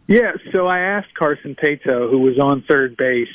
Yeah, 0.07 0.31
so 0.51 0.67
I 0.67 0.79
asked 0.79 1.13
Carson 1.13 1.55
Paetow, 1.55 2.09
who 2.09 2.19
was 2.19 2.39
on 2.39 2.63
third 2.67 2.97
base, 2.97 3.27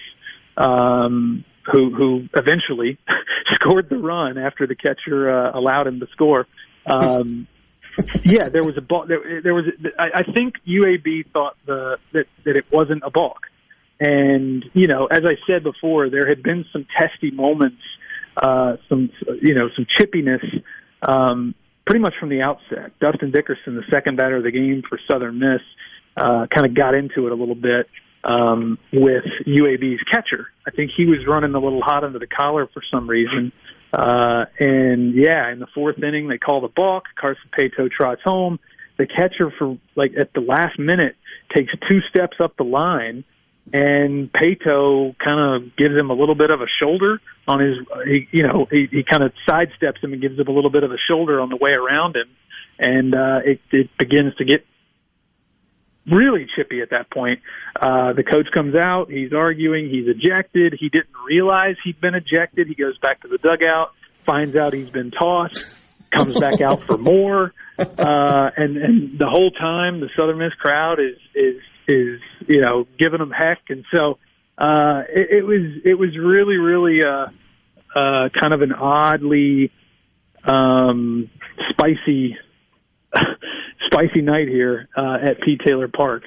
um, 0.56 1.44
who 1.70 1.94
who 1.94 2.28
eventually 2.34 2.98
scored 3.52 3.88
the 3.88 3.98
run 3.98 4.38
after 4.38 4.66
the 4.66 4.74
catcher 4.74 5.30
uh, 5.30 5.58
allowed 5.58 5.86
him 5.86 6.00
to 6.00 6.06
score. 6.08 6.46
Um, 6.86 7.46
yeah, 8.24 8.48
there 8.48 8.64
was 8.64 8.76
a 8.76 8.80
ball. 8.80 9.06
There, 9.06 9.40
there 9.42 9.54
was. 9.54 9.64
I, 9.98 10.20
I 10.20 10.32
think 10.32 10.54
UAB 10.66 11.30
thought 11.32 11.56
the 11.66 11.98
that 12.12 12.26
that 12.44 12.56
it 12.56 12.66
wasn't 12.70 13.02
a 13.04 13.10
balk, 13.10 13.46
and 13.98 14.64
you 14.74 14.86
know, 14.86 15.06
as 15.06 15.20
I 15.24 15.36
said 15.46 15.62
before, 15.62 16.10
there 16.10 16.26
had 16.26 16.42
been 16.42 16.64
some 16.72 16.86
testy 16.96 17.30
moments, 17.30 17.82
uh, 18.36 18.76
some 18.88 19.10
you 19.40 19.54
know, 19.54 19.68
some 19.74 19.86
chippiness. 19.86 20.44
Um, 21.06 21.54
pretty 21.86 22.00
much 22.00 22.14
from 22.18 22.30
the 22.30 22.42
outset, 22.42 22.98
Dustin 23.00 23.30
Dickerson, 23.30 23.76
the 23.76 23.84
second 23.90 24.16
batter 24.16 24.36
of 24.36 24.42
the 24.42 24.50
game 24.50 24.82
for 24.88 24.98
Southern 25.08 25.38
Miss, 25.38 25.60
uh, 26.16 26.46
kind 26.52 26.66
of 26.66 26.74
got 26.74 26.94
into 26.94 27.26
it 27.26 27.32
a 27.32 27.34
little 27.34 27.54
bit 27.54 27.88
um, 28.26 28.78
with 28.92 29.24
UAB's 29.46 30.02
catcher. 30.10 30.48
I 30.66 30.72
think 30.72 30.90
he 30.96 31.06
was 31.06 31.20
running 31.26 31.54
a 31.54 31.60
little 31.60 31.80
hot 31.80 32.02
under 32.02 32.18
the 32.18 32.26
collar 32.26 32.68
for 32.72 32.82
some 32.92 33.08
reason. 33.08 33.52
Uh, 33.92 34.46
and 34.58 35.14
yeah, 35.14 35.52
in 35.52 35.60
the 35.60 35.68
fourth 35.72 36.02
inning, 36.02 36.28
they 36.28 36.38
call 36.38 36.60
the 36.60 36.68
balk. 36.68 37.04
Carson 37.18 37.48
Paetow 37.56 37.90
trots 37.90 38.20
home. 38.24 38.58
The 38.98 39.06
catcher, 39.06 39.52
for 39.56 39.78
like 39.94 40.12
at 40.18 40.32
the 40.32 40.40
last 40.40 40.78
minute, 40.78 41.16
takes 41.54 41.72
two 41.88 42.00
steps 42.10 42.38
up 42.42 42.56
the 42.56 42.64
line, 42.64 43.24
and 43.72 44.32
Paetow 44.32 45.14
kind 45.18 45.64
of 45.64 45.76
gives 45.76 45.94
him 45.94 46.10
a 46.10 46.14
little 46.14 46.34
bit 46.34 46.50
of 46.50 46.60
a 46.60 46.66
shoulder 46.80 47.20
on 47.46 47.60
his. 47.60 47.76
He, 48.06 48.26
you 48.32 48.42
know, 48.42 48.66
he, 48.70 48.88
he 48.90 49.04
kind 49.04 49.22
of 49.22 49.32
sidesteps 49.48 50.02
him 50.02 50.12
and 50.12 50.20
gives 50.20 50.38
him 50.38 50.48
a 50.48 50.52
little 50.52 50.70
bit 50.70 50.82
of 50.82 50.90
a 50.90 50.98
shoulder 51.08 51.40
on 51.40 51.50
the 51.50 51.56
way 51.56 51.72
around 51.72 52.16
him, 52.16 52.28
and 52.78 53.14
uh, 53.14 53.40
it, 53.44 53.60
it 53.70 53.90
begins 53.98 54.34
to 54.36 54.44
get 54.44 54.64
really 56.10 56.46
chippy 56.56 56.80
at 56.80 56.90
that 56.90 57.10
point. 57.10 57.40
Uh, 57.74 58.12
the 58.12 58.22
coach 58.22 58.46
comes 58.52 58.74
out. 58.74 59.10
He's 59.10 59.32
arguing. 59.32 59.88
He's 59.90 60.06
ejected. 60.08 60.76
He 60.78 60.88
didn't 60.88 61.14
realize 61.26 61.76
he'd 61.84 62.00
been 62.00 62.14
ejected. 62.14 62.68
He 62.68 62.74
goes 62.74 62.96
back 62.98 63.22
to 63.22 63.28
the 63.28 63.38
dugout. 63.38 63.92
finds 64.24 64.56
out 64.56 64.72
he's 64.72 64.90
been 64.90 65.10
tossed, 65.10 65.64
comes 66.10 66.38
back 66.38 66.60
out 66.60 66.82
for 66.82 66.96
more, 66.96 67.52
uh, 67.78 68.50
and 68.56 68.76
and 68.76 69.18
the 69.18 69.28
whole 69.28 69.50
time 69.50 70.00
the 70.00 70.08
Southern 70.16 70.38
Miss 70.38 70.52
crowd 70.54 70.98
is 71.00 71.18
is 71.34 71.62
is 71.88 72.20
you 72.48 72.60
know 72.60 72.86
giving 72.98 73.20
him 73.20 73.30
heck, 73.30 73.62
and 73.68 73.84
so 73.94 74.18
uh, 74.58 75.02
it, 75.08 75.38
it 75.38 75.46
was 75.46 75.80
it 75.84 75.94
was 75.94 76.16
really 76.16 76.56
really 76.56 77.02
uh, 77.04 77.26
uh, 77.94 78.28
kind 78.30 78.52
of 78.52 78.62
an 78.62 78.72
oddly 78.72 79.70
um, 80.44 81.30
spicy 81.70 82.36
spicy 83.86 84.20
night 84.20 84.48
here 84.48 84.88
uh, 84.96 85.18
at 85.22 85.40
Pete 85.42 85.60
Taylor 85.64 85.88
Park. 85.88 86.22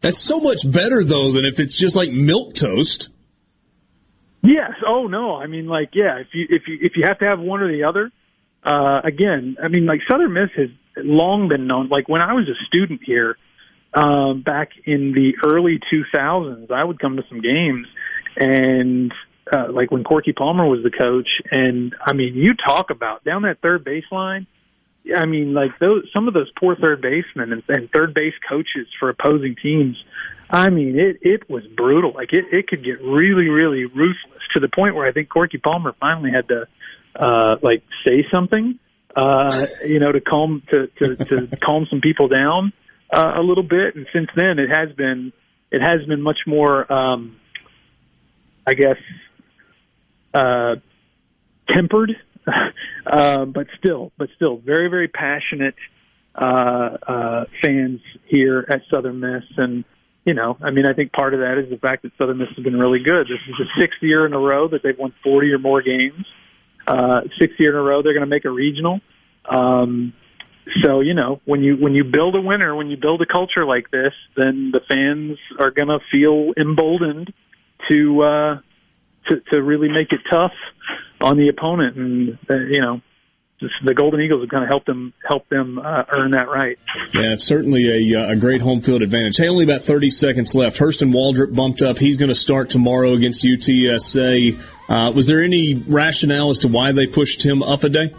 That's 0.00 0.18
so 0.18 0.38
much 0.38 0.70
better 0.70 1.02
though 1.02 1.32
than 1.32 1.44
if 1.44 1.58
it's 1.58 1.76
just 1.76 1.96
like 1.96 2.10
milk 2.10 2.54
toast. 2.54 3.08
Yes. 4.42 4.72
Oh 4.86 5.06
no. 5.06 5.36
I 5.36 5.46
mean, 5.46 5.66
like, 5.66 5.90
yeah. 5.92 6.18
If 6.18 6.28
you 6.32 6.46
if 6.48 6.62
you 6.68 6.78
if 6.80 6.92
you 6.96 7.04
have 7.06 7.18
to 7.18 7.24
have 7.26 7.40
one 7.40 7.60
or 7.60 7.70
the 7.70 7.84
other, 7.84 8.10
uh, 8.62 9.00
again, 9.04 9.56
I 9.62 9.68
mean, 9.68 9.86
like 9.86 10.00
Southern 10.08 10.32
Miss 10.32 10.50
has 10.56 10.68
long 10.96 11.48
been 11.48 11.66
known. 11.66 11.88
Like 11.88 12.08
when 12.08 12.22
I 12.22 12.34
was 12.34 12.48
a 12.48 12.64
student 12.66 13.00
here, 13.04 13.36
um, 13.94 14.42
back 14.42 14.70
in 14.84 15.12
the 15.12 15.32
early 15.44 15.80
2000s, 15.92 16.70
I 16.70 16.84
would 16.84 16.98
come 17.00 17.16
to 17.16 17.22
some 17.28 17.40
games, 17.40 17.86
and 18.36 19.12
uh, 19.54 19.72
like 19.72 19.90
when 19.90 20.04
Corky 20.04 20.32
Palmer 20.32 20.66
was 20.66 20.82
the 20.82 20.90
coach, 20.90 21.28
and 21.50 21.94
I 22.00 22.12
mean, 22.12 22.34
you 22.34 22.54
talk 22.54 22.90
about 22.90 23.24
down 23.24 23.42
that 23.42 23.60
third 23.60 23.84
baseline. 23.84 24.46
I 25.16 25.26
mean, 25.26 25.54
like 25.54 25.78
those 25.78 26.08
some 26.14 26.28
of 26.28 26.34
those 26.34 26.50
poor 26.58 26.76
third 26.76 27.00
basemen 27.00 27.52
and, 27.52 27.62
and 27.68 27.90
third 27.90 28.14
base 28.14 28.34
coaches 28.48 28.86
for 28.98 29.08
opposing 29.10 29.56
teams. 29.62 29.96
I 30.50 30.70
mean, 30.70 30.98
it 30.98 31.18
it 31.22 31.50
was 31.50 31.64
brutal. 31.76 32.12
Like 32.12 32.32
it 32.32 32.44
it 32.52 32.68
could 32.68 32.84
get 32.84 33.00
really 33.02 33.48
really 33.48 33.84
ruthless 33.84 34.42
to 34.54 34.60
the 34.60 34.68
point 34.68 34.94
where 34.94 35.06
I 35.06 35.12
think 35.12 35.28
Corky 35.28 35.58
Palmer 35.58 35.94
finally 36.00 36.30
had 36.30 36.48
to 36.48 36.66
uh 37.16 37.56
like 37.62 37.82
say 38.06 38.24
something 38.30 38.78
uh 39.16 39.66
you 39.84 39.98
know 39.98 40.12
to 40.12 40.20
calm 40.20 40.62
to 40.70 40.86
to, 40.98 41.16
to 41.16 41.56
calm 41.64 41.86
some 41.90 42.00
people 42.00 42.28
down 42.28 42.72
uh, 43.12 43.34
a 43.36 43.42
little 43.42 43.64
bit. 43.64 43.94
And 43.94 44.06
since 44.12 44.28
then, 44.36 44.58
it 44.58 44.70
has 44.70 44.94
been 44.96 45.32
it 45.70 45.80
has 45.80 46.06
been 46.06 46.22
much 46.22 46.40
more 46.46 46.90
um 46.92 47.36
I 48.66 48.74
guess 48.74 48.98
uh 50.34 50.76
tempered 51.68 52.12
uh, 53.06 53.44
but 53.44 53.66
still, 53.78 54.12
but 54.18 54.28
still, 54.36 54.58
very, 54.58 54.88
very 54.88 55.08
passionate 55.08 55.74
uh, 56.34 56.96
uh, 57.06 57.44
fans 57.62 58.00
here 58.26 58.64
at 58.68 58.82
Southern 58.90 59.20
Miss, 59.20 59.44
and 59.56 59.84
you 60.24 60.34
know, 60.34 60.58
I 60.62 60.70
mean, 60.70 60.86
I 60.86 60.92
think 60.92 61.12
part 61.12 61.32
of 61.32 61.40
that 61.40 61.58
is 61.58 61.70
the 61.70 61.78
fact 61.78 62.02
that 62.02 62.12
Southern 62.18 62.38
Miss 62.38 62.48
has 62.54 62.62
been 62.62 62.78
really 62.78 63.00
good. 63.00 63.26
This 63.26 63.40
is 63.48 63.54
the 63.58 63.80
sixth 63.80 64.02
year 64.02 64.26
in 64.26 64.34
a 64.34 64.38
row 64.38 64.68
that 64.68 64.82
they've 64.82 64.98
won 64.98 65.14
40 65.24 65.52
or 65.52 65.58
more 65.58 65.80
games. 65.80 66.26
Uh, 66.86 67.22
sixth 67.40 67.58
year 67.58 67.70
in 67.70 67.76
a 67.76 67.82
row, 67.82 68.02
they're 68.02 68.12
going 68.12 68.28
to 68.28 68.34
make 68.34 68.44
a 68.44 68.50
regional. 68.50 69.00
Um, 69.48 70.12
so 70.82 71.00
you 71.00 71.14
know, 71.14 71.40
when 71.44 71.62
you 71.62 71.76
when 71.76 71.94
you 71.94 72.04
build 72.04 72.34
a 72.34 72.40
winner, 72.40 72.74
when 72.74 72.88
you 72.88 72.96
build 72.96 73.22
a 73.22 73.26
culture 73.26 73.64
like 73.64 73.90
this, 73.90 74.12
then 74.36 74.70
the 74.72 74.80
fans 74.88 75.38
are 75.58 75.70
going 75.70 75.88
to 75.88 75.98
feel 76.10 76.52
emboldened 76.58 77.32
to 77.90 78.22
uh, 78.22 78.60
to 79.28 79.40
to 79.52 79.62
really 79.62 79.88
make 79.88 80.12
it 80.12 80.20
tough 80.30 80.52
on 81.20 81.36
the 81.36 81.48
opponent, 81.48 81.96
and 81.96 82.38
uh, 82.50 82.56
you 82.56 82.80
know, 82.80 83.00
just 83.60 83.74
the 83.84 83.94
Golden 83.94 84.20
Eagles 84.20 84.42
have 84.42 84.50
kind 84.50 84.62
of 84.62 84.68
helped 84.68 84.86
them 84.86 85.12
help 85.26 85.48
them 85.48 85.78
uh, 85.78 86.04
earn 86.16 86.30
that 86.32 86.48
right. 86.48 86.78
Yeah, 87.12 87.36
certainly 87.36 88.12
a, 88.12 88.20
uh, 88.20 88.32
a 88.32 88.36
great 88.36 88.60
home 88.60 88.80
field 88.80 89.02
advantage. 89.02 89.36
Hey, 89.36 89.48
only 89.48 89.64
about 89.64 89.82
30 89.82 90.10
seconds 90.10 90.54
left. 90.54 90.78
Hurston 90.78 91.12
Waldrep 91.12 91.54
bumped 91.54 91.82
up. 91.82 91.98
He's 91.98 92.16
going 92.16 92.28
to 92.28 92.34
start 92.34 92.70
tomorrow 92.70 93.12
against 93.14 93.44
UTSA. 93.44 94.60
Uh, 94.88 95.12
was 95.12 95.26
there 95.26 95.42
any 95.42 95.74
rationale 95.74 96.50
as 96.50 96.60
to 96.60 96.68
why 96.68 96.92
they 96.92 97.06
pushed 97.06 97.44
him 97.44 97.62
up 97.62 97.84
a 97.84 97.88
day? 97.88 98.14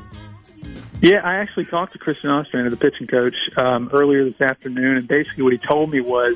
Yeah, 1.01 1.21
I 1.23 1.35
actually 1.35 1.65
talked 1.65 1.93
to 1.93 1.99
Christian 1.99 2.29
Ostrander, 2.29 2.69
the 2.69 2.77
pitching 2.77 3.07
coach, 3.07 3.35
um, 3.55 3.89
earlier 3.93 4.25
this 4.25 4.41
afternoon, 4.41 4.97
and 4.97 5.07
basically 5.07 5.43
what 5.43 5.53
he 5.53 5.59
told 5.59 5.89
me 5.89 6.01
was 6.01 6.35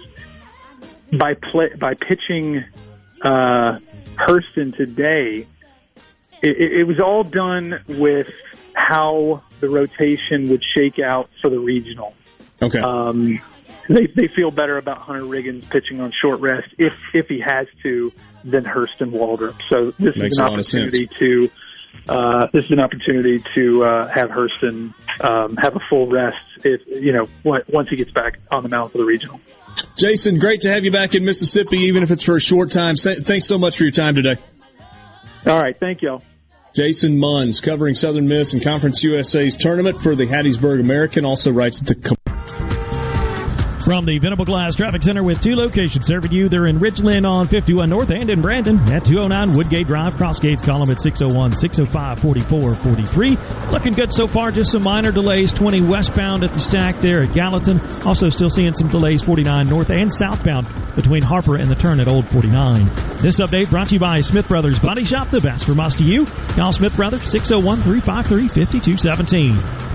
by 1.11 1.34
play, 1.34 1.73
by 1.77 1.95
pitching 1.95 2.64
uh, 3.22 3.80
Hurston 4.15 4.76
today, 4.76 5.48
it, 6.43 6.71
it 6.81 6.83
was 6.83 6.99
all 6.99 7.23
done 7.23 7.79
with 7.87 8.27
how 8.75 9.43
the 9.59 9.69
rotation 9.69 10.49
would 10.49 10.63
shake 10.75 10.99
out 10.99 11.29
for 11.41 11.49
the 11.49 11.59
regional. 11.59 12.13
Okay. 12.61 12.79
Um, 12.79 13.41
they 13.89 14.07
they 14.15 14.27
feel 14.35 14.51
better 14.51 14.77
about 14.77 14.99
Hunter 14.99 15.23
Riggins 15.23 15.69
pitching 15.69 15.99
on 15.99 16.11
short 16.21 16.39
rest 16.39 16.67
if 16.77 16.93
if 17.13 17.27
he 17.27 17.39
has 17.39 17.67
to 17.83 18.11
than 18.43 18.63
Hurston 18.63 19.11
Waldrep. 19.11 19.55
So 19.69 19.91
this 19.99 20.15
Makes 20.17 20.33
is 20.35 20.39
an 20.39 20.45
a 20.45 20.49
lot 20.49 20.59
of 20.59 20.65
sense. 20.65 20.95
opportunity 20.95 21.09
to 21.19 21.51
uh, 22.07 22.47
this 22.53 22.65
is 22.65 22.71
an 22.71 22.79
opportunity 22.79 23.43
to 23.55 23.83
uh, 23.83 24.07
have 24.07 24.29
Hurston 24.29 24.93
um, 25.21 25.55
have 25.57 25.75
a 25.75 25.79
full 25.89 26.07
rest 26.09 26.37
if 26.63 26.81
you 26.87 27.11
know 27.11 27.27
on- 27.43 27.63
once 27.67 27.89
he 27.89 27.95
gets 27.95 28.11
back 28.11 28.39
on 28.51 28.63
the 28.63 28.69
mound 28.69 28.91
for 28.91 28.97
the 28.99 29.05
regional. 29.05 29.39
Jason, 29.97 30.39
great 30.39 30.61
to 30.61 30.71
have 30.71 30.85
you 30.85 30.91
back 30.91 31.15
in 31.15 31.25
Mississippi, 31.25 31.79
even 31.79 32.03
if 32.03 32.11
it's 32.11 32.23
for 32.23 32.35
a 32.35 32.41
short 32.41 32.71
time. 32.71 32.95
Thanks 32.95 33.45
so 33.47 33.57
much 33.57 33.77
for 33.77 33.83
your 33.83 33.91
time 33.91 34.15
today. 34.15 34.37
All 35.45 35.61
right, 35.61 35.77
thank 35.77 36.01
you. 36.01 36.21
Jason 36.73 37.19
Munz 37.19 37.61
covering 37.61 37.93
Southern 37.93 38.27
Miss 38.27 38.53
and 38.53 38.63
Conference 38.63 39.03
USA's 39.03 39.55
tournament 39.55 39.95
for 40.01 40.15
the 40.15 40.25
Hattiesburg 40.25 40.79
American, 40.79 41.23
also 41.23 41.51
writes 41.51 41.81
at 41.81 41.87
the. 41.87 42.22
From 43.84 44.05
the 44.05 44.18
Venable 44.18 44.45
Glass 44.45 44.76
Traffic 44.76 45.03
Center 45.03 45.23
with 45.23 45.41
two 45.41 45.55
locations 45.55 46.05
serving 46.05 46.31
you. 46.31 46.47
They're 46.47 46.68
in 46.68 46.80
Richland 46.80 47.26
on 47.26 47.47
51 47.47 47.89
North 47.89 48.11
and 48.11 48.30
in 48.30 48.41
Brandon 48.41 48.80
at 48.93 49.03
209 49.03 49.57
Woodgate 49.57 49.88
Drive. 49.88 50.14
Crossgates 50.14 50.64
column 50.64 50.89
at 50.89 51.01
601 51.01 51.51
605 51.51 52.19
4443. 52.19 53.72
Looking 53.72 53.93
good 53.93 54.14
so 54.14 54.27
far. 54.27 54.51
Just 54.51 54.72
some 54.72 54.84
minor 54.84 55.11
delays. 55.11 55.51
20 55.51 55.81
westbound 55.81 56.45
at 56.45 56.53
the 56.53 56.60
stack 56.60 57.01
there 57.01 57.22
at 57.23 57.34
Gallatin. 57.34 57.81
Also 58.05 58.30
still 58.30 58.49
seeing 58.49 58.73
some 58.73 58.88
delays 58.88 59.22
49 59.22 59.68
north 59.68 59.89
and 59.89 60.14
southbound 60.14 60.65
between 60.95 61.22
Harper 61.22 61.57
and 61.57 61.69
the 61.69 61.76
turn 61.76 61.99
at 61.99 62.07
Old 62.07 62.26
49. 62.27 62.85
This 63.18 63.39
update 63.39 63.69
brought 63.69 63.88
to 63.88 63.95
you 63.95 63.99
by 63.99 64.22
Smith 64.22 64.47
Brothers 64.47 64.80
Body 64.80 65.03
Shop. 65.03 65.27
The 65.30 65.41
best 65.41 65.65
for 65.65 66.03
you. 66.03 66.26
Call 66.26 66.72
Smith 66.72 66.95
Brothers 66.95 67.23
601 67.23 67.81
353 67.81 68.47
5217. 68.47 69.92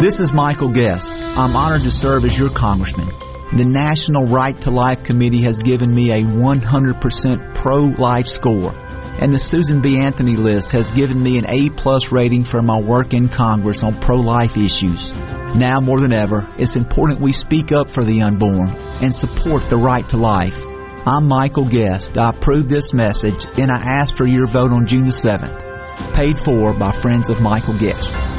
This 0.00 0.20
is 0.20 0.32
Michael 0.32 0.68
Guest. 0.68 1.18
I'm 1.20 1.56
honored 1.56 1.82
to 1.82 1.90
serve 1.90 2.24
as 2.24 2.38
your 2.38 2.50
congressman. 2.50 3.08
The 3.56 3.64
National 3.64 4.26
Right 4.26 4.58
to 4.60 4.70
Life 4.70 5.02
Committee 5.02 5.42
has 5.42 5.60
given 5.60 5.92
me 5.92 6.12
a 6.12 6.22
100% 6.22 7.54
pro-life 7.56 8.28
score. 8.28 8.72
And 9.18 9.34
the 9.34 9.40
Susan 9.40 9.82
B. 9.82 9.98
Anthony 9.98 10.36
list 10.36 10.70
has 10.70 10.92
given 10.92 11.20
me 11.20 11.36
an 11.36 11.46
A 11.48 11.70
plus 11.70 12.12
rating 12.12 12.44
for 12.44 12.62
my 12.62 12.80
work 12.80 13.12
in 13.12 13.28
Congress 13.28 13.82
on 13.82 14.00
pro-life 14.00 14.56
issues. 14.56 15.12
Now 15.56 15.80
more 15.80 15.98
than 15.98 16.12
ever, 16.12 16.48
it's 16.58 16.76
important 16.76 17.18
we 17.18 17.32
speak 17.32 17.72
up 17.72 17.90
for 17.90 18.04
the 18.04 18.22
unborn 18.22 18.70
and 19.02 19.12
support 19.12 19.68
the 19.68 19.78
right 19.78 20.08
to 20.10 20.16
life. 20.16 20.64
I'm 21.06 21.26
Michael 21.26 21.66
Guest. 21.66 22.16
I 22.16 22.30
approve 22.30 22.68
this 22.68 22.94
message 22.94 23.46
and 23.58 23.68
I 23.72 23.78
ask 23.78 24.14
for 24.14 24.28
your 24.28 24.46
vote 24.46 24.70
on 24.70 24.86
June 24.86 25.06
the 25.06 25.10
7th. 25.10 26.14
Paid 26.14 26.38
for 26.38 26.72
by 26.72 26.92
friends 26.92 27.30
of 27.30 27.40
Michael 27.40 27.76
Guest. 27.78 28.37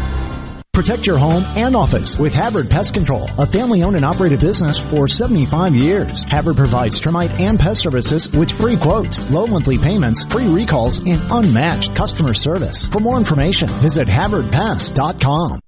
Protect 0.79 1.05
your 1.05 1.17
home 1.17 1.43
and 1.57 1.75
office 1.75 2.17
with 2.17 2.33
Havard 2.33 2.69
Pest 2.69 2.93
Control, 2.93 3.29
a 3.37 3.45
family 3.45 3.83
owned 3.83 3.97
and 3.97 4.05
operated 4.05 4.39
business 4.39 4.79
for 4.79 5.09
75 5.09 5.75
years. 5.75 6.21
Havard 6.21 6.55
provides 6.55 7.01
termite 7.01 7.31
and 7.31 7.59
pest 7.59 7.81
services 7.81 8.33
with 8.33 8.49
free 8.49 8.77
quotes, 8.77 9.29
low 9.29 9.45
monthly 9.45 9.77
payments, 9.77 10.23
free 10.23 10.47
recalls, 10.47 11.05
and 11.05 11.21
unmatched 11.31 11.93
customer 11.95 12.33
service. 12.33 12.87
For 12.87 13.01
more 13.01 13.17
information, 13.17 13.67
visit 13.67 14.07
HavardPest.com. 14.07 15.59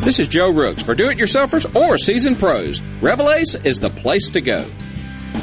This 0.00 0.18
is 0.20 0.26
Joe 0.26 0.50
Rooks. 0.50 0.80
For 0.80 0.94
do-it-yourselfers 0.94 1.76
or 1.76 1.98
seasoned 1.98 2.38
pros, 2.38 2.80
Revell 3.02 3.32
Ace 3.32 3.56
is 3.56 3.78
the 3.78 3.90
place 3.90 4.30
to 4.30 4.40
go. 4.40 4.64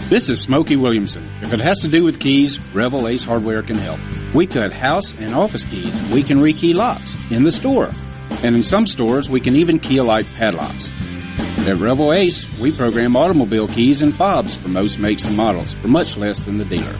This 0.09 0.27
is 0.27 0.41
Smokey 0.41 0.75
Williamson. 0.75 1.23
If 1.43 1.53
it 1.53 1.59
has 1.59 1.81
to 1.81 1.87
do 1.87 2.03
with 2.03 2.19
keys, 2.19 2.59
Revell 2.73 3.07
Ace 3.07 3.25
Hardware 3.25 3.61
can 3.61 3.77
help. 3.77 3.99
We 4.33 4.47
cut 4.47 4.73
house 4.73 5.13
and 5.13 5.35
office 5.35 5.65
keys. 5.65 5.93
We 6.09 6.23
can 6.23 6.39
rekey 6.39 6.73
locks 6.73 7.13
in 7.29 7.43
the 7.43 7.51
store. 7.51 7.91
And 8.43 8.55
in 8.55 8.63
some 8.63 8.85
stores, 8.85 9.29
we 9.29 9.39
can 9.39 9.55
even 9.55 9.79
key 9.79 9.97
alike 9.97 10.25
padlocks. 10.35 10.89
At 11.59 11.77
Revell 11.77 12.11
Ace, 12.13 12.45
we 12.59 12.71
program 12.71 13.15
automobile 13.15 13.67
keys 13.67 14.01
and 14.01 14.13
fobs 14.13 14.53
for 14.53 14.67
most 14.67 14.99
makes 14.99 15.23
and 15.23 15.37
models 15.37 15.73
for 15.73 15.87
much 15.87 16.17
less 16.17 16.43
than 16.43 16.57
the 16.57 16.65
dealer. 16.65 16.99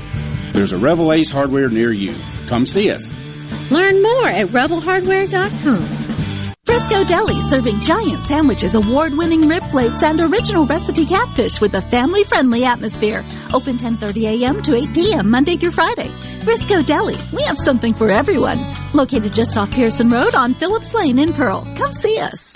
There's 0.53 0.71
a 0.71 0.77
Revell 0.77 1.11
Ace 1.11 1.31
hardware 1.31 1.69
near 1.69 1.91
you. 1.91 2.15
Come 2.47 2.65
see 2.65 2.89
us. 2.89 3.11
Learn 3.71 4.01
more 4.01 4.29
at 4.29 4.47
rebelhardware.com. 4.47 6.02
Frisco 6.93 7.15
Deli 7.15 7.41
serving 7.49 7.79
giant 7.79 8.19
sandwiches, 8.19 8.75
award-winning 8.75 9.47
rib 9.47 9.63
plates, 9.63 10.03
and 10.03 10.21
original 10.21 10.63
recipe 10.67 11.07
catfish 11.07 11.59
with 11.59 11.73
a 11.73 11.81
family-friendly 11.81 12.65
atmosphere. 12.65 13.25
Open 13.51 13.77
10:30 13.77 14.25
a.m. 14.33 14.61
to 14.61 14.75
8 14.75 14.93
p.m. 14.93 15.31
Monday 15.31 15.57
through 15.57 15.71
Friday. 15.71 16.11
Frisco 16.43 16.83
Deli, 16.83 17.17
we 17.31 17.41
have 17.45 17.57
something 17.57 17.95
for 17.95 18.11
everyone. 18.11 18.59
Located 18.93 19.33
just 19.33 19.57
off 19.57 19.71
Pearson 19.71 20.11
Road 20.11 20.35
on 20.35 20.53
Phillips 20.53 20.93
Lane 20.93 21.17
in 21.17 21.33
Pearl. 21.33 21.65
Come 21.77 21.93
see 21.93 22.19
us. 22.19 22.55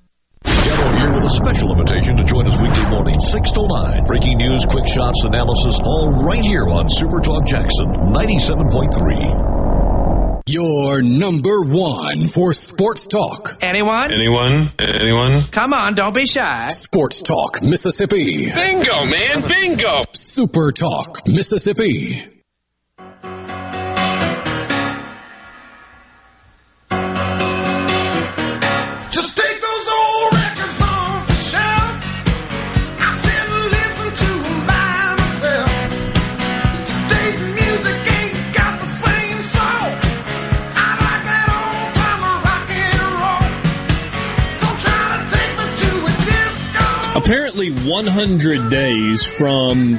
Gallo 0.45 0.91
here 0.97 1.13
with 1.13 1.25
a 1.25 1.29
special 1.29 1.71
invitation 1.71 2.17
to 2.17 2.23
join 2.23 2.47
us 2.47 2.59
weekday 2.61 2.89
morning, 2.89 3.19
6 3.19 3.51
to 3.51 3.67
9. 3.67 4.05
Breaking 4.05 4.37
news, 4.37 4.65
quick 4.65 4.87
shots, 4.87 5.23
analysis, 5.23 5.79
all 5.83 6.11
right 6.11 6.43
here 6.43 6.67
on 6.67 6.89
Super 6.89 7.19
Talk 7.19 7.45
Jackson 7.45 7.85
97.3. 7.87 10.41
Your 10.47 11.01
number 11.03 11.61
one 11.69 12.27
for 12.27 12.51
sports 12.51 13.05
talk. 13.07 13.57
Anyone? 13.61 14.11
Anyone? 14.11 14.71
Anyone? 14.79 15.43
Come 15.51 15.73
on, 15.73 15.93
don't 15.93 16.15
be 16.15 16.25
shy. 16.25 16.69
Sports 16.69 17.21
Talk, 17.21 17.61
Mississippi. 17.61 18.51
Bingo, 18.51 19.05
man, 19.05 19.47
bingo. 19.47 20.03
Super 20.13 20.71
Talk, 20.71 21.27
Mississippi. 21.27 22.40
Apparently, 47.31 47.71
100 47.71 48.69
days 48.69 49.25
from 49.25 49.91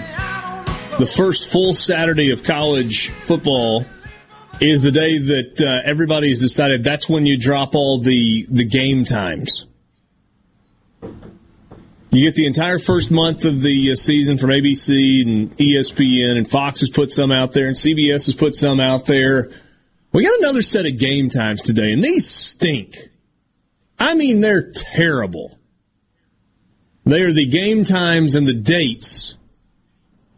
the 0.98 1.10
first 1.16 1.50
full 1.50 1.72
Saturday 1.72 2.30
of 2.30 2.42
college 2.44 3.08
football 3.08 3.86
is 4.60 4.82
the 4.82 4.90
day 4.90 5.16
that 5.16 5.62
uh, 5.62 5.80
everybody's 5.82 6.40
decided 6.40 6.84
that's 6.84 7.08
when 7.08 7.24
you 7.24 7.38
drop 7.38 7.74
all 7.74 8.00
the, 8.00 8.46
the 8.50 8.66
game 8.66 9.06
times. 9.06 9.66
You 11.00 12.20
get 12.22 12.34
the 12.34 12.44
entire 12.44 12.78
first 12.78 13.10
month 13.10 13.46
of 13.46 13.62
the 13.62 13.92
uh, 13.92 13.94
season 13.94 14.36
from 14.36 14.50
ABC 14.50 15.22
and 15.22 15.56
ESPN, 15.56 16.36
and 16.36 16.46
Fox 16.46 16.80
has 16.80 16.90
put 16.90 17.12
some 17.12 17.32
out 17.32 17.52
there, 17.52 17.66
and 17.66 17.74
CBS 17.74 18.26
has 18.26 18.34
put 18.34 18.54
some 18.54 18.78
out 18.78 19.06
there. 19.06 19.50
We 20.12 20.26
got 20.26 20.38
another 20.40 20.60
set 20.60 20.84
of 20.84 20.98
game 20.98 21.30
times 21.30 21.62
today, 21.62 21.94
and 21.94 22.04
these 22.04 22.28
stink. 22.28 22.94
I 23.98 24.12
mean, 24.12 24.42
they're 24.42 24.70
terrible. 24.70 25.58
They 27.04 27.20
are 27.22 27.32
the 27.32 27.46
game 27.46 27.84
times 27.84 28.34
and 28.34 28.46
the 28.46 28.54
dates 28.54 29.36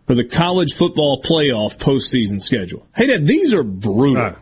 for 0.06 0.14
the 0.14 0.24
college 0.24 0.72
football 0.74 1.20
playoff 1.22 1.76
postseason 1.76 2.40
schedule. 2.40 2.86
Hey, 2.94 3.06
Dad, 3.06 3.26
these 3.26 3.52
are 3.52 3.62
brutal. 3.62 4.36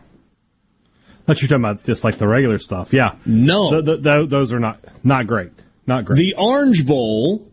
Thought 1.27 1.41
you're 1.41 1.49
talking 1.49 1.65
about 1.65 1.85
just 1.85 2.05
like 2.05 2.19
the 2.19 2.27
regular 2.27 2.59
stuff. 2.59 2.93
Yeah. 2.93 3.17
No. 3.25 3.71
Th- 3.71 3.85
th- 3.85 4.03
th- 4.03 4.29
those 4.29 4.53
are 4.53 4.59
not 4.59 4.85
not 5.05 5.27
great. 5.27 5.53
Not 5.87 6.05
great. 6.05 6.17
The 6.17 6.35
Orange 6.37 6.87
Bowl, 6.87 7.49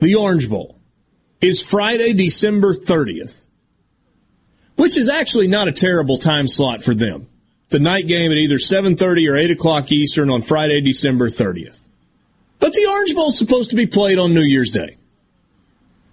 the 0.00 0.14
Orange 0.16 0.48
Bowl, 0.48 0.78
is 1.40 1.62
Friday, 1.62 2.12
December 2.12 2.74
30th, 2.74 3.38
which 4.76 4.96
is 4.98 5.08
actually 5.08 5.48
not 5.48 5.68
a 5.68 5.72
terrible 5.72 6.18
time 6.18 6.46
slot 6.46 6.82
for 6.82 6.94
them. 6.94 7.28
The 7.70 7.78
night 7.78 8.06
game 8.06 8.30
at 8.30 8.36
either 8.36 8.58
7.30 8.58 9.30
or 9.30 9.36
8 9.36 9.50
o'clock 9.50 9.90
Eastern 9.92 10.28
on 10.28 10.42
Friday, 10.42 10.82
December 10.82 11.28
30th. 11.28 11.78
But 12.62 12.74
the 12.74 12.86
Orange 12.88 13.12
Bowl 13.16 13.30
is 13.30 13.38
supposed 13.38 13.70
to 13.70 13.76
be 13.76 13.88
played 13.88 14.20
on 14.20 14.34
New 14.34 14.44
Year's 14.44 14.70
Day. 14.70 14.96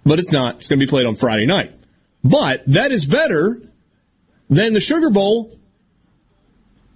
But 0.04 0.18
it's 0.18 0.32
not. 0.32 0.56
It's 0.56 0.66
going 0.66 0.80
to 0.80 0.84
be 0.84 0.90
played 0.90 1.06
on 1.06 1.14
Friday 1.14 1.46
night. 1.46 1.72
But 2.24 2.64
that 2.66 2.90
is 2.90 3.06
better 3.06 3.62
than 4.48 4.72
the 4.72 4.80
Sugar 4.80 5.10
Bowl. 5.10 5.56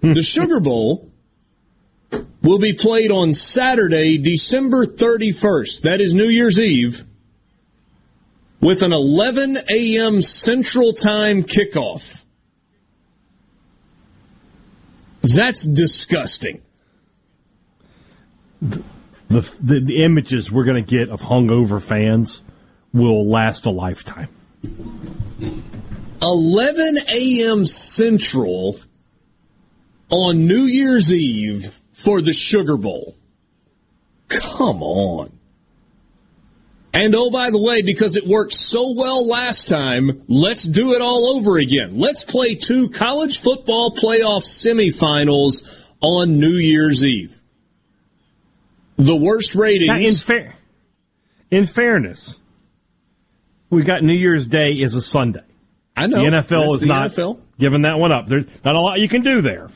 the 0.00 0.12
hmm. 0.12 0.20
Sugar 0.22 0.58
Bowl 0.58 1.08
will 2.42 2.58
be 2.58 2.72
played 2.72 3.12
on 3.12 3.32
Saturday, 3.32 4.18
December 4.18 4.86
31st. 4.86 5.82
That 5.82 6.00
is 6.00 6.14
New 6.14 6.28
Year's 6.28 6.58
Eve 6.58 7.04
with 8.60 8.82
an 8.82 8.92
11 8.92 9.56
a.m. 9.70 10.20
Central 10.20 10.92
Time 10.92 11.44
kickoff. 11.44 12.24
That's 15.22 15.62
disgusting. 15.62 16.60
The, 19.34 19.54
the 19.60 19.80
the 19.80 20.04
images 20.04 20.50
we're 20.50 20.64
going 20.64 20.82
to 20.82 20.90
get 20.90 21.08
of 21.08 21.20
hungover 21.20 21.82
fans 21.82 22.42
will 22.92 23.28
last 23.28 23.66
a 23.66 23.70
lifetime. 23.70 24.28
11 26.22 26.96
a.m. 27.12 27.66
Central 27.66 28.78
on 30.08 30.46
New 30.46 30.62
Year's 30.62 31.12
Eve 31.12 31.80
for 31.92 32.22
the 32.22 32.32
Sugar 32.32 32.76
Bowl. 32.76 33.14
Come 34.28 34.82
on. 34.82 35.38
And 36.94 37.14
oh, 37.16 37.28
by 37.28 37.50
the 37.50 37.58
way, 37.58 37.82
because 37.82 38.16
it 38.16 38.24
worked 38.24 38.54
so 38.54 38.92
well 38.92 39.26
last 39.26 39.68
time, 39.68 40.22
let's 40.28 40.62
do 40.62 40.94
it 40.94 41.02
all 41.02 41.36
over 41.36 41.58
again. 41.58 41.98
Let's 41.98 42.22
play 42.22 42.54
two 42.54 42.88
college 42.88 43.40
football 43.40 43.90
playoff 43.90 44.44
semifinals 44.44 45.84
on 46.00 46.38
New 46.38 46.54
Year's 46.54 47.04
Eve. 47.04 47.42
The 48.96 49.16
worst 49.16 49.54
ratings. 49.54 49.88
Now, 49.88 49.98
in 49.98 50.14
fair, 50.14 50.54
in 51.50 51.66
fairness, 51.66 52.36
we 53.70 53.82
got 53.82 54.02
New 54.02 54.14
Year's 54.14 54.46
Day 54.46 54.72
is 54.72 54.94
a 54.94 55.02
Sunday. 55.02 55.42
I 55.96 56.06
know. 56.06 56.18
the 56.22 56.28
NFL 56.28 56.48
That's 56.60 56.74
is 56.74 56.80
the 56.80 56.86
not 56.86 57.10
NFL. 57.10 57.40
giving 57.58 57.82
that 57.82 57.98
one 57.98 58.12
up. 58.12 58.26
There's 58.28 58.46
not 58.64 58.74
a 58.74 58.80
lot 58.80 59.00
you 59.00 59.08
can 59.08 59.22
do 59.22 59.42
there. 59.42 59.70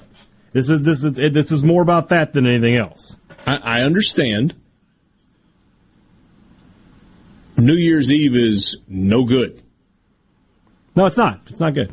This 0.52 0.68
is 0.68 0.82
this 0.82 1.04
is 1.04 1.12
this 1.14 1.52
is 1.52 1.62
more 1.64 1.82
about 1.82 2.08
that 2.08 2.32
than 2.32 2.46
anything 2.46 2.78
else. 2.78 3.14
I, 3.46 3.56
I 3.56 3.82
understand. 3.82 4.54
New 7.56 7.74
Year's 7.74 8.12
Eve 8.12 8.36
is 8.36 8.78
no 8.86 9.24
good. 9.24 9.60
No, 10.94 11.06
it's 11.06 11.16
not. 11.16 11.40
It's 11.48 11.60
not 11.60 11.74
good. 11.74 11.92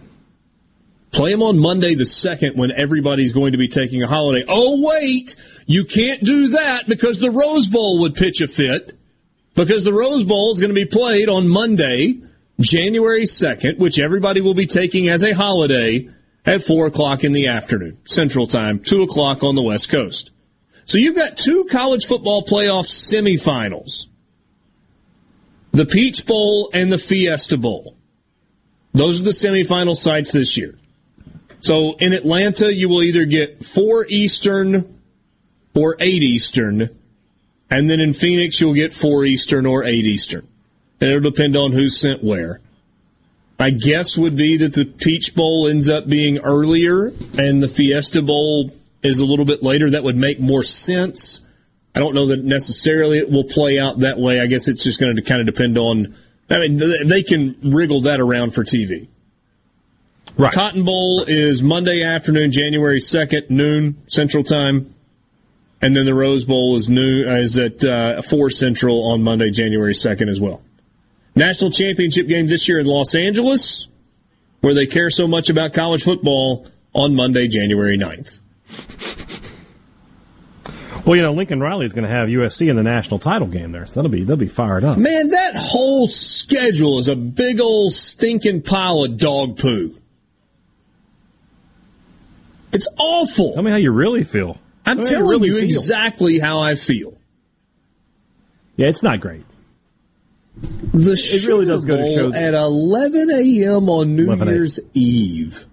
Play 1.12 1.32
them 1.32 1.42
on 1.44 1.58
Monday 1.58 1.96
the 1.96 2.04
2nd 2.04 2.56
when 2.56 2.72
everybody's 2.72 3.34
going 3.34 3.54
to 3.54 3.58
be 3.58 3.68
taking 3.68 4.04
a 4.04 4.08
holiday. 4.08 4.44
Oh, 4.48 4.84
wait! 4.86 5.36
You 5.66 5.86
can't 5.86 6.24
do 6.24 6.50
that 6.50 6.88
because 6.88 7.20
the 7.20 7.32
Rose 7.32 7.68
Bowl 7.68 8.00
would 8.02 8.16
pitch 8.16 8.42
a 8.42 8.48
fit. 8.48 8.94
Because 9.56 9.84
the 9.86 9.94
Rose 9.94 10.26
Bowl 10.26 10.52
is 10.52 10.60
going 10.60 10.70
to 10.70 10.76
be 10.76 10.86
played 10.86 11.30
on 11.30 11.48
Monday, 11.48 12.20
January 12.60 13.24
2nd, 13.24 13.78
which 13.80 14.00
everybody 14.00 14.42
will 14.42 14.54
be 14.54 14.68
taking 14.68 15.08
as 15.08 15.24
a 15.24 15.34
holiday 15.34 16.10
at 16.46 16.62
4 16.62 16.88
o'clock 16.88 17.24
in 17.24 17.32
the 17.32 17.48
afternoon, 17.48 17.98
Central 18.06 18.48
Time, 18.48 18.80
2 18.80 19.02
o'clock 19.04 19.44
on 19.44 19.56
the 19.56 19.62
West 19.62 19.90
Coast. 19.90 20.32
So 20.84 20.98
you've 20.98 21.16
got 21.16 21.38
two 21.38 21.66
college 21.72 22.06
football 22.06 22.44
playoff 22.44 22.86
semifinals 22.86 24.08
the 25.72 25.86
Peach 25.86 26.26
Bowl 26.26 26.70
and 26.74 26.90
the 26.90 26.98
Fiesta 26.98 27.58
Bowl. 27.58 27.98
Those 28.94 29.20
are 29.20 29.26
the 29.26 29.32
semifinal 29.32 29.96
sites 29.96 30.32
this 30.32 30.56
year. 30.56 30.76
So 31.60 31.96
in 31.98 32.14
Atlanta, 32.14 32.74
you 32.74 32.88
will 32.88 33.04
either 33.04 33.26
get 33.26 33.66
four 33.66 34.06
Eastern 34.08 34.95
or 35.76 35.96
eight 36.00 36.24
Eastern, 36.24 36.90
and 37.70 37.90
then 37.90 38.00
in 38.00 38.14
Phoenix, 38.14 38.60
you'll 38.60 38.74
get 38.74 38.94
four 38.94 39.26
Eastern 39.26 39.66
or 39.66 39.84
eight 39.84 40.06
Eastern. 40.06 40.48
And 41.02 41.10
it'll 41.10 41.30
depend 41.30 41.56
on 41.58 41.74
who's 41.74 42.00
sent 42.00 42.24
where. 42.24 42.62
My 43.60 43.70
guess 43.70 44.18
would 44.18 44.36
be 44.36 44.58
that 44.58 44.74
the 44.74 44.86
Peach 44.86 45.36
Bowl 45.36 45.68
ends 45.68 45.90
up 45.90 46.08
being 46.08 46.40
earlier 46.40 47.14
and 47.38 47.62
the 47.62 47.68
Fiesta 47.68 48.22
Bowl 48.22 48.72
is 49.02 49.20
a 49.20 49.26
little 49.26 49.46
bit 49.46 49.64
later. 49.64 49.90
That 49.90 50.04
would 50.04 50.18
make 50.18 50.40
more 50.40 50.64
sense. 50.64 51.42
I 51.94 52.00
don't 52.00 52.14
know 52.14 52.28
that 52.28 52.44
necessarily 52.44 53.18
it 53.18 53.30
will 53.30 53.46
play 53.46 53.80
out 53.80 54.00
that 54.00 54.20
way. 54.20 54.42
I 54.42 54.48
guess 54.48 54.68
it's 54.68 54.84
just 54.84 55.00
going 55.00 55.16
to 55.16 55.22
kind 55.22 55.40
of 55.40 55.54
depend 55.54 55.78
on. 55.78 56.16
I 56.50 56.60
mean, 56.60 57.08
they 57.08 57.24
can 57.24 57.56
wriggle 57.64 58.02
that 58.02 58.20
around 58.20 58.52
for 58.52 58.64
TV. 58.64 59.08
Right. 60.38 60.52
Cotton 60.52 60.84
Bowl 60.84 61.24
is 61.24 61.64
Monday 61.64 62.04
afternoon, 62.04 62.52
January 62.52 63.00
second, 63.00 63.50
noon 63.50 64.02
Central 64.08 64.44
Time, 64.44 64.95
and 65.82 65.96
then 65.96 66.06
the 66.06 66.14
Rose 66.14 66.46
Bowl 66.46 66.76
is 66.76 66.90
noon 66.90 67.28
uh, 67.28 67.34
is 67.34 67.58
at 67.58 67.84
uh, 67.84 68.22
four 68.22 68.50
Central 68.50 69.12
on 69.12 69.24
Monday, 69.24 69.52
January 69.52 69.94
second 69.94 70.30
as 70.30 70.40
well. 70.40 70.62
National 71.36 71.70
championship 71.70 72.28
game 72.28 72.48
this 72.48 72.68
year 72.70 72.80
in 72.80 72.86
Los 72.86 73.14
Angeles, 73.14 73.88
where 74.62 74.74
they 74.74 74.88
care 74.88 75.10
so 75.10 75.28
much 75.28 75.50
about 75.50 75.74
college 75.74 76.04
football, 76.04 76.68
on 76.96 77.14
Monday, 77.14 77.48
January 77.48 77.98
9th. 77.98 78.40
Well, 81.06 81.16
you 81.16 81.22
know, 81.22 81.34
Lincoln 81.34 81.60
Riley 81.60 81.86
is 81.86 81.94
going 81.94 82.08
to 82.08 82.10
have 82.10 82.30
USC 82.30 82.68
in 82.68 82.78
the 82.78 82.82
national 82.82 83.20
title 83.20 83.48
game 83.48 83.72
there, 83.72 83.86
so 83.86 83.96
that'll 83.96 84.10
be 84.10 84.24
they'll 84.24 84.38
be 84.38 84.48
fired 84.48 84.84
up. 84.84 84.98
Man, 84.98 85.30
that 85.30 85.56
whole 85.56 86.08
schedule 86.08 86.98
is 86.98 87.10
a 87.10 87.16
big 87.16 87.60
old 87.60 87.92
stinking 87.92 88.64
pile 88.64 89.04
of 89.04 89.16
dog 89.18 89.60
poo. 89.60 89.96
It's 92.72 92.88
awful. 92.98 93.54
Tell 93.54 93.62
me 93.62 93.70
how 93.70 93.78
you 93.78 93.92
really 93.92 94.24
feel. 94.24 94.58
I'm 94.86 95.00
telling 95.02 95.28
really 95.28 95.48
you 95.50 95.58
exactly 95.58 96.40
how 96.40 96.60
I 96.60 96.76
feel. 96.76 97.18
Yeah, 98.78 98.88
it's 98.88 99.04
not 99.04 99.20
great. 99.22 99.44
The 100.58 101.12
it 101.14 101.48
really 101.48 101.66
does 101.66 101.84
go 101.84 101.98
to 101.98 102.04
Bowl 102.04 102.16
show 102.16 102.34
at 102.34 102.54
11 102.54 103.30
a.m. 103.32 103.90
on 103.90 104.16
New 104.16 104.36
Year's 104.46 104.80
Eve. 104.94 105.66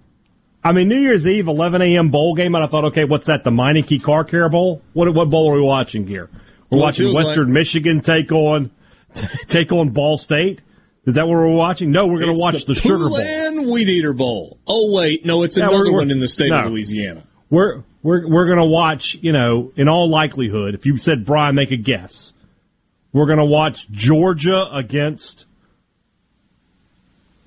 I 0.63 0.71
mean, 0.71 0.87
New 0.89 0.99
Year's 0.99 1.25
Eve, 1.27 1.47
11 1.47 1.81
a.m. 1.81 2.09
bowl 2.09 2.35
game, 2.35 2.55
and 2.55 2.63
I 2.63 2.67
thought, 2.67 2.85
okay, 2.85 3.03
what's 3.05 3.25
that? 3.27 3.43
The 3.43 3.51
Meineke 3.51 4.01
Car 4.01 4.23
Care 4.23 4.49
Bowl? 4.49 4.81
What 4.93 5.13
what 5.13 5.29
bowl 5.29 5.51
are 5.51 5.55
we 5.55 5.61
watching 5.61 6.07
here? 6.07 6.29
We're 6.69 6.77
Well, 6.77 6.85
watching 6.87 7.13
Western 7.13 7.45
like- 7.47 7.53
Michigan 7.53 8.01
take 8.01 8.31
on 8.31 8.71
take 9.47 9.71
on 9.71 9.89
Ball 9.91 10.17
State. 10.17 10.61
Is 11.05 11.15
that 11.15 11.27
what 11.27 11.33
we're 11.37 11.47
watching? 11.49 11.91
No, 11.91 12.07
we're 12.07 12.19
going 12.21 12.33
to 12.35 12.41
watch 12.41 12.65
the, 12.65 12.75
Sugar 12.75 13.09
Bowl. 13.09 13.73
Weed 13.73 13.89
Eater 13.89 14.13
Bowl. 14.13 14.57
Oh 14.65 14.93
wait, 14.93 15.25
no, 15.25 15.43
it's 15.43 15.57
Yeah, 15.57 15.67
another 15.67 15.91
one 15.91 16.09
in 16.11 16.19
the 16.21 16.29
state 16.29 16.49
no. 16.49 16.59
of 16.61 16.71
Louisiana. 16.71 17.23
We're 17.49 17.83
we're 18.03 18.27
we're 18.27 18.45
going 18.45 18.59
to 18.59 18.65
watch. 18.65 19.17
You 19.21 19.31
know, 19.31 19.71
in 19.75 19.87
all 19.87 20.09
likelihood, 20.09 20.75
if 20.75 20.85
you 20.85 20.97
said 20.97 21.25
Brian, 21.25 21.55
make 21.55 21.71
a 21.71 21.77
guess. 21.77 22.31
We're 23.11 23.27
going 23.27 23.39
to 23.39 23.45
watch 23.45 23.89
Georgia 23.89 24.65
against. 24.71 25.45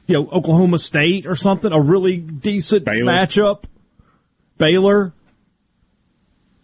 You 0.06 0.14
know, 0.14 0.28
Oklahoma 0.30 0.78
State 0.78 1.26
or 1.26 1.34
something, 1.34 1.72
a 1.72 1.80
really 1.80 2.16
decent 2.16 2.84
matchup. 2.84 3.64
Baylor. 4.56 5.12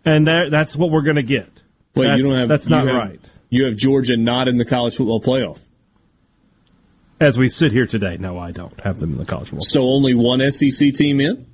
And 0.05 0.27
that, 0.27 0.51
that's 0.51 0.77
what 0.77 0.91
we're 0.91 1.03
going 1.03 1.17
to 1.17 1.23
get. 1.23 1.49
Wait, 1.95 2.07
that's, 2.07 2.19
you 2.19 2.25
don't 2.25 2.39
have 2.39 2.49
That's 2.49 2.69
not 2.69 2.87
have- 2.87 2.97
right. 2.97 3.21
You 3.51 3.67
have 3.67 3.77
Georgia 3.77 4.17
not 4.17 4.49
in 4.49 4.57
the 4.57 4.65
college 4.65 4.97
football 4.97 5.21
playoff. 5.21 5.59
As 7.21 7.37
we 7.37 7.49
sit 7.49 7.71
here 7.71 7.87
today, 7.87 8.17
no, 8.17 8.39
I 8.39 8.51
don't 8.51 8.81
have 8.81 8.99
them 8.99 9.13
in 9.13 9.19
the 9.19 9.25
college 9.27 9.49
football. 9.49 9.61
So 9.61 9.83
only 9.83 10.15
one 10.15 10.41
SEC 10.51 10.95
team 10.95 11.21
in? 11.21 11.47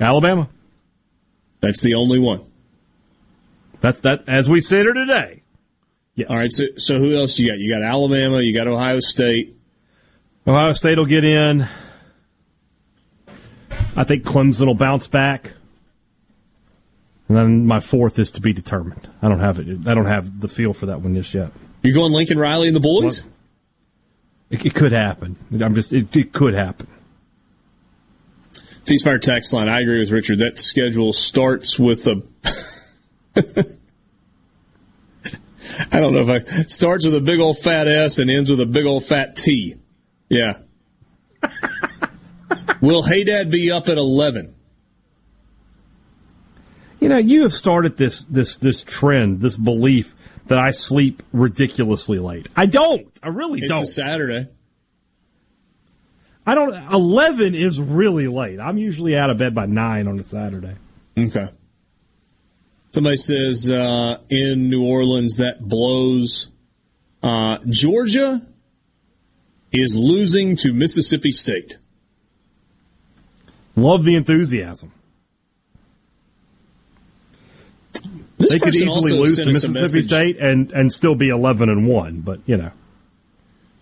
Alabama. 0.00 0.48
That's 1.62 1.80
the 1.80 1.94
only 1.94 2.18
one. 2.18 2.44
That's 3.80 4.00
that. 4.00 4.24
As 4.28 4.48
we 4.48 4.60
sit 4.60 4.80
here 4.80 4.92
today. 4.92 5.42
Yes. 6.14 6.26
All 6.28 6.36
right. 6.36 6.52
So, 6.52 6.64
so 6.76 6.98
who 6.98 7.16
else 7.16 7.38
you 7.38 7.48
got? 7.48 7.58
You 7.58 7.72
got 7.72 7.82
Alabama. 7.82 8.40
You 8.42 8.52
got 8.54 8.68
Ohio 8.68 9.00
State. 9.00 9.56
Ohio 10.46 10.72
State 10.72 10.98
will 10.98 11.06
get 11.06 11.24
in. 11.24 11.68
I 13.96 14.04
think 14.04 14.24
Clemson 14.24 14.66
will 14.66 14.74
bounce 14.74 15.06
back. 15.06 15.52
And 17.28 17.38
then 17.38 17.66
my 17.66 17.80
fourth 17.80 18.18
is 18.18 18.32
to 18.32 18.40
be 18.40 18.52
determined. 18.52 19.08
I 19.22 19.28
don't 19.28 19.40
have 19.40 19.58
it. 19.58 19.86
I 19.86 19.94
don't 19.94 20.06
have 20.06 20.40
the 20.40 20.48
feel 20.48 20.72
for 20.72 20.86
that 20.86 21.00
one 21.00 21.14
just 21.14 21.32
yet. 21.32 21.52
You're 21.82 21.94
going 21.94 22.12
Lincoln 22.12 22.38
Riley 22.38 22.66
and 22.66 22.76
the 22.76 22.80
boys? 22.80 23.24
It, 24.50 24.66
it 24.66 24.74
could 24.74 24.92
happen. 24.92 25.36
I'm 25.62 25.74
just. 25.74 25.92
It, 25.92 26.14
it 26.14 26.32
could 26.32 26.54
happen. 26.54 26.88
C 28.84 28.96
Spire 28.96 29.18
text 29.18 29.52
line. 29.52 29.68
I 29.68 29.80
agree 29.80 30.00
with 30.00 30.10
Richard. 30.10 30.38
That 30.38 30.58
schedule 30.58 31.12
starts 31.12 31.78
with 31.78 32.06
a. 32.06 32.22
I 35.90 36.00
don't 36.00 36.12
know 36.12 36.28
if 36.28 36.28
I 36.28 36.62
starts 36.64 37.04
with 37.04 37.14
a 37.14 37.20
big 37.20 37.40
old 37.40 37.58
fat 37.58 37.86
S 37.88 38.18
and 38.18 38.30
ends 38.30 38.50
with 38.50 38.60
a 38.60 38.66
big 38.66 38.84
old 38.84 39.04
fat 39.04 39.36
T. 39.36 39.76
Yeah. 40.28 40.58
Will 42.80 43.02
Haydad 43.02 43.50
be 43.50 43.70
up 43.70 43.88
at 43.88 43.96
eleven? 43.96 44.54
You 47.00 47.08
know, 47.08 47.18
you 47.18 47.42
have 47.42 47.54
started 47.54 47.96
this 47.96 48.24
this 48.24 48.58
this 48.58 48.82
trend, 48.82 49.40
this 49.40 49.56
belief 49.56 50.14
that 50.46 50.58
I 50.58 50.72
sleep 50.72 51.22
ridiculously 51.32 52.18
late. 52.18 52.48
I 52.56 52.66
don't. 52.66 53.06
I 53.22 53.28
really 53.28 53.60
It's 53.60 53.68
don't. 53.68 53.82
It's 53.82 53.90
a 53.90 53.92
Saturday. 53.92 54.48
I 56.46 56.54
don't. 56.54 56.74
Eleven 56.92 57.54
is 57.54 57.80
really 57.80 58.26
late. 58.26 58.58
I'm 58.58 58.78
usually 58.78 59.16
out 59.16 59.30
of 59.30 59.38
bed 59.38 59.54
by 59.54 59.66
nine 59.66 60.08
on 60.08 60.18
a 60.18 60.24
Saturday. 60.24 60.74
Okay. 61.16 61.48
Somebody 62.90 63.16
says 63.16 63.70
uh, 63.70 64.18
in 64.28 64.68
New 64.68 64.84
Orleans 64.84 65.36
that 65.36 65.60
blows. 65.60 66.50
Uh, 67.22 67.58
Georgia 67.68 68.40
is 69.70 69.96
losing 69.96 70.56
to 70.56 70.72
Mississippi 70.72 71.30
State. 71.30 71.78
Love 73.76 74.04
the 74.04 74.16
enthusiasm. 74.16 74.92
This 78.36 78.50
they 78.50 78.58
could 78.58 78.74
easily 78.74 79.12
lose 79.12 79.36
to 79.36 79.44
sent 79.44 79.56
us 79.56 79.64
a 79.64 79.68
Mississippi. 79.68 80.06
State 80.06 80.38
and 80.40 80.72
and 80.72 80.92
still 80.92 81.14
be 81.14 81.28
eleven 81.28 81.68
and 81.68 81.86
one. 81.86 82.20
But 82.20 82.40
you 82.46 82.56
know, 82.56 82.72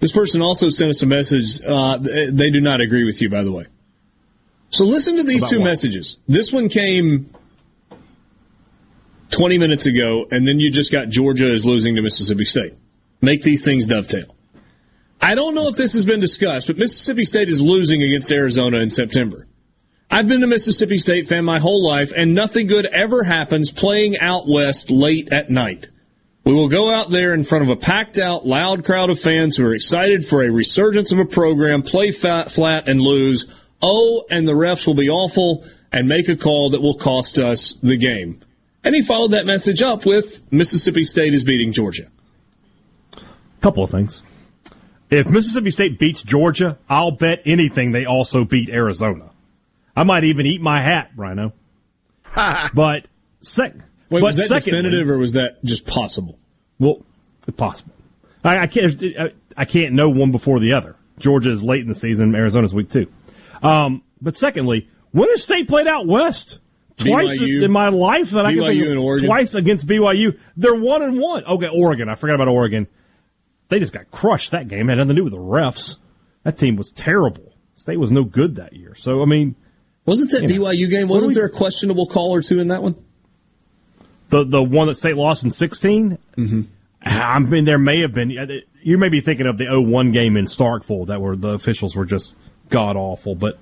This 0.00 0.12
person 0.12 0.40
also 0.40 0.70
sent 0.70 0.90
us 0.90 1.02
a 1.02 1.06
message. 1.06 1.60
Uh, 1.64 1.98
they 1.98 2.50
do 2.50 2.60
not 2.60 2.80
agree 2.80 3.04
with 3.04 3.20
you, 3.20 3.28
by 3.28 3.42
the 3.44 3.52
way. 3.52 3.66
So 4.70 4.84
listen 4.84 5.16
to 5.18 5.24
these 5.24 5.42
About 5.42 5.50
two 5.50 5.60
what? 5.60 5.66
messages. 5.66 6.16
This 6.26 6.52
one 6.52 6.68
came 6.68 7.30
20 9.30 9.58
minutes 9.58 9.86
ago, 9.86 10.26
and 10.30 10.46
then 10.48 10.58
you 10.58 10.70
just 10.70 10.90
got 10.90 11.08
Georgia 11.08 11.52
is 11.52 11.66
losing 11.66 11.96
to 11.96 12.02
Mississippi 12.02 12.44
State. 12.44 12.74
Make 13.20 13.42
these 13.42 13.62
things 13.62 13.86
dovetail. 13.88 14.34
I 15.20 15.34
don't 15.34 15.54
know 15.54 15.68
if 15.68 15.76
this 15.76 15.92
has 15.92 16.06
been 16.06 16.20
discussed, 16.20 16.66
but 16.66 16.78
Mississippi 16.78 17.24
State 17.24 17.48
is 17.48 17.60
losing 17.60 18.02
against 18.02 18.32
Arizona 18.32 18.78
in 18.78 18.88
September. 18.88 19.46
I've 20.10 20.26
been 20.26 20.42
a 20.42 20.46
Mississippi 20.46 20.96
State 20.96 21.28
fan 21.28 21.44
my 21.44 21.58
whole 21.58 21.86
life, 21.86 22.12
and 22.16 22.34
nothing 22.34 22.66
good 22.66 22.86
ever 22.86 23.22
happens 23.22 23.70
playing 23.70 24.18
out 24.18 24.48
west 24.48 24.90
late 24.90 25.30
at 25.30 25.50
night. 25.50 25.88
We 26.50 26.56
will 26.56 26.68
go 26.68 26.90
out 26.90 27.10
there 27.10 27.32
in 27.32 27.44
front 27.44 27.62
of 27.62 27.68
a 27.70 27.76
packed 27.76 28.18
out, 28.18 28.44
loud 28.44 28.84
crowd 28.84 29.08
of 29.08 29.20
fans 29.20 29.56
who 29.56 29.64
are 29.64 29.72
excited 29.72 30.26
for 30.26 30.42
a 30.42 30.50
resurgence 30.50 31.12
of 31.12 31.20
a 31.20 31.24
program, 31.24 31.82
play 31.82 32.10
fat, 32.10 32.50
flat, 32.50 32.88
and 32.88 33.00
lose. 33.00 33.46
Oh, 33.80 34.24
and 34.28 34.48
the 34.48 34.52
refs 34.54 34.84
will 34.84 34.94
be 34.94 35.08
awful 35.08 35.64
and 35.92 36.08
make 36.08 36.28
a 36.28 36.34
call 36.34 36.70
that 36.70 36.82
will 36.82 36.96
cost 36.96 37.38
us 37.38 37.74
the 37.74 37.96
game. 37.96 38.40
And 38.82 38.96
he 38.96 39.02
followed 39.02 39.30
that 39.30 39.46
message 39.46 39.80
up 39.80 40.04
with 40.04 40.42
Mississippi 40.52 41.04
State 41.04 41.34
is 41.34 41.44
beating 41.44 41.70
Georgia. 41.70 42.08
couple 43.60 43.84
of 43.84 43.90
things. 43.90 44.20
If 45.08 45.28
Mississippi 45.28 45.70
State 45.70 46.00
beats 46.00 46.20
Georgia, 46.20 46.78
I'll 46.88 47.12
bet 47.12 47.42
anything 47.46 47.92
they 47.92 48.06
also 48.06 48.42
beat 48.42 48.70
Arizona. 48.70 49.30
I 49.94 50.02
might 50.02 50.24
even 50.24 50.46
eat 50.46 50.60
my 50.60 50.80
hat, 50.80 51.12
Rhino. 51.14 51.52
but 52.34 53.06
sec- 53.40 53.76
Wait, 54.10 54.20
but 54.20 54.22
was 54.22 54.36
that 54.38 54.48
secondly- 54.48 54.72
definitive 54.72 55.08
or 55.08 55.18
was 55.18 55.34
that 55.34 55.64
just 55.64 55.86
possible? 55.86 56.39
Well, 56.80 57.02
possible. 57.56 57.92
I, 58.42 58.58
I 58.62 58.66
can't. 58.66 59.02
I, 59.56 59.64
can't 59.66 59.92
know 59.92 60.08
one 60.08 60.32
before 60.32 60.58
the 60.60 60.72
other. 60.72 60.96
Georgia 61.18 61.52
is 61.52 61.62
late 61.62 61.82
in 61.82 61.88
the 61.88 61.94
season. 61.94 62.34
Arizona's 62.34 62.72
week 62.74 62.90
two. 62.90 63.06
Um, 63.62 64.02
but 64.22 64.36
secondly, 64.38 64.88
when 65.12 65.28
has 65.28 65.42
State 65.42 65.68
played 65.68 65.86
out 65.86 66.06
west? 66.06 66.58
Twice 66.96 67.38
BYU. 67.38 67.62
in 67.62 67.70
my 67.72 67.88
life 67.88 68.30
that 68.30 68.44
I 68.44 68.52
can 68.52 68.62
think 68.64 68.80
BYU 68.82 68.84
of. 68.86 68.90
and 68.90 68.98
Oregon. 68.98 69.26
Twice 69.28 69.54
against 69.54 69.86
BYU. 69.86 70.38
They're 70.56 70.74
one 70.74 71.02
and 71.02 71.18
one. 71.18 71.44
Okay, 71.44 71.68
Oregon. 71.72 72.08
I 72.08 72.14
forgot 72.14 72.34
about 72.34 72.48
Oregon. 72.48 72.86
They 73.68 73.78
just 73.78 73.92
got 73.92 74.10
crushed 74.10 74.50
that 74.50 74.68
game. 74.68 74.88
Had 74.88 74.96
nothing 74.96 75.08
to 75.10 75.14
do 75.14 75.24
with 75.24 75.32
the 75.32 75.38
refs. 75.38 75.96
That 76.44 76.58
team 76.58 76.76
was 76.76 76.90
terrible. 76.90 77.54
State 77.74 77.98
was 77.98 78.12
no 78.12 78.24
good 78.24 78.56
that 78.56 78.74
year. 78.74 78.94
So 78.94 79.22
I 79.22 79.24
mean, 79.26 79.54
Wasn't 80.06 80.30
that 80.32 80.42
You 80.42 80.58
know, 80.58 80.66
BYU 80.66 80.90
game? 80.90 81.08
Wasn't 81.08 81.28
we- 81.28 81.34
there 81.34 81.46
a 81.46 81.50
questionable 81.50 82.06
call 82.06 82.34
or 82.34 82.42
two 82.42 82.60
in 82.60 82.68
that 82.68 82.82
one? 82.82 82.96
The 84.30 84.44
the 84.44 84.62
one 84.62 84.88
that 84.88 84.96
State 84.96 85.16
lost 85.16 85.44
in 85.44 85.50
16. 85.50 86.18
Mm-hmm. 86.36 86.62
I 87.02 87.38
mean, 87.38 87.64
there 87.64 87.78
may 87.78 88.00
have 88.00 88.12
been. 88.14 88.30
You 88.82 88.98
may 88.98 89.08
be 89.08 89.20
thinking 89.20 89.46
of 89.46 89.58
the 89.58 89.64
0-1 89.64 90.12
game 90.12 90.36
in 90.36 90.46
Starkville 90.46 91.06
that 91.08 91.20
were 91.20 91.36
the 91.36 91.50
officials 91.50 91.94
were 91.94 92.04
just 92.06 92.34
god 92.68 92.96
awful. 92.96 93.34
But 93.34 93.58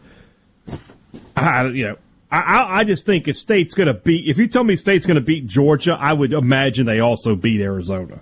I, 1.36 1.66
you 1.66 1.88
know, 1.88 1.96
I- 2.30 2.80
I, 2.80 2.84
just 2.84 3.06
think 3.06 3.26
if 3.26 3.36
State's 3.36 3.74
going 3.74 3.86
to 3.86 3.94
beat, 3.94 4.28
if 4.28 4.38
you 4.38 4.48
tell 4.48 4.64
me 4.64 4.76
State's 4.76 5.06
going 5.06 5.16
to 5.16 5.20
beat 5.22 5.46
Georgia, 5.46 5.96
I 5.98 6.12
would 6.12 6.32
imagine 6.32 6.86
they 6.86 7.00
also 7.00 7.34
beat 7.34 7.60
Arizona. 7.60 8.20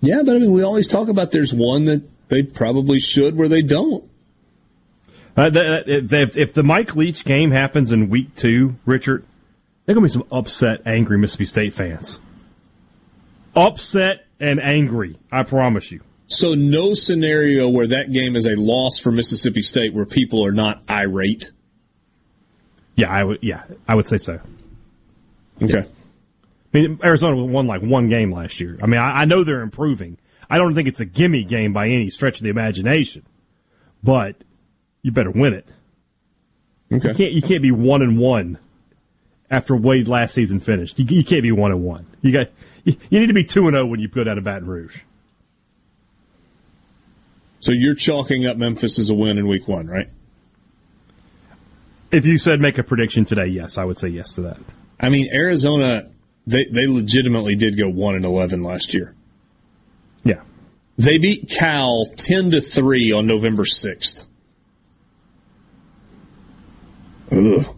Yeah, 0.00 0.22
but 0.24 0.36
I 0.36 0.38
mean, 0.40 0.52
we 0.52 0.62
always 0.62 0.88
talk 0.88 1.08
about 1.08 1.30
there's 1.30 1.52
one 1.52 1.84
that 1.84 2.02
they 2.28 2.42
probably 2.42 2.98
should 2.98 3.36
where 3.36 3.48
they 3.48 3.62
don't. 3.62 4.04
Uh, 5.36 5.50
if, 5.54 6.36
if 6.36 6.52
the 6.52 6.62
Mike 6.62 6.94
Leach 6.96 7.24
game 7.24 7.50
happens 7.50 7.92
in 7.92 8.08
week 8.10 8.34
two, 8.34 8.76
Richard, 8.84 9.24
there 9.86 9.94
to 9.94 10.00
be 10.00 10.08
some 10.08 10.24
upset, 10.30 10.82
angry 10.86 11.18
Mississippi 11.18 11.44
State 11.44 11.72
fans. 11.72 12.20
Upset 13.54 14.26
and 14.38 14.60
angry. 14.60 15.18
I 15.30 15.42
promise 15.42 15.90
you. 15.90 16.00
So 16.26 16.54
no 16.54 16.94
scenario 16.94 17.68
where 17.68 17.88
that 17.88 18.12
game 18.12 18.36
is 18.36 18.46
a 18.46 18.54
loss 18.54 18.98
for 18.98 19.12
Mississippi 19.12 19.60
State 19.60 19.92
where 19.92 20.06
people 20.06 20.46
are 20.46 20.52
not 20.52 20.82
irate. 20.88 21.50
Yeah, 22.96 23.10
I 23.10 23.24
would. 23.24 23.38
Yeah, 23.42 23.64
I 23.88 23.94
would 23.94 24.06
say 24.06 24.18
so. 24.18 24.40
Okay. 25.60 25.86
I 26.74 26.78
mean, 26.78 27.00
Arizona 27.04 27.36
won 27.36 27.66
like 27.66 27.82
one 27.82 28.08
game 28.08 28.32
last 28.32 28.60
year. 28.60 28.78
I 28.82 28.86
mean, 28.86 29.00
I, 29.00 29.20
I 29.20 29.24
know 29.24 29.44
they're 29.44 29.60
improving. 29.60 30.16
I 30.48 30.58
don't 30.58 30.74
think 30.74 30.88
it's 30.88 31.00
a 31.00 31.04
gimme 31.04 31.44
game 31.44 31.72
by 31.72 31.86
any 31.86 32.08
stretch 32.08 32.38
of 32.38 32.44
the 32.44 32.50
imagination, 32.50 33.26
but 34.02 34.36
you 35.02 35.12
better 35.12 35.30
win 35.30 35.54
it. 35.54 35.66
Okay. 36.92 37.08
You 37.08 37.14
can't. 37.14 37.32
You 37.32 37.42
can't 37.42 37.62
be 37.62 37.72
one 37.72 38.02
and 38.02 38.18
one 38.18 38.58
after 39.52 39.76
Wade 39.76 40.08
last 40.08 40.34
season 40.34 40.58
finished. 40.58 40.98
You, 40.98 41.04
you 41.04 41.24
can't 41.24 41.42
be 41.42 41.52
one 41.52 41.70
and 41.70 41.84
one. 41.84 42.06
You 42.22 42.32
got. 42.32 42.46
You, 42.84 42.96
you 43.10 43.20
need 43.20 43.26
to 43.26 43.34
be 43.34 43.44
two 43.44 43.68
and 43.68 43.76
zero 43.76 43.86
when 43.86 44.00
you 44.00 44.08
go 44.08 44.24
down 44.24 44.36
to 44.36 44.42
Baton 44.42 44.66
Rouge. 44.66 44.98
So 47.60 47.70
you're 47.70 47.94
chalking 47.94 48.46
up 48.46 48.56
Memphis 48.56 48.98
as 48.98 49.10
a 49.10 49.14
win 49.14 49.38
in 49.38 49.46
week 49.46 49.68
one, 49.68 49.86
right? 49.86 50.08
If 52.10 52.26
you 52.26 52.38
said 52.38 52.60
make 52.60 52.78
a 52.78 52.82
prediction 52.82 53.24
today, 53.24 53.46
yes, 53.46 53.78
I 53.78 53.84
would 53.84 53.98
say 53.98 54.08
yes 54.08 54.32
to 54.32 54.42
that. 54.42 54.58
I 54.98 55.10
mean, 55.10 55.28
Arizona, 55.32 56.10
they, 56.44 56.64
they 56.64 56.88
legitimately 56.88 57.54
did 57.54 57.78
go 57.78 57.88
1 57.88 58.16
and 58.16 58.24
11 58.24 58.64
last 58.64 58.94
year. 58.94 59.14
Yeah. 60.24 60.42
They 60.98 61.18
beat 61.18 61.48
Cal 61.48 62.04
10 62.04 62.50
to 62.50 62.60
3 62.60 63.12
on 63.12 63.26
November 63.28 63.62
6th. 63.62 64.26
Ugh. 67.30 67.76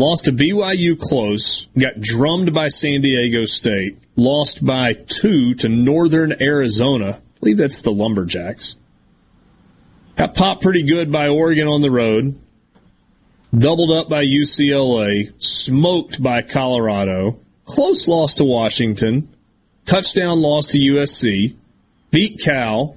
Lost 0.00 0.24
to 0.24 0.32
BYU 0.32 0.98
close, 0.98 1.66
got 1.78 2.00
drummed 2.00 2.54
by 2.54 2.68
San 2.68 3.02
Diego 3.02 3.44
State, 3.44 3.98
lost 4.16 4.64
by 4.64 4.94
two 4.94 5.52
to 5.56 5.68
Northern 5.68 6.40
Arizona. 6.40 7.18
I 7.18 7.38
believe 7.40 7.58
that's 7.58 7.82
the 7.82 7.92
Lumberjacks. 7.92 8.76
Got 10.16 10.34
popped 10.34 10.62
pretty 10.62 10.84
good 10.84 11.12
by 11.12 11.28
Oregon 11.28 11.68
on 11.68 11.82
the 11.82 11.90
road, 11.90 12.40
doubled 13.52 13.90
up 13.90 14.08
by 14.08 14.24
UCLA, 14.24 15.34
smoked 15.36 16.22
by 16.22 16.40
Colorado, 16.40 17.38
close 17.66 18.08
loss 18.08 18.36
to 18.36 18.44
Washington, 18.44 19.28
touchdown 19.84 20.40
loss 20.40 20.68
to 20.68 20.78
USC, 20.78 21.54
beat 22.10 22.40
Cal, 22.40 22.96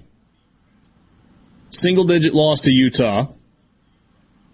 single 1.69 2.05
digit 2.05 2.33
loss 2.33 2.61
to 2.61 2.71
Utah, 2.71 3.27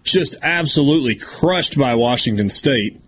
just 0.02 0.36
absolutely 0.42 1.14
crushed 1.14 1.78
by 1.78 1.94
Washington 1.94 2.48
State. 2.48 3.00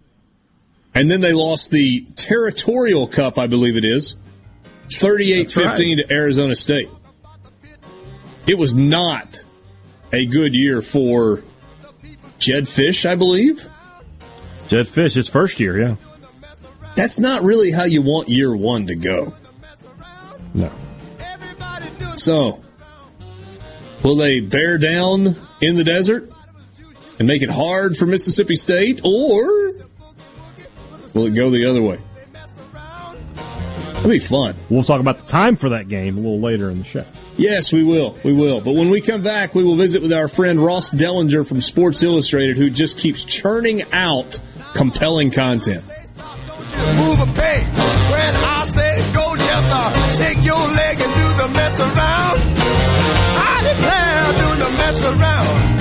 And 0.94 1.10
then 1.10 1.20
they 1.20 1.32
lost 1.32 1.70
the 1.70 2.02
Territorial 2.16 3.06
Cup, 3.06 3.38
I 3.38 3.46
believe 3.46 3.76
it 3.76 3.84
is, 3.84 4.16
38 4.90 5.50
15 5.50 5.98
to 5.98 6.14
Arizona 6.14 6.54
State. 6.54 6.90
It 8.46 8.58
was 8.58 8.74
not 8.74 9.44
a 10.12 10.26
good 10.26 10.54
year 10.54 10.82
for 10.82 11.42
Jedd 12.38 12.64
Fisch, 12.64 13.08
I 13.08 13.14
believe. 13.14 13.68
Jedd 14.68 14.86
Fisch, 14.86 15.14
his 15.14 15.28
first 15.28 15.60
year, 15.60 15.80
yeah. 15.80 15.96
That's 16.94 17.18
not 17.18 17.42
really 17.42 17.70
how 17.70 17.84
you 17.84 18.02
want 18.02 18.28
year 18.28 18.54
one 18.54 18.88
to 18.88 18.96
go. 18.96 19.34
No. 20.54 20.70
So, 22.16 22.62
will 24.02 24.16
they 24.16 24.40
bear 24.40 24.76
down 24.76 25.36
in 25.60 25.76
the 25.76 25.84
desert 25.84 26.31
and 27.18 27.28
make 27.28 27.42
it 27.42 27.50
hard 27.50 27.96
for 27.96 28.06
Mississippi 28.06 28.54
State, 28.54 29.00
or 29.04 29.72
will 31.14 31.26
it 31.26 31.34
go 31.34 31.50
the 31.50 31.66
other 31.68 31.82
way? 31.82 31.98
It'll 33.96 34.10
be 34.10 34.18
fun. 34.18 34.56
We'll 34.68 34.82
talk 34.82 35.00
about 35.00 35.18
the 35.18 35.30
time 35.30 35.54
for 35.54 35.70
that 35.70 35.86
game 35.86 36.16
a 36.16 36.20
little 36.20 36.40
later 36.40 36.70
in 36.70 36.78
the 36.78 36.84
show. 36.84 37.04
Yes, 37.36 37.72
we 37.72 37.84
will. 37.84 38.18
We 38.24 38.32
will. 38.32 38.60
But 38.60 38.74
when 38.74 38.90
we 38.90 39.00
come 39.00 39.22
back, 39.22 39.54
we 39.54 39.62
will 39.62 39.76
visit 39.76 40.02
with 40.02 40.12
our 40.12 40.26
friend 40.26 40.58
Ross 40.58 40.90
Dellenger 40.90 41.46
from 41.46 41.60
Sports 41.60 42.02
Illustrated, 42.02 42.56
who 42.56 42.68
just 42.68 42.98
keeps 42.98 43.22
churning 43.22 43.84
out 43.92 44.40
compelling 44.74 45.30
content. 45.30 45.84
Move 45.84 47.20
a 47.20 47.26
peg. 47.26 47.64
When 47.64 48.36
I 48.36 48.64
say 48.66 49.12
go, 49.14 49.36
just 49.36 50.18
shake 50.20 50.44
your 50.44 50.58
leg 50.58 51.00
and 51.00 51.14
do 51.14 51.28
the 51.42 51.48
mess 51.54 51.78
around. 51.80 52.40
I 53.38 53.60
declare, 53.62 54.32
do 54.32 54.64
the 54.64 54.70
mess 54.78 55.04
around. 55.04 55.71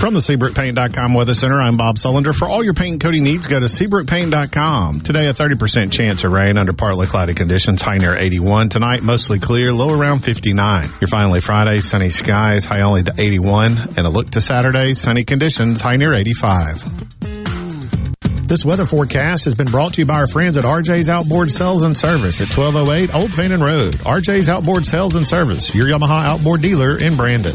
From 0.00 0.12
the 0.12 0.20
SeabrookPaint.com 0.20 1.14
Weather 1.14 1.34
Center, 1.34 1.58
I'm 1.62 1.78
Bob 1.78 1.96
Sullender. 1.96 2.34
For 2.34 2.46
all 2.46 2.62
your 2.62 2.74
paint 2.74 2.92
and 2.92 3.00
coating 3.00 3.22
needs, 3.24 3.46
go 3.46 3.58
to 3.58 3.66
SeabrookPaint.com. 3.66 5.00
Today, 5.00 5.28
a 5.28 5.32
30% 5.32 5.90
chance 5.92 6.24
of 6.24 6.32
rain 6.32 6.58
under 6.58 6.74
partly 6.74 7.06
cloudy 7.06 7.32
conditions, 7.32 7.80
high 7.80 7.96
near 7.96 8.14
81. 8.14 8.68
Tonight, 8.68 9.02
mostly 9.02 9.38
clear, 9.38 9.72
low 9.72 9.88
around 9.88 10.18
59. 10.20 10.88
Your 11.00 11.08
finally 11.08 11.40
Friday, 11.40 11.80
sunny 11.80 12.10
skies, 12.10 12.66
high 12.66 12.82
only 12.82 13.02
to 13.04 13.14
81. 13.16 13.78
And 13.96 14.00
a 14.00 14.10
look 14.10 14.30
to 14.30 14.42
Saturday, 14.42 14.92
sunny 14.92 15.24
conditions, 15.24 15.80
high 15.80 15.96
near 15.96 16.12
85. 16.12 16.84
This 18.46 18.62
weather 18.62 18.84
forecast 18.84 19.44
has 19.46 19.54
been 19.54 19.68
brought 19.70 19.94
to 19.94 20.02
you 20.02 20.06
by 20.06 20.16
our 20.16 20.26
friends 20.26 20.58
at 20.58 20.64
RJ's 20.64 21.08
Outboard 21.08 21.50
Sales 21.50 21.82
and 21.82 21.96
Service 21.96 22.42
at 22.42 22.54
1208 22.54 23.14
Old 23.14 23.32
Fannin 23.32 23.62
Road. 23.62 23.94
RJ's 23.94 24.50
Outboard 24.50 24.84
Sales 24.84 25.16
and 25.16 25.26
Service, 25.26 25.74
your 25.74 25.86
Yamaha 25.86 26.26
outboard 26.26 26.60
dealer 26.60 26.98
in 26.98 27.16
Brandon. 27.16 27.54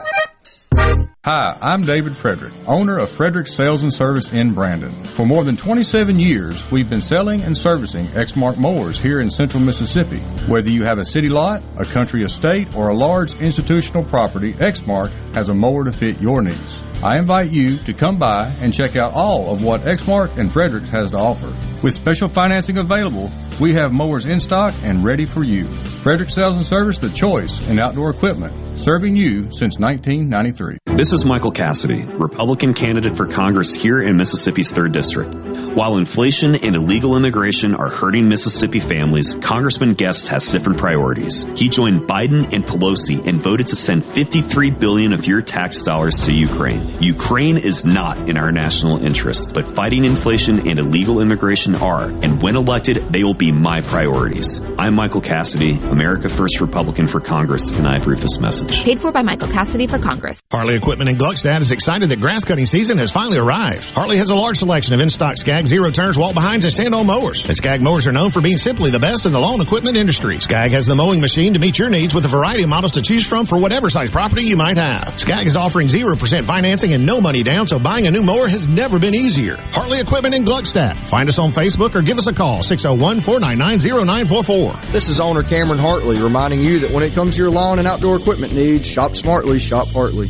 Hi, 1.23 1.55
I'm 1.61 1.83
David 1.83 2.17
Frederick, 2.17 2.51
owner 2.65 2.97
of 2.97 3.07
Frederick 3.07 3.45
Sales 3.45 3.83
and 3.83 3.93
Service 3.93 4.33
in 4.33 4.55
Brandon. 4.55 4.89
For 4.89 5.23
more 5.23 5.43
than 5.43 5.55
27 5.55 6.17
years, 6.17 6.71
we've 6.71 6.89
been 6.89 6.99
selling 6.99 7.43
and 7.43 7.55
servicing 7.55 8.07
Exmark 8.07 8.57
mowers 8.57 8.99
here 8.99 9.19
in 9.19 9.29
central 9.29 9.61
Mississippi. 9.61 10.17
Whether 10.47 10.71
you 10.71 10.83
have 10.83 10.97
a 10.97 11.05
city 11.05 11.29
lot, 11.29 11.61
a 11.77 11.85
country 11.85 12.23
estate, 12.23 12.75
or 12.75 12.89
a 12.89 12.95
large 12.95 13.39
institutional 13.39 14.03
property, 14.03 14.53
Exmark 14.53 15.11
has 15.35 15.49
a 15.49 15.53
mower 15.53 15.83
to 15.83 15.91
fit 15.91 16.19
your 16.19 16.41
needs. 16.41 16.80
I 17.03 17.17
invite 17.17 17.51
you 17.51 17.77
to 17.77 17.93
come 17.93 18.19
by 18.19 18.47
and 18.59 18.71
check 18.71 18.95
out 18.95 19.13
all 19.13 19.51
of 19.51 19.63
what 19.63 19.81
Exmark 19.81 20.37
and 20.37 20.53
Fredericks 20.53 20.89
has 20.89 21.09
to 21.11 21.17
offer. 21.17 21.47
With 21.81 21.95
special 21.95 22.29
financing 22.29 22.77
available, 22.77 23.31
we 23.59 23.73
have 23.73 23.91
mowers 23.91 24.27
in 24.27 24.39
stock 24.39 24.75
and 24.83 25.03
ready 25.03 25.25
for 25.25 25.43
you. 25.43 25.65
Frederick 25.65 26.29
Sales 26.29 26.57
and 26.57 26.65
Service, 26.65 26.99
the 26.99 27.09
choice 27.09 27.67
in 27.69 27.79
outdoor 27.79 28.11
equipment, 28.11 28.53
serving 28.79 29.15
you 29.15 29.49
since 29.49 29.79
1993. 29.79 30.77
This 30.95 31.11
is 31.11 31.25
Michael 31.25 31.51
Cassidy, 31.51 32.05
Republican 32.05 32.75
candidate 32.75 33.17
for 33.17 33.25
Congress 33.25 33.73
here 33.73 33.99
in 33.99 34.15
Mississippi's 34.15 34.71
3rd 34.71 34.93
District. 34.93 35.33
While 35.73 35.97
inflation 35.97 36.55
and 36.55 36.75
illegal 36.75 37.15
immigration 37.15 37.75
are 37.75 37.89
hurting 37.89 38.27
Mississippi 38.27 38.81
families, 38.81 39.35
Congressman 39.35 39.93
Guest 39.93 40.27
has 40.27 40.51
different 40.51 40.77
priorities. 40.77 41.47
He 41.55 41.69
joined 41.69 42.01
Biden 42.01 42.51
and 42.51 42.65
Pelosi 42.65 43.25
and 43.25 43.41
voted 43.41 43.67
to 43.67 43.77
send 43.77 44.05
53 44.05 44.71
billion 44.71 45.13
of 45.13 45.25
your 45.25 45.41
tax 45.41 45.81
dollars 45.81 46.25
to 46.25 46.37
Ukraine. 46.37 47.01
Ukraine 47.01 47.57
is 47.57 47.85
not 47.85 48.17
in 48.29 48.37
our 48.37 48.51
national 48.51 49.05
interest, 49.05 49.53
but 49.53 49.73
fighting 49.73 50.03
inflation 50.03 50.67
and 50.67 50.77
illegal 50.77 51.21
immigration 51.21 51.77
are, 51.77 52.03
and 52.03 52.43
when 52.43 52.57
elected, 52.57 52.97
they 53.09 53.23
will 53.23 53.33
be 53.33 53.53
my 53.53 53.79
priorities. 53.79 54.59
I'm 54.77 54.95
Michael 54.95 55.21
Cassidy, 55.21 55.77
America 55.77 56.27
First 56.27 56.59
Republican 56.59 57.07
for 57.07 57.21
Congress, 57.21 57.69
and 57.69 57.87
I 57.87 57.95
approve 57.95 58.19
this 58.19 58.39
message. 58.39 58.83
Paid 58.83 58.99
for 58.99 59.13
by 59.13 59.21
Michael 59.21 59.47
Cassidy 59.47 59.87
for 59.87 59.99
Congress. 59.99 60.41
Hartley 60.51 60.75
Equipment 60.75 61.09
in 61.09 61.15
Gluckstadt 61.15 61.61
is 61.61 61.71
excited 61.71 62.09
that 62.09 62.19
grass 62.19 62.43
cutting 62.43 62.65
season 62.65 62.97
has 62.97 63.09
finally 63.09 63.37
arrived. 63.37 63.91
Hartley 63.91 64.17
has 64.17 64.31
a 64.31 64.35
large 64.35 64.57
selection 64.57 64.93
of 64.93 64.99
in-stock 64.99 65.37
Skag 65.37 65.60
zero 65.67 65.91
turns, 65.91 66.17
walk 66.17 66.33
behinds, 66.33 66.65
and 66.65 66.73
stand-on 66.73 67.05
mowers. 67.05 67.45
And 67.45 67.55
Skag 67.55 67.81
mowers 67.81 68.07
are 68.07 68.11
known 68.11 68.31
for 68.31 68.41
being 68.41 68.57
simply 68.57 68.91
the 68.91 68.99
best 68.99 69.25
in 69.25 69.31
the 69.31 69.39
lawn 69.39 69.61
equipment 69.61 69.95
industry. 69.97 70.39
Skag 70.39 70.71
has 70.71 70.85
the 70.85 70.95
mowing 70.95 71.21
machine 71.21 71.53
to 71.53 71.59
meet 71.59 71.79
your 71.79 71.89
needs 71.89 72.13
with 72.13 72.25
a 72.25 72.27
variety 72.27 72.63
of 72.63 72.69
models 72.69 72.93
to 72.93 73.01
choose 73.01 73.25
from 73.25 73.45
for 73.45 73.59
whatever 73.59 73.89
size 73.89 74.11
property 74.11 74.43
you 74.43 74.55
might 74.55 74.77
have. 74.77 75.19
Skag 75.19 75.47
is 75.47 75.55
offering 75.55 75.87
0% 75.87 76.45
financing 76.45 76.93
and 76.93 77.05
no 77.05 77.21
money 77.21 77.43
down, 77.43 77.67
so 77.67 77.79
buying 77.79 78.07
a 78.07 78.11
new 78.11 78.23
mower 78.23 78.47
has 78.47 78.67
never 78.67 78.99
been 78.99 79.15
easier. 79.15 79.57
Hartley 79.71 79.99
Equipment 79.99 80.35
in 80.35 80.43
Gluckstadt. 80.43 80.95
Find 80.97 81.29
us 81.29 81.39
on 81.39 81.51
Facebook 81.51 81.95
or 81.95 82.01
give 82.01 82.17
us 82.17 82.27
a 82.27 82.33
call, 82.33 82.59
601-499-0944. 82.59 84.91
This 84.91 85.09
is 85.09 85.19
owner 85.19 85.43
Cameron 85.43 85.79
Hartley 85.79 86.21
reminding 86.21 86.61
you 86.61 86.79
that 86.79 86.91
when 86.91 87.03
it 87.03 87.13
comes 87.13 87.35
to 87.35 87.41
your 87.41 87.51
lawn 87.51 87.79
and 87.79 87.87
outdoor 87.87 88.17
equipment 88.17 88.53
needs, 88.53 88.87
shop 88.87 89.15
smartly, 89.15 89.59
shop 89.59 89.87
Hartley. 89.89 90.29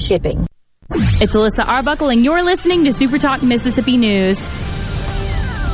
shipping. 0.00 0.46
It's 0.90 1.36
Alyssa 1.36 1.64
Arbuckle, 1.66 2.08
and 2.08 2.24
you're 2.24 2.42
listening 2.42 2.84
to 2.84 2.92
Super 2.92 3.18
Talk 3.18 3.42
Mississippi 3.42 3.96
News. 3.96 4.38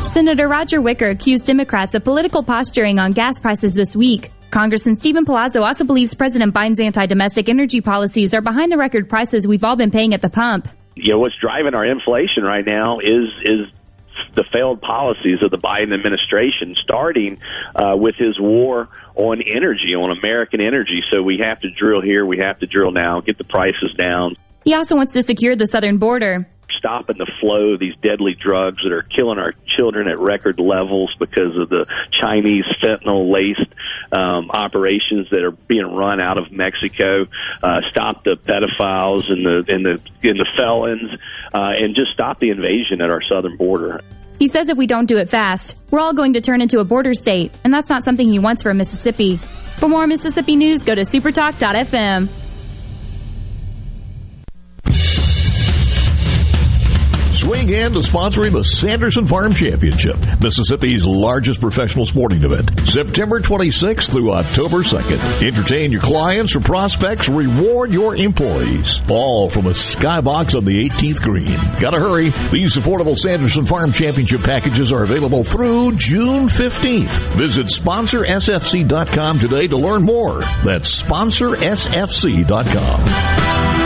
Senator 0.02 0.46
Roger 0.46 0.80
Wicker 0.80 1.08
accused 1.08 1.46
Democrats 1.46 1.94
of 1.94 2.04
political 2.04 2.42
posturing 2.42 2.98
on 2.98 3.12
gas 3.12 3.40
prices 3.40 3.74
this 3.74 3.96
week. 3.96 4.30
Congressman 4.50 4.94
Steven 4.94 5.24
Palazzo 5.24 5.62
also 5.62 5.84
believes 5.84 6.14
President 6.14 6.54
Biden's 6.54 6.80
anti-domestic 6.80 7.48
energy 7.48 7.80
policies 7.80 8.32
are 8.32 8.40
behind 8.40 8.70
the 8.70 8.76
record 8.76 9.08
prices 9.08 9.46
we've 9.46 9.64
all 9.64 9.76
been 9.76 9.90
paying 9.90 10.14
at 10.14 10.22
the 10.22 10.30
pump. 10.30 10.68
You 10.94 11.12
know 11.12 11.18
what's 11.18 11.34
driving 11.40 11.74
our 11.74 11.84
inflation 11.84 12.44
right 12.44 12.64
now 12.64 13.00
is 13.00 13.28
is 13.44 13.66
the 14.34 14.44
failed 14.52 14.80
policies 14.80 15.42
of 15.42 15.50
the 15.50 15.58
Biden 15.58 15.94
administration, 15.94 16.76
starting 16.82 17.38
uh, 17.74 17.96
with 17.96 18.16
his 18.16 18.38
war 18.38 18.88
on 19.14 19.42
energy, 19.42 19.94
on 19.94 20.16
American 20.16 20.60
energy. 20.60 21.02
So 21.12 21.22
we 21.22 21.38
have 21.42 21.60
to 21.60 21.70
drill 21.70 22.02
here, 22.02 22.24
we 22.24 22.38
have 22.38 22.58
to 22.60 22.66
drill 22.66 22.92
now, 22.92 23.20
get 23.20 23.38
the 23.38 23.44
prices 23.44 23.94
down. 23.96 24.36
He 24.64 24.74
also 24.74 24.96
wants 24.96 25.12
to 25.12 25.22
secure 25.22 25.54
the 25.54 25.66
southern 25.66 25.98
border. 25.98 26.48
Stopping 26.78 27.18
the 27.18 27.30
flow 27.40 27.74
of 27.74 27.80
these 27.80 27.94
deadly 28.02 28.34
drugs 28.34 28.82
that 28.82 28.92
are 28.92 29.02
killing 29.02 29.38
our 29.38 29.54
children 29.76 30.08
at 30.08 30.18
record 30.18 30.58
levels 30.58 31.14
because 31.18 31.56
of 31.56 31.68
the 31.68 31.86
Chinese 32.20 32.64
fentanyl 32.82 33.32
laced 33.32 33.72
um, 34.12 34.50
operations 34.50 35.28
that 35.30 35.42
are 35.42 35.52
being 35.52 35.86
run 35.86 36.22
out 36.22 36.38
of 36.38 36.52
Mexico. 36.52 37.26
Uh, 37.62 37.80
stop 37.90 38.24
the 38.24 38.36
pedophiles 38.36 39.30
and 39.30 39.44
the 39.44 39.64
and 39.68 39.84
the 39.84 40.28
and 40.28 40.38
the 40.38 40.46
felons, 40.56 41.10
uh, 41.54 41.72
and 41.82 41.94
just 41.96 42.12
stop 42.12 42.40
the 42.40 42.50
invasion 42.50 43.00
at 43.00 43.10
our 43.10 43.22
southern 43.22 43.56
border. 43.56 44.00
He 44.38 44.46
says 44.48 44.68
if 44.68 44.76
we 44.76 44.86
don't 44.86 45.06
do 45.06 45.16
it 45.16 45.30
fast, 45.30 45.76
we're 45.90 46.00
all 46.00 46.12
going 46.12 46.34
to 46.34 46.40
turn 46.40 46.60
into 46.60 46.78
a 46.78 46.84
border 46.84 47.14
state, 47.14 47.52
and 47.64 47.72
that's 47.72 47.88
not 47.88 48.04
something 48.04 48.28
he 48.28 48.38
wants 48.38 48.62
for 48.62 48.74
Mississippi. 48.74 49.36
For 49.36 49.88
more 49.88 50.06
Mississippi 50.06 50.56
news, 50.56 50.84
go 50.84 50.94
to 50.94 51.02
supertalk.fm. 51.02 52.28
Swing 57.36 57.68
in 57.68 57.92
to 57.92 57.98
sponsoring 57.98 58.52
the 58.52 58.64
Sanderson 58.64 59.26
Farm 59.26 59.52
Championship, 59.52 60.16
Mississippi's 60.42 61.06
largest 61.06 61.60
professional 61.60 62.06
sporting 62.06 62.42
event, 62.42 62.70
September 62.88 63.40
26th 63.40 64.10
through 64.10 64.32
October 64.32 64.78
2nd. 64.78 65.42
Entertain 65.46 65.92
your 65.92 66.00
clients 66.00 66.56
or 66.56 66.60
prospects, 66.60 67.28
reward 67.28 67.92
your 67.92 68.16
employees. 68.16 69.02
All 69.10 69.50
from 69.50 69.66
a 69.66 69.72
skybox 69.72 70.56
on 70.56 70.64
the 70.64 70.88
18th 70.88 71.20
green. 71.20 71.58
Gotta 71.78 72.00
hurry. 72.00 72.30
These 72.50 72.76
affordable 72.76 73.18
Sanderson 73.18 73.66
Farm 73.66 73.92
Championship 73.92 74.40
packages 74.40 74.90
are 74.90 75.02
available 75.02 75.44
through 75.44 75.96
June 75.96 76.46
15th. 76.46 77.36
Visit 77.36 77.66
sponsorsfc.com 77.66 79.38
today 79.38 79.68
to 79.68 79.76
learn 79.76 80.04
more. 80.04 80.40
That's 80.64 81.02
sponsorsfc.com. 81.02 83.85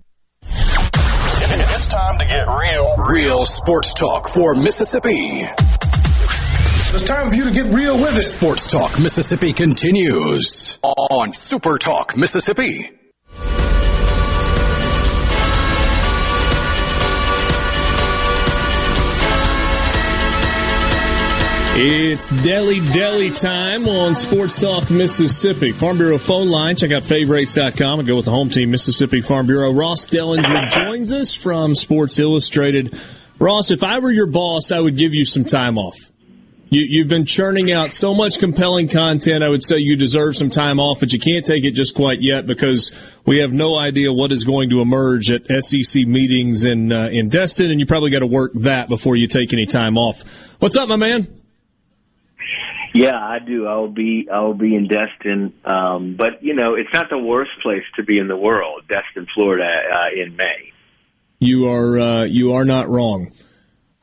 It's 0.53 1.87
time 1.87 2.17
to 2.19 2.25
get 2.25 2.47
real. 2.47 2.95
Real 2.97 3.45
sports 3.45 3.93
talk 3.93 4.29
for 4.29 4.53
Mississippi. 4.53 5.45
It's 6.93 7.03
time 7.03 7.29
for 7.29 7.35
you 7.35 7.45
to 7.45 7.51
get 7.51 7.65
real 7.67 7.97
with 7.97 8.17
it. 8.17 8.21
Sports 8.21 8.67
Talk 8.67 8.99
Mississippi 8.99 9.53
continues 9.53 10.77
on 10.83 11.31
Super 11.31 11.77
Talk 11.77 12.17
Mississippi. 12.17 13.00
It's 21.73 22.27
Deli 22.43 22.81
Deli 22.91 23.29
time 23.29 23.87
on 23.87 24.13
Sports 24.13 24.59
Talk 24.59 24.91
Mississippi. 24.91 25.71
Farm 25.71 25.97
Bureau 25.97 26.17
phone 26.17 26.49
line. 26.49 26.75
Check 26.75 26.91
out 26.91 27.01
favorites.com 27.03 27.99
and 27.99 28.07
go 28.07 28.17
with 28.17 28.25
the 28.25 28.31
home 28.31 28.49
team, 28.49 28.71
Mississippi 28.71 29.21
Farm 29.21 29.47
Bureau. 29.47 29.71
Ross 29.71 30.05
Dellenger 30.05 30.67
joins 30.67 31.13
us 31.13 31.33
from 31.33 31.73
Sports 31.73 32.19
Illustrated. 32.19 32.99
Ross, 33.39 33.71
if 33.71 33.83
I 33.83 33.99
were 33.99 34.11
your 34.11 34.27
boss, 34.27 34.73
I 34.73 34.81
would 34.81 34.97
give 34.97 35.13
you 35.13 35.23
some 35.23 35.45
time 35.45 35.77
off. 35.77 35.97
You, 36.69 36.81
you've 36.81 37.07
been 37.07 37.25
churning 37.25 37.71
out 37.71 37.93
so 37.93 38.13
much 38.13 38.39
compelling 38.39 38.89
content. 38.89 39.41
I 39.41 39.47
would 39.47 39.63
say 39.63 39.77
you 39.77 39.95
deserve 39.95 40.35
some 40.35 40.49
time 40.49 40.77
off, 40.77 40.99
but 40.99 41.13
you 41.13 41.19
can't 41.19 41.45
take 41.45 41.63
it 41.63 41.71
just 41.71 41.95
quite 41.95 42.21
yet 42.21 42.45
because 42.45 42.91
we 43.25 43.37
have 43.37 43.53
no 43.53 43.77
idea 43.77 44.11
what 44.11 44.33
is 44.33 44.43
going 44.43 44.71
to 44.71 44.81
emerge 44.81 45.31
at 45.31 45.45
SEC 45.63 46.05
meetings 46.05 46.65
in 46.65 46.91
uh, 46.91 47.07
in 47.09 47.29
Destin, 47.29 47.71
and 47.71 47.79
you 47.79 47.85
probably 47.85 48.09
got 48.09 48.19
to 48.19 48.27
work 48.27 48.51
that 48.55 48.89
before 48.89 49.15
you 49.15 49.27
take 49.27 49.53
any 49.53 49.65
time 49.65 49.97
off. 49.97 50.21
What's 50.59 50.75
up, 50.75 50.89
my 50.89 50.97
man? 50.97 51.40
Yeah, 52.93 53.17
I 53.17 53.39
do. 53.39 53.67
I'll 53.67 53.87
be 53.87 54.27
I'll 54.31 54.53
be 54.53 54.75
in 54.75 54.87
Destin, 54.87 55.53
um, 55.63 56.15
but 56.17 56.43
you 56.43 56.53
know 56.53 56.75
it's 56.75 56.93
not 56.93 57.09
the 57.09 57.17
worst 57.17 57.51
place 57.61 57.83
to 57.95 58.03
be 58.03 58.19
in 58.19 58.27
the 58.27 58.35
world, 58.35 58.83
Destin, 58.89 59.27
Florida, 59.33 59.65
uh, 59.65 60.21
in 60.21 60.35
May. 60.35 60.73
You 61.39 61.69
are 61.69 61.99
uh, 61.99 62.23
you 62.25 62.53
are 62.53 62.65
not 62.65 62.89
wrong. 62.89 63.31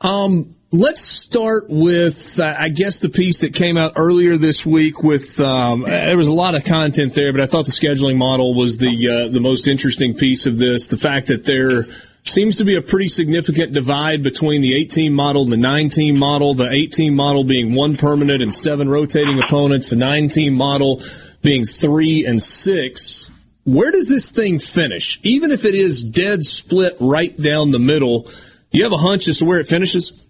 Um, 0.01 0.55
let's 0.71 1.01
start 1.01 1.65
with 1.69 2.39
uh, 2.39 2.55
I 2.57 2.69
guess 2.69 2.99
the 2.99 3.09
piece 3.09 3.39
that 3.39 3.53
came 3.53 3.77
out 3.77 3.93
earlier 3.95 4.37
this 4.37 4.65
week. 4.65 5.03
With 5.03 5.39
um, 5.39 5.81
there 5.81 6.17
was 6.17 6.27
a 6.27 6.33
lot 6.33 6.55
of 6.55 6.63
content 6.63 7.13
there, 7.13 7.31
but 7.31 7.41
I 7.41 7.45
thought 7.45 7.65
the 7.65 7.71
scheduling 7.71 8.17
model 8.17 8.55
was 8.55 8.77
the 8.77 9.07
uh, 9.07 9.27
the 9.27 9.39
most 9.39 9.67
interesting 9.67 10.15
piece 10.15 10.47
of 10.47 10.57
this. 10.57 10.87
The 10.87 10.97
fact 10.97 11.27
that 11.27 11.43
there 11.43 11.85
seems 12.29 12.57
to 12.57 12.65
be 12.65 12.77
a 12.77 12.81
pretty 12.81 13.07
significant 13.07 13.73
divide 13.73 14.23
between 14.23 14.61
the 14.61 14.75
18 14.75 15.13
model 15.13 15.43
and 15.43 15.51
the 15.51 15.57
19 15.57 16.17
model. 16.17 16.53
The 16.53 16.69
18 16.69 17.15
model 17.15 17.43
being 17.43 17.75
one 17.75 17.97
permanent 17.97 18.41
and 18.41 18.53
seven 18.53 18.89
rotating 18.89 19.39
opponents. 19.39 19.89
The 19.89 19.95
19 19.95 20.53
model 20.53 21.01
being 21.41 21.65
three 21.65 22.25
and 22.25 22.41
six. 22.41 23.29
Where 23.65 23.91
does 23.91 24.07
this 24.07 24.29
thing 24.29 24.59
finish? 24.59 25.19
Even 25.23 25.51
if 25.51 25.65
it 25.65 25.75
is 25.75 26.01
dead 26.01 26.43
split 26.43 26.95
right 26.99 27.35
down 27.37 27.71
the 27.71 27.79
middle, 27.79 28.29
you 28.71 28.83
have 28.83 28.93
a 28.93 28.97
hunch 28.97 29.27
as 29.27 29.39
to 29.39 29.45
where 29.45 29.59
it 29.59 29.67
finishes? 29.67 30.25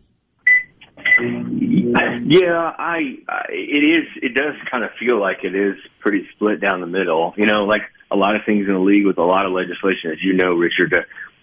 Yeah, 1.19 2.73
I, 2.77 3.17
I 3.27 3.45
it 3.49 3.83
is. 3.83 4.07
It 4.21 4.35
does 4.35 4.55
kind 4.69 4.83
of 4.83 4.91
feel 4.99 5.19
like 5.19 5.43
it 5.43 5.55
is 5.55 5.75
pretty 5.99 6.27
split 6.35 6.61
down 6.61 6.81
the 6.81 6.87
middle. 6.87 7.33
You 7.37 7.47
know, 7.47 7.65
like 7.65 7.81
a 8.11 8.15
lot 8.15 8.35
of 8.35 8.41
things 8.45 8.67
in 8.67 8.73
the 8.73 8.79
league 8.79 9.05
with 9.05 9.17
a 9.17 9.23
lot 9.23 9.45
of 9.45 9.51
legislation, 9.51 10.11
as 10.11 10.17
you 10.21 10.33
know, 10.33 10.53
Richard. 10.53 10.93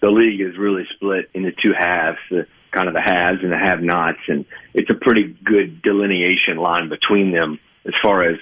The, 0.01 0.09
league 0.09 0.41
is 0.41 0.57
really 0.57 0.83
split 0.95 1.29
into 1.33 1.51
two 1.51 1.73
halves, 1.77 2.17
the 2.29 2.47
kind 2.71 2.87
of 2.87 2.93
the 2.93 3.01
haves 3.01 3.39
and 3.41 3.51
the 3.51 3.57
have-nots, 3.57 4.19
and 4.27 4.45
it's 4.73 4.89
a 4.89 4.93
pretty 4.93 5.35
good 5.43 5.81
delineation 5.81 6.57
line 6.57 6.89
between 6.89 7.31
them 7.31 7.59
as 7.85 7.93
far 8.03 8.23
as 8.23 8.37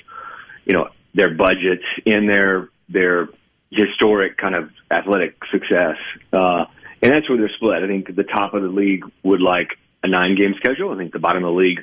you 0.65 0.73
know 0.73 0.89
their 1.13 1.33
budgets 1.33 1.85
and 2.05 2.27
their 2.27 2.69
their 2.89 3.29
historic 3.71 4.37
kind 4.37 4.55
of 4.55 4.69
athletic 4.91 5.37
success. 5.51 5.97
Uh, 6.33 6.65
and 7.01 7.13
that's 7.13 7.29
where 7.29 7.37
they're 7.37 7.51
split. 7.55 7.83
I 7.83 7.87
think 7.87 8.15
the 8.15 8.23
top 8.23 8.53
of 8.53 8.61
the 8.61 8.69
league 8.69 9.03
would 9.23 9.41
like 9.41 9.69
a 10.03 10.07
nine 10.07 10.35
game 10.35 10.53
schedule. 10.57 10.91
I 10.91 10.97
think 10.97 11.13
the 11.13 11.19
bottom 11.19 11.43
of 11.43 11.53
the 11.53 11.59
league 11.59 11.79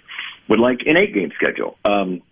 would 0.48 0.60
like 0.60 0.80
an 0.86 0.96
eight 0.96 1.14
game 1.14 1.32
schedule. 1.36 1.76
Um, 1.84 2.22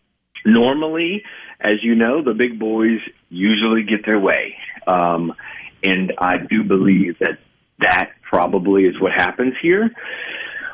normally, 0.45 1.23
as 1.61 1.83
you 1.83 1.95
know, 1.95 2.23
the 2.23 2.35
big 2.35 2.59
boys 2.59 3.01
usually 3.29 3.83
get 3.83 4.07
their 4.07 4.19
way. 4.19 4.57
Um, 4.87 5.35
and 5.83 6.13
I 6.19 6.39
do 6.39 6.65
believe 6.65 7.19
that 7.21 7.39
that 7.81 8.11
probably 8.23 8.85
is 8.85 9.01
what 9.01 9.13
happens 9.13 9.55
here. 9.63 9.91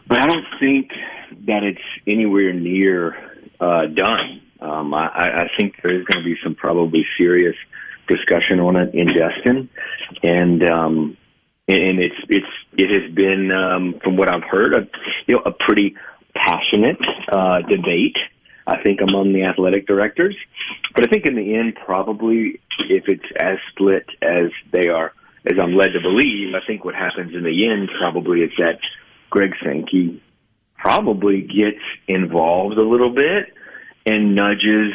But 0.09 0.21
I 0.21 0.27
don't 0.27 0.45
think 0.61 0.91
that 1.47 1.63
it's 1.63 1.81
anywhere 2.07 2.53
near 2.53 3.17
uh, 3.61 3.87
done. 3.87 4.43
Um, 4.61 4.95
I, 4.95 5.07
I 5.07 5.49
think 5.57 5.77
there 5.83 5.95
is 5.95 6.05
going 6.07 6.25
to 6.25 6.25
be 6.25 6.37
some 6.43 6.55
probably 6.55 7.05
serious 7.19 7.57
discussion 8.09 8.61
on 8.61 8.77
it 8.77 8.95
in 8.95 9.09
Destin, 9.09 9.69
and 10.23 10.71
um, 10.71 11.17
and 11.69 11.99
it's 11.99 12.17
it's 12.29 12.47
it 12.79 12.91
has 12.91 13.13
been 13.15 13.51
um, 13.51 14.01
from 14.03 14.17
what 14.17 14.33
I've 14.33 14.45
heard, 14.45 14.75
a, 14.75 14.89
you 15.27 15.35
know, 15.35 15.43
a 15.45 15.53
pretty 15.53 15.97
passionate 16.35 16.99
uh, 17.31 17.63
debate. 17.63 18.17
I 18.67 18.83
think 18.83 19.01
among 19.01 19.33
the 19.33 19.45
athletic 19.45 19.87
directors, 19.87 20.37
but 20.95 21.05
I 21.05 21.09
think 21.09 21.25
in 21.25 21.37
the 21.37 21.55
end, 21.55 21.77
probably 21.85 22.61
if 22.89 23.05
it's 23.07 23.25
as 23.39 23.59
split 23.71 24.07
as 24.21 24.51
they 24.73 24.89
are, 24.89 25.13
as 25.47 25.59
I'm 25.63 25.77
led 25.77 25.93
to 25.93 26.01
believe, 26.03 26.55
I 26.55 26.67
think 26.67 26.85
what 26.85 26.95
happens 26.95 27.35
in 27.35 27.45
the 27.45 27.69
end 27.69 27.89
probably 27.99 28.41
is 28.41 28.51
that 28.59 28.79
Greg 29.31 29.53
Sankey 29.63 30.21
probably 30.77 31.43
gets 31.43 31.83
involved 32.09 32.79
a 32.79 32.83
little 32.83 33.15
bit 33.15 33.55
and 34.05 34.35
nudges 34.35 34.93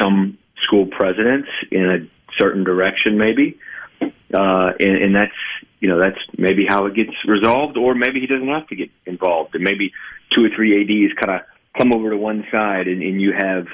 some 0.00 0.38
school 0.62 0.86
presidents 0.86 1.48
in 1.70 1.84
a 1.84 1.98
certain 2.38 2.64
direction, 2.64 3.18
maybe. 3.18 3.58
Uh, 4.02 4.72
and, 4.80 5.02
and 5.04 5.16
that's, 5.16 5.32
you 5.80 5.88
know, 5.88 6.00
that's 6.00 6.18
maybe 6.36 6.66
how 6.68 6.86
it 6.86 6.94
gets 6.94 7.12
resolved, 7.26 7.76
or 7.76 7.94
maybe 7.94 8.20
he 8.20 8.26
doesn't 8.26 8.48
have 8.48 8.66
to 8.68 8.76
get 8.76 8.90
involved. 9.06 9.54
And 9.54 9.62
maybe 9.62 9.92
two 10.34 10.44
or 10.44 10.48
three 10.54 10.80
ADs 10.80 11.14
kind 11.20 11.40
of 11.40 11.46
come 11.76 11.92
over 11.92 12.10
to 12.10 12.16
one 12.16 12.44
side 12.50 12.86
and, 12.86 13.02
and 13.02 13.20
you 13.20 13.32
have, 13.36 13.66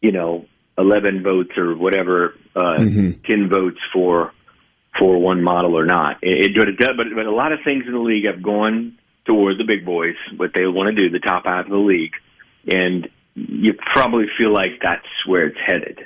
you 0.00 0.12
know, 0.12 0.46
11 0.76 1.22
votes 1.22 1.50
or 1.56 1.76
whatever, 1.76 2.34
uh, 2.54 2.78
Mm-hmm. 2.78 3.22
10 3.24 3.48
votes 3.48 3.78
for, 3.92 4.32
for 4.98 5.18
one 5.18 5.42
model 5.42 5.78
or 5.78 5.84
not. 5.84 6.18
It, 6.22 6.56
it, 6.56 6.76
but, 6.78 6.96
but, 6.96 7.06
but 7.14 7.26
a 7.26 7.34
lot 7.34 7.52
of 7.52 7.60
things 7.64 7.84
in 7.86 7.92
the 7.92 7.98
league 7.98 8.26
have 8.26 8.42
gone 8.42 8.98
toward 9.24 9.58
the 9.58 9.64
big 9.64 9.84
boys, 9.84 10.14
what 10.36 10.50
they 10.54 10.66
want 10.66 10.88
to 10.88 10.94
do, 10.94 11.10
the 11.10 11.18
top 11.20 11.44
half 11.44 11.66
of 11.66 11.70
the 11.70 11.76
league. 11.76 12.12
And 12.66 13.08
you 13.34 13.74
probably 13.74 14.26
feel 14.38 14.52
like 14.52 14.80
that's 14.82 15.06
where 15.26 15.46
it's 15.46 15.58
headed. 15.64 16.00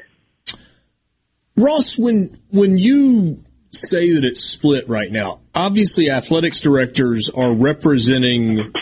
Ross, 1.57 1.99
when 1.99 2.39
when 2.51 2.79
you 2.79 3.43
say 3.71 4.13
that 4.13 4.25
it's 4.25 4.41
split 4.41 4.89
right 4.89 5.11
now, 5.11 5.41
obviously 5.55 6.11
athletics 6.11 6.61
directors 6.61 7.31
are 7.31 7.53
representing 7.53 8.73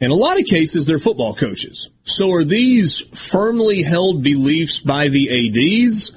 in 0.00 0.10
a 0.10 0.14
lot 0.14 0.40
of 0.40 0.46
cases 0.46 0.86
they're 0.86 0.98
football 0.98 1.34
coaches. 1.34 1.90
So 2.02 2.32
are 2.32 2.44
these 2.44 3.00
firmly 3.12 3.82
held 3.82 4.22
beliefs 4.22 4.78
by 4.78 5.08
the 5.08 5.48
ADs 5.48 6.16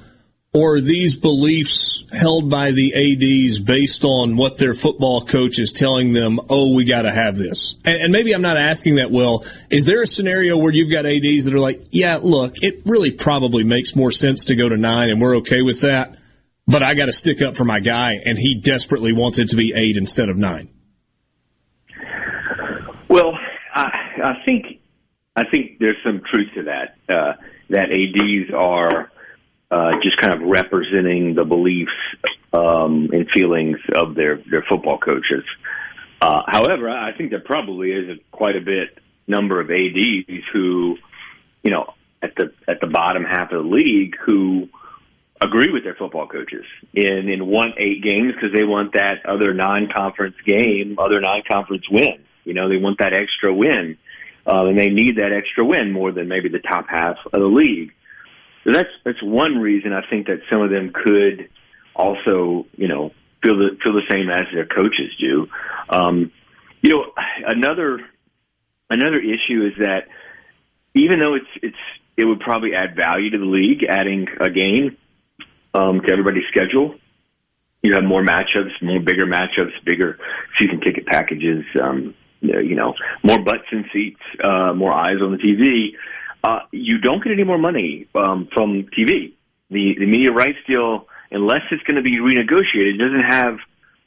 or 0.54 0.76
are 0.76 0.80
these 0.80 1.16
beliefs 1.16 2.04
held 2.12 2.48
by 2.48 2.70
the 2.70 2.94
ADs 2.94 3.58
based 3.58 4.04
on 4.04 4.36
what 4.36 4.56
their 4.56 4.72
football 4.72 5.20
coach 5.20 5.58
is 5.58 5.72
telling 5.72 6.12
them, 6.12 6.38
oh, 6.48 6.72
we 6.72 6.84
got 6.84 7.02
to 7.02 7.10
have 7.10 7.36
this? 7.36 7.74
And, 7.84 8.02
and 8.02 8.12
maybe 8.12 8.32
I'm 8.32 8.40
not 8.40 8.56
asking 8.56 8.94
that 8.96 9.10
well. 9.10 9.44
Is 9.68 9.84
there 9.84 10.00
a 10.00 10.06
scenario 10.06 10.56
where 10.56 10.72
you've 10.72 10.92
got 10.92 11.06
ADs 11.06 11.46
that 11.46 11.54
are 11.54 11.58
like, 11.58 11.86
yeah, 11.90 12.20
look, 12.22 12.62
it 12.62 12.82
really 12.86 13.10
probably 13.10 13.64
makes 13.64 13.96
more 13.96 14.12
sense 14.12 14.44
to 14.46 14.54
go 14.54 14.68
to 14.68 14.76
nine 14.76 15.10
and 15.10 15.20
we're 15.20 15.38
okay 15.38 15.62
with 15.62 15.80
that, 15.80 16.16
but 16.68 16.84
I 16.84 16.94
got 16.94 17.06
to 17.06 17.12
stick 17.12 17.42
up 17.42 17.56
for 17.56 17.64
my 17.64 17.80
guy 17.80 18.20
and 18.24 18.38
he 18.38 18.54
desperately 18.54 19.12
wants 19.12 19.40
it 19.40 19.50
to 19.50 19.56
be 19.56 19.72
eight 19.74 19.96
instead 19.96 20.28
of 20.28 20.36
nine? 20.36 20.70
Well, 23.08 23.32
I, 24.24 24.44
think 24.44 24.80
I 25.36 25.44
think 25.50 25.78
there's 25.78 25.96
some 26.04 26.22
truth 26.30 26.48
to 26.54 26.62
that. 26.64 26.96
Uh, 27.08 27.34
that 27.70 27.90
ads 27.90 28.54
are 28.54 29.10
uh, 29.70 29.92
just 30.02 30.16
kind 30.18 30.32
of 30.32 30.48
representing 30.48 31.34
the 31.34 31.44
beliefs 31.44 31.90
um, 32.52 33.10
and 33.12 33.28
feelings 33.34 33.78
of 33.94 34.14
their 34.14 34.36
their 34.50 34.64
football 34.68 34.98
coaches. 34.98 35.44
Uh, 36.20 36.42
however, 36.46 36.88
I 36.88 37.16
think 37.16 37.30
there 37.30 37.40
probably 37.40 37.90
is 37.90 38.08
a, 38.08 38.36
quite 38.36 38.56
a 38.56 38.60
bit 38.60 38.98
number 39.26 39.60
of 39.60 39.70
ads 39.70 40.44
who, 40.52 40.96
you 41.62 41.70
know, 41.70 41.92
at 42.22 42.34
the 42.36 42.52
at 42.68 42.80
the 42.80 42.86
bottom 42.86 43.24
half 43.24 43.52
of 43.52 43.64
the 43.64 43.68
league 43.68 44.14
who 44.24 44.68
agree 45.42 45.72
with 45.72 45.84
their 45.84 45.94
football 45.94 46.26
coaches 46.26 46.64
and, 46.94 47.28
and 47.28 47.46
want 47.46 47.74
eight 47.78 48.02
games 48.02 48.32
because 48.34 48.56
they 48.56 48.64
want 48.64 48.92
that 48.94 49.26
other 49.26 49.52
non-conference 49.52 50.36
game, 50.46 50.96
other 50.98 51.20
non-conference 51.20 51.84
win. 51.90 52.24
You 52.44 52.54
know, 52.54 52.68
they 52.68 52.76
want 52.76 52.98
that 52.98 53.12
extra 53.12 53.52
win, 53.52 53.98
uh, 54.46 54.66
and 54.66 54.78
they 54.78 54.90
need 54.90 55.16
that 55.16 55.32
extra 55.32 55.64
win 55.64 55.92
more 55.92 56.12
than 56.12 56.28
maybe 56.28 56.48
the 56.48 56.58
top 56.58 56.86
half 56.88 57.16
of 57.26 57.40
the 57.40 57.46
league. 57.46 57.92
So 58.66 58.72
that's 58.72 58.88
that's 59.04 59.22
one 59.22 59.58
reason 59.58 59.92
I 59.92 60.08
think 60.08 60.26
that 60.26 60.40
some 60.50 60.62
of 60.62 60.70
them 60.70 60.92
could 60.92 61.48
also, 61.94 62.66
you 62.76 62.88
know, 62.88 63.12
feel 63.42 63.58
the 63.58 63.76
feel 63.84 63.94
the 63.94 64.08
same 64.10 64.30
as 64.30 64.46
their 64.52 64.66
coaches 64.66 65.12
do. 65.20 65.48
Um, 65.88 66.32
you 66.82 66.90
know, 66.90 67.04
another 67.46 68.00
another 68.90 69.18
issue 69.18 69.66
is 69.66 69.72
that 69.78 70.08
even 70.94 71.18
though 71.20 71.34
it's 71.34 71.50
it's 71.62 71.76
it 72.16 72.24
would 72.24 72.40
probably 72.40 72.74
add 72.74 72.96
value 72.96 73.30
to 73.30 73.38
the 73.38 73.44
league, 73.44 73.84
adding 73.88 74.26
a 74.40 74.48
game 74.48 74.96
um, 75.74 76.00
to 76.00 76.12
everybody's 76.12 76.44
schedule. 76.48 76.94
You 77.82 77.92
have 77.94 78.04
more 78.04 78.24
matchups, 78.24 78.80
more 78.80 79.00
bigger 79.00 79.26
matchups, 79.26 79.72
bigger 79.84 80.18
season 80.58 80.80
ticket 80.80 81.06
packages. 81.06 81.64
Um, 81.82 82.14
you 82.44 82.76
know, 82.76 82.94
more 83.22 83.42
butts 83.42 83.64
in 83.72 83.84
seats, 83.92 84.20
uh, 84.42 84.72
more 84.74 84.92
eyes 84.92 85.20
on 85.22 85.32
the 85.32 85.38
TV. 85.38 85.96
Uh, 86.42 86.60
you 86.72 86.98
don't 86.98 87.22
get 87.22 87.32
any 87.32 87.44
more 87.44 87.58
money 87.58 88.06
um, 88.14 88.48
from 88.52 88.84
TV. 88.96 89.32
The 89.70 89.94
the 89.98 90.06
media 90.06 90.30
rights 90.32 90.58
deal, 90.66 91.06
unless 91.30 91.62
it's 91.70 91.82
going 91.84 91.96
to 91.96 92.02
be 92.02 92.18
renegotiated, 92.18 92.98
doesn't 92.98 93.24
have 93.28 93.58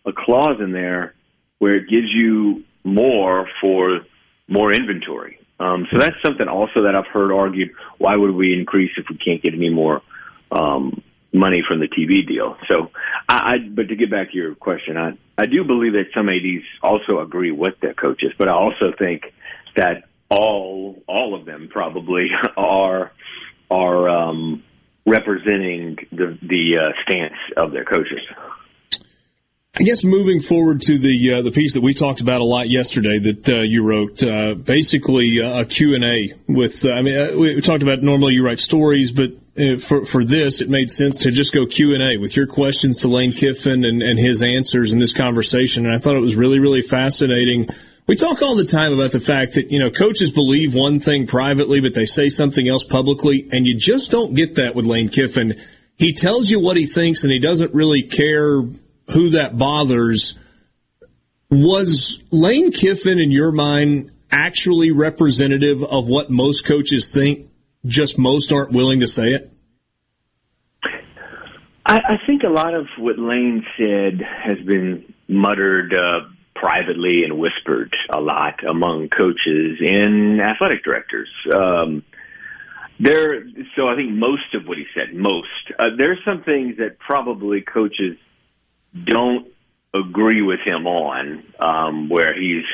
a 0.06 0.14
clause 0.14 0.58
in 0.60 0.72
there 0.72 1.16
where 1.60 1.76
it 1.76 1.90
gives 1.90 2.08
you 2.14 2.64
more 2.84 3.50
for 3.62 4.02
more 4.48 4.72
inventory. 4.72 5.40
Um, 5.60 5.88
so 5.92 5.98
that's 5.98 6.16
something 6.24 6.48
also 6.48 6.84
that 6.84 6.96
I've 6.96 7.08
heard 7.12 7.32
argued. 7.32 7.72
Why 7.98 8.16
would 8.16 8.32
we 8.32 8.54
increase 8.54 8.92
if 8.98 9.06
we 9.10 9.18
can't 9.18 9.42
get 9.42 9.54
any 9.54 9.70
more 9.70 10.02
um, 10.52 11.02
money 11.34 11.62
from 11.68 11.80
the 11.80 11.88
TV 11.88 12.28
deal? 12.28 12.58
So, 12.70 12.92
I, 13.28 13.36
I 13.36 13.58
but 13.70 13.90
to 13.90 13.96
get 13.96 14.12
back 14.12 14.32
to 14.32 14.38
your 14.38 14.56
question, 14.56 14.98
I 14.98 15.18
I 15.38 15.46
do 15.46 15.64
believe 15.64 15.94
that 15.94 16.06
some 16.14 16.30
ads 16.30 16.66
also 16.82 17.20
agree 17.20 17.52
with 17.52 17.80
their 17.82 17.94
coaches, 17.94 18.32
but 18.38 18.48
I 18.48 18.54
also 18.54 18.92
think 18.98 19.24
that 19.76 20.04
all 20.30 21.04
all 21.08 21.36
of 21.36 21.46
them 21.46 21.70
probably 21.72 22.30
are 22.58 23.12
are 23.70 24.10
um, 24.10 24.64
representing 25.06 25.98
the 26.12 26.38
the 26.42 26.80
uh, 26.82 26.90
stance 27.04 27.40
of 27.58 27.72
their 27.72 27.86
coaches. 27.86 28.22
I 29.80 29.84
guess 29.84 30.04
moving 30.04 30.42
forward 30.42 30.82
to 30.82 30.98
the 30.98 31.34
uh, 31.34 31.42
the 31.44 31.52
piece 31.52 31.76
that 31.76 31.82
we 31.82 31.94
talked 31.94 32.20
about 32.20 32.42
a 32.42 32.44
lot 32.44 32.68
yesterday 32.68 33.20
that 33.20 33.50
uh, 33.50 33.62
you 33.62 33.84
wrote, 33.84 34.24
uh, 34.24 34.56
basically 34.56 35.40
uh, 35.40 35.62
a 35.62 35.66
Q 35.66 35.94
and 35.94 36.04
A 36.04 36.34
with. 36.48 36.84
Uh, 36.84 36.94
I 36.94 37.02
mean, 37.04 37.16
uh, 37.16 37.38
we 37.38 37.62
talked 37.62 37.84
about 37.84 38.02
normally 38.02 38.34
you 38.34 38.44
write 38.44 38.58
stories, 38.58 39.12
but 39.12 39.34
Uh, 39.60 39.78
for 39.78 40.06
for 40.06 40.24
this, 40.24 40.62
it 40.62 40.70
made 40.70 40.92
sense 40.92 41.20
to 41.20 41.32
just 41.32 41.54
go 41.54 41.66
Q 41.66 41.96
and 41.96 42.04
A 42.04 42.18
with 42.18 42.36
your 42.36 42.46
questions 42.46 43.00
to 43.00 43.08
Lane 43.08 43.32
Kiffin 43.32 43.86
and, 43.86 44.04
and 44.04 44.20
his 44.20 44.44
answers 44.44 44.94
in 44.94 45.00
this 45.00 45.14
conversation. 45.14 45.86
And 45.86 45.96
I 45.96 45.98
thought 45.98 46.16
it 46.16 46.22
was 46.22 46.36
really 46.36 46.60
really 46.60 46.82
fascinating. 46.82 47.68
We 48.06 48.16
talk 48.16 48.42
all 48.42 48.56
the 48.56 48.64
time 48.64 48.94
about 48.94 49.12
the 49.12 49.20
fact 49.20 49.56
that 49.56 49.72
you 49.72 49.80
know 49.80 49.90
coaches 49.90 50.32
believe 50.32 50.76
one 50.76 51.00
thing 51.00 51.26
privately, 51.26 51.82
but 51.82 51.94
they 51.94 52.06
say 52.06 52.30
something 52.30 52.68
else 52.68 52.84
publicly, 52.84 53.50
and 53.52 53.66
you 53.66 53.76
just 53.76 54.12
don't 54.12 54.36
get 54.36 54.56
that 54.56 54.76
with 54.76 54.86
Lane 54.86 55.10
Kiffin. 55.10 55.56
He 55.98 56.14
tells 56.14 56.50
you 56.50 56.60
what 56.60 56.78
he 56.78 56.86
thinks, 56.86 57.24
and 57.24 57.34
he 57.34 57.40
doesn't 57.40 57.74
really 57.74 58.04
care 58.04 58.62
who 58.62 59.30
that 59.32 59.58
bothers. 59.58 60.38
Was 61.50 62.22
Lane 62.30 62.72
Kiffin, 62.72 63.20
in 63.20 63.32
your 63.32 63.52
mind, 63.52 64.12
actually 64.30 64.92
representative 64.92 65.84
of 65.84 66.10
what 66.10 66.30
most 66.30 66.66
coaches 66.66 67.10
think? 67.10 67.48
Just 67.88 68.18
most 68.20 68.52
aren't 68.52 68.72
willing 68.72 69.00
to 69.00 69.08
say 69.08 69.32
it. 69.34 69.52
I, 71.86 71.96
I 71.96 72.16
think 72.26 72.44
a 72.44 72.50
lot 72.50 72.74
of 72.74 72.88
what 72.98 73.18
Lane 73.18 73.66
said 73.78 74.22
has 74.22 74.58
been 74.66 75.14
muttered 75.28 75.94
uh, 75.94 76.28
privately 76.54 77.24
and 77.24 77.40
whispered 77.40 77.96
a 78.14 78.20
lot 78.20 78.64
among 78.68 79.10
coaches 79.10 79.80
and 79.80 80.42
athletic 80.42 80.84
directors. 80.84 81.30
Um, 81.54 82.04
there, 83.00 83.46
so 83.76 83.88
I 83.88 83.96
think 83.96 84.12
most 84.12 84.54
of 84.54 84.68
what 84.68 84.78
he 84.78 84.86
said, 84.94 85.16
most. 85.16 85.48
Uh, 85.78 85.90
there's 85.98 86.20
some 86.26 86.44
things 86.44 86.78
that 86.78 86.98
probably 87.00 87.62
coaches 87.62 88.18
don't 89.06 89.48
agree 89.94 90.42
with 90.42 90.60
him 90.66 90.88
on, 90.88 91.44
um, 91.60 92.10
where 92.10 92.34
he's 92.34 92.66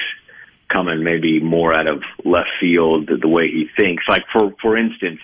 coming 0.73 1.03
maybe 1.03 1.39
more 1.39 1.75
out 1.75 1.87
of 1.87 2.03
left 2.25 2.49
field 2.59 3.09
the 3.21 3.27
way 3.27 3.47
he 3.47 3.67
thinks. 3.77 4.03
Like 4.07 4.23
for 4.31 4.53
for 4.61 4.77
instance, 4.77 5.19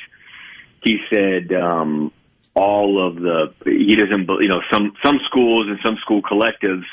he 0.84 1.00
said 1.14 1.52
um, 1.54 2.12
all 2.54 3.06
of 3.06 3.16
the 3.16 3.54
he 3.66 3.96
doesn't 3.96 4.30
you 4.42 4.50
know 4.50 4.62
some 4.72 4.94
some 5.04 5.20
schools 5.26 5.68
and 5.70 5.80
some 5.84 5.98
school 6.02 6.22
collectives 6.22 6.86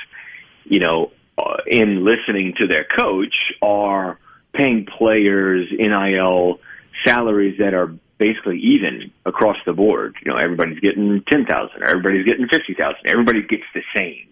you 0.65 0.81
know 0.81 1.11
uh, 1.39 1.57
in 1.67 2.05
listening 2.05 2.55
to 2.59 2.67
their 2.67 2.87
coach 2.97 3.35
are 3.63 4.19
paying 4.55 4.87
players 4.87 5.69
NIL 5.71 6.61
salaries 7.05 7.59
that 7.59 7.75
are 7.75 7.95
basically 8.19 8.59
even 8.59 9.11
across 9.25 9.57
the 9.67 9.73
board. 9.73 10.17
You 10.25 10.33
know, 10.33 10.39
everybody's 10.39 10.81
getting 10.81 11.23
ten 11.31 11.45
thousand, 11.45 11.83
everybody's 11.83 12.25
getting 12.25 12.49
fifty 12.49 12.75
thousand. 12.75 13.07
Everybody 13.07 13.43
gets 13.43 13.65
the 13.75 13.83
same. 13.95 14.29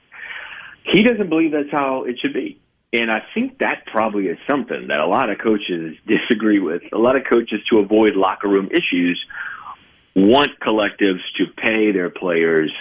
He 0.84 1.02
doesn't 1.02 1.28
believe 1.28 1.52
that's 1.52 1.70
how 1.70 2.04
it 2.04 2.18
should 2.20 2.34
be. 2.34 2.58
And 2.94 3.10
I 3.10 3.22
think 3.34 3.58
that 3.58 3.86
probably 3.86 4.28
is 4.28 4.38
something 4.48 4.86
that 4.86 5.02
a 5.02 5.06
lot 5.06 5.28
of 5.28 5.38
coaches 5.38 5.96
disagree 6.06 6.60
with. 6.60 6.82
A 6.92 6.98
lot 6.98 7.16
of 7.16 7.24
coaches, 7.28 7.60
to 7.72 7.80
avoid 7.80 8.14
locker 8.14 8.46
room 8.46 8.68
issues, 8.70 9.20
want 10.14 10.60
collectives 10.60 11.18
to 11.38 11.46
pay 11.56 11.90
their 11.90 12.08
players 12.08 12.72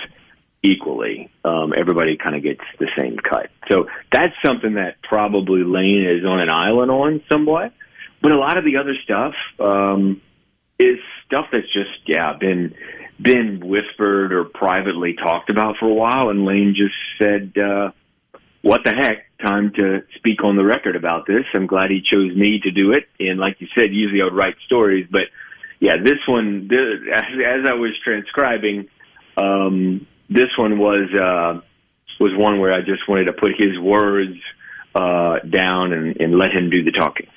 equally. 0.61 1.31
Um, 1.43 1.73
everybody 1.75 2.15
kind 2.15 2.35
of 2.35 2.43
gets 2.43 2.61
the 2.77 2.89
same 2.95 3.17
cut. 3.17 3.49
So 3.71 3.87
that's 4.11 4.35
something 4.45 4.75
that 4.75 5.01
probably 5.01 5.63
Lane 5.63 6.05
is 6.05 6.23
on 6.23 6.39
an 6.39 6.49
island 6.51 6.91
on 6.91 7.23
somewhat. 7.31 7.73
But 8.21 8.31
a 8.33 8.37
lot 8.37 8.57
of 8.57 8.65
the 8.65 8.77
other 8.77 8.93
stuff 9.03 9.33
um, 9.59 10.21
is 10.77 10.99
stuff 11.25 11.47
that's 11.51 11.73
just 11.73 11.89
yeah 12.05 12.33
been 12.39 12.75
been 13.19 13.61
whispered 13.65 14.31
or 14.31 14.45
privately 14.45 15.15
talked 15.15 15.49
about 15.49 15.77
for 15.79 15.87
a 15.87 15.93
while, 15.93 16.29
and 16.29 16.45
Lane 16.45 16.75
just 16.75 16.95
said, 17.19 17.53
uh, 17.57 17.91
"What 18.63 18.81
the 18.83 18.91
heck." 18.91 19.27
Time 19.45 19.73
to 19.75 20.03
speak 20.15 20.41
on 20.43 20.55
the 20.55 20.63
record 20.63 20.95
about 20.95 21.27
this. 21.27 21.43
I'm 21.53 21.67
glad 21.67 21.91
he 21.91 22.01
chose 22.01 22.33
me 22.33 22.61
to 22.63 22.71
do 22.71 22.93
it. 22.93 23.09
And 23.19 23.37
like 23.37 23.57
you 23.59 23.67
said, 23.77 23.87
usually 23.91 24.21
I 24.21 24.23
would 24.23 24.33
write 24.33 24.55
stories, 24.65 25.05
but 25.11 25.23
yeah, 25.83 25.97
this 26.01 26.19
one, 26.29 26.69
this, 26.69 26.79
as, 27.13 27.23
as 27.45 27.69
I 27.69 27.73
was 27.73 27.91
transcribing, 28.05 28.87
um, 29.35 30.07
this 30.29 30.47
one 30.57 30.79
was 30.79 31.09
uh, 31.13 31.59
was 32.21 32.31
one 32.37 32.59
where 32.59 32.71
I 32.71 32.79
just 32.79 33.07
wanted 33.07 33.25
to 33.25 33.33
put 33.33 33.51
his 33.57 33.77
words 33.77 34.37
uh, 34.95 35.39
down 35.39 35.91
and, 35.91 36.15
and 36.21 36.37
let 36.37 36.51
him 36.51 36.69
do 36.69 36.83
the 36.83 36.91
talking. 36.91 37.27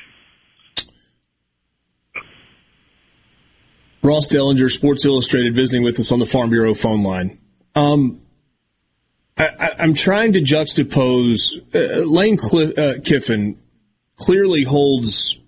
Ross 4.05 4.29
Dellenger, 4.29 4.71
Sports 4.71 5.05
Illustrated, 5.05 5.57
visiting 5.57 5.83
with 5.83 5.99
us 5.99 6.13
on 6.13 6.21
the 6.21 6.27
Farm 6.27 6.51
Bureau 6.51 6.75
phone 6.75 7.03
line. 7.03 7.41
Um, 7.75 8.23
I, 9.39 9.73
am 9.79 9.95
trying 9.95 10.33
to 10.33 10.41
juxtapose. 10.41 11.75
Uh, 11.75 12.05
Lane 12.05 12.39
uh, 12.39 13.01
Kiffin 13.05 13.59
clearly 14.17 14.63
holds 14.63 15.39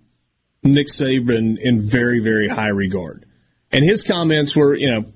Nick 0.63 0.89
Saban 0.89 1.57
in 1.59 1.81
very, 1.81 2.21
very 2.21 2.49
high 2.49 2.69
regard. 2.69 3.25
And 3.73 3.85
his 3.85 4.03
comments 4.03 4.55
were, 4.55 4.75
you 4.75 4.91
know, 4.91 5.13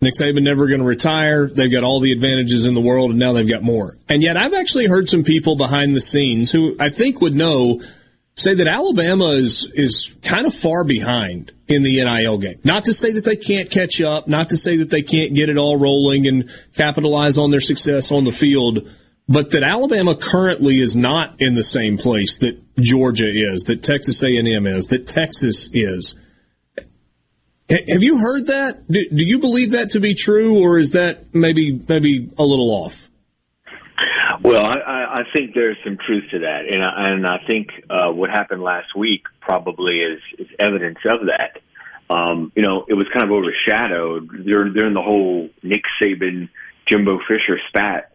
Nick 0.00 0.14
Saban 0.14 0.42
never 0.42 0.66
going 0.66 0.80
to 0.80 0.86
retire. 0.86 1.48
They've 1.48 1.70
got 1.70 1.84
all 1.84 2.00
the 2.00 2.12
advantages 2.12 2.66
in 2.66 2.74
the 2.74 2.80
world, 2.80 3.10
and 3.10 3.18
now 3.18 3.32
they've 3.32 3.48
got 3.48 3.62
more. 3.62 3.96
And 4.08 4.22
yet, 4.22 4.36
I've 4.36 4.54
actually 4.54 4.86
heard 4.86 5.08
some 5.08 5.22
people 5.22 5.54
behind 5.54 5.94
the 5.94 6.00
scenes 6.00 6.50
who 6.50 6.76
I 6.80 6.88
think 6.88 7.20
would 7.20 7.34
know 7.34 7.80
say 8.34 8.54
that 8.54 8.66
Alabama 8.66 9.28
is 9.28 9.70
is 9.74 10.14
kind 10.22 10.46
of 10.46 10.54
far 10.54 10.84
behind 10.84 11.52
in 11.68 11.82
the 11.82 12.02
NIL 12.02 12.38
game. 12.38 12.58
Not 12.64 12.84
to 12.84 12.92
say 12.92 13.12
that 13.12 13.24
they 13.24 13.36
can't 13.36 13.70
catch 13.70 14.00
up, 14.00 14.28
not 14.28 14.50
to 14.50 14.56
say 14.56 14.78
that 14.78 14.90
they 14.90 15.02
can't 15.02 15.34
get 15.34 15.48
it 15.48 15.58
all 15.58 15.78
rolling 15.78 16.26
and 16.26 16.50
capitalize 16.74 17.38
on 17.38 17.50
their 17.50 17.60
success 17.60 18.12
on 18.12 18.24
the 18.24 18.32
field, 18.32 18.88
but 19.28 19.50
that 19.50 19.62
Alabama 19.62 20.14
currently 20.14 20.80
is 20.80 20.96
not 20.96 21.40
in 21.40 21.54
the 21.54 21.64
same 21.64 21.98
place 21.98 22.38
that 22.38 22.58
Georgia 22.76 23.28
is, 23.28 23.64
that 23.64 23.82
Texas 23.82 24.22
A&M 24.22 24.66
is, 24.66 24.88
that 24.88 25.06
Texas 25.06 25.68
is. 25.72 26.14
Have 27.68 28.02
you 28.02 28.18
heard 28.18 28.48
that? 28.48 28.86
Do, 28.90 29.08
do 29.08 29.24
you 29.24 29.38
believe 29.38 29.70
that 29.70 29.90
to 29.90 30.00
be 30.00 30.14
true, 30.14 30.62
or 30.62 30.78
is 30.78 30.92
that 30.92 31.34
maybe 31.34 31.80
maybe 31.88 32.30
a 32.36 32.44
little 32.44 32.70
off? 32.70 33.08
Well, 34.42 34.64
I, 34.64 34.91
I 35.22 35.32
think 35.32 35.54
there's 35.54 35.76
some 35.84 35.98
truth 36.04 36.24
to 36.32 36.40
that, 36.40 36.62
and 36.68 36.82
I, 36.82 37.12
and 37.12 37.26
I 37.26 37.38
think 37.46 37.68
uh, 37.88 38.10
what 38.10 38.30
happened 38.30 38.62
last 38.62 38.96
week 38.96 39.22
probably 39.40 40.00
is, 40.00 40.20
is 40.38 40.48
evidence 40.58 40.98
of 41.08 41.26
that. 41.26 41.60
Um, 42.12 42.50
you 42.56 42.62
know, 42.62 42.84
it 42.88 42.94
was 42.94 43.06
kind 43.14 43.24
of 43.24 43.30
overshadowed 43.30 44.44
during, 44.44 44.74
during 44.74 44.94
the 44.94 45.00
whole 45.00 45.48
Nick 45.62 45.82
Saban, 46.02 46.48
Jimbo 46.88 47.18
Fisher 47.28 47.58
spat. 47.68 48.10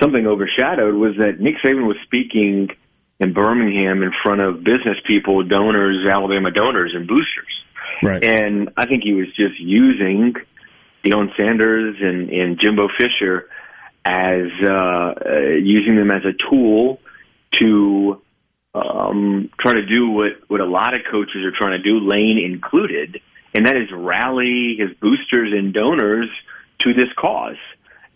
Something 0.00 0.26
overshadowed 0.26 0.94
was 0.94 1.16
that 1.18 1.40
Nick 1.40 1.56
Saban 1.64 1.86
was 1.86 1.96
speaking 2.04 2.68
in 3.18 3.32
Birmingham 3.32 4.02
in 4.02 4.12
front 4.22 4.40
of 4.40 4.62
business 4.62 4.98
people, 5.06 5.42
donors, 5.42 6.06
Alabama 6.08 6.50
donors, 6.50 6.92
and 6.94 7.08
boosters. 7.08 7.54
Right. 8.02 8.24
And 8.24 8.70
I 8.76 8.86
think 8.86 9.02
he 9.02 9.12
was 9.12 9.26
just 9.36 9.58
using 9.58 10.34
Deion 11.04 11.28
Sanders 11.36 11.96
and, 12.00 12.30
and 12.30 12.60
Jimbo 12.60 12.88
Fisher 12.96 13.48
as 14.04 14.46
uh, 14.62 14.72
uh, 14.72 15.40
using 15.62 15.96
them 15.96 16.10
as 16.10 16.22
a 16.24 16.34
tool 16.50 17.00
to 17.60 18.20
um, 18.74 19.50
try 19.58 19.74
to 19.74 19.86
do 19.86 20.10
what, 20.10 20.32
what 20.48 20.60
a 20.60 20.66
lot 20.66 20.94
of 20.94 21.02
coaches 21.10 21.44
are 21.44 21.52
trying 21.56 21.80
to 21.80 21.82
do, 21.82 22.00
Lane 22.00 22.38
included, 22.44 23.20
and 23.54 23.66
that 23.66 23.76
is 23.76 23.88
rally 23.92 24.76
his 24.78 24.90
boosters 25.00 25.52
and 25.52 25.72
donors 25.72 26.28
to 26.80 26.92
this 26.92 27.08
cause 27.16 27.56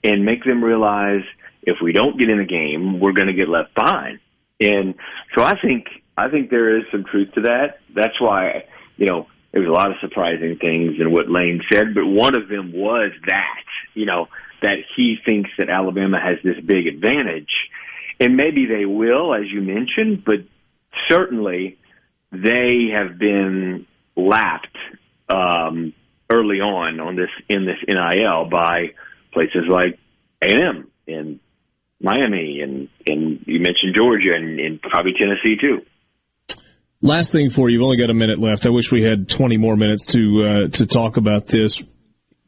and 0.03 0.25
make 0.25 0.45
them 0.45 0.63
realize 0.63 1.23
if 1.63 1.77
we 1.83 1.93
don't 1.93 2.19
get 2.19 2.29
in 2.29 2.39
the 2.39 2.45
game, 2.45 3.01
we're 3.01 3.13
going 3.13 3.29
to 3.29 3.35
get 3.35 3.49
left 3.49 3.75
behind. 3.75 4.21
And 4.61 4.95
so 5.37 5.43
I 5.43 5.55
think 5.61 5.87
I 6.17 6.29
think 6.29 6.51
there 6.51 6.79
is 6.79 6.85
some 6.91 7.05
truth 7.05 7.33
to 7.35 7.43
that. 7.43 7.79
That's 7.95 8.21
why 8.21 8.65
you 8.97 9.07
know 9.07 9.27
there 9.53 9.61
was 9.61 9.69
a 9.69 9.73
lot 9.73 9.91
of 9.91 9.97
surprising 10.01 10.57
things 10.61 10.97
in 11.01 11.13
what 11.13 11.31
Lane 11.31 11.63
said, 11.73 11.95
but 11.95 12.05
one 12.05 12.37
of 12.37 12.49
them 12.49 12.73
was 12.73 13.13
that 13.27 13.65
you 13.95 14.07
know 14.07 14.27
that 14.63 14.79
he 14.97 15.17
thinks 15.25 15.51
that 15.59 15.69
Alabama 15.69 16.19
has 16.21 16.39
this 16.43 16.63
big 16.65 16.87
advantage. 16.87 17.51
And 18.21 18.37
maybe 18.37 18.67
they 18.67 18.85
will, 18.85 19.35
as 19.35 19.45
you 19.51 19.61
mentioned, 19.61 20.25
but 20.25 20.41
certainly 21.09 21.79
they 22.33 22.91
have 22.95 23.19
been 23.19 23.87
lapped 24.17 24.77
um, 25.29 25.93
early 26.31 26.61
on 26.61 27.01
on 27.01 27.17
this 27.17 27.31
in 27.49 27.65
this 27.65 27.77
NIL 27.87 28.49
by 28.51 28.89
places 29.33 29.65
like 29.69 29.99
A&M 30.43 30.91
and 31.07 31.41
Miami 32.01 32.61
and 32.61 32.89
and 33.07 33.45
you 33.47 33.61
mentioned 33.61 33.95
Georgia 33.97 34.35
and, 34.35 34.59
and 34.61 34.81
probably 34.81 35.13
Tennessee 35.19 35.57
too. 35.61 35.83
Last 37.01 37.31
thing 37.31 37.51
for 37.51 37.69
you, 37.69 37.75
you've 37.79 37.85
only 37.85 37.97
got 37.97 38.11
a 38.11 38.15
minute 38.15 38.39
left. 38.39 38.67
I 38.67 38.71
wish 38.71 38.91
we 38.91 39.03
had 39.03 39.29
20 39.29 39.57
more 39.57 39.77
minutes 39.77 40.07
to 40.07 40.45
uh, 40.45 40.69
to 40.69 40.87
talk 40.87 41.17
about 41.17 41.47
this. 41.47 41.83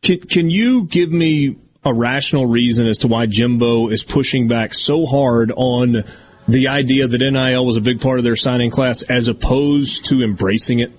Can, 0.03 0.21
can 0.21 0.51
you 0.51 0.85
give 0.85 1.11
me 1.11 1.57
a 1.85 1.95
rational 1.95 2.47
reason 2.47 2.87
as 2.87 2.99
to 2.99 3.09
why 3.09 3.27
Jimbo 3.27 3.89
is 3.89 4.05
pushing 4.05 4.49
back 4.49 4.75
so 4.75 5.07
hard 5.07 5.53
on 5.55 6.05
the 6.47 6.69
idea 6.69 7.07
that 7.07 7.19
NIL 7.19 7.65
was 7.65 7.77
a 7.77 7.81
big 7.81 8.01
part 8.01 8.19
of 8.19 8.25
their 8.25 8.37
signing 8.37 8.71
class 8.71 9.03
as 9.03 9.29
opposed 9.29 10.07
to 10.07 10.23
embracing 10.23 10.81
it? 10.81 10.93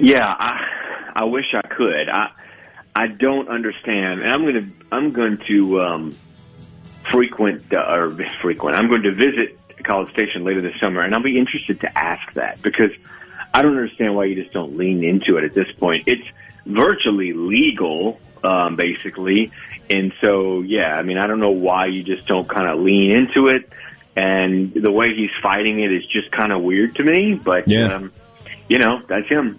Yeah, 0.00 0.26
I, 0.26 1.12
I 1.16 1.24
wish 1.24 1.46
I 1.54 1.66
could. 1.66 2.08
I 2.08 2.30
I 2.96 3.08
don't 3.08 3.48
understand, 3.48 4.22
and 4.22 4.30
I'm 4.30 4.46
to 4.46 4.66
I'm 4.92 5.12
going 5.12 5.38
to 5.48 5.80
um, 5.80 6.16
frequent 7.10 7.72
uh, 7.72 7.80
or 7.80 8.16
frequent. 8.40 8.76
I'm 8.76 8.88
going 8.88 9.02
to 9.02 9.12
visit 9.12 9.58
College 9.84 10.10
Station 10.12 10.44
later 10.44 10.62
this 10.62 10.78
summer, 10.80 11.00
and 11.00 11.14
I'll 11.14 11.22
be 11.22 11.38
interested 11.38 11.80
to 11.80 11.98
ask 11.98 12.32
that 12.34 12.62
because 12.62 12.92
I 13.52 13.62
don't 13.62 13.76
understand 13.76 14.14
why 14.14 14.24
you 14.26 14.40
just 14.40 14.52
don't 14.52 14.76
lean 14.76 15.04
into 15.04 15.36
it 15.36 15.44
at 15.44 15.54
this 15.54 15.70
point. 15.78 16.04
It's 16.06 16.26
virtually 16.66 17.32
legal 17.32 18.20
um, 18.44 18.76
basically. 18.76 19.50
And 19.90 20.12
so, 20.20 20.60
yeah, 20.62 20.94
I 20.94 21.02
mean, 21.02 21.18
I 21.18 21.26
don't 21.26 21.40
know 21.40 21.50
why 21.50 21.86
you 21.86 22.02
just 22.02 22.26
don't 22.26 22.48
kind 22.48 22.68
of 22.68 22.80
lean 22.80 23.10
into 23.10 23.48
it. 23.48 23.68
And 24.16 24.72
the 24.72 24.92
way 24.92 25.08
he's 25.14 25.30
fighting 25.42 25.80
it 25.80 25.90
is 25.90 26.06
just 26.06 26.30
kind 26.30 26.52
of 26.52 26.62
weird 26.62 26.94
to 26.96 27.02
me. 27.02 27.34
But, 27.42 27.66
yeah. 27.66 27.94
um, 27.94 28.12
you 28.68 28.78
know, 28.78 29.02
that's 29.06 29.28
him. 29.28 29.58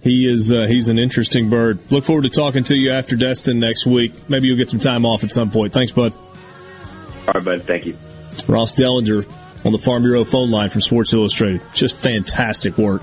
He 0.00 0.26
is 0.26 0.52
uh, 0.52 0.66
he's 0.68 0.88
an 0.88 0.98
interesting 0.98 1.50
bird. 1.50 1.80
Look 1.90 2.04
forward 2.04 2.22
to 2.22 2.30
talking 2.30 2.64
to 2.64 2.76
you 2.76 2.92
after 2.92 3.16
Destin 3.16 3.58
next 3.58 3.84
week. 3.84 4.12
Maybe 4.28 4.46
you'll 4.46 4.56
get 4.56 4.70
some 4.70 4.78
time 4.78 5.04
off 5.04 5.24
at 5.24 5.32
some 5.32 5.50
point. 5.50 5.72
Thanks, 5.72 5.90
bud. 5.92 6.12
All 6.14 7.32
right, 7.34 7.44
bud. 7.44 7.62
Thank 7.64 7.86
you. 7.86 7.96
Ross 8.46 8.74
Dellenger 8.74 9.28
on 9.66 9.72
the 9.72 9.78
Farm 9.78 10.02
Bureau 10.02 10.24
phone 10.24 10.50
line 10.50 10.68
from 10.70 10.80
Sports 10.82 11.12
Illustrated. 11.12 11.60
Just 11.74 11.96
fantastic 11.96 12.78
work. 12.78 13.02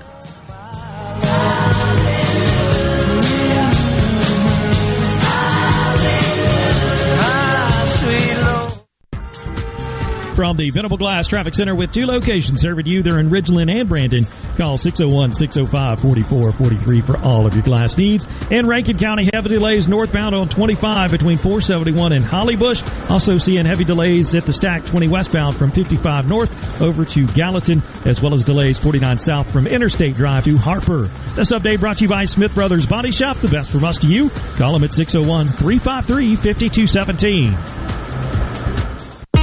From 10.35 10.57
the 10.57 10.69
Venable 10.69 10.97
Glass 10.97 11.29
Traffic 11.29 11.53
Center 11.53 11.73
with 11.75 11.93
two 11.93 12.05
locations 12.05 12.59
serving 12.59 12.87
you, 12.87 13.01
they're 13.01 13.19
in 13.19 13.29
Ridgeland 13.29 13.71
and 13.71 13.87
Brandon. 13.87 14.25
Call 14.57 14.77
601-605-4443 14.77 17.05
for 17.05 17.17
all 17.19 17.47
of 17.47 17.55
your 17.55 17.63
glass 17.63 17.97
needs. 17.97 18.27
In 18.51 18.67
Rankin 18.67 18.97
County, 18.97 19.29
heavy 19.33 19.47
delays 19.47 19.87
northbound 19.87 20.35
on 20.35 20.49
25 20.49 21.11
between 21.11 21.37
471 21.37 22.11
and 22.11 22.25
Hollybush. 22.25 23.09
Also 23.09 23.37
seeing 23.37 23.65
heavy 23.65 23.85
delays 23.85 24.35
at 24.35 24.43
the 24.43 24.51
Stack 24.51 24.83
20 24.83 25.07
westbound 25.07 25.55
from 25.55 25.71
55 25.71 26.27
north 26.27 26.81
over 26.81 27.05
to 27.05 27.25
Gallatin, 27.27 27.81
as 28.03 28.21
well 28.21 28.33
as 28.33 28.43
delays 28.43 28.77
49 28.77 29.19
south 29.19 29.49
from 29.49 29.67
Interstate 29.67 30.15
Drive 30.15 30.43
to 30.43 30.57
Harper. 30.57 31.03
This 31.35 31.53
update 31.53 31.79
brought 31.79 31.99
to 31.99 32.03
you 32.03 32.09
by 32.09 32.25
Smith 32.25 32.53
Brothers 32.53 32.85
Body 32.85 33.13
Shop, 33.13 33.37
the 33.37 33.47
best 33.47 33.71
from 33.71 33.85
us 33.85 33.99
to 33.99 34.07
you. 34.07 34.29
Call 34.57 34.73
them 34.73 34.83
at 34.83 34.89
601-353-5217. 34.89 37.84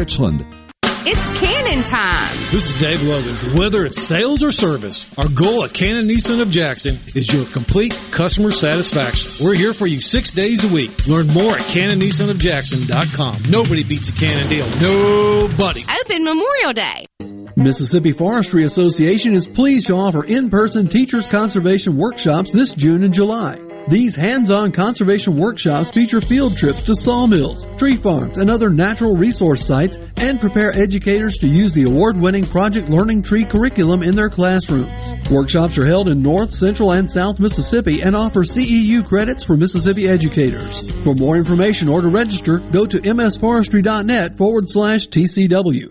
Richland. 0.00 0.46
It's 1.04 1.38
Cannon 1.38 1.84
time. 1.84 2.34
This 2.50 2.72
is 2.72 2.80
Dave 2.80 3.02
Logan. 3.02 3.34
Whether 3.54 3.84
it's 3.84 4.00
sales 4.00 4.42
or 4.42 4.50
service, 4.50 5.06
our 5.18 5.28
goal 5.28 5.62
at 5.64 5.74
Cannon 5.74 6.08
Nissan 6.08 6.40
of 6.40 6.48
Jackson 6.48 6.98
is 7.14 7.30
your 7.30 7.44
complete 7.44 7.92
customer 8.10 8.50
satisfaction. 8.50 9.44
We're 9.44 9.56
here 9.56 9.74
for 9.74 9.86
you 9.86 10.00
six 10.00 10.30
days 10.30 10.64
a 10.64 10.72
week. 10.72 11.06
Learn 11.06 11.26
more 11.26 11.52
at 11.52 11.66
CannonNissanofJackson.com. 11.66 13.42
Nobody 13.50 13.84
beats 13.84 14.08
a 14.08 14.12
Cannon 14.12 14.48
deal. 14.48 14.66
Nobody. 14.80 15.84
Open 16.00 16.24
Memorial 16.24 16.72
Day. 16.72 17.04
Mississippi 17.56 18.12
Forestry 18.12 18.64
Association 18.64 19.34
is 19.34 19.46
pleased 19.46 19.88
to 19.88 19.96
offer 19.96 20.24
in-person 20.24 20.88
teachers 20.88 21.26
conservation 21.26 21.98
workshops 21.98 22.52
this 22.52 22.72
June 22.72 23.04
and 23.04 23.12
July. 23.12 23.58
These 23.88 24.14
hands-on 24.14 24.72
conservation 24.72 25.36
workshops 25.36 25.90
feature 25.90 26.20
field 26.20 26.56
trips 26.56 26.82
to 26.82 26.94
sawmills, 26.94 27.66
tree 27.76 27.96
farms, 27.96 28.38
and 28.38 28.50
other 28.50 28.70
natural 28.70 29.16
resource 29.16 29.66
sites 29.66 29.98
and 30.18 30.38
prepare 30.38 30.72
educators 30.72 31.38
to 31.38 31.48
use 31.48 31.72
the 31.72 31.84
award-winning 31.84 32.46
Project 32.46 32.88
Learning 32.88 33.22
Tree 33.22 33.44
curriculum 33.44 34.02
in 34.02 34.14
their 34.14 34.30
classrooms. 34.30 35.12
Workshops 35.30 35.76
are 35.78 35.86
held 35.86 36.08
in 36.08 36.22
North, 36.22 36.52
Central, 36.52 36.92
and 36.92 37.10
South 37.10 37.40
Mississippi 37.40 38.02
and 38.02 38.14
offer 38.14 38.44
CEU 38.44 39.04
credits 39.06 39.42
for 39.42 39.56
Mississippi 39.56 40.08
educators. 40.08 40.90
For 41.02 41.14
more 41.14 41.36
information 41.36 41.88
or 41.88 42.00
to 42.00 42.08
register, 42.08 42.58
go 42.58 42.86
to 42.86 42.98
msforestry.net 42.98 44.36
forward 44.36 44.70
slash 44.70 45.08
TCW. 45.08 45.90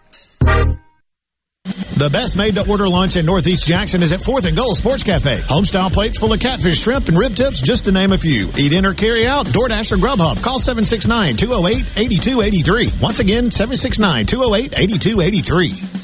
The 2.01 2.09
best 2.09 2.35
made 2.35 2.55
to 2.55 2.67
order 2.67 2.89
lunch 2.89 3.15
in 3.15 3.27
Northeast 3.27 3.67
Jackson 3.67 4.01
is 4.01 4.11
at 4.11 4.21
4th 4.21 4.47
and 4.47 4.57
Gold 4.57 4.75
Sports 4.75 5.03
Cafe. 5.03 5.41
Homestyle 5.41 5.93
plates 5.93 6.17
full 6.17 6.33
of 6.33 6.39
catfish, 6.39 6.79
shrimp, 6.79 7.07
and 7.07 7.15
rib 7.15 7.35
tips, 7.35 7.61
just 7.61 7.85
to 7.85 7.91
name 7.91 8.11
a 8.11 8.17
few. 8.17 8.49
Eat 8.57 8.73
in 8.73 8.87
or 8.87 8.95
carry 8.95 9.27
out, 9.27 9.45
DoorDash 9.45 9.91
or 9.91 9.97
Grubhub. 9.97 10.41
Call 10.41 10.59
769-208-8283. 10.59 12.99
Once 12.99 13.19
again, 13.19 13.51
769-208-8283. 13.51 16.01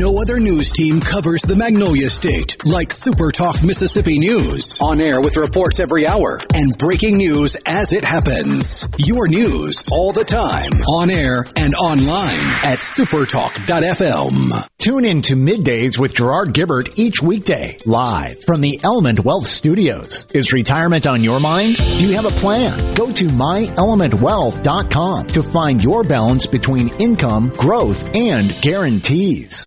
No 0.00 0.20
other 0.20 0.40
news 0.40 0.72
team 0.72 1.00
covers 1.00 1.42
the 1.42 1.54
Magnolia 1.56 2.10
State 2.10 2.64
like 2.64 2.92
Super 2.92 3.30
Talk 3.32 3.62
Mississippi 3.62 4.18
News. 4.18 4.80
On 4.80 5.00
air 5.00 5.20
with 5.20 5.36
reports 5.36 5.78
every 5.80 6.06
hour 6.06 6.40
and 6.52 6.76
breaking 6.76 7.16
news 7.16 7.56
as 7.64 7.92
it 7.92 8.04
happens. 8.04 8.88
Your 8.98 9.28
news 9.28 9.88
all 9.92 10.12
the 10.12 10.24
time. 10.24 10.72
On 10.82 11.10
air 11.10 11.46
and 11.56 11.74
online 11.74 12.40
at 12.64 12.80
supertalk.fm. 12.80 14.68
Tune 14.78 15.04
in 15.04 15.22
to 15.22 15.34
Middays 15.34 15.98
with 15.98 16.14
Gerard 16.14 16.54
Gibert 16.54 16.96
each 16.96 17.20
weekday, 17.20 17.78
live 17.84 18.44
from 18.44 18.60
the 18.60 18.78
Element 18.84 19.24
Wealth 19.24 19.48
Studios. 19.48 20.24
Is 20.32 20.52
retirement 20.52 21.08
on 21.08 21.24
your 21.24 21.40
mind? 21.40 21.76
Do 21.76 22.06
you 22.06 22.14
have 22.14 22.26
a 22.26 22.30
plan? 22.30 22.94
Go 22.94 23.10
to 23.10 23.26
myelementwealth.com 23.26 25.26
to 25.26 25.42
find 25.42 25.82
your 25.82 26.04
balance 26.04 26.46
between 26.46 26.90
income, 27.00 27.48
growth, 27.48 28.08
and 28.14 28.54
guarantees. 28.62 29.66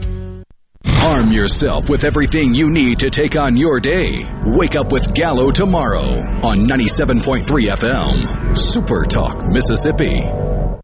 Arm 1.03 1.31
yourself 1.31 1.89
with 1.89 2.03
everything 2.03 2.53
you 2.53 2.69
need 2.69 2.99
to 2.99 3.09
take 3.09 3.35
on 3.35 3.57
your 3.57 3.79
day. 3.79 4.23
Wake 4.45 4.75
up 4.75 4.91
with 4.91 5.13
Gallo 5.15 5.49
tomorrow 5.49 6.09
on 6.43 6.67
97.3 6.67 7.41
FM. 7.43 8.55
Super 8.55 9.05
Talk 9.05 9.41
Mississippi. 9.45 10.21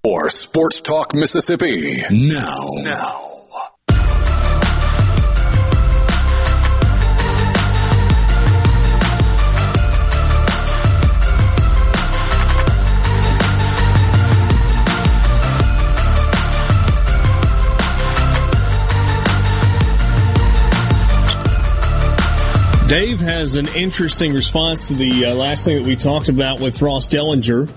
Or 0.03 0.29
Sports 0.29 0.81
Talk 0.81 1.13
Mississippi. 1.13 2.01
Now. 2.09 2.57
Now. 2.83 3.36
Dave 22.87 23.19
has 23.19 23.57
an 23.57 23.67
interesting 23.75 24.33
response 24.33 24.87
to 24.87 24.93
the 24.93 25.25
uh, 25.25 25.35
last 25.35 25.65
thing 25.65 25.75
that 25.75 25.85
we 25.85 25.97
talked 25.97 26.29
about 26.29 26.61
with 26.61 26.81
Ross 26.81 27.09
Dellenger 27.09 27.69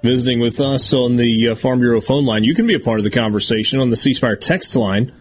visiting 0.00 0.38
with 0.38 0.60
us 0.60 0.94
on 0.94 1.16
the 1.16 1.48
uh, 1.48 1.56
Farm 1.56 1.80
Bureau 1.80 2.00
phone 2.00 2.24
line. 2.24 2.44
You 2.44 2.54
can 2.54 2.68
be 2.68 2.74
a 2.74 2.78
part 2.78 3.00
of 3.00 3.04
the 3.04 3.10
conversation 3.10 3.80
on 3.80 3.90
the 3.90 3.96
C 3.96 4.12
Spire 4.12 4.36
text 4.36 4.76
line. 4.76 5.12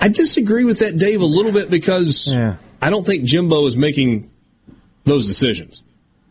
I 0.00 0.08
disagree 0.08 0.64
with 0.64 0.80
that, 0.80 0.96
Dave, 0.98 1.20
a 1.20 1.26
little 1.26 1.52
bit 1.52 1.70
because 1.70 2.32
Yeah. 2.32 2.56
I 2.80 2.90
don't 2.90 3.06
think 3.06 3.24
Jimbo 3.24 3.66
is 3.66 3.76
making 3.76 4.30
those 5.04 5.26
decisions. 5.26 5.82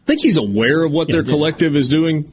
I 0.04 0.08
think 0.08 0.22
he's 0.22 0.38
aware 0.38 0.84
of 0.84 0.94
what 0.94 1.08
their 1.08 1.24
collective 1.24 1.76
is 1.76 1.90
doing. 1.90 2.32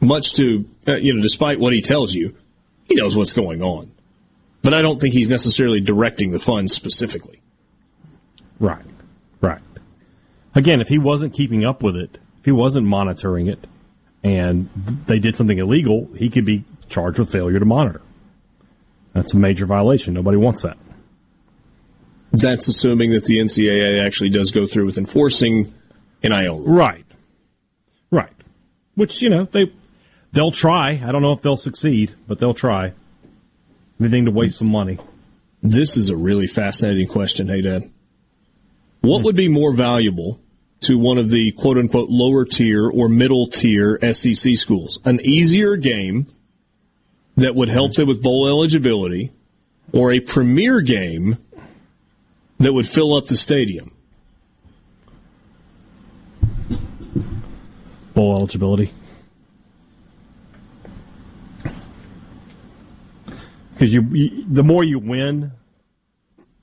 Much 0.00 0.34
to, 0.34 0.64
uh, 0.88 0.96
you 0.96 1.14
know, 1.14 1.22
despite 1.22 1.58
what 1.60 1.72
he 1.72 1.80
tells 1.80 2.14
you, 2.14 2.34
he 2.84 2.94
knows 2.94 3.16
what's 3.16 3.32
going 3.32 3.62
on. 3.62 3.90
But 4.62 4.74
I 4.74 4.82
don't 4.82 5.00
think 5.00 5.14
he's 5.14 5.28
necessarily 5.28 5.80
directing 5.80 6.30
the 6.30 6.38
funds 6.38 6.72
specifically. 6.72 7.40
Right. 8.58 8.84
Right. 9.40 9.60
Again, 10.54 10.80
if 10.80 10.88
he 10.88 10.98
wasn't 10.98 11.34
keeping 11.34 11.64
up 11.64 11.82
with 11.82 11.96
it, 11.96 12.18
if 12.38 12.44
he 12.44 12.52
wasn't 12.52 12.86
monitoring 12.86 13.46
it, 13.46 13.66
and 14.22 14.70
they 15.06 15.18
did 15.18 15.36
something 15.36 15.58
illegal, 15.58 16.08
he 16.16 16.30
could 16.30 16.46
be 16.46 16.64
charged 16.88 17.18
with 17.18 17.30
failure 17.30 17.58
to 17.58 17.64
monitor. 17.64 18.00
That's 19.14 19.32
a 19.32 19.36
major 19.38 19.64
violation. 19.64 20.12
Nobody 20.12 20.36
wants 20.36 20.62
that. 20.62 20.76
That's 22.32 22.68
assuming 22.68 23.12
that 23.12 23.24
the 23.24 23.38
NCAA 23.38 24.04
actually 24.04 24.30
does 24.30 24.50
go 24.50 24.66
through 24.66 24.86
with 24.86 24.98
enforcing 24.98 25.72
NIL. 26.22 26.60
Right. 26.60 27.06
Right. 28.10 28.32
Which, 28.96 29.22
you 29.22 29.30
know, 29.30 29.46
they 29.50 29.72
they'll 30.32 30.50
try. 30.50 31.00
I 31.02 31.12
don't 31.12 31.22
know 31.22 31.32
if 31.32 31.42
they'll 31.42 31.56
succeed, 31.56 32.14
but 32.26 32.40
they'll 32.40 32.54
try. 32.54 32.92
Anything 34.00 34.24
to 34.24 34.32
waste 34.32 34.58
some 34.58 34.70
money. 34.70 34.98
This 35.62 35.96
is 35.96 36.10
a 36.10 36.16
really 36.16 36.48
fascinating 36.48 37.06
question, 37.06 37.46
hey 37.48 37.62
Dad. 37.62 37.90
What 39.00 39.22
would 39.24 39.36
be 39.36 39.48
more 39.48 39.72
valuable 39.72 40.40
to 40.80 40.98
one 40.98 41.18
of 41.18 41.30
the 41.30 41.52
quote 41.52 41.78
unquote 41.78 42.10
lower 42.10 42.44
tier 42.44 42.90
or 42.90 43.08
middle 43.08 43.46
tier 43.46 43.98
SEC 44.12 44.56
schools? 44.56 44.98
An 45.04 45.20
easier 45.22 45.76
game 45.76 46.26
that 47.36 47.54
would 47.54 47.68
help 47.68 47.92
them 47.94 48.08
with 48.08 48.22
bowl 48.22 48.46
eligibility 48.48 49.32
or 49.92 50.12
a 50.12 50.20
premier 50.20 50.80
game 50.80 51.38
that 52.58 52.72
would 52.72 52.86
fill 52.88 53.14
up 53.14 53.26
the 53.26 53.36
stadium? 53.36 53.92
Bowl 58.14 58.36
eligibility. 58.36 58.92
Because 63.72 63.92
you, 63.92 64.02
you, 64.12 64.44
the 64.48 64.62
more 64.62 64.84
you 64.84 65.00
win, 65.00 65.50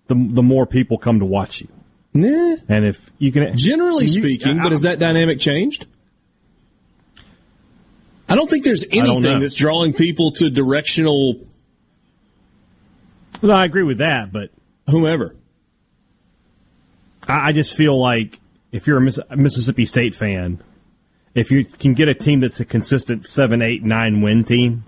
the 0.07 0.15
the 0.15 0.41
more 0.43 0.65
people 0.65 0.97
come 0.97 1.19
to 1.19 1.25
watch 1.25 1.59
you. 1.61 1.67
Nah. 2.13 2.55
And 2.69 2.85
if 2.85 3.09
you 3.19 3.31
can, 3.33 3.55
Generally 3.57 4.05
you- 4.05 4.21
speaking, 4.21 4.59
I- 4.59 4.63
but 4.63 4.71
has 4.71 4.81
that 4.83 4.99
dynamic 4.99 5.39
changed? 5.39 5.87
I 8.31 8.35
don't 8.35 8.49
think 8.49 8.63
there's 8.63 8.85
anything 8.89 9.39
that's 9.39 9.55
drawing 9.55 9.91
people 9.91 10.31
to 10.33 10.49
directional 10.49 11.41
No, 13.41 13.53
I 13.53 13.65
agree 13.65 13.83
with 13.83 13.97
that, 13.97 14.31
but 14.31 14.51
whomever. 14.87 15.35
I, 17.27 17.49
I 17.49 17.51
just 17.51 17.73
feel 17.73 17.99
like 17.99 18.39
if 18.71 18.87
you're 18.87 18.99
a, 18.99 19.01
Miss, 19.01 19.19
a 19.29 19.35
Mississippi 19.35 19.85
State 19.85 20.15
fan, 20.15 20.63
if 21.35 21.51
you 21.51 21.65
can 21.65 21.93
get 21.93 22.07
a 22.07 22.13
team 22.13 22.39
that's 22.39 22.61
a 22.61 22.65
consistent 22.65 23.27
seven, 23.27 23.61
eight, 23.61 23.83
nine 23.83 24.21
win 24.21 24.45
team, 24.45 24.85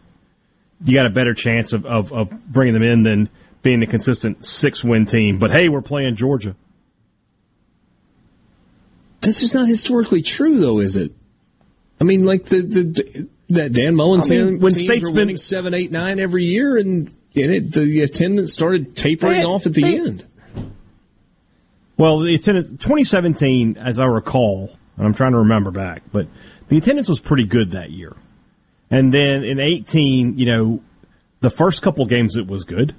you 0.86 0.96
got 0.96 1.06
a 1.06 1.10
better 1.10 1.34
chance 1.34 1.74
of, 1.74 1.86
of, 1.86 2.14
of 2.14 2.30
bringing 2.48 2.74
them 2.74 2.84
in 2.84 3.04
than 3.04 3.30
being 3.62 3.84
a 3.84 3.88
consistent 3.88 4.46
six 4.46 4.86
win 4.86 5.06
team. 5.06 5.38
But 5.38 5.52
hey, 5.52 5.68
we're 5.68 5.82
playing 5.82 6.16
Georgia. 6.16 6.56
This 9.20 9.44
is 9.44 9.54
not 9.54 9.68
historically 9.68 10.22
true, 10.22 10.60
though, 10.60 10.80
is 10.80 10.96
it? 10.96 11.12
I 12.00 12.06
mean, 12.06 12.26
like 12.26 12.46
the, 12.46 12.62
the 12.62 13.28
that 13.54 13.74
Dan 13.74 13.96
Mullen 13.96 14.22
I 14.22 14.24
mean, 14.30 14.46
team, 14.48 14.60
when 14.60 14.72
teams 14.74 14.82
State's 14.84 15.04
were 15.04 15.10
been- 15.10 15.16
winning 15.18 15.38
seven, 15.38 15.74
eight, 15.74 15.92
nine 15.92 16.20
every 16.20 16.46
year, 16.46 16.78
and, 16.78 17.08
and 17.36 17.52
it, 17.52 17.72
the 17.72 18.02
attendance 18.02 18.54
started 18.54 18.96
tapering 18.96 19.40
They- 19.42 19.46
off 19.46 19.66
at 19.66 19.74
the 19.74 19.82
they- 19.82 20.00
end. 20.00 20.26
Well, 21.98 22.20
the 22.22 22.34
attendance 22.36 22.70
2017, 22.70 23.78
as 23.78 24.00
I 24.00 24.06
recall, 24.06 24.76
and 24.98 25.06
I'm 25.06 25.14
trying 25.14 25.34
to 25.34 25.40
remember 25.40 25.72
back, 25.72 26.02
but 26.12 26.28
the 26.68 26.78
attendance 26.78 27.08
was 27.08 27.20
pretty 27.20 27.46
good 27.46 27.72
that 27.72 27.92
year. 27.92 28.16
And 28.90 29.12
then 29.14 29.44
in 29.44 29.60
18, 29.60 30.38
you 30.38 30.46
know, 30.46 30.82
the 31.42 31.50
first 31.50 31.82
couple 31.82 32.06
games 32.06 32.36
it 32.36 32.48
was 32.48 32.64
good, 32.64 32.96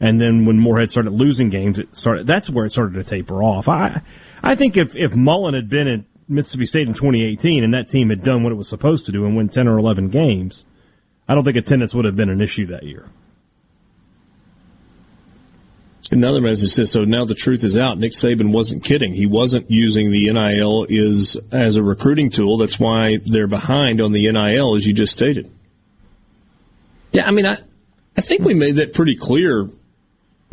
and 0.00 0.20
then 0.20 0.44
when 0.44 0.58
Moorhead 0.58 0.90
started 0.90 1.12
losing 1.12 1.48
games, 1.48 1.78
it 1.78 1.96
started. 1.96 2.26
That's 2.26 2.48
where 2.50 2.64
it 2.66 2.70
started 2.72 2.94
to 2.94 3.04
taper 3.04 3.42
off. 3.42 3.68
I, 3.68 4.02
I 4.42 4.54
think 4.54 4.76
if 4.76 4.94
if 4.94 5.14
Mullen 5.14 5.54
had 5.54 5.68
been 5.68 5.88
at 5.88 6.00
Mississippi 6.28 6.66
State 6.66 6.88
in 6.88 6.94
2018 6.94 7.62
and 7.64 7.74
that 7.74 7.88
team 7.88 8.10
had 8.10 8.22
done 8.22 8.42
what 8.42 8.52
it 8.52 8.56
was 8.56 8.68
supposed 8.68 9.06
to 9.06 9.12
do 9.12 9.24
and 9.24 9.36
win 9.36 9.48
10 9.48 9.68
or 9.68 9.78
11 9.78 10.08
games, 10.08 10.64
I 11.28 11.34
don't 11.34 11.44
think 11.44 11.56
attendance 11.56 11.94
would 11.94 12.04
have 12.04 12.16
been 12.16 12.30
an 12.30 12.40
issue 12.40 12.66
that 12.66 12.82
year. 12.82 13.08
Another 16.12 16.40
message 16.40 16.70
says, 16.70 16.92
so 16.92 17.04
now 17.04 17.24
the 17.24 17.34
truth 17.34 17.64
is 17.64 17.76
out. 17.76 17.98
Nick 17.98 18.12
Saban 18.12 18.52
wasn't 18.52 18.84
kidding. 18.84 19.12
He 19.12 19.26
wasn't 19.26 19.68
using 19.70 20.12
the 20.12 20.32
NIL 20.32 20.86
is 20.88 21.36
as 21.50 21.76
a 21.76 21.82
recruiting 21.82 22.30
tool. 22.30 22.58
That's 22.58 22.78
why 22.78 23.18
they're 23.24 23.48
behind 23.48 24.00
on 24.00 24.12
the 24.12 24.30
NIL, 24.30 24.76
as 24.76 24.86
you 24.86 24.94
just 24.94 25.12
stated. 25.12 25.50
Yeah, 27.12 27.26
I 27.26 27.32
mean, 27.32 27.46
I, 27.46 27.56
I 28.16 28.20
think 28.20 28.42
we 28.42 28.54
made 28.54 28.76
that 28.76 28.94
pretty 28.94 29.16
clear. 29.16 29.68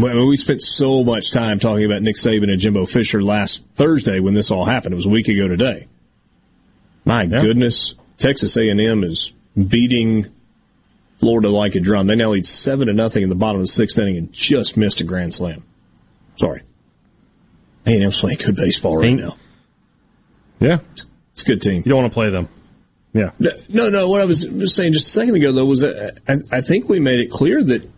Well, 0.03 0.27
we 0.27 0.35
spent 0.35 0.61
so 0.61 1.01
much 1.05 1.31
time 1.31 1.59
talking 1.59 1.85
about 1.85 2.01
Nick 2.01 2.17
Saban 2.17 2.51
and 2.51 2.59
Jimbo 2.59 2.85
Fisher 2.85 3.23
last 3.23 3.63
Thursday 3.75 4.19
when 4.19 4.33
this 4.33 4.51
all 4.51 4.65
happened. 4.65 4.91
It 4.91 4.97
was 4.97 5.05
a 5.05 5.09
week 5.09 5.29
ago 5.29 5.47
today. 5.47 5.87
My 7.05 7.25
goodness, 7.25 7.95
Texas 8.17 8.57
A&M 8.57 9.05
is 9.05 9.31
beating 9.55 10.25
Florida 11.19 11.47
like 11.47 11.75
a 11.75 11.79
drum. 11.79 12.07
They 12.07 12.15
now 12.17 12.31
lead 12.31 12.45
seven 12.45 12.87
to 12.87 12.93
nothing 12.93 13.23
in 13.23 13.29
the 13.29 13.35
bottom 13.35 13.61
of 13.61 13.67
the 13.67 13.71
sixth 13.71 13.97
inning 13.97 14.17
and 14.17 14.33
just 14.33 14.75
missed 14.75 14.99
a 14.99 15.05
grand 15.05 15.33
slam. 15.33 15.63
Sorry, 16.35 16.63
A&M's 17.85 18.19
playing 18.19 18.39
good 18.45 18.57
baseball 18.57 18.97
right 18.97 19.05
Ain't- 19.05 19.21
now. 19.21 19.37
Yeah, 20.59 20.79
it's 21.31 21.43
a 21.43 21.45
good 21.45 21.61
team. 21.61 21.77
You 21.77 21.83
don't 21.93 22.01
want 22.01 22.11
to 22.11 22.13
play 22.13 22.29
them. 22.29 22.49
Yeah. 23.13 23.31
No, 23.39 23.51
no, 23.69 23.89
no. 23.89 24.09
What 24.09 24.19
I 24.19 24.25
was 24.25 24.43
just 24.43 24.75
saying 24.75 24.91
just 24.91 25.07
a 25.07 25.11
second 25.11 25.35
ago, 25.35 25.53
though, 25.53 25.65
was 25.65 25.79
that 25.79 26.19
I, 26.27 26.57
I 26.57 26.59
think 26.59 26.89
we 26.89 26.99
made 26.99 27.21
it 27.21 27.31
clear 27.31 27.63
that 27.63 27.89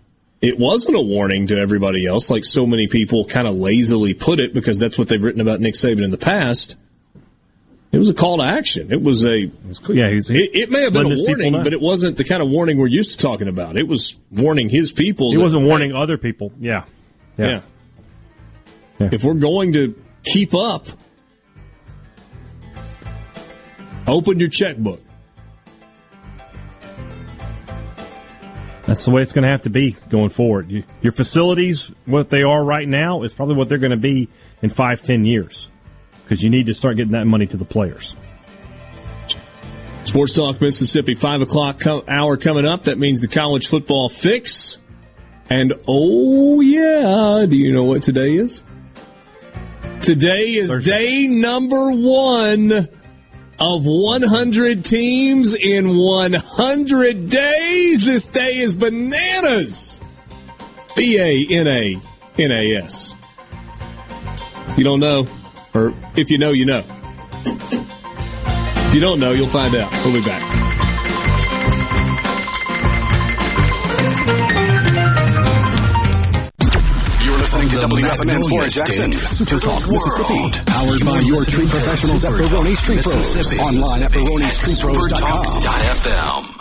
it 0.46 0.60
wasn't 0.60 0.96
a 0.96 1.02
warning 1.02 1.48
to 1.48 1.58
everybody 1.58 2.06
else, 2.06 2.30
like 2.30 2.46
so 2.46 2.68
many 2.68 2.88
people 2.88 3.26
kind 3.26 3.48
of 3.48 3.56
lazily 3.56 4.14
put 4.14 4.40
it, 4.40 4.54
because 4.54 4.80
that's 4.80 4.98
what 4.98 5.08
they've 5.08 5.24
written 5.24 5.42
about 5.42 5.60
Nick 5.60 5.74
Saban 5.74 6.04
in 6.04 6.12
the 6.12 6.18
past. 6.18 6.78
It 7.92 7.98
was 7.98 8.10
a 8.10 8.14
call 8.14 8.38
to 8.38 8.44
action. 8.44 8.92
It 8.92 9.02
was 9.02 9.26
a 9.26 9.50
yeah. 9.90 10.12
He's, 10.12 10.30
it, 10.30 10.54
it 10.54 10.70
may 10.70 10.82
have 10.82 10.92
been 10.94 11.06
a 11.06 11.16
warning, 11.16 11.54
but 11.54 11.72
it 11.72 11.80
wasn't 11.80 12.18
the 12.18 12.26
kind 12.26 12.44
of 12.44 12.50
warning 12.50 12.78
we're 12.78 12.88
used 12.88 13.12
to 13.12 13.18
talking 13.18 13.48
about. 13.48 13.78
It 13.78 13.88
was 13.88 14.20
warning 14.32 14.68
his 14.68 14.92
people. 14.92 15.32
He 15.32 15.38
that, 15.38 15.44
wasn't 15.44 15.64
warning 15.64 15.96
other 15.96 16.18
people. 16.18 16.52
Yeah. 16.60 16.84
Yeah. 17.38 17.62
If 19.00 19.24
we're 19.24 19.34
going 19.34 19.74
to 19.74 19.96
keep 20.24 20.54
up, 20.54 20.88
open 24.06 24.40
your 24.42 24.50
checkbook. 24.50 25.02
That's 28.86 29.04
the 29.04 29.12
way 29.12 29.22
it's 29.24 29.34
going 29.34 29.44
to 29.44 29.50
have 29.50 29.64
to 29.64 29.70
be 29.70 29.96
going 30.10 30.30
forward. 30.30 30.70
You, 30.70 30.84
your 31.02 31.12
facilities, 31.12 31.92
what 32.06 32.30
they 32.30 32.44
are 32.44 32.64
right 32.64 32.88
now, 32.88 33.24
is 33.24 33.34
probably 33.34 33.56
what 33.56 33.68
they're 33.68 33.80
going 33.80 33.92
to 33.92 33.98
be 33.98 34.30
in 34.62 34.70
five, 34.70 35.02
ten 35.02 35.26
years, 35.26 35.70
because 36.24 36.44
you 36.44 36.50
need 36.50 36.68
to 36.68 36.74
start 36.74 36.98
getting 36.98 37.14
that 37.14 37.26
money 37.26 37.48
to 37.48 37.58
the 37.58 37.66
players. 37.66 38.16
Sports 40.04 40.34
Talk 40.34 40.62
Mississippi, 40.62 41.16
5 41.16 41.42
o'clock 41.42 41.80
co- 41.80 42.04
hour 42.08 42.38
coming 42.38 42.66
up. 42.66 42.84
That 42.84 43.00
means 43.00 43.22
the 43.22 43.28
college 43.28 43.68
football 43.68 44.08
fix. 44.08 44.78
And 45.50 45.74
oh, 45.88 46.62
yeah, 46.62 47.46
do 47.48 47.58
you 47.58 47.74
know 47.74 47.86
what 47.86 48.04
today 48.04 48.36
is? 48.36 48.64
Today 50.02 50.54
is 50.54 50.74
day 50.86 51.28
number 51.28 51.92
one 51.92 52.88
of 53.60 53.86
100 53.86 54.84
teams 54.84 55.54
in 55.54 55.98
100 55.98 57.30
days. 57.30 58.06
This 58.06 58.26
day 58.26 58.58
is 58.58 58.76
bananas. 58.76 60.02
B 60.96 61.18
A 61.18 61.48
N 61.50 61.68
A 61.68 62.00
N 62.38 62.52
A 62.52 62.76
S. 62.78 63.16
You 64.78 64.84
don't 64.84 65.00
know, 65.00 65.28
or 65.74 65.94
if 66.16 66.30
you 66.30 66.38
know, 66.38 66.52
you 66.52 66.66
know. 66.66 66.84
If 67.46 68.94
you 68.94 69.02
don't 69.02 69.20
know, 69.20 69.32
you'll 69.32 69.48
find 69.48 69.76
out. 69.76 69.92
We'll 70.04 70.14
be 70.14 70.22
back. 70.22 70.42
You're 77.24 77.38
listening 77.38 77.70
to 77.70 77.76
WFMN 77.88 78.50
Flora 78.50 78.70
Jackson, 78.70 79.12
Super 79.12 79.60
Talk, 79.60 79.90
Mississippi. 79.90 80.75
Powered 80.86 81.04
by 81.04 81.20
your 81.22 81.44
tree 81.46 81.68
professionals 81.68 82.24
at 82.26 82.34
Barone's 82.34 82.80
Tree 82.84 83.02
Pros. 83.02 83.60
Online 83.60 84.04
at 84.04 84.12
baronestreepros.com. 84.12 86.55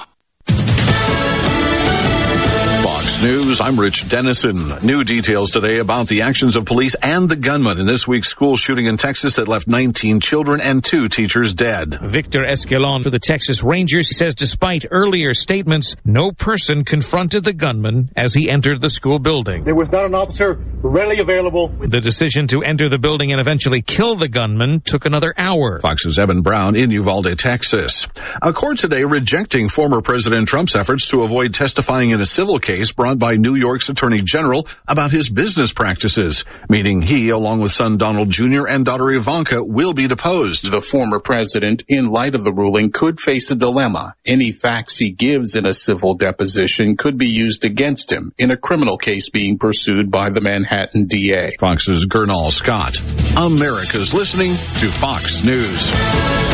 News, 3.24 3.58
I'm 3.58 3.80
Rich 3.80 4.10
Dennison. 4.10 4.68
New 4.82 5.02
details 5.02 5.50
today 5.50 5.78
about 5.78 6.08
the 6.08 6.20
actions 6.20 6.56
of 6.56 6.66
police 6.66 6.94
and 6.96 7.26
the 7.26 7.36
gunman 7.36 7.80
in 7.80 7.86
this 7.86 8.06
week's 8.06 8.28
school 8.28 8.54
shooting 8.54 8.84
in 8.84 8.98
Texas 8.98 9.36
that 9.36 9.48
left 9.48 9.66
19 9.66 10.20
children 10.20 10.60
and 10.60 10.84
two 10.84 11.08
teachers 11.08 11.54
dead. 11.54 11.98
Victor 12.02 12.40
Escalon 12.40 13.02
for 13.02 13.08
the 13.08 13.18
Texas 13.18 13.62
Rangers 13.62 14.14
says 14.14 14.34
despite 14.34 14.84
earlier 14.90 15.32
statements, 15.32 15.96
no 16.04 16.32
person 16.32 16.84
confronted 16.84 17.44
the 17.44 17.54
gunman 17.54 18.10
as 18.14 18.34
he 18.34 18.50
entered 18.50 18.82
the 18.82 18.90
school 18.90 19.18
building. 19.18 19.64
There 19.64 19.74
was 19.74 19.88
not 19.90 20.04
an 20.04 20.14
officer 20.14 20.62
readily 20.82 21.20
available. 21.20 21.68
The 21.68 22.02
decision 22.02 22.46
to 22.48 22.60
enter 22.60 22.90
the 22.90 22.98
building 22.98 23.32
and 23.32 23.40
eventually 23.40 23.80
kill 23.80 24.16
the 24.16 24.28
gunman 24.28 24.82
took 24.82 25.06
another 25.06 25.32
hour. 25.38 25.80
Fox's 25.80 26.18
Eben 26.18 26.42
Brown 26.42 26.76
in 26.76 26.90
Uvalde, 26.90 27.38
Texas. 27.38 28.06
A 28.42 28.52
court 28.52 28.76
today 28.76 29.04
rejecting 29.04 29.70
former 29.70 30.02
President 30.02 30.46
Trump's 30.46 30.76
efforts 30.76 31.08
to 31.08 31.22
avoid 31.22 31.54
testifying 31.54 32.10
in 32.10 32.20
a 32.20 32.26
civil 32.26 32.58
case 32.58 32.92
brought 32.92 33.13
by 33.18 33.34
New 33.36 33.54
York's 33.54 33.88
Attorney 33.88 34.22
General 34.22 34.66
about 34.86 35.10
his 35.10 35.28
business 35.28 35.72
practices, 35.72 36.44
meaning 36.68 37.02
he, 37.02 37.30
along 37.30 37.60
with 37.60 37.72
son 37.72 37.96
Donald 37.96 38.30
Jr. 38.30 38.66
and 38.66 38.84
daughter 38.84 39.10
Ivanka, 39.10 39.62
will 39.64 39.92
be 39.92 40.06
deposed. 40.06 40.70
The 40.70 40.80
former 40.80 41.20
president, 41.20 41.82
in 41.88 42.10
light 42.10 42.34
of 42.34 42.44
the 42.44 42.52
ruling, 42.52 42.92
could 42.92 43.20
face 43.20 43.50
a 43.50 43.56
dilemma. 43.56 44.14
Any 44.24 44.52
facts 44.52 44.96
he 44.96 45.10
gives 45.10 45.54
in 45.54 45.66
a 45.66 45.74
civil 45.74 46.14
deposition 46.14 46.96
could 46.96 47.18
be 47.18 47.28
used 47.28 47.64
against 47.64 48.10
him 48.10 48.32
in 48.38 48.50
a 48.50 48.56
criminal 48.56 48.98
case 48.98 49.28
being 49.28 49.58
pursued 49.58 50.10
by 50.10 50.30
the 50.30 50.40
Manhattan 50.40 51.06
DA. 51.06 51.56
Fox's 51.58 52.06
Gernal 52.06 52.50
Scott. 52.50 52.98
America's 53.36 54.14
listening 54.14 54.54
to 54.54 54.90
Fox 54.90 55.44
News. 55.44 56.53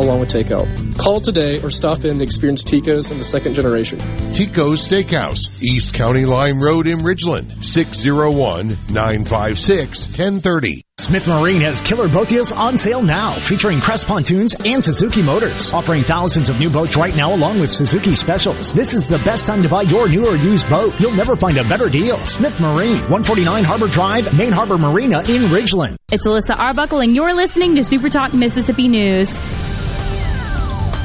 along 0.00 0.20
with 0.20 0.30
takeout. 0.30 0.66
Call 0.98 1.20
today 1.20 1.60
or 1.62 1.70
stop 1.70 2.04
in 2.04 2.18
to 2.18 2.24
experience 2.24 2.62
Tico's 2.64 3.10
in 3.10 3.18
the 3.18 3.24
second 3.24 3.54
generation. 3.54 3.98
Tico's 4.34 4.88
Steakhouse, 4.88 5.62
East 5.62 5.94
County 5.94 6.24
Line 6.24 6.58
Road 6.58 6.86
in 6.86 6.98
Ridgeland, 7.00 7.64
601 7.64 8.68
956 8.88 10.06
1030. 10.06 10.82
Smith 11.00 11.26
Marine 11.26 11.62
has 11.62 11.80
killer 11.80 12.08
boat 12.08 12.28
deals 12.28 12.52
on 12.52 12.76
sale 12.76 13.02
now, 13.02 13.32
featuring 13.32 13.80
Crest 13.80 14.06
Pontoons 14.06 14.54
and 14.66 14.84
Suzuki 14.84 15.22
Motors, 15.22 15.72
offering 15.72 16.04
thousands 16.04 16.50
of 16.50 16.58
new 16.58 16.68
boats 16.68 16.94
right 16.94 17.16
now 17.16 17.34
along 17.34 17.58
with 17.58 17.70
Suzuki 17.70 18.14
specials. 18.14 18.72
This 18.74 18.92
is 18.94 19.06
the 19.06 19.18
best 19.20 19.46
time 19.46 19.62
to 19.62 19.68
buy 19.68 19.82
your 19.82 20.08
new 20.08 20.28
or 20.28 20.36
used 20.36 20.68
boat. 20.68 20.92
You'll 21.00 21.16
never 21.16 21.36
find 21.36 21.56
a 21.56 21.64
better 21.64 21.88
deal. 21.88 22.18
Smith 22.26 22.60
Marine, 22.60 23.00
149 23.08 23.64
Harbor 23.64 23.88
Drive, 23.88 24.36
Main 24.36 24.52
Harbor 24.52 24.76
Marina 24.76 25.20
in 25.20 25.50
Ridgeland. 25.50 25.96
It's 26.12 26.26
Alyssa 26.26 26.56
Arbuckle, 26.56 27.00
and 27.00 27.16
you're 27.16 27.34
listening 27.34 27.74
to 27.76 27.82
Super 27.82 28.10
Talk 28.10 28.34
Mississippi 28.34 28.86
News. 28.86 29.40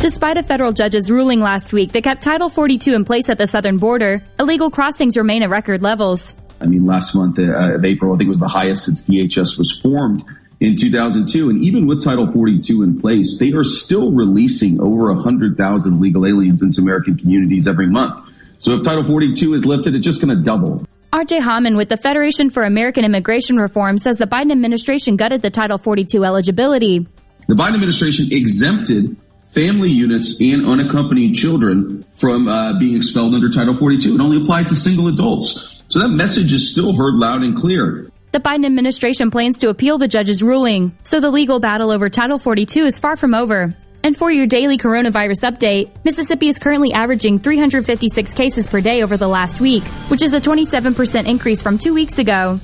Despite 0.05 0.37
a 0.37 0.43
federal 0.43 0.71
judge's 0.71 1.09
ruling 1.09 1.39
last 1.39 1.73
week 1.73 1.91
that 1.93 2.03
kept 2.03 2.21
Title 2.21 2.47
42 2.47 2.93
in 2.93 3.05
place 3.05 3.27
at 3.27 3.39
the 3.39 3.47
southern 3.47 3.77
border, 3.77 4.21
illegal 4.39 4.69
crossings 4.69 5.17
remain 5.17 5.41
at 5.41 5.49
record 5.49 5.81
levels. 5.81 6.35
I 6.61 6.67
mean, 6.67 6.85
last 6.85 7.15
month 7.15 7.39
uh, 7.39 7.73
of 7.73 7.83
April, 7.83 8.13
I 8.13 8.17
think 8.19 8.29
was 8.29 8.37
the 8.37 8.47
highest 8.47 8.83
since 8.85 9.03
DHS 9.03 9.57
was 9.57 9.79
formed 9.81 10.23
in 10.59 10.77
2002. 10.77 11.49
And 11.49 11.63
even 11.63 11.87
with 11.87 12.03
Title 12.03 12.31
42 12.31 12.83
in 12.83 13.01
place, 13.01 13.37
they 13.39 13.51
are 13.53 13.63
still 13.63 14.11
releasing 14.11 14.79
over 14.79 15.11
100,000 15.11 15.99
legal 15.99 16.27
aliens 16.27 16.61
into 16.61 16.81
American 16.81 17.17
communities 17.17 17.67
every 17.67 17.87
month. 17.87 18.29
So 18.59 18.73
if 18.75 18.83
Title 18.83 19.07
42 19.07 19.55
is 19.55 19.65
lifted, 19.65 19.95
it's 19.95 20.05
just 20.05 20.21
going 20.21 20.37
to 20.37 20.43
double. 20.43 20.85
RJ 21.13 21.39
Hauman 21.39 21.77
with 21.77 21.89
the 21.89 21.97
Federation 21.97 22.51
for 22.51 22.61
American 22.61 23.05
Immigration 23.05 23.57
Reform 23.57 23.97
says 23.97 24.17
the 24.17 24.27
Biden 24.27 24.51
administration 24.51 25.15
gutted 25.15 25.41
the 25.41 25.49
Title 25.49 25.79
42 25.79 26.23
eligibility. 26.23 27.07
The 27.47 27.55
Biden 27.55 27.73
administration 27.73 28.27
exempted 28.31 29.17
family 29.55 29.89
units 29.89 30.39
and 30.41 30.67
unaccompanied 30.67 31.33
children 31.33 32.05
from 32.11 32.47
uh, 32.47 32.77
being 32.77 32.95
expelled 32.95 33.33
under 33.33 33.49
Title 33.49 33.75
42. 33.75 34.13
It 34.13 34.21
only 34.21 34.43
applied 34.43 34.67
to 34.67 34.75
single 34.75 35.07
adults. 35.07 35.81
So 35.87 35.99
that 35.99 36.09
message 36.09 36.51
is 36.51 36.71
still 36.71 36.93
heard 36.93 37.15
loud 37.15 37.41
and 37.41 37.57
clear. 37.57 38.11
The 38.33 38.39
Biden 38.41 38.65
administration 38.65 39.31
plans 39.31 39.57
to 39.59 39.69
appeal 39.69 39.97
the 39.97 40.09
judge's 40.09 40.43
ruling, 40.43 40.95
so 41.03 41.21
the 41.21 41.31
legal 41.31 41.59
battle 41.59 41.89
over 41.89 42.09
Title 42.09 42.37
42 42.37 42.85
is 42.85 42.99
far 42.99 43.15
from 43.15 43.33
over. 43.33 43.73
And 44.03 44.15
for 44.15 44.29
your 44.29 44.45
daily 44.45 44.77
coronavirus 44.77 45.49
update, 45.49 45.89
Mississippi 46.03 46.49
is 46.49 46.59
currently 46.59 46.93
averaging 46.93 47.39
356 47.39 48.33
cases 48.33 48.67
per 48.67 48.81
day 48.81 49.03
over 49.03 49.15
the 49.15 49.27
last 49.27 49.61
week, 49.61 49.83
which 50.09 50.21
is 50.21 50.33
a 50.33 50.39
27% 50.39 51.27
increase 51.27 51.61
from 51.61 51.77
two 51.77 51.93
weeks 51.93 52.19
ago. 52.19 52.59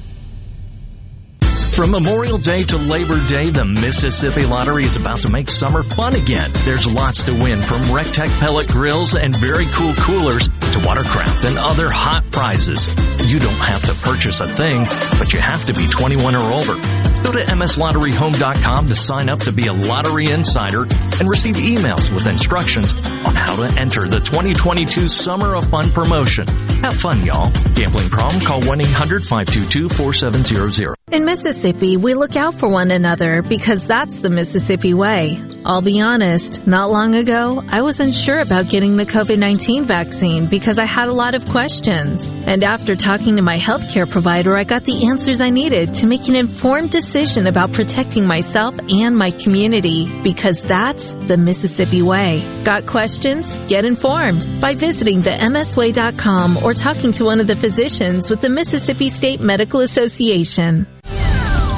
From 1.82 1.90
Memorial 1.90 2.38
Day 2.38 2.62
to 2.66 2.78
Labor 2.78 3.18
Day, 3.26 3.50
the 3.50 3.66
Mississippi 3.66 4.46
Lottery 4.46 4.84
is 4.84 4.98
about 4.98 5.18
to 5.22 5.32
make 5.32 5.50
summer 5.50 5.82
fun 5.82 6.14
again. 6.14 6.52
There's 6.64 6.86
lots 6.86 7.24
to 7.24 7.34
win 7.34 7.60
from 7.60 7.82
Recteq 7.90 8.28
pellet 8.40 8.68
grills 8.68 9.16
and 9.16 9.36
very 9.36 9.66
cool 9.72 9.96
coolers 9.96 10.48
to 10.48 10.84
watercraft 10.86 11.44
and 11.44 11.58
other 11.58 11.90
hot 11.90 12.24
prizes. 12.30 12.88
You 13.26 13.40
don't 13.40 13.50
have 13.54 13.82
to 13.86 13.96
purchase 14.08 14.42
a 14.42 14.48
thing, 14.48 14.84
but 15.18 15.34
you 15.34 15.40
have 15.40 15.66
to 15.66 15.74
be 15.74 15.88
21 15.88 16.36
or 16.36 16.52
older. 16.54 17.11
Go 17.24 17.32
to 17.34 17.40
mslotteryhome.com 17.40 18.88
to 18.88 18.96
sign 18.96 19.30
up 19.30 19.42
to 19.42 19.52
be 19.52 19.68
a 19.68 19.74
lottery 19.74 20.32
insider 20.32 20.88
and 21.20 21.30
receive 21.30 21.54
emails 21.56 22.12
with 22.12 22.26
instructions 22.26 22.94
on 23.26 23.36
how 23.36 23.58
to 23.58 23.66
enter 23.80 24.08
the 24.08 24.20
2022 24.20 25.08
Summer 25.08 25.56
of 25.56 25.66
Fun 25.66 25.92
promotion. 25.92 26.48
Have 26.82 26.96
fun, 26.96 27.24
y'all. 27.24 27.52
Gambling 27.76 28.10
problem? 28.10 28.42
Call 28.42 28.62
1-800-522-4700. 28.62 30.96
In 31.12 31.26
Mississippi, 31.26 31.98
we 31.98 32.16
look 32.16 32.36
out 32.36 32.56
for 32.56 32.68
one 32.70 32.90
another 32.90 33.44
because 33.44 33.86
that's 33.86 34.18
the 34.20 34.32
Mississippi 34.32 34.96
way. 34.96 35.40
I'll 35.64 35.82
be 35.82 36.02
honest, 36.02 36.66
not 36.66 36.90
long 36.90 37.14
ago, 37.14 37.62
I 37.68 37.84
wasn't 37.84 38.16
sure 38.16 38.40
about 38.40 38.70
getting 38.70 38.98
the 38.98 39.06
COVID-19 39.06 39.86
vaccine 39.86 40.48
because 40.48 40.80
I 40.80 40.86
had 40.86 41.08
a 41.08 41.14
lot 41.14 41.36
of 41.36 41.48
questions. 41.50 42.34
And 42.48 42.64
after 42.64 42.96
talking 42.96 43.36
to 43.36 43.44
my 43.44 43.58
healthcare 43.58 44.10
provider, 44.10 44.58
I 44.58 44.64
got 44.64 44.86
the 44.86 45.06
answers 45.08 45.40
I 45.40 45.52
needed 45.52 45.94
to 45.96 46.08
make 46.08 46.28
an 46.28 46.36
informed 46.36 46.90
decision 46.90 47.11
about 47.12 47.74
protecting 47.74 48.26
myself 48.26 48.74
and 48.88 49.18
my 49.18 49.32
community 49.32 50.08
because 50.24 50.62
that's 50.62 51.12
the 51.28 51.36
Mississippi 51.36 52.02
way. 52.02 52.42
Got 52.64 52.88
questions? 52.88 53.54
Get 53.68 53.84
informed 53.84 54.48
by 54.62 54.76
visiting 54.76 55.20
the 55.20 55.32
msway.com 55.32 56.64
or 56.64 56.74
talking 56.74 57.12
to 57.12 57.26
one 57.26 57.42
of 57.42 57.48
the 57.48 57.56
physicians 57.58 58.30
with 58.30 58.40
the 58.40 58.48
Mississippi 58.48 59.10
State 59.10 59.42
Medical 59.42 59.82
Association. 59.82 60.88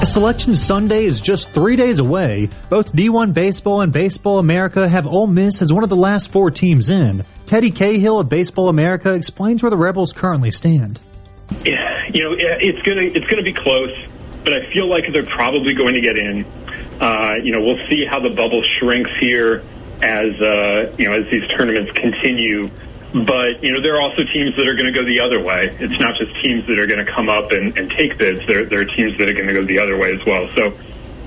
Selection 0.04 0.56
Sunday 0.56 1.06
is 1.06 1.20
just 1.20 1.50
three 1.50 1.78
days 1.78 1.98
away. 1.98 2.50
Both 2.70 2.94
D1 2.94 3.34
Baseball 3.34 3.82
and 3.82 3.92
Baseball 3.92 4.38
America 4.38 4.88
have 4.88 5.08
Ole 5.08 5.26
Miss 5.26 5.64
as 5.64 5.74
one 5.74 5.84
of 5.84 5.90
the 5.90 5.96
last 5.96 6.32
four 6.32 6.52
teams 6.52 6.92
in. 6.92 7.26
Teddy 7.48 7.72
Cahill 7.72 8.20
of 8.20 8.30
Baseball 8.30 8.70
America 8.70 9.16
explains 9.16 9.64
where 9.64 9.72
the 9.72 9.78
Rebels 9.78 10.14
currently 10.14 10.52
stand. 10.52 11.00
Yeah, 11.66 12.02
you 12.14 12.24
know, 12.24 12.36
it's 12.38 12.82
gonna 12.84 13.02
it's 13.02 13.26
gonna 13.28 13.44
be 13.44 13.54
close, 13.54 13.92
but 14.44 14.54
I 14.54 14.72
feel 14.74 14.90
like 14.90 15.06
they're 15.12 15.26
probably 15.26 15.74
going 15.74 15.94
to 15.96 16.02
get 16.02 16.18
in. 16.18 16.46
Uh, 17.00 17.36
you 17.44 17.52
know, 17.52 17.62
we'll 17.62 17.88
see 17.90 18.06
how 18.06 18.20
the 18.20 18.30
bubble 18.30 18.64
shrinks 18.80 19.12
here 19.20 19.64
as 20.02 20.42
uh, 20.42 20.94
you 20.98 21.10
know 21.10 21.16
as 21.16 21.30
these 21.32 21.48
tournaments 21.56 21.92
continue. 21.94 22.70
But 23.14 23.64
you 23.64 23.72
know, 23.72 23.82
there 23.82 23.96
are 23.96 24.02
also 24.02 24.24
teams 24.24 24.56
that 24.58 24.68
are 24.68 24.74
going 24.74 24.92
to 24.92 24.92
go 24.92 25.06
the 25.06 25.20
other 25.20 25.42
way. 25.42 25.76
It's 25.80 26.00
not 26.00 26.16
just 26.18 26.34
teams 26.42 26.66
that 26.68 26.80
are 26.80 26.88
going 26.88 27.06
to 27.06 27.12
come 27.12 27.30
up 27.30 27.52
and, 27.52 27.78
and 27.78 27.92
take 27.92 28.18
bids. 28.18 28.42
There, 28.48 28.66
there 28.66 28.82
are 28.82 28.86
teams 28.86 29.18
that 29.20 29.30
are 29.30 29.34
going 29.34 29.48
to 29.48 29.54
go 29.54 29.64
the 29.64 29.80
other 29.80 29.98
way 29.98 30.14
as 30.14 30.26
well. 30.26 30.50
So 30.56 30.78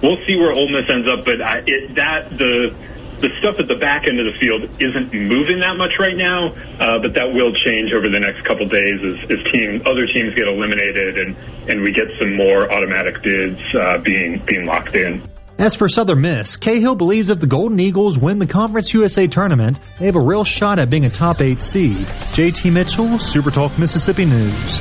we'll 0.03 0.19
see 0.27 0.37
where 0.37 0.53
Ole 0.53 0.69
Miss 0.69 0.91
ends 0.91 1.09
up. 1.09 1.25
But 1.25 1.41
I, 1.41 1.63
it, 1.65 1.95
that 1.95 2.31
the 2.37 2.75
the 3.21 3.31
stuff 3.39 3.59
at 3.59 3.67
the 3.67 3.77
back 3.77 4.07
end 4.09 4.21
of 4.21 4.27
the 4.27 4.39
field 4.39 4.65
isn't 4.81 5.13
moving 5.13 5.61
that 5.61 5.77
much 5.77 5.93
right 5.99 6.17
now, 6.17 6.53
uh, 6.81 6.99
but 6.99 7.15
that 7.15 7.33
will 7.33 7.53
change 7.65 7.93
over 7.93 8.09
the 8.09 8.21
next 8.21 8.45
couple 8.45 8.69
days 8.69 9.01
as, 9.01 9.31
as 9.31 9.53
team 9.53 9.83
other 9.87 10.07
teams 10.07 10.35
get 10.35 10.49
eliminated 10.49 11.19
and 11.19 11.37
and 11.69 11.83
we 11.83 11.93
get 11.93 12.09
some 12.19 12.37
more 12.37 12.71
automatic 12.71 13.23
bids 13.23 13.61
uh, 13.79 13.99
being 13.99 14.39
being 14.45 14.67
locked 14.67 14.95
in. 14.95 15.23
As 15.59 15.75
for 15.75 15.89
Southern 15.89 16.21
Miss, 16.21 16.57
Cahill 16.59 16.97
believes 16.97 17.31
if 17.31 17.41
the 17.41 17.47
Golden 17.47 17.81
Eagles 17.81 18.19
win 18.19 18.39
the 18.39 18.47
Conference 18.47 18.93
USA 18.93 19.27
tournament, 19.27 19.79
they 19.99 20.05
have 20.05 20.17
a 20.17 20.21
real 20.21 20.45
shot 20.45 20.79
at 20.79 20.91
being 20.91 21.07
a 21.07 21.11
top 21.11 21.41
eight 21.41 21.63
seed. 21.63 21.97
JT 21.97 22.71
Mitchell, 22.73 23.07
SuperTalk 23.07 23.79
Mississippi 23.79 24.27
News. 24.27 24.79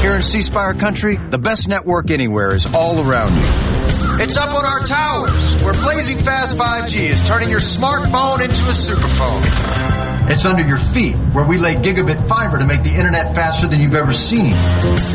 Here 0.00 0.14
in 0.16 0.22
C 0.22 0.42
Spire 0.42 0.74
country, 0.74 1.16
the 1.16 1.38
best 1.38 1.68
network 1.68 2.10
anywhere 2.10 2.54
is 2.54 2.66
all 2.74 3.08
around 3.08 3.34
you. 3.36 3.79
It's 4.22 4.36
up 4.36 4.54
on 4.54 4.66
our 4.66 4.80
towers, 4.80 5.62
where 5.62 5.72
blazing 5.72 6.18
fast 6.18 6.54
5G 6.54 7.08
is 7.08 7.26
turning 7.26 7.48
your 7.48 7.58
smartphone 7.58 8.42
into 8.42 8.62
a 8.64 8.74
superphone. 8.74 10.30
It's 10.30 10.44
under 10.44 10.62
your 10.62 10.78
feet, 10.78 11.16
where 11.32 11.46
we 11.46 11.56
lay 11.56 11.76
gigabit 11.76 12.28
fiber 12.28 12.58
to 12.58 12.66
make 12.66 12.82
the 12.82 12.94
internet 12.94 13.34
faster 13.34 13.66
than 13.66 13.80
you've 13.80 13.94
ever 13.94 14.12
seen. 14.12 14.50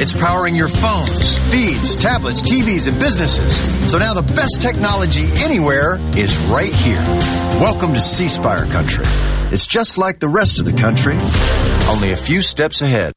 It's 0.02 0.12
powering 0.12 0.56
your 0.56 0.70
phones, 0.70 1.38
feeds, 1.52 1.94
tablets, 1.94 2.42
TVs, 2.42 2.88
and 2.88 2.98
businesses. 2.98 3.56
So 3.92 4.00
now 4.00 4.16
the 4.16 4.24
best 4.34 4.60
technology 4.60 5.28
anywhere 5.36 6.00
is 6.18 6.36
right 6.48 6.74
here. 6.74 7.04
Welcome 7.62 7.94
to 7.94 8.00
C 8.00 8.28
Spire 8.28 8.66
country. 8.66 9.06
It's 9.52 9.68
just 9.68 10.00
like 10.00 10.20
the 10.20 10.30
rest 10.30 10.58
of 10.58 10.66
the 10.66 10.74
country, 10.74 11.16
only 11.90 12.12
a 12.12 12.18
few 12.18 12.42
steps 12.42 12.82
ahead. 12.82 13.14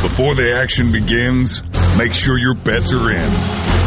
Before 0.00 0.34
the 0.34 0.58
action 0.58 0.92
begins, 0.92 1.62
make 1.98 2.14
sure 2.14 2.38
your 2.38 2.54
bets 2.54 2.90
are 2.94 3.10
in. 3.10 3.73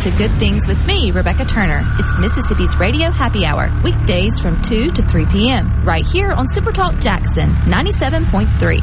To 0.00 0.10
Good 0.12 0.32
Things 0.38 0.66
with 0.66 0.82
me, 0.86 1.10
Rebecca 1.10 1.44
Turner. 1.44 1.82
It's 1.98 2.18
Mississippi's 2.18 2.74
Radio 2.78 3.10
Happy 3.10 3.44
Hour, 3.44 3.82
weekdays 3.84 4.40
from 4.40 4.62
2 4.62 4.92
to 4.92 5.02
3 5.02 5.26
p.m., 5.26 5.84
right 5.84 6.06
here 6.06 6.32
on 6.32 6.46
Supertalk 6.46 7.02
Jackson 7.02 7.50
97.3. 7.66 8.80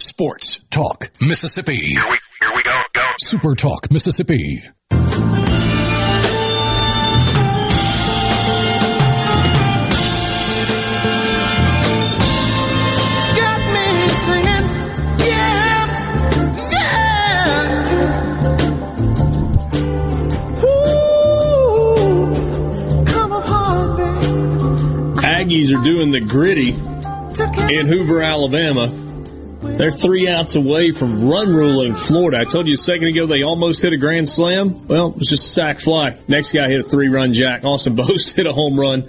Sports 0.00 0.60
Talk 0.70 1.10
Mississippi. 1.20 1.74
Here 1.74 2.04
we, 2.08 2.16
here 2.40 2.54
we 2.54 2.62
go, 2.62 2.80
go. 2.92 3.04
Super 3.18 3.56
Talk 3.56 3.90
Mississippi. 3.90 4.62
Aggies 25.44 25.78
are 25.78 25.84
doing 25.84 26.10
the 26.10 26.20
gritty 26.20 26.70
in 26.70 27.86
Hoover, 27.86 28.22
Alabama. 28.22 28.86
They're 29.76 29.90
three 29.90 30.26
outs 30.26 30.56
away 30.56 30.90
from 30.90 31.28
run 31.28 31.50
ruling 31.50 31.94
Florida. 31.94 32.38
I 32.38 32.44
told 32.44 32.66
you 32.66 32.72
a 32.72 32.78
second 32.78 33.08
ago 33.08 33.26
they 33.26 33.42
almost 33.42 33.82
hit 33.82 33.92
a 33.92 33.98
grand 33.98 34.26
slam. 34.26 34.86
Well, 34.86 35.08
it 35.08 35.18
was 35.18 35.28
just 35.28 35.44
a 35.44 35.48
sack 35.50 35.80
fly. 35.80 36.16
Next 36.28 36.52
guy 36.52 36.66
hit 36.70 36.80
a 36.80 36.82
three 36.82 37.08
run 37.08 37.34
jack. 37.34 37.62
Austin 37.62 37.94
Bost 37.96 38.34
hit 38.34 38.46
a 38.46 38.54
home 38.54 38.80
run. 38.80 39.04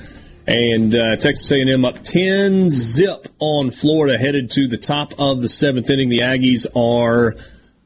And 0.45 0.93
uh, 0.93 1.15
Texas 1.15 1.49
A&M 1.53 1.85
up 1.85 2.03
10 2.03 2.69
zip 2.69 3.29
on 3.39 3.71
Florida, 3.71 4.17
headed 4.17 4.49
to 4.51 4.67
the 4.67 4.77
top 4.77 5.13
of 5.17 5.41
the 5.41 5.47
seventh 5.47 5.89
inning. 5.89 6.09
The 6.09 6.19
Aggies 6.19 6.67
are 6.75 7.33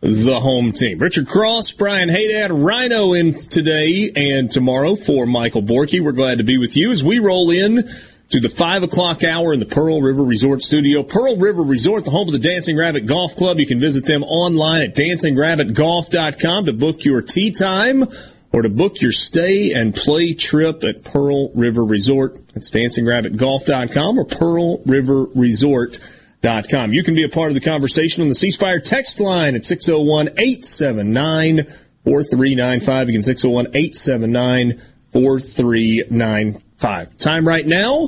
the 0.01 0.39
home 0.39 0.71
team. 0.71 0.97
Richard 0.97 1.27
Cross, 1.27 1.73
Brian 1.73 2.09
Haydad, 2.09 2.49
Rhino 2.51 3.13
in 3.13 3.39
today 3.41 4.11
and 4.15 4.49
tomorrow 4.49 4.95
for 4.95 5.27
Michael 5.27 5.61
Borky. 5.61 6.01
We're 6.01 6.13
glad 6.13 6.39
to 6.39 6.43
be 6.43 6.57
with 6.57 6.75
you 6.75 6.91
as 6.91 7.03
we 7.03 7.19
roll 7.19 7.51
in 7.51 7.87
to 8.29 8.39
the 8.39 8.49
five 8.49 8.83
o'clock 8.83 9.23
hour 9.23 9.51
in 9.53 9.59
the 9.59 9.65
Pearl 9.65 10.01
River 10.01 10.23
Resort 10.23 10.61
Studio. 10.61 11.01
Pearl 11.03 11.37
River 11.37 11.63
Resort, 11.63 12.05
the 12.05 12.11
home 12.11 12.27
of 12.27 12.33
the 12.33 12.39
Dancing 12.39 12.77
Rabbit 12.77 13.07
Golf 13.07 13.35
Club. 13.35 13.57
You 13.59 13.65
can 13.65 13.79
visit 13.79 14.05
them 14.05 14.23
online 14.23 14.83
at 14.83 14.93
dancingrabbitgolf.com 14.95 16.65
to 16.65 16.73
book 16.73 17.03
your 17.03 17.23
tee 17.23 17.49
time 17.51 18.05
or 18.51 18.61
to 18.61 18.69
book 18.69 19.01
your 19.01 19.11
stay 19.11 19.73
and 19.73 19.95
play 19.95 20.33
trip 20.33 20.83
at 20.83 21.03
Pearl 21.03 21.51
River 21.53 21.83
Resort. 21.83 22.39
That's 22.53 22.69
dancingrabbitgolf.com 22.71 24.19
or 24.19 24.25
pearlriverresort.com. 24.25 26.93
You 26.93 27.03
can 27.03 27.15
be 27.15 27.23
a 27.23 27.29
part 27.29 27.49
of 27.49 27.55
the 27.55 27.61
conversation 27.61 28.21
on 28.21 28.29
the 28.29 28.35
C 28.35 28.51
Spire 28.51 28.79
text 28.79 29.19
line 29.19 29.55
at 29.55 29.65
601 29.65 30.27
879 30.37 31.63
4395. 32.03 33.09
Again, 33.09 33.23
601 33.23 33.65
879 33.73 34.79
4395. 35.11 36.68
Time 36.79 37.45
right 37.45 37.67
now 37.67 38.07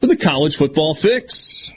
for 0.00 0.06
the 0.06 0.16
college 0.16 0.54
football 0.56 0.94
fix. 0.94 1.72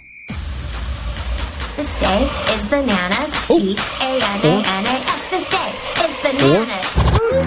This 1.75 1.99
day 1.99 2.29
is 2.53 2.65
bananas. 2.67 3.33
Oh. 3.49 3.57
B 3.59 3.75
A 3.99 4.13
N 4.13 4.21
A 4.21 4.61
N 4.61 4.85
A 4.85 4.89
S. 4.89 5.25
This 5.31 5.49
day 5.49 5.73
is 6.05 6.15
bananas. 6.21 6.85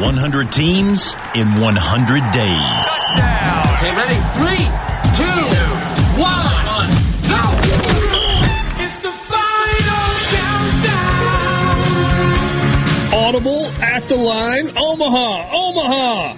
100 0.02 0.50
teams 0.50 1.14
in 1.36 1.60
100 1.60 2.30
days. 2.32 2.88
Okay, 3.76 3.94
ready? 3.94 4.18
Three, 4.34 4.66
two, 5.14 5.46
one, 6.18 6.90
go! 7.22 7.42
It's 8.82 8.98
the 9.00 9.12
final 9.30 10.02
countdown. 10.34 11.38
Audible 13.14 13.64
at 13.80 14.08
the 14.08 14.16
line, 14.16 14.76
Omaha, 14.76 15.50
Omaha. 15.52 16.36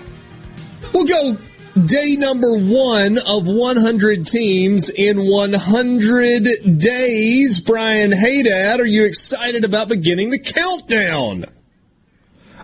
We'll 0.93 1.07
go 1.07 1.39
day 1.75 2.17
number 2.17 2.59
one 2.59 3.19
of 3.19 3.47
100 3.47 4.27
teams 4.27 4.89
in 4.89 5.27
100 5.27 6.79
days. 6.79 7.61
Brian 7.61 8.11
Haydad, 8.11 8.79
are 8.79 8.87
you 8.87 9.05
excited 9.05 9.65
about 9.65 9.89
beginning 9.89 10.31
the 10.31 10.39
countdown? 10.39 11.45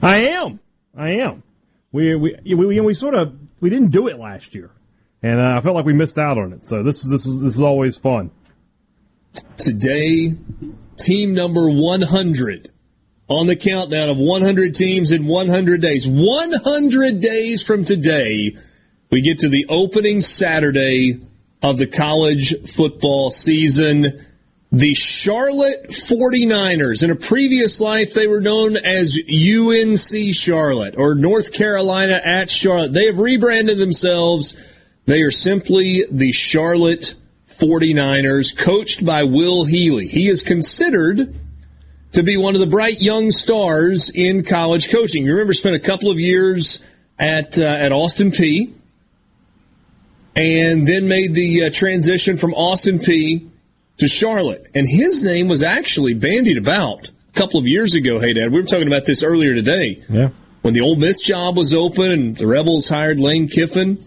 I 0.03 0.27
am. 0.27 0.61
I 0.97 1.11
am. 1.11 1.43
We 1.93 2.15
we 2.15 2.37
we, 2.55 2.81
we 2.81 2.95
sort 2.95 3.15
of 3.15 3.35
we 3.61 3.70
didn't 3.70 3.91
do 3.91 4.09
it 4.09 4.19
last 4.19 4.55
year, 4.55 4.70
and 5.23 5.41
uh, 5.41 5.57
I 5.57 5.61
felt 5.61 5.74
like 5.74 5.87
we 5.87 5.95
missed 5.95 6.19
out 6.19 6.39
on 6.39 6.53
it. 6.53 6.65
So 6.65 6.83
this 6.83 7.05
is 7.05 7.11
this 7.11 7.27
is 7.27 7.41
this 7.41 7.55
is 7.55 7.62
always 7.62 7.97
fun. 7.97 8.31
Today, 9.57 10.33
team 10.97 11.35
number 11.35 11.69
100 11.69 12.70
on 13.28 13.47
the 13.47 13.57
countdown 13.57 14.09
of 14.09 14.19
100 14.19 14.74
teams 14.74 15.12
in 15.12 15.27
100 15.27 15.81
days. 15.81 16.07
100 16.07 17.20
days 17.20 17.62
from 17.62 17.85
today, 17.85 18.57
we 19.11 19.20
get 19.20 19.39
to 19.41 19.49
the 19.49 19.66
opening 19.69 20.20
Saturday 20.20 21.20
of 21.62 21.78
the 21.78 21.87
college 21.87 22.55
football 22.69 23.31
season. 23.31 24.27
The 24.73 24.95
Charlotte 24.95 25.91
49ers. 25.91 27.05
In 27.05 27.11
a 27.11 27.16
previous 27.16 27.81
life, 27.81 28.15
they 28.15 28.27
were 28.27 28.41
known 28.41 28.77
as 28.77 29.16
UNC 29.16 30.35
Charlotte 30.35 30.97
or 30.99 31.15
North 31.15 31.53
Carolina 31.53 32.20
at 32.23 32.51
Charlotte. 32.51 32.93
They 32.93 33.07
have 33.07 33.20
rebranded 33.20 33.78
themselves. 33.78 34.57
They 35.07 35.23
are 35.23 35.31
simply 35.31 36.05
the 36.11 36.33
Charlotte 36.33 37.15
49ers, 37.49 38.57
coached 38.57 39.07
by 39.07 39.23
Will 39.23 39.65
Healy. 39.65 40.09
He 40.09 40.28
is 40.28 40.43
considered 40.43 41.35
to 42.12 42.23
be 42.24 42.37
one 42.37 42.55
of 42.55 42.61
the 42.61 42.66
bright 42.66 43.01
young 43.01 43.31
stars 43.31 44.11
in 44.11 44.45
college 44.45 44.91
coaching. 44.91 45.24
You 45.24 45.33
remember 45.33 45.55
spent 45.55 45.77
a 45.77 45.81
couple 45.81 46.11
of 46.11 46.19
years 46.19 46.83
at 47.19 47.59
uh, 47.59 47.65
at 47.65 47.93
Austin 47.93 48.31
Peay 48.31 48.76
and 50.37 50.87
then 50.87 51.09
made 51.09 51.35
the 51.35 51.65
uh, 51.65 51.71
transition 51.71 52.37
from 52.37 52.53
Austin 52.55 52.99
Peay 52.99 53.49
to 53.97 54.07
Charlotte. 54.07 54.71
And 54.75 54.87
his 54.87 55.23
name 55.23 55.49
was 55.49 55.63
actually 55.63 56.15
bandied 56.15 56.59
about 56.59 57.09
a 57.09 57.33
couple 57.33 57.59
of 57.59 57.67
years 57.67 57.95
ago. 57.95 58.21
Hey, 58.21 58.35
Dad, 58.35 58.53
we 58.53 58.61
were 58.61 58.67
talking 58.67 58.87
about 58.87 59.07
this 59.07 59.23
earlier 59.23 59.55
today. 59.55 60.03
Yeah. 60.09 60.29
When 60.61 60.75
the 60.75 60.81
Ole 60.83 60.97
Miss 60.97 61.21
job 61.21 61.57
was 61.57 61.73
open 61.73 62.11
and 62.11 62.37
the 62.37 62.47
Rebels 62.47 62.89
hired 62.89 63.19
Lane 63.19 63.49
Kiffin, 63.49 63.99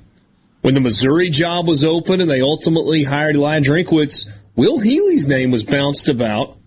when 0.61 0.73
the 0.73 0.81
Missouri 0.81 1.29
job 1.29 1.67
was 1.67 1.83
open 1.83 2.21
and 2.21 2.29
they 2.29 2.41
ultimately 2.41 3.03
hired 3.03 3.35
Eli 3.35 3.59
Drinkwitz, 3.61 4.29
Will 4.55 4.79
Healy's 4.79 5.25
name 5.25 5.51
was 5.51 5.63
bounced 5.63 6.09
about. 6.09 6.57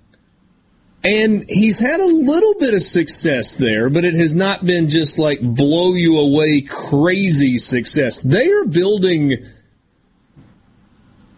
And 1.05 1.45
he's 1.49 1.81
had 1.81 1.99
a 1.99 2.07
little 2.07 2.55
bit 2.61 2.75
of 2.75 2.83
success 2.83 3.57
there, 3.57 3.91
but 3.91 4.05
it 4.05 4.15
has 4.15 4.35
not 4.35 4.65
been 4.65 4.89
just 4.89 5.19
like 5.19 5.41
blow 5.41 5.95
you 5.95 6.19
away 6.19 6.61
crazy 6.61 7.59
success. 7.59 8.21
They 8.21 8.49
are 8.49 8.65
building. 8.65 9.45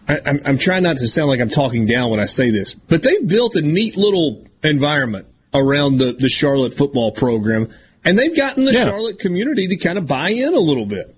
I, 0.07 0.19
I'm, 0.23 0.39
I'm 0.45 0.57
trying 0.59 0.83
not 0.83 0.97
to 0.97 1.07
sound 1.07 1.29
like 1.29 1.39
I'm 1.39 1.49
talking 1.49 1.87
down 1.87 2.11
when 2.11 2.19
I 2.19 2.25
say 2.25 2.51
this, 2.51 2.75
but 2.75 3.01
they've 3.01 3.27
built 3.27 3.55
a 3.55 3.61
neat 3.61 3.97
little 3.97 4.43
environment 4.63 5.25
around 5.51 5.97
the, 5.97 6.13
the 6.13 6.29
Charlotte 6.29 6.75
football 6.75 7.11
program, 7.11 7.67
and 8.03 8.19
they've 8.19 8.35
gotten 8.35 8.65
the 8.65 8.73
Yeah. 8.73 8.83
Charlotte 8.83 9.17
community 9.17 9.67
to 9.69 9.77
kind 9.77 9.97
of 9.97 10.05
buy 10.05 10.29
in 10.29 10.53
a 10.53 10.59
little 10.59 10.85
bit. 10.85 11.15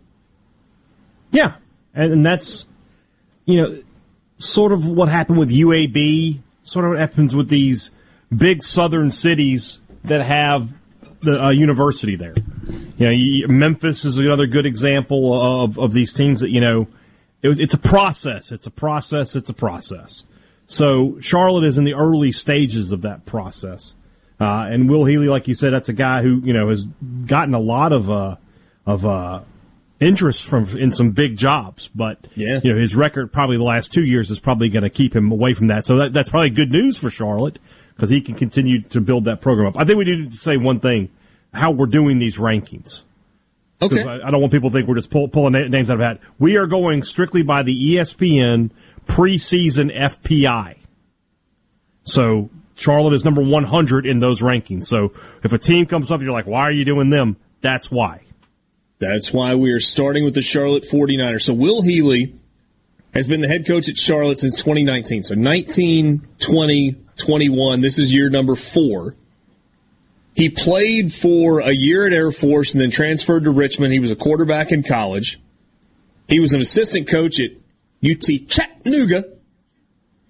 Yeah, 1.32 1.56
and, 1.94 2.14
and 2.14 2.26
that's 2.26 2.66
you 3.44 3.62
know 3.62 3.84
sort 4.38 4.72
of 4.72 4.86
what 4.88 5.10
happened 5.10 5.38
with 5.40 5.50
UAB. 5.50 6.40
Sort 6.64 6.86
of 6.86 6.92
what 6.92 7.00
happens 7.00 7.36
with 7.36 7.50
these 7.50 7.92
big 8.36 8.64
southern 8.64 9.12
cities 9.12 9.80
that 10.04 10.22
have 10.22 10.70
the 11.22 11.44
uh, 11.46 11.50
university 11.50 12.16
there. 12.16 12.36
You 12.98 13.06
know, 13.06 13.12
you, 13.12 13.48
Memphis 13.48 14.06
is 14.06 14.18
another 14.18 14.48
good 14.48 14.66
example 14.66 15.64
of 15.64 15.78
of 15.80 15.94
these 15.94 16.14
teams 16.14 16.42
that 16.42 16.50
you 16.50 16.62
know 16.62 16.88
it 17.42 17.48
was. 17.48 17.60
It's 17.60 17.74
a 17.74 17.78
process. 17.80 18.52
It's 18.52 18.68
a 18.68 18.72
process. 18.72 19.36
It's 19.36 19.50
a 19.50 19.54
process. 19.54 20.24
So 20.68 21.18
Charlotte 21.22 21.66
is 21.66 21.78
in 21.78 21.86
the 21.86 21.94
early 21.94 22.32
stages 22.32 22.92
of 22.92 23.04
that 23.04 23.26
process. 23.26 23.94
Uh, 24.40 24.68
and 24.70 24.90
Will 24.90 25.06
Healy, 25.06 25.28
like 25.28 25.48
you 25.48 25.54
said, 25.56 25.74
that's 25.74 25.90
a 25.90 25.94
guy 25.94 26.22
who 26.22 26.42
you 26.44 26.54
know 26.54 26.70
has 26.70 26.86
gotten 27.26 27.54
a 27.54 27.60
lot 27.60 27.92
of 27.94 28.12
uh, 28.12 28.36
of 28.86 29.06
uh, 29.06 29.42
interest 30.00 30.46
from 30.48 30.66
in 30.78 30.92
some 30.92 31.12
big 31.12 31.38
jobs, 31.38 31.90
but 31.96 32.20
Yeah. 32.36 32.60
you 32.64 32.74
know 32.74 32.80
his 32.80 32.96
record 32.96 33.32
probably 33.34 33.58
the 33.58 33.64
last 33.64 33.92
two 33.92 34.04
years 34.04 34.30
is 34.30 34.40
probably 34.40 34.70
going 34.70 34.84
to 34.84 34.90
keep 34.92 35.16
him 35.16 35.32
away 35.32 35.54
from 35.56 35.68
that. 35.68 35.86
So 35.86 35.98
that, 35.98 36.14
that's 36.14 36.30
probably 36.30 36.52
good 36.52 36.70
news 36.72 36.98
for 36.98 37.10
Charlotte 37.10 37.58
because 37.98 38.10
he 38.12 38.22
can 38.22 38.36
continue 38.36 38.84
to 38.84 39.02
build 39.02 39.26
that 39.26 39.42
program 39.42 39.68
up. 39.68 39.76
I 39.78 39.84
think 39.84 39.98
we 39.98 40.06
need 40.06 40.32
to 40.32 40.38
say 40.38 40.56
one 40.56 40.80
thing: 40.80 41.10
how 41.54 41.72
we're 41.72 41.88
doing 41.88 42.20
these 42.20 42.38
rankings. 42.38 43.02
Okay. 43.82 44.04
I, 44.04 44.28
I 44.28 44.32
don't 44.32 44.40
want 44.40 44.54
people 44.54 44.70
to 44.70 44.76
think 44.76 44.88
we're 44.88 44.96
just 44.96 45.10
pull, 45.12 45.28
pulling 45.28 45.54
names 45.70 45.90
out 45.90 45.96
of 45.96 46.02
a 46.02 46.06
hat. 46.06 46.20
We 46.40 46.56
are 46.58 46.66
going 46.66 47.04
strictly 47.04 47.44
by 47.44 47.64
the 47.64 47.74
ESPN 47.74 48.72
preseason 49.06 49.96
FPI. 49.96 50.78
So 52.04 52.50
Charlotte 52.76 53.14
is 53.14 53.26
number 53.26 53.42
100 53.42 54.06
in 54.06 54.20
those 54.20 54.42
rankings. 54.42 54.86
So 54.86 55.14
if 55.44 55.54
a 55.54 55.58
team 55.58 55.86
comes 55.86 56.12
up, 56.12 56.22
you're 56.22 56.32
like, 56.32 56.48
why 56.48 56.62
are 56.62 56.72
you 56.72 56.86
doing 56.86 57.10
them? 57.10 57.38
That's 57.62 57.92
why. 57.92 58.22
That's 59.00 59.32
why 59.32 59.56
we 59.56 59.72
are 59.74 59.80
starting 59.80 60.26
with 60.26 60.34
the 60.34 60.42
Charlotte 60.42 60.84
49ers. 60.84 61.42
So 61.42 61.54
Will 61.54 61.84
Healy 61.84 62.36
has 63.18 63.28
been 63.28 63.42
the 63.42 63.48
head 63.48 63.66
coach 63.66 63.90
at 63.90 63.98
Charlotte 63.98 64.38
since 64.38 64.56
2019. 64.58 65.24
So 65.24 65.34
19, 65.34 66.28
20, 66.40 66.96
21. 67.18 67.82
This 67.82 67.98
is 67.98 68.14
year 68.14 68.30
number 68.30 68.56
four. 68.56 69.16
He 70.36 70.50
played 70.50 71.12
for 71.12 71.62
a 71.62 71.72
year 71.72 72.06
at 72.06 72.14
Air 72.14 72.32
Force 72.32 72.74
and 72.74 72.82
then 72.82 72.92
transferred 72.92 73.46
to 73.46 73.50
Richmond. 73.50 73.92
He 73.92 74.00
was 74.00 74.12
a 74.12 74.16
quarterback 74.16 74.72
in 74.72 74.84
college. 74.84 75.40
He 76.28 76.40
was 76.40 76.54
an 76.54 76.62
assistant 76.62 77.10
coach 77.10 77.40
at 77.40 77.50
UT 78.08 78.48
Chattanooga. 78.48 79.24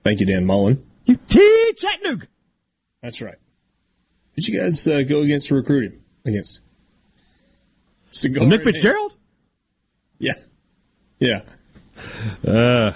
Thank 0.05 0.22
you, 0.22 0.26
Dan 0.26 0.45
Mullen. 0.45 0.81
UT 1.09 1.38
Chattanooga. 1.76 2.27
That's 3.01 3.22
right. 3.22 3.35
Did 4.38 4.47
you 4.47 4.57
guys 4.61 4.88
uh, 4.88 5.01
go 5.01 5.22
against 5.23 5.47
to 5.47 5.55
recruit 5.55 5.91
him? 5.91 6.01
Against 6.26 6.61
Cigar 8.11 8.45
Nick. 8.45 8.64
Fitzgerald? 8.64 9.11
Yeah. 10.19 10.35
Yeah. 11.19 11.41
Uh, 12.48 12.91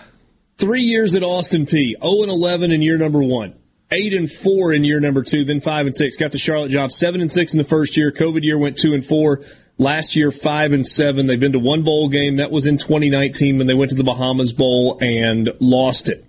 Three 0.58 0.84
years 0.84 1.16
at 1.16 1.24
Austin 1.24 1.66
Peay. 1.66 2.00
0 2.00 2.22
and 2.22 2.30
11 2.30 2.72
in 2.72 2.84
year 2.84 2.98
number 2.98 3.24
one. 3.24 3.56
8 3.92 4.14
and 4.14 4.32
4 4.32 4.74
in 4.74 4.84
year 4.84 5.00
number 5.00 5.24
two. 5.24 5.44
Then 5.44 5.60
5 5.60 5.88
and 5.88 5.96
6. 5.96 6.18
Got 6.18 6.32
the 6.32 6.38
Charlotte 6.38 6.70
job. 6.70 6.92
7 6.92 7.20
and 7.20 7.32
6 7.32 7.54
in 7.54 7.58
the 7.58 7.64
first 7.64 7.98
year. 7.98 8.12
COVID 8.12 8.44
year 8.44 8.60
went 8.60 8.78
2 8.78 8.94
and 8.94 9.04
4. 9.04 9.42
Last 9.80 10.16
year, 10.16 10.30
5 10.30 10.74
and 10.74 10.86
7. 10.86 11.26
They've 11.26 11.40
been 11.40 11.54
to 11.54 11.60
one 11.60 11.82
bowl 11.82 12.10
game. 12.10 12.36
That 12.38 12.52
was 12.52 12.68
in 12.68 12.78
2019 12.78 13.58
when 13.58 13.66
they 13.66 13.74
went 13.74 13.90
to 13.90 13.96
the 13.96 14.04
Bahamas 14.04 14.54
Bowl 14.54 15.00
and 15.02 15.50
lost 15.60 16.08
it. 16.08 16.24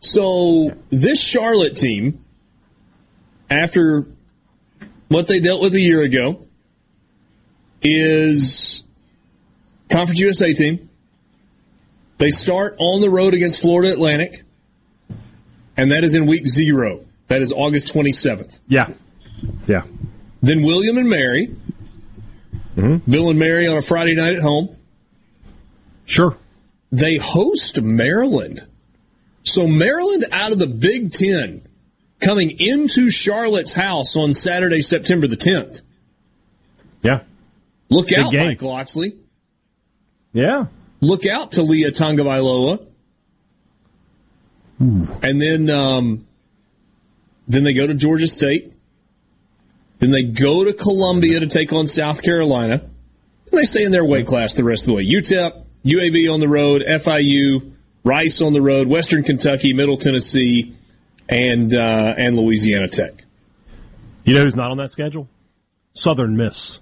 So 0.00 0.76
this 0.90 1.22
Charlotte 1.22 1.76
team, 1.76 2.24
after 3.48 4.08
what 5.06 5.28
they 5.28 5.38
dealt 5.38 5.62
with 5.62 5.74
a 5.76 5.80
year 5.80 6.02
ago, 6.02 6.44
is 7.80 8.82
Conference 9.88 10.18
USA 10.18 10.52
team. 10.52 10.88
They 12.22 12.30
start 12.30 12.76
on 12.78 13.00
the 13.00 13.10
road 13.10 13.34
against 13.34 13.60
Florida 13.60 13.92
Atlantic, 13.92 14.44
and 15.76 15.90
that 15.90 16.04
is 16.04 16.14
in 16.14 16.26
week 16.28 16.46
zero. 16.46 17.04
That 17.26 17.42
is 17.42 17.52
August 17.52 17.92
27th. 17.92 18.60
yeah. 18.68 18.90
Yeah. 19.66 19.82
Then 20.40 20.62
William 20.62 20.98
and 20.98 21.10
Mary. 21.10 21.48
Mm-hmm. 22.76 23.10
Bill 23.10 23.30
and 23.30 23.40
Mary 23.40 23.66
on 23.66 23.76
a 23.76 23.82
Friday 23.82 24.14
night 24.14 24.36
at 24.36 24.40
home. 24.40 24.76
Sure. 26.04 26.36
They 26.92 27.16
host 27.16 27.82
Maryland. 27.82 28.68
So 29.42 29.66
Maryland 29.66 30.26
out 30.30 30.52
of 30.52 30.60
the 30.60 30.68
Big 30.68 31.12
Ten 31.12 31.66
coming 32.20 32.54
into 32.60 33.10
Charlotte's 33.10 33.72
house 33.72 34.14
on 34.16 34.32
Saturday, 34.32 34.80
September 34.80 35.26
the 35.26 35.36
10th. 35.36 35.82
Yeah. 37.02 37.22
Look 37.90 38.10
Big 38.10 38.18
out, 38.20 38.30
game. 38.30 38.46
Mike 38.46 38.62
Locksley. 38.62 39.16
Yeah. 40.32 40.66
Look 41.02 41.26
out, 41.26 41.50
Taulia 41.50 41.90
Tagovailoa. 41.90 42.86
And 44.78 45.42
then, 45.42 45.68
um, 45.68 46.26
then 47.46 47.64
they 47.64 47.74
go 47.74 47.86
to 47.86 47.94
Georgia 47.94 48.26
State. 48.26 48.72
Then 49.98 50.10
they 50.10 50.22
go 50.22 50.64
to 50.64 50.72
Columbia 50.72 51.40
to 51.40 51.46
take 51.46 51.72
on 51.72 51.86
South 51.86 52.22
Carolina. 52.22 52.74
And 52.74 53.60
they 53.60 53.64
stay 53.64 53.84
in 53.84 53.92
their 53.92 54.04
weight 54.04 54.26
class 54.26 54.54
the 54.54 54.64
rest 54.64 54.84
of 54.84 54.86
the 54.86 54.94
way. 54.94 55.04
UTEP, 55.04 55.64
UAB 55.84 56.32
on 56.32 56.40
the 56.40 56.48
road, 56.48 56.82
FIU, 56.88 57.72
Rice 58.04 58.40
on 58.40 58.52
the 58.52 58.62
road, 58.62 58.88
Western 58.88 59.22
Kentucky, 59.22 59.74
Middle 59.74 59.96
Tennessee, 59.96 60.74
and 61.28 61.72
uh, 61.72 62.14
and 62.16 62.36
Louisiana 62.36 62.88
Tech. 62.88 63.24
You 64.24 64.34
know 64.34 64.42
who's 64.42 64.56
not 64.56 64.72
on 64.72 64.78
that 64.78 64.90
schedule? 64.90 65.28
Southern 65.94 66.36
Miss. 66.36 66.80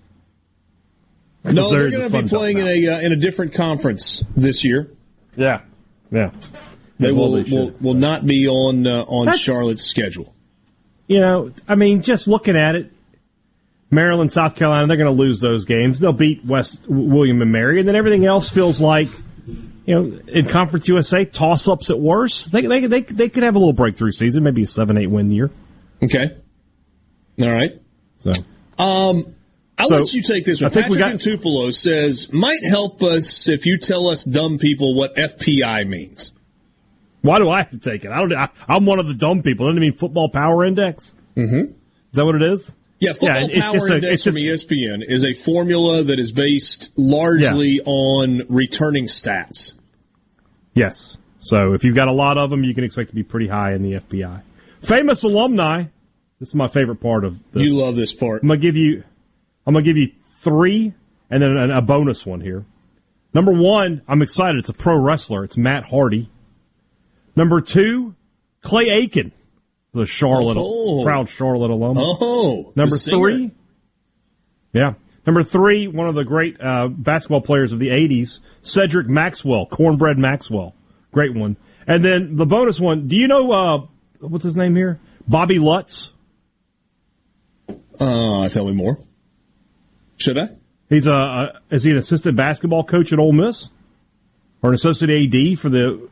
No, 1.45 1.71
they're 1.71 1.91
going 1.91 2.11
to 2.11 2.23
be 2.23 2.29
playing 2.29 2.59
in 2.59 2.67
a 2.67 2.89
uh, 2.89 3.01
in 3.01 3.13
a 3.13 3.17
different 3.17 3.55
conference 3.55 4.23
this 4.37 4.65
year. 4.65 4.91
Yeah. 5.37 5.63
Yeah. 6.11 6.31
They 6.99 7.09
Yeah, 7.09 7.15
will 7.15 7.33
well, 7.33 7.45
will, 7.49 7.71
will 7.81 7.95
not 7.95 8.27
be 8.27 8.47
on 8.49 8.87
uh, 8.87 9.05
on 9.07 9.27
That's- 9.27 9.41
Charlotte's 9.41 9.83
schedule. 9.85 10.35
You 11.07 11.21
know, 11.21 11.51
I 11.67 11.75
mean, 11.75 12.03
just 12.03 12.29
looking 12.29 12.57
at 12.57 12.77
it, 12.77 12.93
Maryland, 13.91 14.33
South 14.33 14.55
Carolina, 14.55 14.87
they're 14.87 14.97
going 14.97 15.17
to 15.17 15.23
lose 15.23 15.41
those 15.41 15.65
games. 15.65 15.99
They'll 15.99 16.13
beat 16.13 16.45
West 16.45 16.85
William 16.89 17.43
and 17.43 17.51
Mary, 17.51 17.81
and 17.81 17.89
then 17.89 17.97
everything 17.97 18.25
else 18.27 18.49
feels 18.49 18.81
like, 18.81 19.09
you 19.87 19.95
know, 19.95 20.21
in 20.29 20.49
Conference 20.49 20.87
USA, 20.87 21.25
toss 21.25 21.67
ups 21.67 21.91
at 21.91 21.99
worst. 21.99 22.53
They, 22.53 22.67
they 22.67 22.87
they 22.87 23.01
they 23.03 23.29
could 23.29 23.43
have 23.43 23.57
a 23.57 23.59
little 23.59 23.73
breakthrough 23.73 24.13
season, 24.13 24.45
maybe 24.45 24.63
a 24.63 24.67
seven 24.67 24.97
eight 24.99 25.11
win 25.11 25.31
year. 25.33 25.51
Okay. 26.03 26.37
All 27.41 27.51
right. 27.51 27.81
So 28.19 28.31
Um, 28.79 29.35
I'll 29.81 29.89
So, 29.89 29.95
let 29.99 30.13
you 30.15 30.23
take 30.23 30.45
this 30.45 30.61
one. 30.61 30.71
I 30.71 30.75
think 30.75 30.89
we 30.91 30.97
Patrick 30.99 31.15
got- 31.15 31.21
Tupelo 31.23 31.71
says, 31.71 32.33
might 32.33 32.63
help 32.65 33.03
us 33.03 33.49
if 33.49 33.67
you 33.67 33.79
tell 33.79 34.09
us 34.09 34.23
dumb 34.25 34.59
people 34.59 34.95
what 34.95 35.15
FPI 35.17 35.87
means. 35.89 36.33
why 37.23 37.39
do 37.39 37.51
I 37.51 37.59
have 37.59 37.71
to 37.71 37.79
take 37.79 38.05
it? 38.05 38.11
I 38.11 38.19
don't. 38.19 38.33
I, 38.35 38.49
I'm 38.69 38.87
one 38.87 38.99
of 38.99 39.07
the 39.07 39.15
dumb 39.15 39.43
people. 39.43 39.67
Doesn't 39.67 39.79
it 39.79 39.81
mean 39.81 39.95
Football 39.95 40.29
Power 40.31 40.65
Index? 40.65 41.15
Mm-hmm. 41.37 41.73
Is 41.73 41.73
that 42.13 42.25
what 42.25 42.35
it 42.37 42.43
is? 42.43 42.73
Yeah, 42.99 43.13
Football 43.15 43.49
it's 43.49 43.59
Power 43.61 43.73
just 43.75 43.89
a- 43.89 43.95
Index 43.95 44.13
it's 44.13 44.25
from 44.25 44.35
ESPN 44.35 45.05
is 45.07 45.25
a 45.25 45.33
formula 45.33 46.03
that 46.05 46.19
is 46.19 46.33
based 46.33 46.91
largely 46.97 47.81
on 47.85 48.43
returning 48.49 49.05
stats. 49.07 49.75
Yes. 50.75 51.17
So 51.41 51.73
if 51.73 51.85
you've 51.85 51.97
got 51.97 52.09
a 52.09 52.13
lot 52.13 52.37
of 52.39 52.51
them, 52.51 52.65
you 52.65 52.75
can 52.75 52.85
expect 52.85 53.09
to 53.11 53.15
be 53.15 53.23
pretty 53.23 53.49
high 53.49 53.73
in 53.75 53.83
the 53.83 53.93
FPI. 54.01 54.43
Famous 54.83 55.23
alumni. 55.23 55.85
This 56.39 56.51
is 56.51 56.55
my 56.55 56.69
favorite 56.69 57.01
part 57.01 57.25
of 57.25 57.39
this. 57.53 57.65
You 57.65 57.75
love 57.77 57.97
this 57.97 58.15
part. 58.15 58.43
I'm 58.43 58.49
gonna 58.49 58.61
give 58.61 58.77
you. 58.77 59.05
I'm 59.71 59.75
gonna 59.75 59.85
give 59.85 59.97
you 59.99 60.11
three, 60.41 60.93
and 61.31 61.41
then 61.41 61.57
a, 61.57 61.79
a 61.79 61.81
bonus 61.81 62.27
one 62.27 62.41
here. 62.41 62.65
Number 63.33 63.53
one, 63.53 64.03
I'm 64.09 64.21
excited. 64.21 64.57
It's 64.59 64.69
a 64.69 64.73
pro 64.73 64.99
wrestler. 65.01 65.45
It's 65.45 65.57
Matt 65.57 65.85
Hardy. 65.85 66.29
Number 67.37 67.61
two, 67.61 68.17
Clay 68.63 68.87
Aiken. 68.91 69.31
the 69.93 70.07
Charlotte, 70.07 70.57
Oh. 70.59 71.05
proud 71.05 71.29
Charlotte 71.31 71.71
alum. 71.71 71.95
Oh, 72.01 72.73
Number 72.75 72.97
three. 72.97 73.53
Yeah. 74.73 74.95
Number 75.25 75.45
three, 75.45 75.87
one 75.87 76.09
of 76.09 76.17
the 76.17 76.25
great 76.25 76.61
uh, 76.61 76.89
basketball 76.89 77.41
players 77.43 77.73
of 77.73 77.79
the 77.79 77.91
80s, 77.91 78.41
Cedric 78.63 79.07
Maxwell, 79.09 79.67
Cornbread 79.67 80.19
Maxwell. 80.19 80.75
Great 81.13 81.33
one. 81.33 81.57
And 81.87 82.05
then 82.05 82.35
the 82.35 82.45
bonus 82.47 82.81
one, 82.81 83.07
do 83.07 83.15
you 83.15 83.29
know, 83.29 83.53
uh, 83.53 83.87
what's 84.19 84.43
his 84.43 84.57
name 84.57 84.75
here? 84.75 84.99
Bobby 85.29 85.61
Lutz. 85.61 86.13
Uh, 88.01 88.49
tell 88.49 88.65
me 88.65 88.73
more. 88.73 88.99
Should 90.21 90.39
I? 90.39 90.51
He's 90.89 91.07
a, 91.07 91.13
a 91.13 91.61
is 91.71 91.85
he 91.85 91.91
an 91.91 91.97
assistant 91.99 92.37
basketball 92.37 92.85
coach 92.85 93.13
at 93.13 93.19
Ole 93.19 93.33
Miss? 93.33 93.69
Or 94.63 94.71
an 94.71 94.75
associate 94.75 95.11
AD 95.35 95.59
for 95.59 95.71
the, 95.71 96.09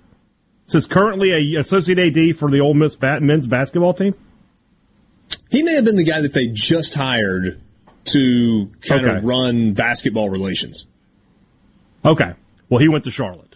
says 0.67 0.87
currently 0.87 1.55
a 1.57 1.61
associate 1.61 1.99
AD 1.99 2.37
for 2.39 2.51
the 2.51 2.61
Ole 2.61 2.73
Miss 2.75 2.97
bat, 2.97 3.21
men's 3.21 3.47
basketball 3.47 3.93
team? 3.93 4.15
He 5.51 5.63
may 5.63 5.75
have 5.75 5.85
been 5.85 5.97
the 5.97 6.05
guy 6.05 6.23
that 6.23 6.33
they 6.33 6.47
just 6.47 6.95
hired 6.95 7.61
to 8.05 8.71
kind 8.81 9.05
Okay. 9.07 9.19
of 9.19 9.25
run 9.25 9.75
basketball 9.75 10.31
relations. 10.31 10.87
Okay. 12.05 12.33
Well, 12.71 12.81
he 12.81 12.89
went 12.89 13.05
to 13.05 13.11
Charlotte. 13.11 13.55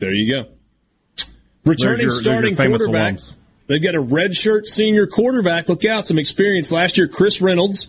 There 0.00 0.12
you 0.12 0.32
go. 0.32 1.24
Returning 1.64 2.02
your- 2.02 2.10
starting 2.10 2.56
quarterback. 2.56 3.14
alums. 3.16 3.36
They've 3.66 3.82
got 3.82 3.94
a 3.94 4.02
redshirt 4.02 4.66
senior 4.66 5.06
quarterback. 5.06 5.68
Look 5.68 5.84
out, 5.84 6.06
some 6.06 6.18
experience 6.18 6.70
last 6.72 6.98
year. 6.98 7.06
Chris 7.08 7.40
Reynolds 7.40 7.88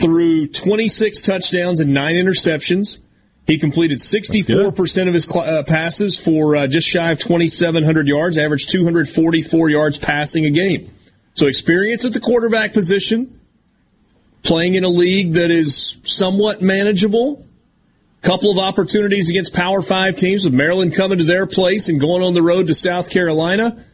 threw 0.00 0.46
26 0.46 1.20
touchdowns 1.20 1.80
and 1.80 1.94
nine 1.94 2.16
interceptions. 2.16 3.00
He 3.46 3.58
completed 3.58 3.98
64% 3.98 5.08
of 5.08 5.14
his 5.14 5.24
cl- 5.24 5.44
uh, 5.44 5.62
passes 5.62 6.18
for 6.18 6.56
uh, 6.56 6.66
just 6.66 6.88
shy 6.88 7.10
of 7.10 7.18
2,700 7.18 8.08
yards, 8.08 8.38
averaged 8.38 8.70
244 8.70 9.70
yards 9.70 9.98
passing 9.98 10.46
a 10.46 10.50
game. 10.50 10.90
So 11.34 11.46
experience 11.46 12.04
at 12.04 12.12
the 12.12 12.20
quarterback 12.20 12.72
position, 12.72 13.38
playing 14.42 14.74
in 14.74 14.84
a 14.84 14.88
league 14.88 15.32
that 15.32 15.50
is 15.50 15.98
somewhat 16.04 16.62
manageable. 16.62 17.44
Couple 18.22 18.50
of 18.50 18.58
opportunities 18.58 19.28
against 19.28 19.52
Power 19.52 19.82
Five 19.82 20.16
teams 20.16 20.46
with 20.46 20.54
Maryland 20.54 20.94
coming 20.94 21.18
to 21.18 21.24
their 21.24 21.46
place 21.46 21.90
and 21.90 22.00
going 22.00 22.22
on 22.22 22.32
the 22.32 22.42
road 22.42 22.68
to 22.68 22.74
South 22.74 23.10
Carolina. 23.10 23.84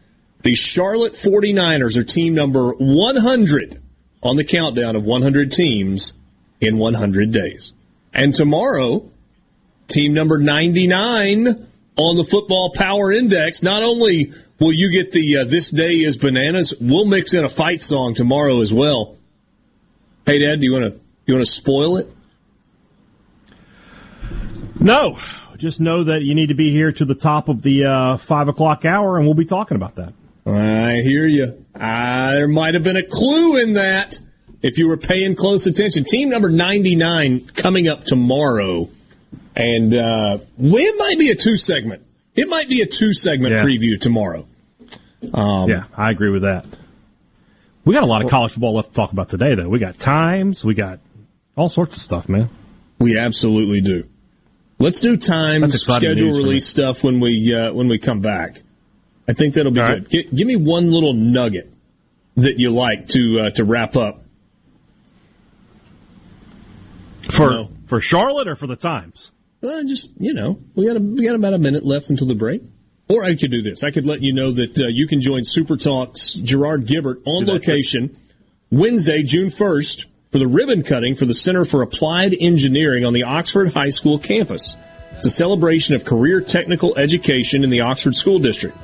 The 0.42 0.54
Charlotte 0.54 1.14
49ers 1.14 1.96
are 1.96 2.04
team 2.04 2.34
number 2.34 2.70
100 2.72 3.82
on 4.22 4.36
the 4.36 4.44
countdown 4.44 4.96
of 4.96 5.04
100 5.04 5.50
teams 5.52 6.12
in 6.60 6.78
100 6.78 7.32
days. 7.32 7.72
And 8.12 8.34
tomorrow, 8.34 9.10
team 9.88 10.12
number 10.12 10.38
99 10.38 11.68
on 11.96 12.16
the 12.16 12.24
Football 12.24 12.72
Power 12.74 13.12
Index. 13.12 13.62
Not 13.62 13.82
only 13.82 14.32
will 14.58 14.72
you 14.72 14.90
get 14.90 15.12
the 15.12 15.38
uh, 15.38 15.44
This 15.44 15.70
Day 15.70 15.96
is 15.96 16.18
Bananas, 16.18 16.74
we'll 16.80 17.06
mix 17.06 17.34
in 17.34 17.44
a 17.44 17.48
fight 17.48 17.82
song 17.82 18.14
tomorrow 18.14 18.60
as 18.60 18.72
well. 18.72 19.16
Hey, 20.26 20.38
Dad, 20.38 20.60
do 20.60 20.66
you 20.66 20.72
want 20.72 20.94
to 20.94 21.00
you 21.26 21.34
want 21.34 21.46
to 21.46 21.50
spoil 21.50 21.96
it? 21.96 22.12
No. 24.78 25.18
Just 25.56 25.78
know 25.78 26.04
that 26.04 26.22
you 26.22 26.34
need 26.34 26.48
to 26.48 26.54
be 26.54 26.72
here 26.72 26.90
to 26.90 27.04
the 27.04 27.14
top 27.14 27.50
of 27.50 27.60
the 27.60 27.84
uh, 27.84 28.16
five 28.16 28.48
o'clock 28.48 28.86
hour, 28.86 29.18
and 29.18 29.26
we'll 29.26 29.34
be 29.34 29.44
talking 29.44 29.76
about 29.76 29.96
that. 29.96 30.14
I 30.52 31.00
hear 31.02 31.26
you. 31.26 31.64
Uh, 31.74 32.30
there 32.32 32.48
might 32.48 32.74
have 32.74 32.82
been 32.82 32.96
a 32.96 33.02
clue 33.02 33.56
in 33.56 33.74
that 33.74 34.18
if 34.62 34.78
you 34.78 34.88
were 34.88 34.96
paying 34.96 35.34
close 35.36 35.66
attention. 35.66 36.04
Team 36.04 36.28
number 36.30 36.50
99 36.50 37.40
coming 37.54 37.88
up 37.88 38.04
tomorrow. 38.04 38.88
And 39.56 39.94
uh, 39.94 40.38
it 40.58 40.98
might 40.98 41.18
be 41.18 41.30
a 41.30 41.34
two 41.34 41.56
segment. 41.56 42.02
It 42.34 42.48
might 42.48 42.68
be 42.68 42.80
a 42.82 42.86
two 42.86 43.12
segment 43.12 43.54
Yeah. 43.56 43.64
preview 43.64 43.98
tomorrow. 44.00 44.46
Um, 45.34 45.68
yeah, 45.68 45.84
I 45.96 46.10
agree 46.10 46.30
with 46.30 46.42
that. 46.42 46.64
We 47.84 47.92
got 47.94 48.02
a 48.02 48.06
lot 48.06 48.22
of 48.24 48.30
college 48.30 48.52
football 48.52 48.74
left 48.76 48.90
to 48.90 48.94
talk 48.94 49.12
about 49.12 49.28
today, 49.28 49.54
though. 49.54 49.68
We 49.68 49.78
got 49.78 49.98
times, 49.98 50.64
we 50.64 50.74
got 50.74 51.00
all 51.56 51.68
sorts 51.68 51.96
of 51.96 52.02
stuff, 52.02 52.28
man. 52.28 52.48
We 52.98 53.18
absolutely 53.18 53.80
do. 53.80 54.04
Let's 54.78 55.00
do 55.00 55.16
time 55.16 55.62
That's 55.62 55.74
exciting 55.74 56.08
schedule 56.10 56.26
news 56.28 56.36
for 56.36 56.40
me. 56.42 56.44
release 56.48 56.66
stuff 56.66 57.04
when 57.04 57.20
we 57.20 57.54
uh, 57.54 57.72
when 57.72 57.88
we 57.88 57.98
come 57.98 58.20
back. 58.20 58.62
I 59.30 59.32
think 59.32 59.54
that'll 59.54 59.70
be 59.70 59.80
All 59.80 59.86
good. 59.86 60.10
Gi- 60.10 60.28
give 60.34 60.48
me 60.48 60.56
one 60.56 60.90
little 60.90 61.12
nugget 61.12 61.72
that 62.34 62.58
you 62.58 62.70
like 62.70 63.06
to 63.10 63.42
uh, 63.42 63.50
to 63.50 63.64
wrap 63.64 63.94
up. 63.94 64.24
For 67.30 67.68
for 67.86 68.00
Charlotte 68.00 68.48
or 68.48 68.56
for 68.56 68.66
the 68.66 68.74
Times? 68.74 69.30
Well, 69.60 69.84
just 69.84 70.10
you 70.18 70.34
know, 70.34 70.58
we 70.74 70.84
got 70.84 70.96
a, 70.96 71.00
we 71.00 71.24
got 71.24 71.36
about 71.36 71.54
a 71.54 71.58
minute 71.58 71.86
left 71.86 72.10
until 72.10 72.26
the 72.26 72.34
break. 72.34 72.60
Or 73.06 73.22
I 73.22 73.36
could 73.36 73.52
do 73.52 73.62
this. 73.62 73.84
I 73.84 73.92
could 73.92 74.04
let 74.04 74.20
you 74.20 74.32
know 74.32 74.50
that 74.50 74.80
uh, 74.80 74.88
you 74.88 75.06
can 75.06 75.20
join 75.20 75.44
Super 75.44 75.76
Talks 75.76 76.32
Gerard 76.32 76.86
Gibert 76.86 77.22
on 77.24 77.46
location 77.46 78.16
Wednesday, 78.72 79.22
June 79.22 79.50
first, 79.50 80.06
for 80.32 80.38
the 80.38 80.48
ribbon 80.48 80.82
cutting 80.82 81.14
for 81.14 81.24
the 81.24 81.34
Center 81.34 81.64
for 81.64 81.82
Applied 81.82 82.34
Engineering 82.40 83.04
on 83.04 83.12
the 83.12 83.22
Oxford 83.22 83.74
High 83.74 83.90
School 83.90 84.18
campus. 84.18 84.76
It's 85.18 85.26
a 85.26 85.30
celebration 85.30 85.94
of 85.94 86.04
career 86.04 86.40
technical 86.40 86.96
education 86.96 87.62
in 87.62 87.70
the 87.70 87.82
Oxford 87.82 88.16
School 88.16 88.40
District. 88.40 88.76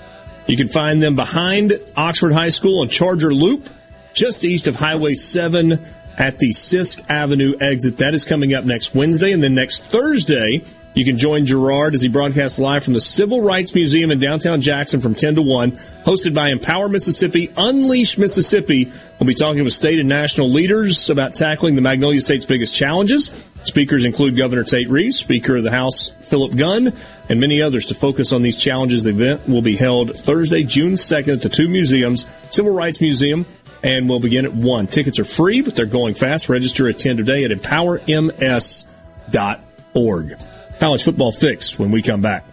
You 0.46 0.56
can 0.56 0.68
find 0.68 1.02
them 1.02 1.16
behind 1.16 1.78
Oxford 1.96 2.32
High 2.32 2.50
School 2.50 2.80
on 2.80 2.88
Charger 2.88 3.34
Loop, 3.34 3.68
just 4.12 4.44
east 4.44 4.68
of 4.68 4.76
Highway 4.76 5.14
7 5.14 5.84
at 6.16 6.38
the 6.38 6.50
Sisk 6.50 7.04
Avenue 7.10 7.54
exit. 7.60 7.98
That 7.98 8.14
is 8.14 8.24
coming 8.24 8.54
up 8.54 8.64
next 8.64 8.94
Wednesday. 8.94 9.32
And 9.32 9.42
then 9.42 9.54
next 9.54 9.86
Thursday, 9.86 10.62
you 10.94 11.04
can 11.04 11.18
join 11.18 11.44
Gerard 11.44 11.94
as 11.94 12.00
he 12.00 12.08
broadcasts 12.08 12.58
live 12.58 12.82
from 12.82 12.94
the 12.94 13.00
Civil 13.00 13.42
Rights 13.42 13.74
Museum 13.74 14.10
in 14.10 14.18
downtown 14.18 14.62
Jackson 14.62 15.00
from 15.00 15.14
10 15.14 15.34
to 15.34 15.42
1, 15.42 15.72
hosted 16.04 16.32
by 16.32 16.48
Empower 16.48 16.88
Mississippi, 16.88 17.52
Unleash 17.56 18.16
Mississippi. 18.16 18.90
We'll 19.18 19.26
be 19.26 19.34
talking 19.34 19.62
with 19.62 19.74
state 19.74 19.98
and 19.98 20.08
national 20.08 20.50
leaders 20.50 21.10
about 21.10 21.34
tackling 21.34 21.74
the 21.74 21.82
Magnolia 21.82 22.22
State's 22.22 22.46
biggest 22.46 22.74
challenges. 22.74 23.30
Speakers 23.64 24.04
include 24.04 24.38
Governor 24.38 24.64
Tate 24.64 24.88
Reeves, 24.88 25.18
Speaker 25.18 25.56
of 25.56 25.64
the 25.64 25.70
House 25.70 26.12
Philip 26.26 26.56
Gunn, 26.56 26.92
and 27.28 27.40
many 27.40 27.62
others 27.62 27.86
to 27.86 27.94
focus 27.94 28.32
on 28.32 28.42
these 28.42 28.56
challenges. 28.56 29.02
The 29.02 29.10
event 29.10 29.48
will 29.48 29.62
be 29.62 29.76
held 29.76 30.18
Thursday, 30.18 30.62
June 30.62 30.94
2nd 30.94 31.36
at 31.36 31.42
the 31.42 31.48
two 31.48 31.68
museums, 31.68 32.26
Civil 32.50 32.72
Rights 32.72 33.00
Museum, 33.00 33.46
and 33.82 34.08
will 34.08 34.20
begin 34.20 34.44
at 34.44 34.54
1. 34.54 34.86
Tickets 34.88 35.18
are 35.18 35.24
free, 35.24 35.62
but 35.62 35.74
they're 35.74 35.86
going 35.86 36.14
fast. 36.14 36.48
Register 36.48 36.88
at 36.88 36.98
10 36.98 37.16
today 37.16 37.44
at 37.44 37.50
empowerms.org. 37.50 40.38
College 40.78 41.02
football 41.02 41.32
fix 41.32 41.78
when 41.78 41.90
we 41.90 42.02
come 42.02 42.20
back. 42.20 42.44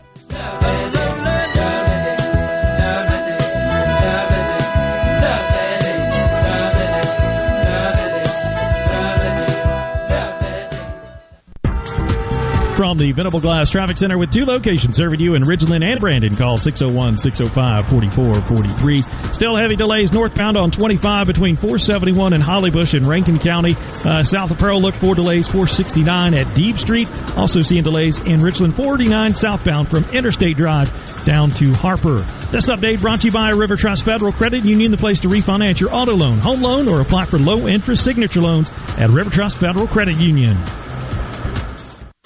From 12.75 12.97
the 12.97 13.11
Venable 13.11 13.39
Glass 13.39 13.69
Traffic 13.69 13.99
Center 13.99 14.17
with 14.17 14.31
two 14.31 14.45
locations 14.45 14.95
serving 14.95 15.19
you 15.19 15.35
in 15.35 15.43
Ridgeland 15.43 15.83
and 15.83 15.99
Brandon. 15.99 16.35
Call 16.35 16.57
601-605-4443. 16.57 19.35
Still 19.35 19.55
heavy 19.55 19.75
delays 19.75 20.11
northbound 20.11 20.57
on 20.57 20.71
25 20.71 21.27
between 21.27 21.55
471 21.55 22.33
and 22.33 22.41
Hollybush 22.41 22.95
in 22.95 23.07
Rankin 23.07 23.37
County. 23.37 23.75
Uh, 24.03 24.23
south 24.23 24.49
of 24.49 24.57
Pearl, 24.57 24.81
look 24.81 24.95
for 24.95 25.13
delays 25.13 25.47
469 25.47 26.33
at 26.33 26.55
Deep 26.55 26.79
Street. 26.79 27.07
Also 27.37 27.61
seeing 27.61 27.83
delays 27.83 28.17
in 28.21 28.41
Richland 28.41 28.73
49 28.75 29.35
southbound 29.35 29.87
from 29.87 30.05
Interstate 30.05 30.57
Drive 30.57 30.89
down 31.25 31.51
to 31.51 31.71
Harper. 31.73 32.25
This 32.51 32.69
update 32.69 33.01
brought 33.01 33.19
to 33.21 33.27
you 33.27 33.31
by 33.31 33.51
River 33.51 33.75
Trust 33.75 34.01
Federal 34.01 34.31
Credit 34.31 34.65
Union, 34.65 34.89
the 34.89 34.97
place 34.97 35.19
to 35.19 35.27
refinance 35.27 35.79
your 35.79 35.93
auto 35.93 36.15
loan, 36.15 36.39
home 36.39 36.63
loan, 36.63 36.87
or 36.87 37.01
apply 37.01 37.25
for 37.25 37.37
low 37.37 37.67
interest 37.67 38.03
signature 38.03 38.41
loans 38.41 38.71
at 38.97 39.11
River 39.11 39.29
Trust 39.29 39.57
Federal 39.57 39.85
Credit 39.85 40.15
Union. 40.15 40.57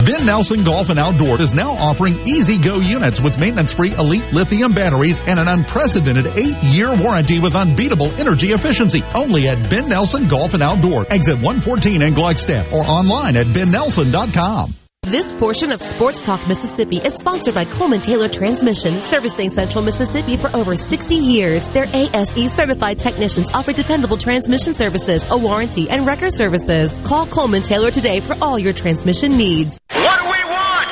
Ben 0.08 0.26
Nelson 0.26 0.64
Golf 0.64 0.90
and 0.90 0.98
Outdoor 0.98 1.42
is 1.42 1.54
now 1.54 1.72
offering 1.72 2.18
easy 2.26 2.58
go 2.58 2.80
units 2.80 3.20
with 3.20 3.38
maintenance 3.38 3.74
free 3.74 3.94
elite 3.94 4.32
lithium 4.32 4.74
batteries 4.74 5.20
and 5.20 5.38
an 5.38 5.50
unprecedented 5.50 6.28
eight 6.28 6.56
year 6.64 6.96
warranty 6.96 7.40
with 7.40 7.54
unbeatable 7.54 8.10
energy 8.14 8.54
efficiency. 8.54 9.04
Only 9.14 9.50
at 9.50 9.70
Ben 9.70 9.90
Nelson 9.90 10.30
Golf 10.30 10.54
and 10.54 10.64
Outdoor, 10.64 11.06
exit 11.12 11.36
114 11.36 12.02
in 12.02 12.14
Gluckstadt 12.14 12.72
or 12.72 12.84
online 12.84 13.36
at 13.36 13.48
bennelson.com. 13.48 14.76
This 15.10 15.32
portion 15.32 15.72
of 15.72 15.80
Sports 15.80 16.20
Talk 16.20 16.46
Mississippi 16.50 16.98
is 16.98 17.14
sponsored 17.14 17.56
by 17.56 17.64
Coleman 17.64 18.02
Taylor 18.02 18.28
Transmission, 18.28 19.00
servicing 19.00 19.50
Central 19.50 19.82
Mississippi 19.82 20.36
for 20.36 20.54
over 20.54 20.76
60 20.76 21.16
years. 21.16 21.64
Their 21.70 21.86
ASE 21.86 22.52
certified 22.54 23.00
technicians 23.00 23.50
offer 23.54 23.72
dependable 23.72 24.18
transmission 24.18 24.74
services, 24.74 25.26
a 25.32 25.38
warranty, 25.38 25.90
and 25.90 26.06
record 26.06 26.34
services. 26.34 27.00
Call 27.06 27.26
Coleman 27.26 27.62
Taylor 27.62 27.90
today 27.90 28.20
for 28.20 28.36
all 28.42 28.60
your 28.60 28.74
transmission 28.74 29.38
needs. 29.38 29.80
What 29.94 30.20
do 30.20 30.26
we 30.26 30.44
want? 30.52 30.90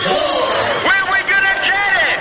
Where 0.85 0.95
are 0.95 1.11
we 1.11 1.19
gonna 1.27 1.59
get 1.59 1.91
it? 2.07 2.19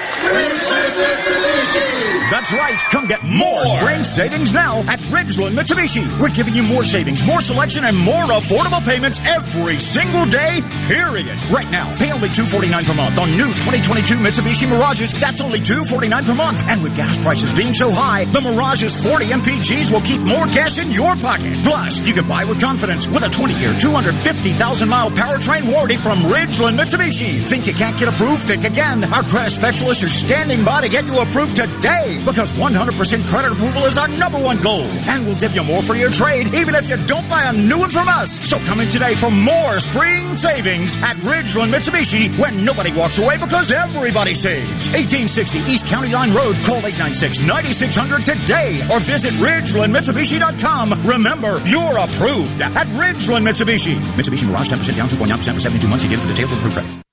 The 2.30 2.33
That's 2.44 2.60
right. 2.60 2.78
Come 2.92 3.06
get 3.06 3.22
more 3.22 3.64
spring 3.64 4.04
savings 4.04 4.52
now 4.52 4.80
at 4.80 4.98
Ridgeland 5.08 5.56
Mitsubishi. 5.56 6.20
We're 6.20 6.28
giving 6.28 6.54
you 6.54 6.62
more 6.62 6.84
savings, 6.84 7.24
more 7.24 7.40
selection, 7.40 7.86
and 7.86 7.96
more 7.96 8.24
affordable 8.24 8.84
payments 8.84 9.18
every 9.24 9.80
single 9.80 10.26
day, 10.26 10.60
period. 10.82 11.38
Right 11.50 11.70
now, 11.70 11.96
pay 11.96 12.12
only 12.12 12.28
249 12.28 12.84
per 12.84 12.92
month 12.92 13.18
on 13.18 13.30
new 13.30 13.46
2022 13.46 14.16
Mitsubishi 14.16 14.68
Mirages. 14.68 15.14
That's 15.14 15.40
only 15.40 15.62
249 15.62 16.24
per 16.26 16.34
month. 16.34 16.62
And 16.66 16.82
with 16.82 16.94
gas 16.94 17.16
prices 17.16 17.54
being 17.54 17.72
so 17.72 17.90
high, 17.90 18.26
the 18.26 18.42
Mirage's 18.42 18.94
40 19.02 19.24
MPGs 19.24 19.90
will 19.90 20.02
keep 20.02 20.20
more 20.20 20.44
cash 20.44 20.78
in 20.78 20.90
your 20.90 21.16
pocket. 21.16 21.64
Plus, 21.64 21.98
you 22.00 22.12
can 22.12 22.28
buy 22.28 22.44
with 22.44 22.60
confidence 22.60 23.06
with 23.08 23.22
a 23.22 23.28
20-year, 23.28 23.72
250,000-mile 23.72 25.12
powertrain 25.12 25.72
warranty 25.72 25.96
from 25.96 26.18
Ridgeland 26.18 26.78
Mitsubishi. 26.78 27.46
Think 27.46 27.66
you 27.66 27.72
can't 27.72 27.98
get 27.98 28.08
approved? 28.08 28.42
Think 28.42 28.64
again. 28.64 29.02
Our 29.14 29.22
credit 29.22 29.52
specialists 29.52 30.04
are 30.04 30.10
standing 30.10 30.62
by 30.62 30.82
to 30.82 30.90
get 30.90 31.06
you 31.06 31.18
approved 31.20 31.56
today 31.56 32.22
because 32.34 32.52
100% 32.52 33.28
credit 33.28 33.52
approval 33.52 33.84
is 33.84 33.96
our 33.96 34.08
number 34.08 34.42
one 34.42 34.56
goal. 34.56 34.82
And 34.82 35.24
we'll 35.24 35.38
give 35.38 35.54
you 35.54 35.62
more 35.62 35.82
for 35.82 35.94
your 35.94 36.10
trade 36.10 36.52
even 36.52 36.74
if 36.74 36.88
you 36.88 36.96
don't 37.06 37.28
buy 37.28 37.44
a 37.44 37.52
new 37.52 37.78
one 37.78 37.90
from 37.90 38.08
us. 38.08 38.40
So 38.48 38.58
come 38.58 38.80
in 38.80 38.88
today 38.88 39.14
for 39.14 39.30
more 39.30 39.78
spring 39.78 40.36
savings 40.36 40.96
at 40.96 41.14
Ridgeland 41.18 41.72
Mitsubishi 41.72 42.36
when 42.36 42.64
nobody 42.64 42.92
walks 42.92 43.18
away 43.18 43.38
because 43.38 43.70
everybody 43.70 44.34
saves. 44.34 44.86
1860 44.86 45.58
East 45.60 45.86
County 45.86 46.08
Line 46.08 46.34
Road. 46.34 46.56
Call 46.64 46.82
896-9600 46.82 48.24
today 48.24 48.84
or 48.90 48.98
visit 48.98 49.34
RidgelandMitsubishi.com. 49.34 51.06
Remember, 51.06 51.62
you're 51.64 51.98
approved 51.98 52.62
at 52.62 52.88
Ridgeland 52.98 53.46
Mitsubishi. 53.48 53.94
Mitsubishi 54.14 54.48
Mirage 54.48 54.70
10% 54.70 54.96
down 54.96 55.08
2.9% 55.08 55.54
for 55.54 55.60
72 55.60 55.86
months. 55.86 56.04
Again 56.04 56.18
for 56.18 56.26
details 56.26 56.50
of 56.50 56.58
approved 56.58 56.74
credit. 56.74 57.03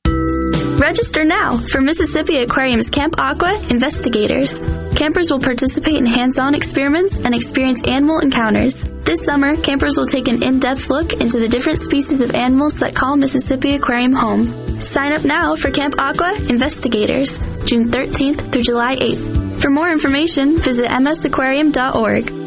Register 0.81 1.23
now 1.23 1.57
for 1.57 1.79
Mississippi 1.79 2.37
Aquarium's 2.37 2.89
Camp 2.89 3.21
Aqua 3.21 3.53
Investigators. 3.69 4.57
Campers 4.95 5.29
will 5.29 5.39
participate 5.39 5.97
in 5.97 6.07
hands-on 6.07 6.55
experiments 6.55 7.19
and 7.19 7.35
experience 7.35 7.87
animal 7.87 8.17
encounters. 8.17 8.83
This 9.03 9.23
summer, 9.23 9.55
campers 9.57 9.95
will 9.95 10.07
take 10.07 10.27
an 10.27 10.41
in-depth 10.41 10.89
look 10.89 11.13
into 11.13 11.39
the 11.39 11.47
different 11.47 11.81
species 11.81 12.19
of 12.19 12.33
animals 12.33 12.79
that 12.79 12.95
call 12.95 13.15
Mississippi 13.15 13.75
Aquarium 13.75 14.13
home. 14.13 14.81
Sign 14.81 15.11
up 15.11 15.23
now 15.23 15.55
for 15.55 15.69
Camp 15.69 15.93
Aqua 15.99 16.33
Investigators, 16.49 17.37
June 17.63 17.91
13th 17.91 18.51
through 18.51 18.63
July 18.63 18.95
8th. 18.95 19.61
For 19.61 19.69
more 19.69 19.91
information, 19.91 20.57
visit 20.57 20.87
msaquarium.org. 20.87 22.40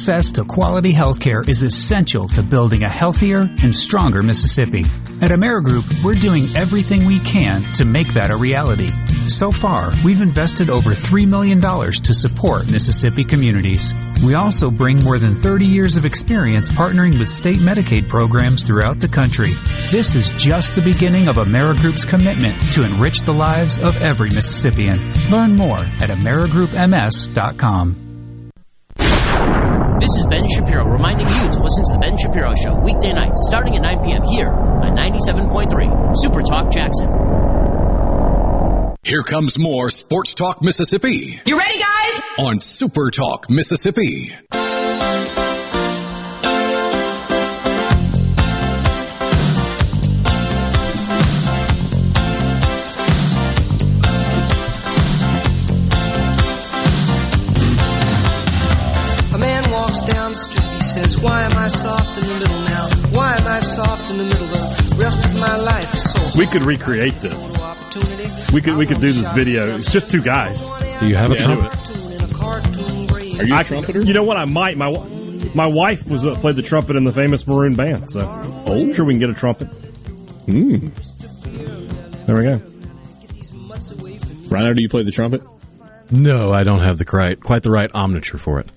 Access 0.00 0.32
to 0.32 0.46
quality 0.46 0.94
healthcare 0.94 1.46
is 1.46 1.62
essential 1.62 2.26
to 2.28 2.42
building 2.42 2.84
a 2.84 2.88
healthier 2.88 3.40
and 3.40 3.74
stronger 3.74 4.22
Mississippi. 4.22 4.86
At 5.20 5.30
AmeriGroup, 5.30 6.02
we're 6.02 6.14
doing 6.14 6.44
everything 6.56 7.04
we 7.04 7.20
can 7.20 7.62
to 7.74 7.84
make 7.84 8.06
that 8.14 8.30
a 8.30 8.36
reality. 8.36 8.88
So 9.28 9.52
far, 9.52 9.92
we've 10.02 10.22
invested 10.22 10.70
over 10.70 10.92
$3 10.92 11.28
million 11.28 11.60
to 11.60 12.14
support 12.14 12.72
Mississippi 12.72 13.24
communities. 13.24 13.92
We 14.24 14.32
also 14.32 14.70
bring 14.70 15.04
more 15.04 15.18
than 15.18 15.34
30 15.34 15.66
years 15.66 15.98
of 15.98 16.06
experience 16.06 16.70
partnering 16.70 17.18
with 17.18 17.28
state 17.28 17.58
Medicaid 17.58 18.08
programs 18.08 18.62
throughout 18.62 19.00
the 19.00 19.08
country. 19.08 19.52
This 19.90 20.14
is 20.14 20.30
just 20.42 20.76
the 20.76 20.80
beginning 20.80 21.28
of 21.28 21.36
AmeriGroup's 21.36 22.06
commitment 22.06 22.58
to 22.72 22.84
enrich 22.84 23.20
the 23.20 23.34
lives 23.34 23.76
of 23.82 24.00
every 24.00 24.30
Mississippian. 24.30 24.98
Learn 25.30 25.56
more 25.56 25.76
at 25.76 26.08
AmeriGroupMS.com. 26.08 28.09
This 30.00 30.14
is 30.16 30.26
Ben 30.26 30.48
Shapiro 30.48 30.84
reminding 30.86 31.28
you 31.28 31.50
to 31.50 31.60
listen 31.62 31.84
to 31.84 31.92
The 31.92 31.98
Ben 32.00 32.16
Shapiro 32.16 32.54
Show 32.54 32.74
weekday 32.80 33.12
nights 33.12 33.44
starting 33.46 33.76
at 33.76 33.82
9 33.82 34.04
p.m. 34.04 34.22
here 34.22 34.48
on 34.50 34.96
97.3 34.96 36.16
Super 36.16 36.40
Talk 36.42 36.72
Jackson. 36.72 37.06
Here 39.02 39.22
comes 39.22 39.58
more 39.58 39.90
Sports 39.90 40.34
Talk 40.34 40.62
Mississippi 40.62 41.40
You 41.44 41.58
ready, 41.58 41.78
guys? 41.78 42.20
on 42.40 42.60
Super 42.60 43.10
Talk 43.10 43.50
Mississippi. 43.50 44.32
In 64.10 64.18
the 64.18 64.24
middle? 64.24 64.46
The 64.46 64.96
rest 64.98 65.24
of 65.24 65.38
my 65.38 65.56
life 65.56 65.94
is 65.94 66.12
so 66.12 66.38
We 66.38 66.46
could 66.46 66.62
recreate 66.62 67.14
this. 67.20 67.50
We 68.52 68.60
could 68.60 68.76
we 68.76 68.86
could 68.86 69.00
do 69.00 69.12
this 69.12 69.28
video. 69.32 69.76
It's 69.78 69.92
just 69.92 70.10
two 70.10 70.20
guys. 70.22 70.60
Do 71.00 71.06
you 71.08 71.14
have 71.16 71.30
a 71.30 71.34
Yeah. 71.34 71.44
trumpet? 71.44 73.40
Are 73.40 73.44
you 73.44 73.54
a 73.54 73.58
I- 73.58 73.62
trumpeter? 73.62 74.02
You 74.02 74.12
know 74.12 74.24
what? 74.24 74.36
I 74.36 74.44
might. 74.44 74.76
My 74.76 74.90
my 75.54 75.66
wife 75.66 76.06
was 76.08 76.24
uh, 76.24 76.34
played 76.36 76.56
the 76.56 76.62
trumpet 76.62 76.96
in 76.96 77.04
the 77.04 77.12
famous 77.12 77.46
Maroon 77.46 77.74
band, 77.74 78.10
so 78.10 78.20
I'm 78.20 78.94
sure 78.94 79.04
we 79.04 79.14
can 79.14 79.20
get 79.20 79.30
a 79.30 79.34
trumpet. 79.34 79.66
Hmm. 80.46 80.88
There 82.26 82.36
we 82.36 82.42
go. 82.44 82.60
Rhino, 84.48 84.74
do 84.74 84.82
you 84.82 84.88
play 84.88 85.02
the 85.04 85.12
trumpet? 85.12 85.42
No, 86.10 86.52
I 86.52 86.64
don't 86.64 86.80
have 86.82 86.98
the 86.98 87.04
right, 87.12 87.40
quite 87.40 87.62
the 87.62 87.70
right 87.70 87.90
omniture 87.92 88.38
for 88.38 88.58
it. 88.60 88.68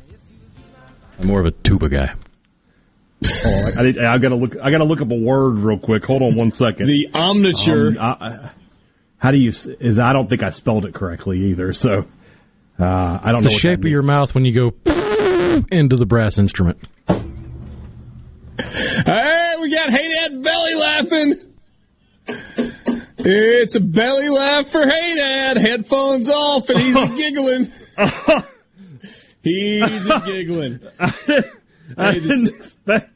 I'm 1.19 1.27
more 1.27 1.39
of 1.39 1.45
a 1.47 1.51
tuba 1.51 1.89
guy. 1.89 2.13
Oh, 3.25 3.69
I, 3.77 3.93
I, 4.05 4.13
I 4.13 4.17
gotta 4.17 4.35
look. 4.35 4.55
I 4.61 4.71
gotta 4.71 4.83
look 4.85 5.01
up 5.01 5.11
a 5.11 5.15
word 5.15 5.57
real 5.59 5.79
quick. 5.79 6.05
Hold 6.05 6.21
on 6.21 6.35
one 6.35 6.51
second. 6.51 6.87
The 6.87 7.09
omniture. 7.13 7.97
Um, 7.97 8.17
I, 8.19 8.27
I- 8.27 8.51
how 9.17 9.31
do 9.31 9.39
you? 9.39 9.49
Is 9.79 9.99
I 9.99 10.11
don't 10.11 10.27
think 10.29 10.43
I 10.43 10.49
spelled 10.49 10.85
it 10.85 10.93
correctly 10.93 11.51
either. 11.51 11.71
So 11.71 12.05
uh, 12.79 12.83
I 13.23 13.29
don't 13.31 13.43
the 13.43 13.47
know. 13.49 13.53
what 13.53 13.59
shape 13.61 13.79
of 13.79 13.85
your 13.91 14.01
mouth 14.01 14.35
when 14.35 14.43
you 14.43 14.53
go 14.53 14.73
into 15.71 15.95
the 15.95 16.05
brass 16.05 16.37
instrument. 16.37 16.77
Hey, 18.59 19.55
we 19.59 19.71
got 19.71 19.89
Hey 19.89 20.13
Dad 20.13 20.43
belly 20.43 20.75
laughing. 20.75 21.33
It's 23.25 23.75
a 23.75 23.79
belly 23.81 24.27
laugh 24.29 24.67
for 24.67 24.85
Hey 24.85 25.15
Dad. 25.15 25.57
Headphones 25.57 26.29
off, 26.29 26.69
and 26.69 26.79
he's 26.79 27.07
giggling. 27.15 27.67
he's 29.41 30.13
giggling. 30.25 30.79
I 30.99 31.07
Hey, 32.11 32.19
the- 32.19 32.27
didn't 32.27 32.55
expect 32.55 33.12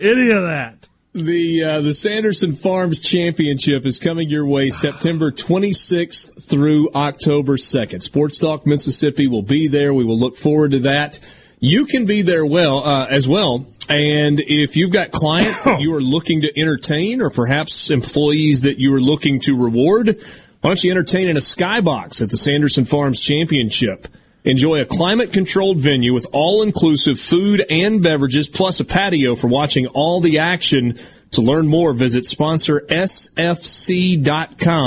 any 0.00 0.30
of 0.30 0.42
that. 0.42 0.88
The 1.14 1.64
uh, 1.64 1.80
the 1.80 1.94
Sanderson 1.94 2.52
Farms 2.52 3.00
Championship 3.00 3.86
is 3.86 3.98
coming 3.98 4.28
your 4.28 4.46
way 4.46 4.70
September 4.70 5.32
26th 5.32 6.44
through 6.44 6.90
October 6.94 7.56
2nd. 7.56 8.02
Sports 8.02 8.38
Talk 8.38 8.66
Mississippi 8.66 9.26
will 9.26 9.42
be 9.42 9.68
there. 9.68 9.94
We 9.94 10.04
will 10.04 10.18
look 10.18 10.36
forward 10.36 10.72
to 10.72 10.80
that. 10.80 11.18
You 11.60 11.86
can 11.86 12.06
be 12.06 12.22
there 12.22 12.46
well 12.46 12.86
uh, 12.86 13.06
as 13.10 13.26
well. 13.26 13.66
And 13.88 14.38
if 14.38 14.76
you've 14.76 14.92
got 14.92 15.10
clients 15.10 15.64
that 15.64 15.80
you 15.80 15.94
are 15.94 16.00
looking 16.00 16.42
to 16.42 16.60
entertain, 16.60 17.22
or 17.22 17.30
perhaps 17.30 17.90
employees 17.90 18.60
that 18.62 18.78
you 18.78 18.94
are 18.94 19.00
looking 19.00 19.40
to 19.40 19.56
reward, 19.56 20.22
why 20.60 20.70
don't 20.70 20.84
you 20.84 20.90
entertain 20.90 21.28
in 21.28 21.36
a 21.36 21.40
skybox 21.40 22.20
at 22.20 22.30
the 22.30 22.36
Sanderson 22.36 22.84
Farms 22.84 23.18
Championship? 23.18 24.08
Enjoy 24.48 24.80
a 24.80 24.86
climate 24.86 25.30
controlled 25.30 25.76
venue 25.76 26.14
with 26.14 26.26
all 26.32 26.62
inclusive 26.62 27.20
food 27.20 27.62
and 27.68 28.02
beverages, 28.02 28.48
plus 28.48 28.80
a 28.80 28.84
patio 28.86 29.34
for 29.34 29.46
watching 29.46 29.88
all 29.88 30.22
the 30.22 30.38
action. 30.38 30.98
To 31.32 31.42
learn 31.42 31.68
more, 31.68 31.92
visit 31.92 32.24
sponsor 32.24 32.80
sfc.com 32.88 34.16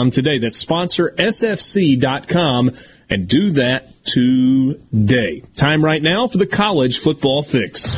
today. 0.09 0.39
That's 0.39 0.57
sponsor 0.57 1.13
sfc.com 1.15 2.71
and 3.07 3.27
do 3.27 3.51
that 3.51 4.03
today. 4.03 5.43
Time 5.55 5.85
right 5.85 6.01
now 6.01 6.25
for 6.25 6.39
the 6.39 6.47
college 6.47 6.97
football 6.97 7.43
fix. 7.43 7.95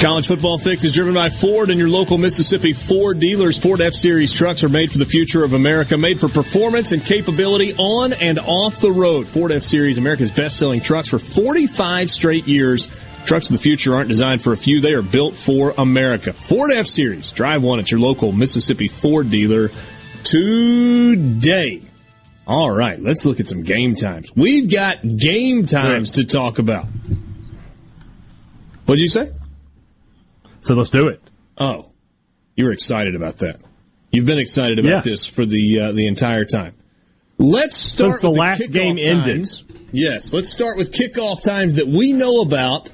College 0.00 0.28
Football 0.28 0.58
Fix 0.58 0.84
is 0.84 0.92
driven 0.92 1.12
by 1.12 1.28
Ford 1.28 1.70
and 1.70 1.78
your 1.78 1.88
local 1.88 2.18
Mississippi 2.18 2.72
Ford 2.72 3.18
dealers. 3.18 3.58
Ford 3.58 3.80
F 3.80 3.94
Series 3.94 4.32
trucks 4.32 4.62
are 4.62 4.68
made 4.68 4.92
for 4.92 4.98
the 4.98 5.04
future 5.04 5.42
of 5.42 5.54
America, 5.54 5.98
made 5.98 6.20
for 6.20 6.28
performance 6.28 6.92
and 6.92 7.04
capability 7.04 7.74
on 7.74 8.12
and 8.12 8.38
off 8.38 8.78
the 8.78 8.92
road. 8.92 9.26
Ford 9.26 9.50
F 9.50 9.64
Series, 9.64 9.98
America's 9.98 10.30
best 10.30 10.56
selling 10.56 10.80
trucks 10.80 11.08
for 11.08 11.18
45 11.18 12.12
straight 12.12 12.46
years. 12.46 12.86
Trucks 13.24 13.50
of 13.50 13.54
the 13.54 13.58
future 13.58 13.92
aren't 13.92 14.06
designed 14.06 14.40
for 14.40 14.52
a 14.52 14.56
few, 14.56 14.80
they 14.80 14.92
are 14.92 15.02
built 15.02 15.34
for 15.34 15.74
America. 15.76 16.32
Ford 16.32 16.70
F 16.70 16.86
Series, 16.86 17.32
drive 17.32 17.64
one 17.64 17.80
at 17.80 17.90
your 17.90 17.98
local 17.98 18.30
Mississippi 18.30 18.86
Ford 18.86 19.30
dealer 19.30 19.68
today. 20.22 21.82
All 22.46 22.70
right, 22.70 23.00
let's 23.00 23.26
look 23.26 23.40
at 23.40 23.48
some 23.48 23.64
game 23.64 23.96
times. 23.96 24.30
We've 24.36 24.70
got 24.70 25.02
game 25.16 25.66
times 25.66 26.12
to 26.12 26.24
talk 26.24 26.60
about. 26.60 26.86
What'd 28.86 29.02
you 29.02 29.08
say? 29.08 29.32
So 30.68 30.74
let's 30.74 30.90
do 30.90 31.08
it. 31.08 31.22
Oh, 31.56 31.92
you're 32.54 32.72
excited 32.72 33.14
about 33.14 33.38
that. 33.38 33.56
You've 34.12 34.26
been 34.26 34.38
excited 34.38 34.78
about 34.78 34.96
Yes. 34.96 35.04
this 35.06 35.26
for 35.26 35.46
the 35.46 35.80
uh, 35.80 35.92
the 35.92 36.06
entire 36.06 36.44
time. 36.44 36.74
Let's 37.38 37.74
start 37.74 38.10
Since 38.16 38.20
the 38.22 38.28
with 38.28 38.38
last 38.38 38.60
kickoff 38.60 38.72
game 38.72 38.98
ended. 38.98 39.36
times. 39.36 39.64
Yes, 39.92 40.34
let's 40.34 40.50
start 40.50 40.76
with 40.76 40.92
kickoff 40.92 41.42
times 41.42 41.76
that 41.76 41.88
we 41.88 42.12
know 42.12 42.42
about, 42.42 42.92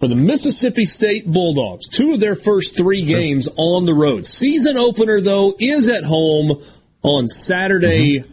for 0.00 0.08
the 0.08 0.16
Mississippi 0.16 0.86
State 0.86 1.30
Bulldogs. 1.30 1.88
Two 1.88 2.14
of 2.14 2.20
their 2.20 2.34
first 2.36 2.74
three 2.74 3.04
games 3.04 3.50
on 3.56 3.84
the 3.84 3.92
road. 3.92 4.24
Season 4.24 4.78
opener, 4.78 5.20
though, 5.20 5.54
is 5.60 5.90
at 5.90 6.04
home 6.04 6.62
on 7.02 7.28
Saturday 7.28 8.24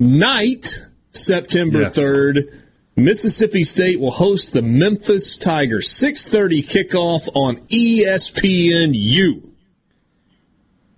night, 0.00 0.80
September 1.12 1.82
Yes. 1.82 1.94
3rd. 1.96 2.62
Mississippi 2.96 3.62
State 3.62 4.00
will 4.00 4.10
host 4.10 4.54
the 4.54 4.62
Memphis 4.62 5.36
Tigers. 5.36 5.86
6.30 5.88 6.66
kickoff 6.66 7.28
on 7.34 7.56
ESPNU. 7.68 9.42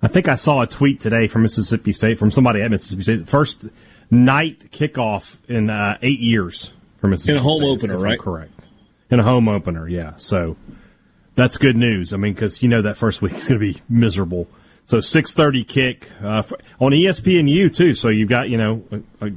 I 0.00 0.06
think 0.06 0.28
I 0.28 0.36
saw 0.36 0.62
a 0.62 0.66
tweet 0.68 1.00
today 1.00 1.26
from 1.26 1.42
Mississippi 1.42 1.90
State 1.90 2.20
from 2.20 2.30
somebody 2.30 2.62
at 2.62 2.70
Mississippi 2.70 3.02
State. 3.02 3.28
First 3.28 3.66
night 4.12 4.70
kickoff 4.70 5.36
in 5.48 5.70
uh, 5.70 5.98
eight 6.00 6.20
years 6.20 6.72
for 7.00 7.08
Mississippi. 7.08 7.32
In 7.32 7.38
a 7.40 7.42
home 7.42 7.62
State, 7.62 7.70
opener, 7.70 7.98
right? 7.98 8.18
Correct. 8.18 8.52
In 9.10 9.18
a 9.18 9.24
home 9.24 9.48
opener, 9.48 9.88
yeah. 9.88 10.12
So 10.18 10.56
that's 11.34 11.56
good 11.56 11.76
news. 11.76 12.14
I 12.14 12.16
mean, 12.16 12.32
because 12.32 12.62
you 12.62 12.68
know 12.68 12.82
that 12.82 12.96
first 12.96 13.22
week 13.22 13.34
is 13.34 13.48
going 13.48 13.60
to 13.60 13.72
be 13.72 13.82
miserable. 13.88 14.46
So 14.84 15.00
six 15.00 15.34
thirty 15.34 15.64
kick 15.64 16.08
uh, 16.22 16.44
on 16.78 16.92
ESPNU 16.92 17.74
too. 17.74 17.94
So 17.94 18.08
you've 18.08 18.28
got 18.28 18.48
you 18.50 18.56
know. 18.56 18.84
A, 18.92 19.26
a, 19.26 19.30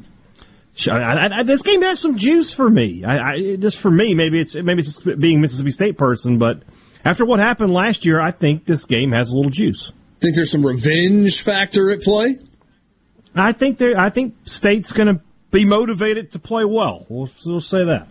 I, 0.88 1.40
I, 1.40 1.44
this 1.44 1.62
game 1.62 1.82
has 1.82 2.00
some 2.00 2.18
juice 2.18 2.54
for 2.54 2.70
me. 2.70 3.04
I, 3.04 3.18
I, 3.18 3.56
just 3.58 3.78
for 3.78 3.92
me, 3.92 4.14
maybe 4.16 4.40
it's 4.40 4.56
maybe 4.56 4.82
it's 4.82 4.98
just 5.00 5.20
being 5.20 5.42
Mississippi 5.42 5.72
State 5.72 5.98
person, 5.98 6.38
but 6.38 6.64
after 7.04 7.26
what 7.26 7.40
happened 7.40 7.74
last 7.74 8.06
year, 8.06 8.20
I 8.20 8.32
think 8.32 8.66
this 8.66 8.86
game 8.86 9.12
has 9.12 9.30
a 9.30 9.36
little 9.36 9.52
juice. 9.52 9.92
Think 10.20 10.36
there's 10.36 10.52
some 10.52 10.66
revenge 10.66 11.42
factor 11.42 11.90
at 11.90 12.02
play? 12.02 12.38
I 13.36 13.54
think 13.54 13.78
they 13.80 13.96
I 13.96 14.10
think 14.10 14.36
State's 14.46 14.92
going 14.92 15.08
to 15.08 15.22
be 15.52 15.66
motivated 15.66 16.32
to 16.34 16.40
play 16.40 16.66
well. 16.66 17.06
We'll, 17.10 17.30
we'll 17.46 17.62
say 17.62 17.86
that. 17.86 18.08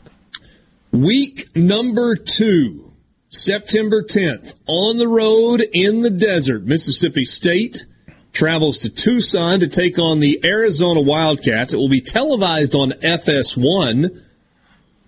Week 0.93 1.55
number 1.55 2.17
two, 2.17 2.93
September 3.29 4.03
10th, 4.03 4.55
on 4.67 4.99
the 4.99 5.07
road 5.07 5.63
in 5.73 6.03
the 6.03 6.11
desert. 6.11 6.65
Mississippi 6.65 7.25
State 7.25 7.87
travels 8.33 8.79
to 8.79 8.91
Tucson 8.91 9.61
to 9.61 9.69
take 9.69 9.99
on 9.99 10.21
the 10.21 10.41
Arizona 10.45 11.01
Wildcats. 11.01 11.73
It 11.73 11.77
will 11.77 11.89
be 11.89 12.01
televised 12.01 12.75
on 12.75 12.91
FS1. 12.91 14.25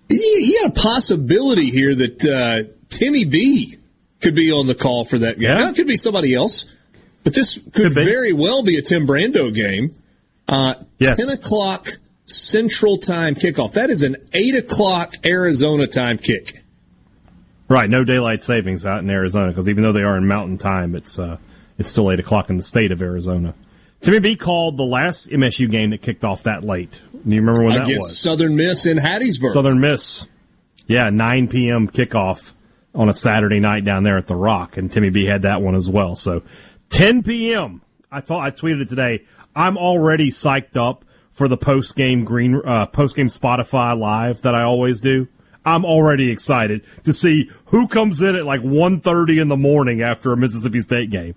You, 0.09 0.17
you 0.17 0.61
got 0.63 0.77
a 0.77 0.81
possibility 0.81 1.69
here 1.69 1.95
that 1.95 2.25
uh, 2.25 2.71
Timmy 2.89 3.25
B 3.25 3.77
could 4.21 4.35
be 4.35 4.51
on 4.51 4.67
the 4.67 4.75
call 4.75 5.05
for 5.05 5.19
that 5.19 5.39
game. 5.39 5.55
Now, 5.55 5.69
it 5.69 5.75
could 5.75 5.87
be 5.87 5.97
somebody 5.97 6.33
else, 6.33 6.65
but 7.23 7.33
this 7.33 7.59
could, 7.73 7.93
very 7.93 8.33
well 8.33 8.63
be 8.63 8.77
a 8.77 8.81
Tim 8.81 9.07
Brando 9.07 9.53
game. 9.53 9.95
Uh, 10.47 10.75
10 11.01 11.29
o'clock 11.29 11.87
Central 12.25 12.97
Time 12.97 13.35
kickoff. 13.35 13.73
That 13.73 13.89
is 13.89 14.03
an 14.03 14.17
8 14.33 14.55
o'clock 14.55 15.15
Arizona 15.25 15.87
time 15.87 16.17
kick. 16.17 16.63
Right, 17.69 17.89
no 17.89 18.03
daylight 18.03 18.43
savings 18.43 18.85
out 18.85 18.99
in 18.99 19.09
Arizona 19.09 19.47
because 19.47 19.69
even 19.69 19.83
though 19.83 19.93
they 19.93 20.01
are 20.01 20.17
in 20.17 20.27
Mountain 20.27 20.57
Time, 20.57 20.95
it's 20.95 21.17
uh, 21.17 21.37
it's 21.77 21.89
still 21.89 22.11
eight 22.11 22.19
o'clock 22.19 22.49
in 22.49 22.57
the 22.57 22.63
state 22.63 22.91
of 22.91 23.01
Arizona. 23.01 23.53
Timmy 24.01 24.19
B 24.19 24.35
called 24.35 24.77
the 24.77 24.83
last 24.83 25.29
MSU 25.29 25.71
game 25.71 25.91
that 25.91 26.01
kicked 26.01 26.25
off 26.25 26.43
that 26.43 26.63
late. 26.63 26.99
Do 27.11 27.19
you 27.33 27.39
remember 27.39 27.63
when 27.63 27.75
that 27.75 27.87
was? 27.87 28.17
Southern 28.17 28.55
Miss 28.55 28.85
in 28.85 28.97
Hattiesburg. 28.97 29.53
Southern 29.53 29.79
Miss. 29.79 30.27
Yeah, 30.87 31.09
9 31.09 31.47
p.m. 31.47 31.87
kickoff 31.87 32.51
on 32.93 33.07
a 33.07 33.13
Saturday 33.13 33.61
night 33.61 33.85
down 33.85 34.03
there 34.03 34.17
at 34.17 34.27
the 34.27 34.35
Rock, 34.35 34.75
and 34.75 34.91
Timmy 34.91 35.09
B 35.09 35.25
had 35.25 35.43
that 35.43 35.61
one 35.61 35.75
as 35.75 35.89
well. 35.89 36.15
So 36.15 36.43
10 36.89 37.23
p.m. 37.23 37.81
I 38.11 38.19
thought 38.19 38.45
I 38.45 38.51
tweeted 38.51 38.81
it 38.81 38.89
today. 38.89 39.25
I'm 39.55 39.77
already 39.77 40.29
psyched 40.29 40.75
up 40.75 41.05
for 41.31 41.47
the 41.47 41.57
post 41.57 41.95
game 41.95 42.25
green 42.25 42.61
uh, 42.65 42.85
post 42.87 43.15
game 43.15 43.27
Spotify 43.27 43.97
live 43.97 44.41
that 44.41 44.53
I 44.53 44.63
always 44.63 44.99
do. 44.99 45.27
I'm 45.65 45.85
already 45.85 46.29
excited 46.29 46.85
to 47.05 47.13
see 47.13 47.49
who 47.67 47.87
comes 47.87 48.21
in 48.21 48.35
at 48.35 48.45
like 48.45 48.61
1.30 48.61 49.41
in 49.41 49.47
the 49.47 49.55
morning 49.55 50.01
after 50.01 50.33
a 50.33 50.37
Mississippi 50.37 50.79
State 50.79 51.09
game. 51.09 51.35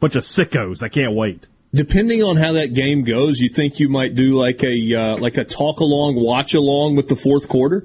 Bunch 0.00 0.16
of 0.16 0.22
sickos. 0.24 0.82
I 0.82 0.88
can't 0.88 1.14
wait. 1.14 1.46
Depending 1.74 2.22
on 2.22 2.36
how 2.36 2.52
that 2.52 2.74
game 2.74 3.04
goes, 3.04 3.38
you 3.40 3.48
think 3.48 3.80
you 3.80 3.88
might 3.88 4.14
do 4.14 4.38
like 4.38 4.62
a 4.62 4.94
uh, 4.94 5.16
like 5.18 5.36
a 5.36 5.44
talk 5.44 5.80
along, 5.80 6.14
watch 6.16 6.54
along 6.54 6.96
with 6.96 7.08
the 7.08 7.16
fourth 7.16 7.48
quarter? 7.48 7.84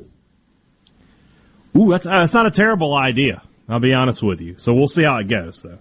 Ooh, 1.77 1.89
that's, 1.89 2.05
uh, 2.05 2.19
that's 2.19 2.33
not 2.33 2.45
a 2.45 2.51
terrible 2.51 2.93
idea. 2.93 3.41
I'll 3.69 3.79
be 3.79 3.93
honest 3.93 4.21
with 4.21 4.41
you. 4.41 4.55
So 4.57 4.73
we'll 4.73 4.87
see 4.87 5.03
how 5.03 5.17
it 5.17 5.29
goes, 5.29 5.61
though. 5.61 5.79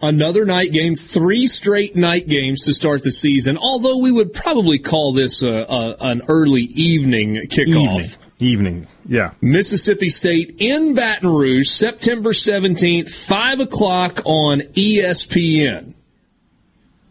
Another 0.00 0.44
night 0.44 0.72
game, 0.72 0.94
three 0.94 1.46
straight 1.46 1.96
night 1.96 2.28
games 2.28 2.64
to 2.64 2.72
start 2.72 3.02
the 3.02 3.10
season. 3.10 3.58
Although 3.58 3.98
we 3.98 4.12
would 4.12 4.32
probably 4.32 4.78
call 4.78 5.12
this 5.12 5.42
a, 5.42 5.48
a, 5.48 5.96
an 6.00 6.22
early 6.28 6.62
evening 6.62 7.34
kickoff. 7.48 8.00
Evening. 8.00 8.10
Evening. 8.40 8.86
Yeah. 9.06 9.32
Mississippi 9.40 10.08
State 10.08 10.56
in 10.58 10.94
Baton 10.94 11.28
Rouge, 11.28 11.68
September 11.68 12.30
17th, 12.30 13.10
5 13.10 13.60
o'clock 13.60 14.20
on 14.24 14.60
ESPN. 14.60 15.94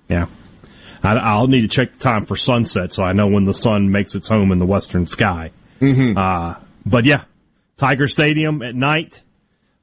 Yeah. 0.07 0.27
I, 1.03 1.13
I'll 1.15 1.47
need 1.47 1.61
to 1.61 1.67
check 1.67 1.91
the 1.91 1.99
time 1.99 2.25
for 2.25 2.37
sunset 2.37 2.93
so 2.93 3.03
I 3.03 3.11
know 3.13 3.27
when 3.27 3.43
the 3.43 3.53
sun 3.53 3.91
makes 3.91 4.15
its 4.15 4.27
home 4.27 4.51
in 4.51 4.59
the 4.59 4.65
western 4.65 5.05
sky. 5.05 5.51
Mm-hmm. 5.81 6.17
Uh, 6.17 6.55
but 6.85 7.03
yeah, 7.03 7.25
Tiger 7.75 8.07
Stadium 8.07 8.61
at 8.61 8.75
night. 8.75 9.21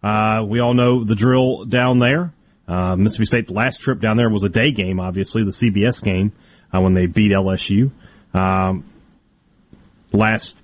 Uh, 0.03 0.45
we 0.47 0.61
all 0.61 0.75
know 0.75 1.05
the 1.05 1.15
drill 1.15 1.65
down 1.65 1.99
there. 1.99 2.33
Uh, 2.67 2.97
Mississippi 2.97 3.27
State, 3.27 3.47
the 3.49 3.53
last 3.53 3.81
trip 3.81 4.01
down 4.01 4.17
there 4.17 4.31
was 4.31 4.45
a 4.45 4.49
day 4.49 4.71
game, 4.73 4.99
obviously, 4.99 5.45
the 5.45 5.51
CBS 5.51 6.03
game 6.03 6.33
uh, 6.75 6.81
when 6.81 6.95
they 6.95 7.07
beat 7.07 7.33
LSU. 7.33 7.91
Um, 8.33 8.85
last 10.13 10.57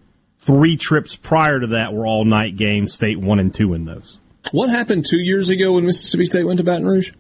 three 0.43 0.77
trips 0.77 1.17
prior 1.17 1.61
to 1.61 1.67
that 1.69 1.93
were 1.93 2.07
all 2.07 2.25
night 2.25 2.57
games, 2.57 2.93
State 2.95 3.19
one 3.19 3.39
and 3.39 3.55
two 3.55 3.75
in 3.75 3.85
those. 3.85 4.21
What 4.53 4.71
happened 4.71 5.07
two 5.09 5.21
years 5.21 5.49
ago 5.49 5.75
when 5.75 5.87
Mississippi 5.87 6.27
State 6.27 6.45
went 6.45 6.59
to 6.59 6.65
Baton 6.65 6.87
Rouge? 6.87 7.13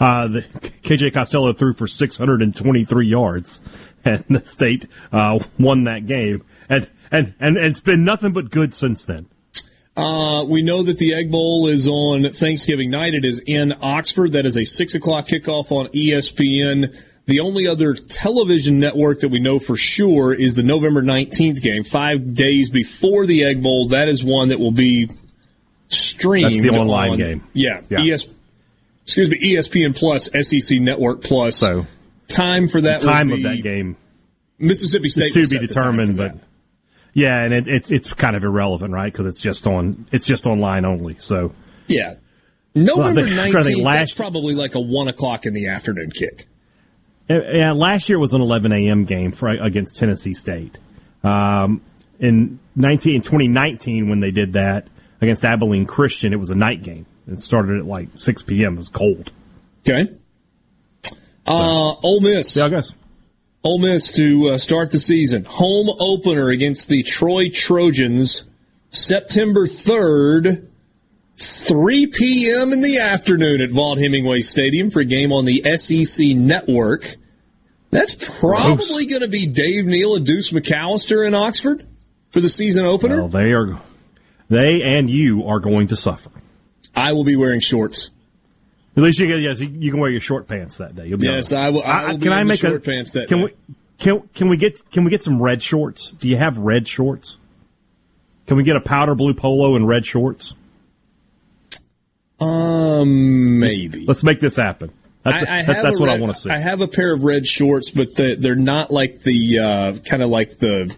Uh, 0.00 0.28
the, 0.28 0.42
KJ 0.82 1.14
Costello 1.14 1.52
threw 1.52 1.72
for 1.72 1.86
623 1.86 3.06
yards, 3.06 3.60
and 4.04 4.24
the 4.28 4.42
state 4.46 4.88
uh, 5.12 5.38
won 5.58 5.84
that 5.84 6.06
game. 6.06 6.44
And, 6.68 6.90
and 7.10 7.34
and 7.38 7.56
and 7.56 7.66
it's 7.66 7.80
been 7.80 8.04
nothing 8.04 8.32
but 8.32 8.50
good 8.50 8.74
since 8.74 9.04
then. 9.04 9.26
Uh, 9.96 10.44
we 10.48 10.62
know 10.62 10.82
that 10.82 10.98
the 10.98 11.14
Egg 11.14 11.30
Bowl 11.30 11.68
is 11.68 11.86
on 11.86 12.32
Thanksgiving 12.32 12.90
night. 12.90 13.14
It 13.14 13.24
is 13.24 13.40
in 13.46 13.72
Oxford. 13.80 14.32
That 14.32 14.44
is 14.44 14.58
a 14.58 14.64
six 14.64 14.96
o'clock 14.96 15.28
kickoff 15.28 15.70
on 15.70 15.86
ESPN. 15.88 17.00
The 17.26 17.40
only 17.40 17.66
other 17.66 17.94
television 17.94 18.80
network 18.80 19.20
that 19.20 19.30
we 19.30 19.40
know 19.40 19.58
for 19.58 19.76
sure 19.76 20.34
is 20.34 20.54
the 20.54 20.62
November 20.62 21.02
19th 21.02 21.62
game, 21.62 21.82
five 21.82 22.34
days 22.34 22.68
before 22.68 23.26
the 23.26 23.44
Egg 23.44 23.62
Bowl. 23.62 23.88
That 23.88 24.08
is 24.08 24.22
one 24.22 24.48
that 24.48 24.58
will 24.60 24.72
be 24.72 25.08
streamed. 25.88 26.52
That's 26.52 26.60
the 26.62 26.78
online 26.78 27.10
on- 27.12 27.18
game. 27.18 27.44
Yeah. 27.52 27.80
Yeah. 27.88 28.02
ES, 28.12 28.28
excuse 29.04 29.30
me, 29.30 29.38
ESPN 29.38 29.96
Plus, 29.96 30.28
SEC 30.32 30.78
Network 30.80 31.22
Plus. 31.22 31.56
So 31.56 31.86
time 32.28 32.68
for 32.68 32.82
that 32.82 33.00
time 33.00 33.30
of 33.32 33.42
that 33.42 33.62
game 33.62 33.96
Mississippi 34.58 35.08
State 35.08 35.32
to 35.32 35.46
be 35.46 35.58
determined, 35.66 36.16
but 36.16 36.36
yeah, 37.12 37.42
and 37.42 37.52
it, 37.54 37.68
it's 37.68 37.90
it's 37.92 38.12
kind 38.12 38.36
of 38.36 38.44
irrelevant, 38.44 38.92
right? 38.92 39.12
Because 39.12 39.26
it's 39.26 39.40
just 39.40 39.66
on 39.66 40.06
it's 40.12 40.26
just 40.26 40.46
online 40.46 40.84
only. 40.84 41.16
So 41.18 41.52
Yeah. 41.86 42.14
November 42.74 43.02
Well, 43.02 43.08
I 43.08 43.14
think- 43.14 43.38
I 43.56 43.62
think 43.62 43.78
19th, 43.78 43.84
last- 43.84 43.94
that's 43.96 44.12
probably 44.12 44.54
like 44.54 44.74
a 44.74 44.80
1 44.80 45.08
o'clock 45.08 45.46
in 45.46 45.52
the 45.54 45.68
afternoon 45.68 46.10
kick. 46.10 46.46
Uh, 47.28 47.34
Yeah, 47.52 47.72
last 47.72 48.08
year 48.08 48.18
was 48.18 48.34
an 48.34 48.40
11 48.40 48.72
a.m. 48.72 49.04
game 49.04 49.32
for, 49.32 49.48
against 49.48 49.96
Tennessee 49.96 50.34
State. 50.34 50.78
Um, 51.22 51.80
in 52.20 52.58
19 52.76 53.16
in 53.16 53.22
2019, 53.22 54.08
when 54.08 54.20
they 54.20 54.30
did 54.30 54.52
that 54.54 54.88
against 55.20 55.44
Abilene 55.44 55.86
Christian, 55.86 56.32
it 56.32 56.38
was 56.38 56.50
a 56.50 56.54
night 56.54 56.82
game. 56.82 57.06
It 57.26 57.40
started 57.40 57.78
at 57.78 57.86
like 57.86 58.08
6 58.16 58.42
p.m. 58.42 58.74
It 58.74 58.76
was 58.76 58.88
cold. 58.88 59.30
Okay. 59.86 60.12
Uh, 61.46 61.92
Ole 62.02 62.20
Miss. 62.20 62.56
Yeah, 62.56 62.66
I 62.66 62.68
guess. 62.68 62.92
Ole 63.62 63.78
Miss 63.78 64.12
to 64.12 64.50
uh, 64.50 64.58
start 64.58 64.90
the 64.90 64.98
season. 64.98 65.44
Home 65.44 65.88
opener 65.98 66.48
against 66.50 66.88
the 66.88 67.02
Troy 67.02 67.48
Trojans, 67.48 68.44
September 68.90 69.66
3rd, 69.66 70.66
3 71.36 72.06
p.m. 72.08 72.72
in 72.72 72.80
the 72.80 72.98
afternoon 72.98 73.60
at 73.60 73.70
Vaught 73.70 73.98
Hemingway 74.00 74.40
Stadium 74.40 74.90
for 74.90 75.00
a 75.00 75.04
game 75.04 75.32
on 75.32 75.44
the 75.44 75.62
SEC 75.76 76.28
Network. 76.28 77.16
That's 77.90 78.14
probably 78.40 79.06
going 79.06 79.22
to 79.22 79.28
be 79.28 79.46
Dave 79.46 79.84
Neal 79.86 80.16
and 80.16 80.26
Deuce 80.26 80.50
McAllister 80.50 81.26
in 81.26 81.34
Oxford 81.34 81.86
for 82.30 82.40
the 82.40 82.48
season 82.48 82.84
opener. 82.84 83.18
Well, 83.18 83.28
they 83.28 83.52
are, 83.52 83.80
they 84.48 84.82
and 84.82 85.08
you 85.08 85.44
are 85.44 85.60
going 85.60 85.88
to 85.88 85.96
suffer. 85.96 86.30
I 86.94 87.12
will 87.12 87.24
be 87.24 87.36
wearing 87.36 87.60
shorts. 87.60 88.10
At 88.96 89.02
least 89.02 89.18
you 89.18 89.26
can, 89.26 89.40
yes, 89.42 89.58
you 89.58 89.90
can 89.90 89.98
wear 90.00 90.10
your 90.10 90.20
short 90.20 90.46
pants 90.46 90.76
that 90.76 90.94
day. 90.94 91.06
You'll 91.08 91.18
be 91.18 91.26
Yes. 91.26 91.52
I 91.52 91.70
will- 91.70 91.82
I 91.82 92.10
will 92.10 92.18
be 92.18 92.24
can 92.26 92.32
I 92.32 92.44
make 92.44 92.60
short 92.60 92.74
a, 92.76 92.80
pants 92.80 93.12
that 93.12 93.26
can 93.28 93.38
day. 93.38 93.44
we 93.44 93.74
can 93.98 94.20
can 94.34 94.48
we 94.48 94.56
get 94.56 94.90
can 94.92 95.02
we 95.04 95.10
get 95.10 95.22
some 95.24 95.42
red 95.42 95.62
shorts? 95.62 96.10
Do 96.10 96.28
you 96.28 96.36
have 96.36 96.58
red 96.58 96.86
shorts? 96.86 97.36
Can 98.46 98.56
we 98.56 98.62
get 98.62 98.76
a 98.76 98.80
powder 98.80 99.14
blue 99.16 99.34
polo 99.34 99.74
and 99.74 99.88
red 99.88 100.06
shorts? 100.06 100.54
Um, 102.40 103.58
maybe. 103.60 104.04
Let's 104.06 104.22
make 104.24 104.40
this 104.40 104.56
happen. 104.56 104.90
That's, 105.24 105.42
I, 105.44 105.58
I 105.60 105.62
that's, 105.62 105.82
that's 105.82 106.00
what 106.00 106.08
red- 106.08 106.18
I 106.18 106.20
want 106.20 106.34
to 106.34 106.40
see. 106.40 106.50
I 106.50 106.58
have 106.58 106.80
a 106.80 106.88
pair 106.88 107.14
of 107.14 107.24
red 107.24 107.46
shorts, 107.46 107.90
but 107.90 108.14
the, 108.14 108.36
they're 108.38 108.54
not 108.56 108.90
like 108.90 109.20
the 109.22 109.58
uh, 109.58 109.92
kind 110.04 110.22
of 110.22 110.28
like 110.28 110.58
the 110.58 110.94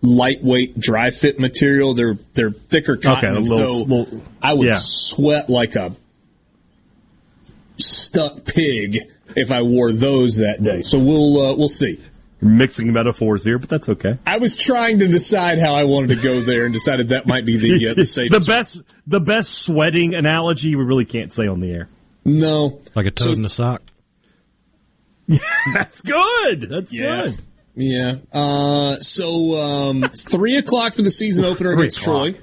lightweight 0.00 0.78
dry 0.78 1.10
fit 1.10 1.38
material. 1.38 1.92
They're 1.94 2.14
they're 2.32 2.50
thicker 2.52 2.96
cotton, 2.96 3.32
Okay, 3.36 3.40
little- 3.48 3.74
so 3.74 3.84
little- 3.84 4.24
I 4.40 4.54
would 4.54 4.68
yeah. 4.68 4.78
sweat 4.78 5.50
like 5.50 5.76
a 5.76 5.94
stuck 7.76 8.44
pig 8.44 8.98
if 9.34 9.50
I 9.52 9.62
wore 9.62 9.92
those 9.92 10.36
that 10.36 10.62
day. 10.62 10.82
So 10.82 10.98
we'll 10.98 11.46
uh, 11.46 11.54
we'll 11.56 11.68
see. 11.68 12.00
You're 12.40 12.50
mixing 12.50 12.92
metaphors 12.92 13.44
here, 13.44 13.58
but 13.58 13.68
that's 13.68 13.88
okay. 13.88 14.18
I 14.26 14.38
was 14.38 14.54
trying 14.56 14.98
to 15.00 15.06
decide 15.06 15.58
how 15.58 15.74
I 15.74 15.84
wanted 15.84 16.16
to 16.16 16.22
go 16.22 16.40
there, 16.40 16.64
and 16.64 16.72
decided 16.72 17.08
that 17.08 17.26
might 17.26 17.44
be 17.44 17.56
the 17.58 17.88
uh, 17.90 17.94
the 17.94 18.04
safest. 18.06 18.46
the 18.46 18.50
best 18.52 18.80
the 19.06 19.20
best 19.20 19.52
sweating 19.52 20.14
analogy 20.14 20.74
we 20.74 20.84
really 20.84 21.04
can't 21.04 21.32
say 21.32 21.46
on 21.46 21.60
the 21.60 21.70
air. 21.70 21.88
No, 22.24 22.80
Like 22.94 23.06
a 23.06 23.10
toad 23.10 23.24
So- 23.24 23.32
in 23.32 23.44
a 23.44 23.48
sock. 23.50 23.82
Yeah, 25.28 25.38
That's 25.74 26.00
good. 26.02 26.68
That's 26.70 26.92
Yeah. 26.92 27.22
good. 27.24 27.38
Yeah. 27.74 28.14
Uh, 28.32 28.98
so 29.00 29.56
um, 29.62 30.08
three 30.16 30.56
o'clock 30.56 30.94
for 30.94 31.02
the 31.02 31.10
season 31.10 31.44
opener 31.44 31.72
against 31.72 32.00
o'clock. 32.00 32.28
Troy. 32.32 32.40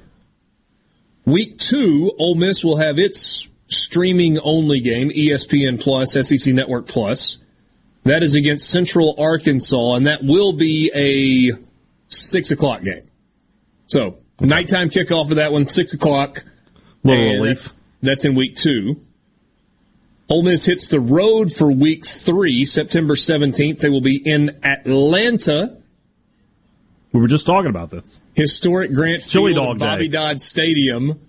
Week 1.26 1.58
two, 1.58 2.12
Ole 2.20 2.36
Miss 2.36 2.64
will 2.64 2.78
have 2.78 3.00
its 3.00 3.48
streaming 3.68 4.38
only 4.40 4.80
game, 4.82 5.10
ESPN 5.10 5.80
Plus, 5.80 6.12
SEC 6.14 6.54
Network 6.54 6.86
Plus. 6.88 7.38
That 8.04 8.22
is 8.22 8.36
against 8.36 8.70
Central 8.70 9.16
Arkansas, 9.18 9.94
and 9.96 10.08
that 10.08 10.22
will 10.24 10.52
be 10.54 10.92
a 10.94 11.58
six 12.10 12.52
o'clock 12.52 12.84
game. 12.84 13.04
So 13.88 14.18
nighttime 14.42 14.90
kickoff 14.90 15.30
of 15.32 15.38
that 15.38 15.54
one, 15.54 15.68
six 15.70 15.94
o'clock. 15.94 16.44
Little 17.04 17.44
And 17.44 17.58
that's, 18.02 18.26
in 18.26 18.36
week 18.36 18.56
two. 18.56 19.02
Ole 20.30 20.44
Miss 20.44 20.66
hits 20.66 20.88
the 20.88 21.00
road 21.00 21.52
for 21.52 21.72
week 21.72 22.06
three, 22.06 22.64
September 22.66 23.16
17th. 23.16 23.80
They 23.80 23.90
will 23.90 24.02
be 24.02 24.22
in 24.24 24.58
Atlanta, 24.64 25.78
We 27.12 27.20
were 27.20 27.28
just 27.28 27.46
talking 27.46 27.70
about 27.70 27.92
this. 27.92 28.22
historic 28.34 28.94
Grant 28.94 29.24
Chili 29.24 29.54
Field, 29.54 29.66
dog 29.66 29.80
Bobby 29.80 30.08
day. 30.08 30.18
Dodd 30.18 30.40
Stadium. 30.40 31.20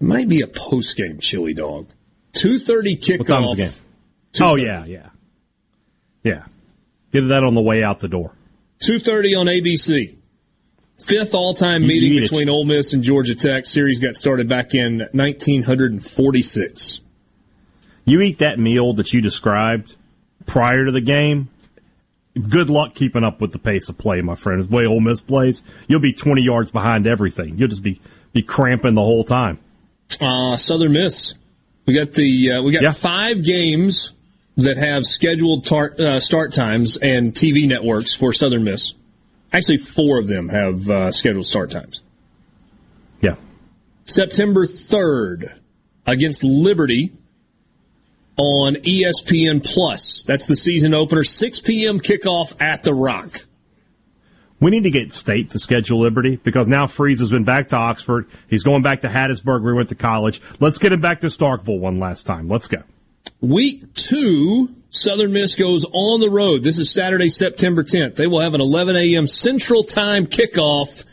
Might 0.00 0.28
be 0.28 0.42
a 0.42 0.46
post 0.46 0.96
game 0.96 1.18
chili 1.18 1.54
dog. 1.54 1.88
2.30 2.34 3.18
What 3.18 3.26
time's 3.26 3.50
kickoff. 3.58 3.80
Oh 4.42 4.56
yeah, 4.56 4.84
yeah, 4.84 5.10
yeah. 6.22 6.44
Get 7.12 7.28
that 7.28 7.44
on 7.44 7.54
the 7.54 7.62
way 7.62 7.82
out 7.82 8.00
the 8.00 8.08
door. 8.08 8.32
2.30 8.82 9.38
on 9.38 9.46
ABC. 9.46 10.16
Fifth 10.98 11.34
all-time 11.34 11.82
You- 11.82 11.88
meeting 11.88 12.20
between 12.20 12.48
Ole 12.48 12.64
Miss 12.64 12.92
and 12.92 13.02
Georgia 13.02 13.34
Tech. 13.34 13.66
Series 13.66 13.98
got 14.00 14.16
started 14.16 14.48
back 14.48 14.74
in 14.74 15.08
1946. 15.12 17.00
You 18.04 18.20
eat 18.20 18.38
that 18.38 18.58
meal 18.58 18.94
that 18.94 19.12
you 19.12 19.20
described 19.20 19.94
prior 20.46 20.84
to 20.86 20.92
the 20.92 21.00
game. 21.00 21.48
Good 22.48 22.68
luck 22.68 22.94
keeping 22.94 23.22
up 23.24 23.40
with 23.40 23.52
the 23.52 23.58
pace 23.58 23.88
of 23.88 23.96
play, 23.96 24.20
my 24.20 24.34
friend. 24.34 24.62
The 24.68 24.74
way 24.74 24.86
Ole 24.86 25.00
Miss 25.00 25.20
plays, 25.20 25.62
you'll 25.88 26.00
be 26.00 26.12
20 26.12 26.42
yards 26.42 26.70
behind 26.70 27.06
everything. 27.06 27.56
You'll 27.58 27.68
just 27.68 27.82
be 27.82 28.00
be 28.32 28.42
cramping 28.42 28.94
the 28.94 29.00
whole 29.00 29.22
time. 29.22 29.58
Uh, 30.20 30.56
Southern 30.56 30.92
Miss. 30.92 31.34
We 31.86 31.94
got 31.94 32.12
the 32.12 32.52
uh, 32.52 32.62
we 32.62 32.72
got 32.72 32.96
five 32.96 33.44
games 33.44 34.10
that 34.56 34.76
have 34.76 35.04
scheduled 35.04 35.64
tar- 35.64 35.94
uh, 35.98 36.18
start 36.18 36.52
times 36.52 36.96
and 36.96 37.32
TV 37.32 37.68
networks 37.68 38.14
for 38.14 38.32
Southern 38.32 38.64
Miss. 38.64 38.94
Actually, 39.54 39.76
four 39.78 40.18
of 40.18 40.26
them 40.26 40.48
have 40.48 40.90
uh, 40.90 41.12
scheduled 41.12 41.46
start 41.46 41.70
times. 41.70 42.02
Yeah. 43.20 43.36
September 44.04 44.66
third 44.66 45.54
against 46.06 46.42
Liberty 46.42 47.12
on 48.36 48.74
ESPN 48.74 49.64
Plus. 49.64 50.24
That's 50.24 50.46
the 50.46 50.56
season 50.56 50.92
opener. 50.92 51.22
6 51.22 51.60
p.m. 51.60 52.00
kickoff 52.00 52.60
at 52.60 52.82
the 52.82 52.92
Rock. 52.92 53.46
We 54.60 54.70
need 54.70 54.84
to 54.84 54.90
get 54.90 55.12
State 55.12 55.50
to 55.50 55.58
schedule 55.58 56.00
Liberty 56.00 56.36
because 56.36 56.66
now 56.66 56.86
Freeze 56.86 57.20
has 57.20 57.30
been 57.30 57.44
back 57.44 57.68
to 57.68 57.76
Oxford. 57.76 58.26
He's 58.48 58.62
going 58.62 58.82
back 58.82 59.02
to 59.02 59.08
Hattiesburg 59.08 59.62
where 59.62 59.72
he 59.72 59.76
went 59.76 59.90
to 59.90 59.94
college. 59.94 60.40
Let's 60.58 60.78
get 60.78 60.92
him 60.92 61.00
back 61.00 61.20
to 61.20 61.28
Starkville 61.28 61.78
one 61.78 62.00
last 62.00 62.24
time. 62.24 62.48
Let's 62.48 62.66
go. 62.66 62.82
Week 63.40 63.92
two, 63.94 64.74
Southern 64.90 65.32
Miss 65.32 65.56
goes 65.56 65.84
on 65.84 66.20
the 66.20 66.30
road. 66.30 66.62
This 66.62 66.78
is 66.78 66.90
Saturday, 66.90 67.28
September 67.28 67.82
10th. 67.82 68.16
They 68.16 68.26
will 68.26 68.40
have 68.40 68.54
an 68.54 68.60
11 68.60 68.96
a.m. 68.96 69.26
Central 69.26 69.82
Time 69.82 70.26
kickoff 70.26 71.04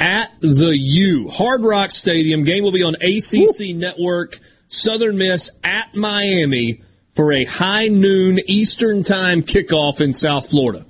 at 0.00 0.32
the 0.40 0.76
U. 0.76 1.28
Hard 1.28 1.62
Rock 1.62 1.90
Stadium. 1.90 2.44
Game 2.44 2.62
will 2.64 2.72
be 2.72 2.82
on 2.82 2.94
ACC 2.96 3.74
Network. 3.76 4.38
Southern 4.68 5.16
Miss 5.16 5.50
at 5.64 5.94
Miami 5.94 6.82
for 7.14 7.32
a 7.32 7.44
high 7.44 7.88
noon 7.88 8.38
Eastern 8.46 9.02
Time 9.02 9.42
kickoff 9.42 10.00
in 10.00 10.12
South 10.12 10.50
Florida. 10.50 10.84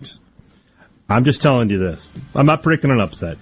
I'm 1.08 1.24
just 1.24 1.40
telling 1.40 1.70
you 1.70 1.78
this. 1.78 2.12
I'm 2.34 2.46
not 2.46 2.62
predicting 2.62 2.90
an 2.90 3.00
upset. 3.00 3.38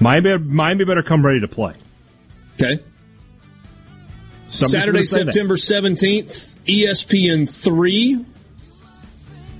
Miami, 0.00 0.36
Miami 0.38 0.84
better 0.84 1.02
come 1.02 1.24
ready 1.24 1.40
to 1.40 1.48
play. 1.48 1.74
Okay. 2.60 2.82
Somebody's 4.50 4.70
Saturday, 4.70 4.92
gonna 4.92 5.04
say 5.04 5.24
that. 5.24 5.32
September 5.32 5.56
17th, 5.56 6.56
ESPN 6.66 7.48
3. 7.48 8.24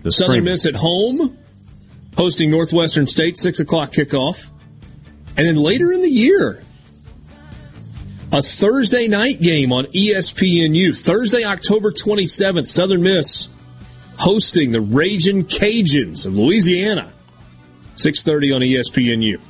The 0.03 0.13
Southern. 0.13 0.45
Miss 0.45 0.65
at 0.67 0.75
home, 0.75 1.37
hosting 2.17 2.51
Northwestern 2.51 3.07
State, 3.07 3.37
6 3.37 3.61
o'clock 3.61 3.93
kickoff. 3.93 4.49
And 5.37 5.47
then 5.47 5.57
later 5.57 5.93
in 5.93 6.03
the 6.03 6.11
year, 6.11 6.63
a 8.33 8.43
Thursday 8.43 9.09
night 9.09 9.41
game 9.41 9.73
on 9.73 9.87
ESPNU. 9.87 10.97
Thursday, 10.97 11.45
October 11.45 11.91
27th, 11.93 12.67
Southern 12.67 13.03
Miss 13.03 13.49
hosting 14.19 14.73
the 14.73 14.81
Raging 14.81 15.45
Cajuns 15.45 16.27
of 16.27 16.37
Louisiana, 16.37 17.13
6.30 17.95 18.55
on 18.55 18.63
E 18.63 18.75
ESPNU. 18.75 19.41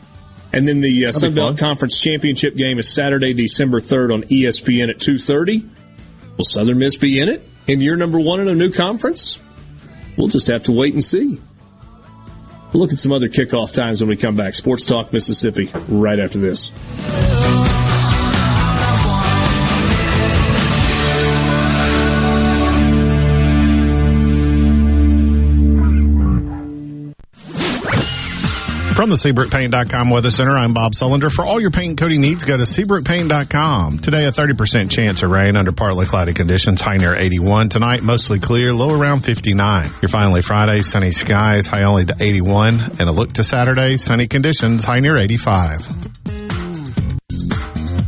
And 0.53 0.67
then 0.67 0.81
the 0.81 1.07
uh, 1.07 1.13
Sun 1.13 1.35
Belt. 1.35 1.59
Conference 1.59 2.01
Championship 2.01 2.57
game 2.57 2.79
is 2.79 2.93
Saturday, 2.93 3.35
December 3.35 3.81
3rd 3.81 4.15
on 4.15 4.23
ESPN 4.25 4.89
at 4.89 4.99
2.30. 4.99 5.69
Will 6.37 6.45
Southern 6.45 6.79
Miss 6.79 6.97
be 6.97 7.21
in 7.21 7.29
it 7.29 7.47
in 7.67 7.81
year 7.81 7.97
number 7.97 8.19
one 8.19 8.41
in 8.41 8.49
a 8.49 8.55
new 8.55 8.71
conference? 8.71 9.43
We'll 10.17 10.29
just 10.29 10.49
have 10.49 10.65
to 10.65 10.73
wait 10.73 10.95
and 10.95 11.05
see. 11.05 11.41
We'll 12.73 12.83
look 12.83 12.93
at 12.93 12.99
some 12.99 13.13
other 13.13 13.29
kickoff 13.29 13.73
times 13.73 14.01
when 14.01 14.09
we 14.09 14.17
come 14.17 14.37
back. 14.37 14.55
Sports 14.55 14.85
Talk 14.85 15.13
Mississippi 15.13 15.71
right 15.89 16.19
after 16.19 16.39
this. 16.39 16.71
From 28.99 29.11
the 29.11 29.15
SeabrookPaint.com 29.15 30.11
Weather 30.11 30.33
Center, 30.33 30.57
I'm 30.57 30.75
Bob 30.75 30.93
Sullender. 30.93 31.31
For 31.31 31.47
all 31.47 31.61
your 31.61 31.71
paint 31.71 32.01
coating 32.01 32.21
needs, 32.21 32.45
go 32.45 32.57
to 32.57 32.65
SeabrookPaint.com. 32.65 34.01
Today, 34.01 34.25
a 34.25 34.33
30% 34.33 34.91
chance 34.91 35.23
of 35.23 35.31
rain 35.31 35.57
under 35.57 35.71
partly 35.71 36.05
cloudy 36.05 36.35
conditions, 36.35 36.81
high 36.81 36.97
near 36.97 37.15
81. 37.15 37.69
Tonight, 37.69 38.03
mostly 38.03 38.41
clear, 38.41 38.73
low 38.73 38.91
around 38.91 39.21
59. 39.21 39.89
You're 40.03 40.09
finally 40.09 40.43
Friday, 40.43 40.83
sunny 40.83 41.13
skies, 41.13 41.69
high 41.69 41.85
only 41.85 42.07
to 42.07 42.17
81. 42.19 42.81
And 42.99 43.03
a 43.03 43.13
look 43.13 43.35
to 43.35 43.45
Saturday, 43.45 43.99
sunny 43.99 44.27
conditions, 44.27 44.85
high 44.85 44.99
near 44.99 45.17
85. 45.17 46.27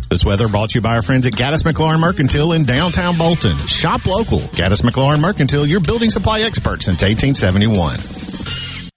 This 0.08 0.24
weather 0.24 0.48
brought 0.48 0.70
to 0.70 0.78
you 0.78 0.80
by 0.80 0.96
our 0.96 1.02
friends 1.02 1.24
at 1.24 1.34
Gaddis 1.34 1.62
McLaurin 1.62 2.00
Mercantile 2.00 2.50
in 2.50 2.64
downtown 2.64 3.16
Bolton. 3.16 3.56
Shop 3.68 4.06
local. 4.06 4.40
Gaddis 4.40 4.82
McLaurin 4.82 5.20
Mercantile, 5.20 5.66
your 5.66 5.78
building 5.78 6.10
supply 6.10 6.40
expert 6.40 6.82
since 6.82 7.00
1871. 7.00 8.19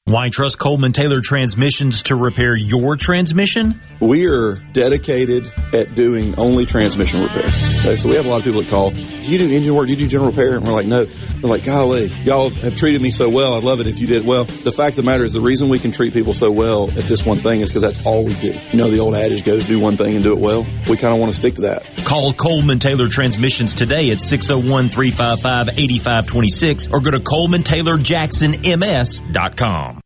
Why 0.06 0.28
trust 0.30 0.60
Coleman 0.60 0.92
Taylor 0.92 1.22
Transmissions 1.22 2.04
to 2.04 2.16
repair 2.18 2.58
your 2.58 2.98
transmission? 2.98 3.82
We 4.02 4.28
are 4.28 4.56
dedicated 4.74 5.50
at 5.72 5.96
doing 5.96 6.38
only 6.38 6.66
transmission 6.66 7.22
repair. 7.22 7.46
Okay, 7.46 7.96
so 7.96 8.10
we 8.10 8.16
have 8.16 8.26
a 8.26 8.30
lot 8.30 8.40
of 8.40 8.44
people 8.44 8.62
that 8.62 8.70
call, 8.70 8.92
do 8.92 8.98
you 9.00 9.38
do 9.38 9.50
engine 9.50 9.74
work? 9.74 9.86
Do 9.88 9.94
you 9.94 9.98
do 9.98 10.06
general 10.10 10.32
repair? 10.32 10.58
And 10.58 10.68
we're 10.68 10.74
like, 10.74 10.88
no. 10.88 11.06
They're 11.06 11.50
like, 11.50 11.64
golly, 11.64 12.08
y'all 12.24 12.50
have 12.50 12.76
treated 12.76 13.02
me 13.02 13.12
so 13.12 13.30
well. 13.30 13.54
I'd 13.56 13.64
love 13.64 13.80
it 13.80 13.88
if 13.88 14.00
you 14.00 14.08
did 14.08 14.26
well. 14.26 14.44
The 14.44 14.74
fact 14.74 14.98
of 14.98 14.98
the 14.98 15.04
matter 15.04 15.24
is 15.24 15.32
the 15.32 15.40
reason 15.42 15.70
we 15.70 15.80
can 15.80 15.94
treat 15.94 16.12
people 16.12 16.34
so 16.34 16.52
well 16.52 16.90
at 16.92 17.06
this 17.06 17.26
one 17.26 17.38
thing 17.38 17.62
is 17.62 17.70
because 17.70 17.84
that's 17.84 18.06
all 18.06 18.26
we 18.26 18.34
do. 18.36 18.52
You 18.72 18.78
know, 18.78 18.90
the 18.90 19.00
old 19.00 19.16
adage 19.16 19.46
goes, 19.46 19.66
do 19.66 19.80
one 19.80 19.96
thing 19.96 20.16
and 20.16 20.24
do 20.24 20.34
it 20.34 20.40
well. 20.40 20.68
We 20.90 20.98
kind 20.98 21.14
of 21.16 21.22
want 21.22 21.32
to 21.32 21.38
stick 21.40 21.56
to 21.56 21.62
that. 21.62 21.86
Call 22.04 22.34
Coleman 22.34 22.80
Taylor 22.80 23.08
Transmissions 23.08 23.74
today 23.74 24.12
at 24.12 24.18
601-355-8526 24.18 26.92
or 26.92 27.00
go 27.00 27.12
to 27.12 27.20
colemantaylorjacksonms.com. 27.20 30.03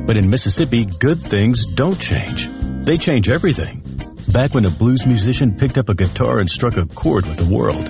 But 0.06 0.18
in 0.18 0.30
Mississippi, 0.30 0.84
good 0.86 1.22
things 1.22 1.66
don't 1.66 2.00
change. 2.00 2.50
They 2.86 2.98
change 2.98 3.30
everything. 3.30 3.82
Back 4.32 4.54
when 4.54 4.66
a 4.66 4.70
blues 4.70 5.06
musician 5.06 5.56
picked 5.56 5.78
up 5.78 5.90
a 5.90 5.94
guitar 5.94 6.40
and 6.40 6.50
struck 6.50 6.78
a 6.78 6.86
chord 6.86 7.26
with 7.26 7.38
the 7.38 7.46
world. 7.46 7.86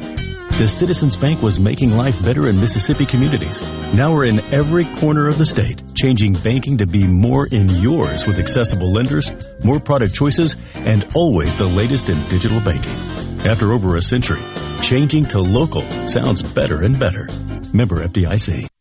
The 0.60 0.68
Citizens 0.68 1.18
Bank 1.18 1.42
was 1.42 1.60
making 1.60 1.98
life 1.98 2.24
better 2.24 2.48
in 2.48 2.60
Mississippi 2.60 3.08
communities. 3.08 3.62
Now 3.96 4.14
we're 4.14 4.26
in 4.26 4.40
every 4.54 4.86
corner 4.86 5.28
of 5.28 5.40
the 5.40 5.48
state, 5.48 5.82
changing 5.96 6.34
banking 6.34 6.78
to 6.78 6.86
be 6.86 7.08
more 7.08 7.48
in 7.48 7.70
yours 7.70 8.28
with 8.28 8.38
accessible 8.38 8.94
lenders, 8.94 9.32
more 9.64 9.80
product 9.80 10.14
choices, 10.14 10.56
and 10.76 11.08
always 11.16 11.58
the 11.58 11.66
latest 11.66 12.10
in 12.10 12.26
digital 12.28 12.62
banking. 12.62 12.96
After 13.46 13.74
over 13.74 13.98
a 13.98 14.02
century, 14.02 14.42
changing 14.82 15.26
to 15.30 15.40
local 15.40 15.82
sounds 16.08 16.44
better 16.44 16.84
and 16.84 17.00
better. 17.00 17.28
Member 17.74 18.06
FDIC. 18.08 18.73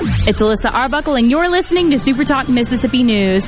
It's 0.00 0.40
Alyssa 0.40 0.72
Arbuckle, 0.72 1.16
and 1.16 1.28
you're 1.28 1.48
listening 1.48 1.90
to 1.90 1.98
Super 1.98 2.24
Talk 2.24 2.48
Mississippi 2.48 3.02
News. 3.02 3.44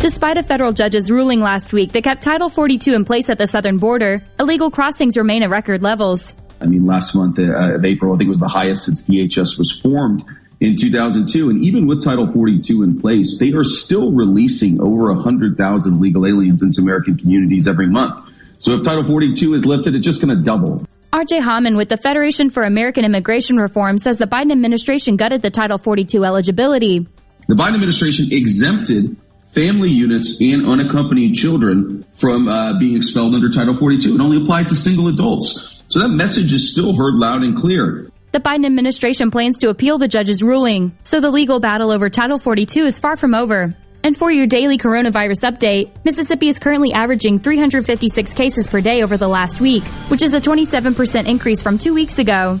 Despite 0.00 0.38
a 0.38 0.44
federal 0.44 0.72
judge's 0.72 1.10
ruling 1.10 1.40
last 1.40 1.72
week 1.72 1.90
that 1.92 2.04
kept 2.04 2.22
Title 2.22 2.48
42 2.48 2.94
in 2.94 3.04
place 3.04 3.28
at 3.28 3.38
the 3.38 3.48
southern 3.48 3.78
border, 3.78 4.22
illegal 4.38 4.70
crossings 4.70 5.16
remain 5.16 5.42
at 5.42 5.50
record 5.50 5.82
levels. 5.82 6.36
I 6.60 6.66
mean, 6.66 6.84
last 6.84 7.16
month 7.16 7.40
uh, 7.40 7.74
of 7.74 7.84
April, 7.84 8.14
I 8.14 8.18
think 8.18 8.28
was 8.30 8.38
the 8.38 8.46
highest 8.46 8.84
since 8.84 9.04
DHS 9.04 9.58
was 9.58 9.80
formed 9.82 10.22
in 10.60 10.76
2002. 10.76 11.50
And 11.50 11.64
even 11.64 11.88
with 11.88 12.04
Title 12.04 12.30
42 12.32 12.84
in 12.84 13.00
place, 13.00 13.36
they 13.36 13.50
are 13.50 13.64
still 13.64 14.12
releasing 14.12 14.80
over 14.80 15.12
100,000 15.12 16.00
legal 16.00 16.24
aliens 16.24 16.62
into 16.62 16.82
American 16.82 17.18
communities 17.18 17.66
every 17.66 17.88
month. 17.88 18.28
So 18.60 18.74
if 18.74 18.84
Title 18.84 19.04
42 19.08 19.54
is 19.54 19.64
lifted, 19.64 19.96
it's 19.96 20.04
just 20.04 20.20
going 20.20 20.36
to 20.36 20.44
double. 20.44 20.86
RJ 21.12 21.40
Hauman 21.40 21.78
with 21.78 21.88
the 21.88 21.96
Federation 21.96 22.50
for 22.50 22.64
American 22.64 23.02
Immigration 23.02 23.56
Reform 23.56 23.96
says 23.96 24.18
the 24.18 24.26
Biden 24.26 24.52
administration 24.52 25.16
gutted 25.16 25.40
the 25.40 25.48
Title 25.48 25.78
42 25.78 26.22
eligibility. 26.22 27.06
The 27.46 27.54
Biden 27.54 27.74
administration 27.74 28.28
exempted 28.30 29.16
family 29.48 29.88
units 29.88 30.38
and 30.42 30.66
unaccompanied 30.66 31.34
children 31.34 32.04
from 32.12 32.46
uh, 32.46 32.78
being 32.78 32.94
expelled 32.94 33.34
under 33.34 33.48
Title 33.48 33.74
42. 33.74 34.16
It 34.16 34.20
only 34.20 34.42
applied 34.42 34.68
to 34.68 34.76
single 34.76 35.08
adults. 35.08 35.78
So 35.88 36.00
that 36.00 36.08
message 36.08 36.52
is 36.52 36.70
still 36.70 36.94
heard 36.94 37.14
loud 37.14 37.42
and 37.42 37.56
clear. 37.56 38.10
The 38.32 38.40
Biden 38.40 38.66
administration 38.66 39.30
plans 39.30 39.56
to 39.58 39.70
appeal 39.70 39.96
the 39.96 40.08
judge's 40.08 40.42
ruling, 40.42 40.94
so 41.04 41.20
the 41.20 41.30
legal 41.30 41.58
battle 41.58 41.90
over 41.90 42.10
Title 42.10 42.36
42 42.36 42.84
is 42.84 42.98
far 42.98 43.16
from 43.16 43.34
over. 43.34 43.74
And 44.02 44.16
for 44.16 44.30
your 44.30 44.46
daily 44.46 44.78
coronavirus 44.78 45.50
update, 45.50 45.90
Mississippi 46.04 46.48
is 46.48 46.58
currently 46.58 46.92
averaging 46.92 47.38
356 47.38 48.34
cases 48.34 48.68
per 48.68 48.80
day 48.80 49.02
over 49.02 49.16
the 49.16 49.28
last 49.28 49.60
week, 49.60 49.84
which 50.08 50.22
is 50.22 50.34
a 50.34 50.40
27% 50.40 51.28
increase 51.28 51.62
from 51.62 51.78
two 51.78 51.94
weeks 51.94 52.18
ago. 52.18 52.60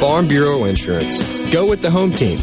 Farm 0.00 0.28
Bureau 0.28 0.64
Insurance. 0.64 1.18
Go 1.50 1.66
with 1.68 1.80
the 1.80 1.90
home 1.90 2.12
team. 2.12 2.38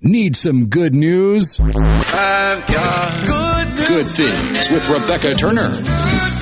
Need 0.00 0.36
some 0.36 0.68
good 0.68 0.94
news? 0.94 1.60
I've 1.60 2.66
got 2.66 3.26
good 3.26 3.68
news. 3.68 3.88
Good 3.88 4.06
things 4.06 4.70
with 4.70 4.88
Rebecca 4.88 5.34
Turner. 5.34 5.74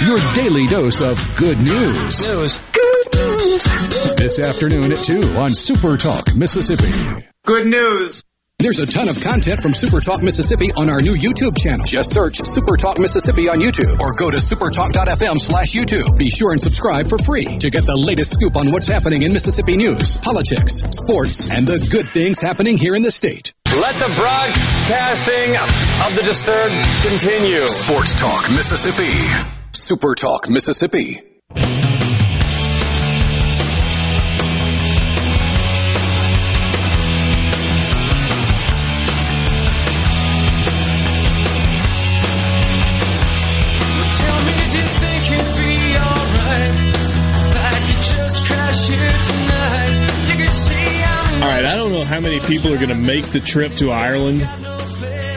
Your 0.07 0.18
daily 0.34 0.67
dose 0.67 1.01
of 1.01 1.18
good 1.36 1.59
news. 1.59 2.26
News. 2.26 2.60
Good 2.73 3.15
news. 3.15 3.65
This 4.17 4.39
afternoon 4.39 4.93
at 4.93 4.99
2 4.99 5.36
on 5.36 5.55
Super 5.55 5.97
Talk, 5.97 6.34
Mississippi. 6.36 6.93
Good 7.44 7.67
news. 7.67 8.23
There's 8.60 8.78
a 8.78 8.86
ton 8.86 9.08
of 9.08 9.20
content 9.20 9.60
from 9.60 9.74
Super 9.74 10.00
Talk 10.00 10.23
Mississippi 10.23 10.70
on 10.76 10.89
our 10.89 11.02
new 11.02 11.15
YouTube 11.15 11.58
channel. 11.58 11.84
Just 11.84 12.15
search 12.15 12.36
Super 12.36 12.76
Talk 12.76 12.99
Mississippi 12.99 13.49
on 13.49 13.58
YouTube 13.58 14.00
or 14.00 14.15
go 14.15 14.31
to 14.31 14.36
supertalk.fm 14.39 15.39
slash 15.41 15.73
YouTube. 15.74 16.16
Be 16.16 16.31
sure 16.31 16.52
and 16.52 16.60
subscribe 16.60 17.08
for 17.08 17.18
free 17.18 17.58
to 17.58 17.68
get 17.68 17.84
the 17.84 17.97
latest 17.97 18.33
scoop 18.33 18.57
on 18.57 18.70
what's 18.70 18.86
happening 18.89 19.23
in 19.23 19.33
Mississippi 19.33 19.76
news, 19.76 20.16
politics, 20.18 20.74
sports, 20.97 21.50
and 21.50 21.66
the 21.66 21.84
good 21.91 22.07
things 22.08 22.41
happening 22.41 22.78
here 22.78 22.94
in 22.94 23.02
the 23.02 23.10
state. 23.10 23.52
Let 23.66 23.99
the 23.99 24.15
broadcasting 24.15 25.57
of 26.07 26.16
the 26.16 26.23
disturbed 26.23 26.86
continue. 27.02 27.66
Sports 27.66 28.15
Talk 28.15 28.50
Mississippi. 28.52 29.47
Super 29.73 30.15
Talk 30.15 30.49
Mississippi. 30.49 31.20
Know 52.05 52.10
how 52.10 52.20
many 52.20 52.41
people 52.41 52.73
are 52.73 52.76
going 52.76 52.89
to 52.89 52.94
make 52.94 53.26
the 53.26 53.41
trip 53.41 53.74
to 53.74 53.91
Ireland, 53.91 54.41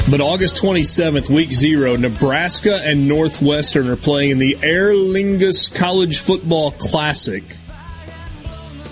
but 0.10 0.22
August 0.22 0.56
27th, 0.58 1.30
week 1.30 1.52
zero, 1.52 1.96
Nebraska 1.96 2.82
and 2.84 3.08
Northwestern 3.08 3.90
are 3.90 3.96
playing 3.96 4.32
in 4.32 4.40
the 4.40 4.58
Aer 4.62 4.92
Lingus 4.92 5.74
College 5.74 6.20
Football 6.20 6.72
Classic 6.72 7.44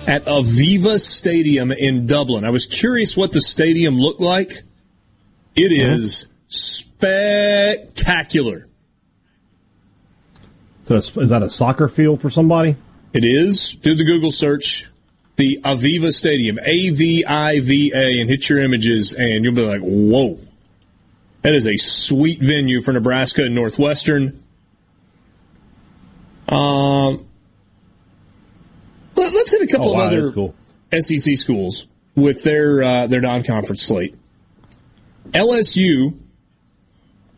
at 0.08 0.26
Aviva 0.26 1.00
Stadium 1.00 1.72
in 1.72 2.06
Dublin. 2.06 2.46
I 2.46 2.50
was 2.50 2.66
curious 2.66 3.18
what 3.18 3.32
the 3.32 3.42
stadium 3.42 3.98
looked 3.98 4.22
like. 4.22 4.64
It 5.56 5.72
mm-hmm. 5.72 5.92
is 5.92 6.28
spectacular. 6.48 8.68
So 10.88 10.96
is 10.96 11.18
is 11.18 11.30
that 11.30 11.42
a 11.42 11.50
soccer 11.50 11.88
field 11.88 12.22
for 12.22 12.30
somebody? 12.30 12.76
It 13.14 13.26
is. 13.26 13.74
Do 13.74 13.96
the 13.96 14.04
Google 14.04 14.32
search. 14.32 14.90
The 15.38 15.60
Aviva 15.64 16.14
Stadium, 16.14 16.60
A 16.64 16.90
V 16.92 17.26
I 17.26 17.60
V 17.60 17.92
A, 17.94 18.20
and 18.22 18.30
hit 18.30 18.48
your 18.50 18.60
images, 18.60 19.14
and 19.14 19.44
you'll 19.44 19.54
be 19.56 19.62
like, 19.66 19.82
whoa. 19.82 20.40
That 21.42 21.54
is 21.54 21.68
a 21.68 21.76
sweet 21.78 22.40
venue 22.42 22.82
for 22.82 22.92
Nebraska 22.94 23.44
and 23.44 23.54
Northwestern. 23.54 24.42
Um, 26.48 27.26
let, 29.16 29.34
us 29.34 29.52
hit 29.52 29.62
a 29.62 29.68
couple 29.68 29.90
Oh, 29.90 29.94
wow, 29.94 30.08
of 30.08 30.14
other 30.14 30.32
cool. 30.32 30.56
SEC 30.98 31.38
schools 31.38 31.88
with 32.16 32.44
their 32.44 32.82
uh, 32.84 33.08
their 33.08 33.22
non-conference 33.22 33.82
slate. 33.84 34.16
LSU 35.32 36.18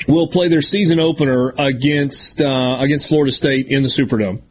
will 0.08 0.28
play 0.28 0.48
their 0.50 0.62
season 0.62 1.00
opener 1.00 1.54
against 1.58 2.42
uh, 2.42 2.78
against 2.80 3.08
Florida 3.08 3.32
State 3.32 3.68
in 3.68 3.84
the 3.84 3.90
Superdome. 3.90 4.42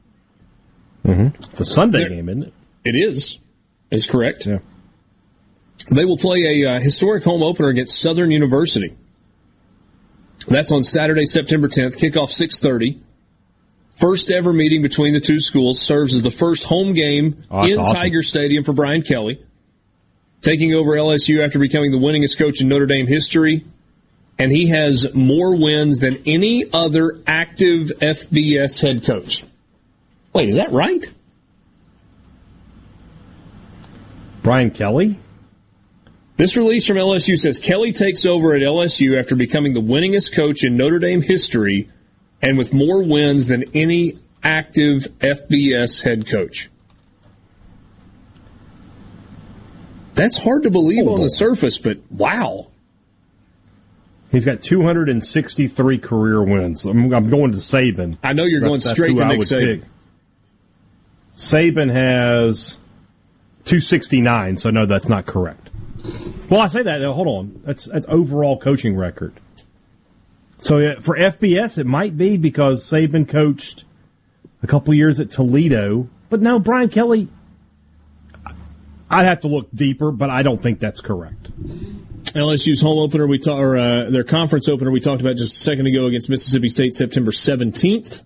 Mm-hmm. 1.07 1.43
It's 1.53 1.61
a 1.61 1.65
Sunday 1.65 2.01
They're- 2.01 2.09
game, 2.11 2.29
isn't 2.29 2.43
it? 2.45 2.53
It 2.87 2.95
is. 2.95 3.39
Is 3.91 4.07
correct. 4.07 4.47
Yeah. 4.47 4.59
They 5.91 6.05
will 6.05 6.17
play 6.19 6.63
a 6.63 6.77
uh, 6.77 6.81
historic 6.81 7.25
home 7.25 7.43
opener 7.43 7.69
against 7.69 8.01
Southern 8.01 8.31
University. 8.31 8.97
That's 10.47 10.71
on 10.71 10.85
Saturday, 10.85 11.27
September 11.27 11.69
10th. 11.69 11.97
Kickoff 11.99 12.31
6:30. 12.31 13.01
First 13.97 14.31
ever 14.31 14.53
meeting 14.53 14.83
between 14.83 15.15
the 15.15 15.21
two 15.21 15.41
schools 15.41 15.81
serves 15.81 16.15
as 16.15 16.23
the 16.23 16.31
first 16.31 16.65
home 16.65 16.93
game 16.93 17.45
Oh, 17.51 17.65
in 17.67 17.79
awesome. 17.79 17.97
Tiger 17.97 18.23
Stadium 18.23 18.63
for 18.63 18.73
Brian 18.75 19.03
Kelly, 19.03 19.43
taking 20.43 20.75
over 20.75 20.93
LSU 20.93 21.43
after 21.45 21.59
becoming 21.59 21.91
the 21.93 21.99
winningest 21.99 22.39
coach 22.39 22.61
in 22.61 22.69
Notre 22.69 22.87
Dame 22.87 23.07
history. 23.07 23.65
And 24.39 24.53
he 24.53 24.69
has 24.69 25.13
more 25.15 25.57
wins 25.57 26.01
than 26.01 26.23
any 26.27 26.65
other 26.73 27.19
active 27.27 27.91
FBS 28.01 28.83
head 28.83 29.03
coach. 29.05 29.45
Wait, 30.35 30.51
is 30.51 30.57
that 30.57 30.71
right? 30.73 31.05
Brian 34.47 34.71
Kelly? 34.71 35.19
This 36.37 36.57
release 36.57 36.87
from 36.87 36.99
LSU 36.99 37.37
says 37.37 37.59
Kelly 37.59 37.91
takes 37.91 38.25
over 38.25 38.55
at 38.55 38.63
LSU 38.63 39.19
after 39.19 39.35
becoming 39.35 39.75
the 39.75 39.81
winningest 39.81 40.37
coach 40.37 40.63
in 40.63 40.77
Notre 40.77 41.01
Dame 41.01 41.21
history 41.21 41.89
and 42.41 42.57
with 42.57 42.73
more 42.73 43.03
wins 43.03 43.49
than 43.49 43.65
any 43.75 44.15
active 44.45 45.09
FBS 45.19 46.05
head 46.05 46.29
coach. 46.29 46.71
That's 50.15 50.39
hard 50.39 50.63
to 50.63 50.71
believe 50.71 51.09
on 51.09 51.19
the 51.19 51.25
oh. 51.25 51.29
surface, 51.29 51.79
but 51.79 51.99
wow. 52.09 52.69
He's 54.31 54.45
got 54.45 54.63
263 54.63 55.99
career 55.99 56.41
wins. 56.41 56.85
I'm, 56.85 57.13
I'm 57.13 57.31
going 57.31 57.51
to 57.51 57.59
Saban. 57.59 58.17
I 58.23 58.33
know 58.33 58.45
you're 58.45 58.61
going 58.61 58.79
straight 58.79 59.17
to 59.17 59.25
Nick 59.25 59.41
Saban. 59.41 59.81
pick. 59.81 59.91
Saban 61.35 61.93
has 61.93 62.77
269, 63.67 64.57
so 64.57 64.71
no, 64.71 64.87
that's 64.87 65.09
not 65.09 65.27
correct. 65.27 65.71
Well, 66.51 66.61
I 66.61 66.69
say 66.69 66.83
that. 66.85 67.05
uh, 67.05 67.13
Hold 67.13 67.27
on. 67.29 67.63
That's 67.65 67.85
that's 67.87 68.07
overall 68.09 68.59
coaching 68.59 68.97
record. 68.97 69.35
So 70.59 70.79
for 71.01 71.17
FBS, 71.19 71.77
it 71.79 71.87
might 71.87 72.17
be 72.17 72.37
because 72.37 72.85
Saban 72.89 73.29
coached 73.29 73.85
a 74.63 74.67
couple 74.67 74.95
years 74.95 75.21
at 75.21 75.31
Toledo, 75.31 76.09
but 76.31 76.41
no, 76.41 76.59
Brian 76.59 76.89
Kelly. 76.89 77.29
I'd 79.11 79.27
have 79.29 79.41
to 79.43 79.49
look 79.49 79.69
deeper, 79.75 80.11
but 80.11 80.31
I 80.31 80.43
don't 80.43 80.61
think 80.61 80.81
that's 80.81 81.01
correct. 81.01 81.49
LSU's 82.35 82.81
home 82.83 82.99
opener, 82.99 83.27
we 83.27 83.39
ta- 83.39 83.57
or 83.57 83.77
uh, 83.79 84.11
their 84.11 84.25
conference 84.25 84.69
opener, 84.69 84.91
we 84.91 84.99
talked 85.01 85.21
about 85.21 85.37
just 85.37 85.53
a 85.55 85.57
second 85.57 85.87
ago 85.87 86.07
against 86.07 86.29
Mississippi 86.29 86.69
State, 86.69 86.95
September 86.95 87.31
17th. 87.31 88.23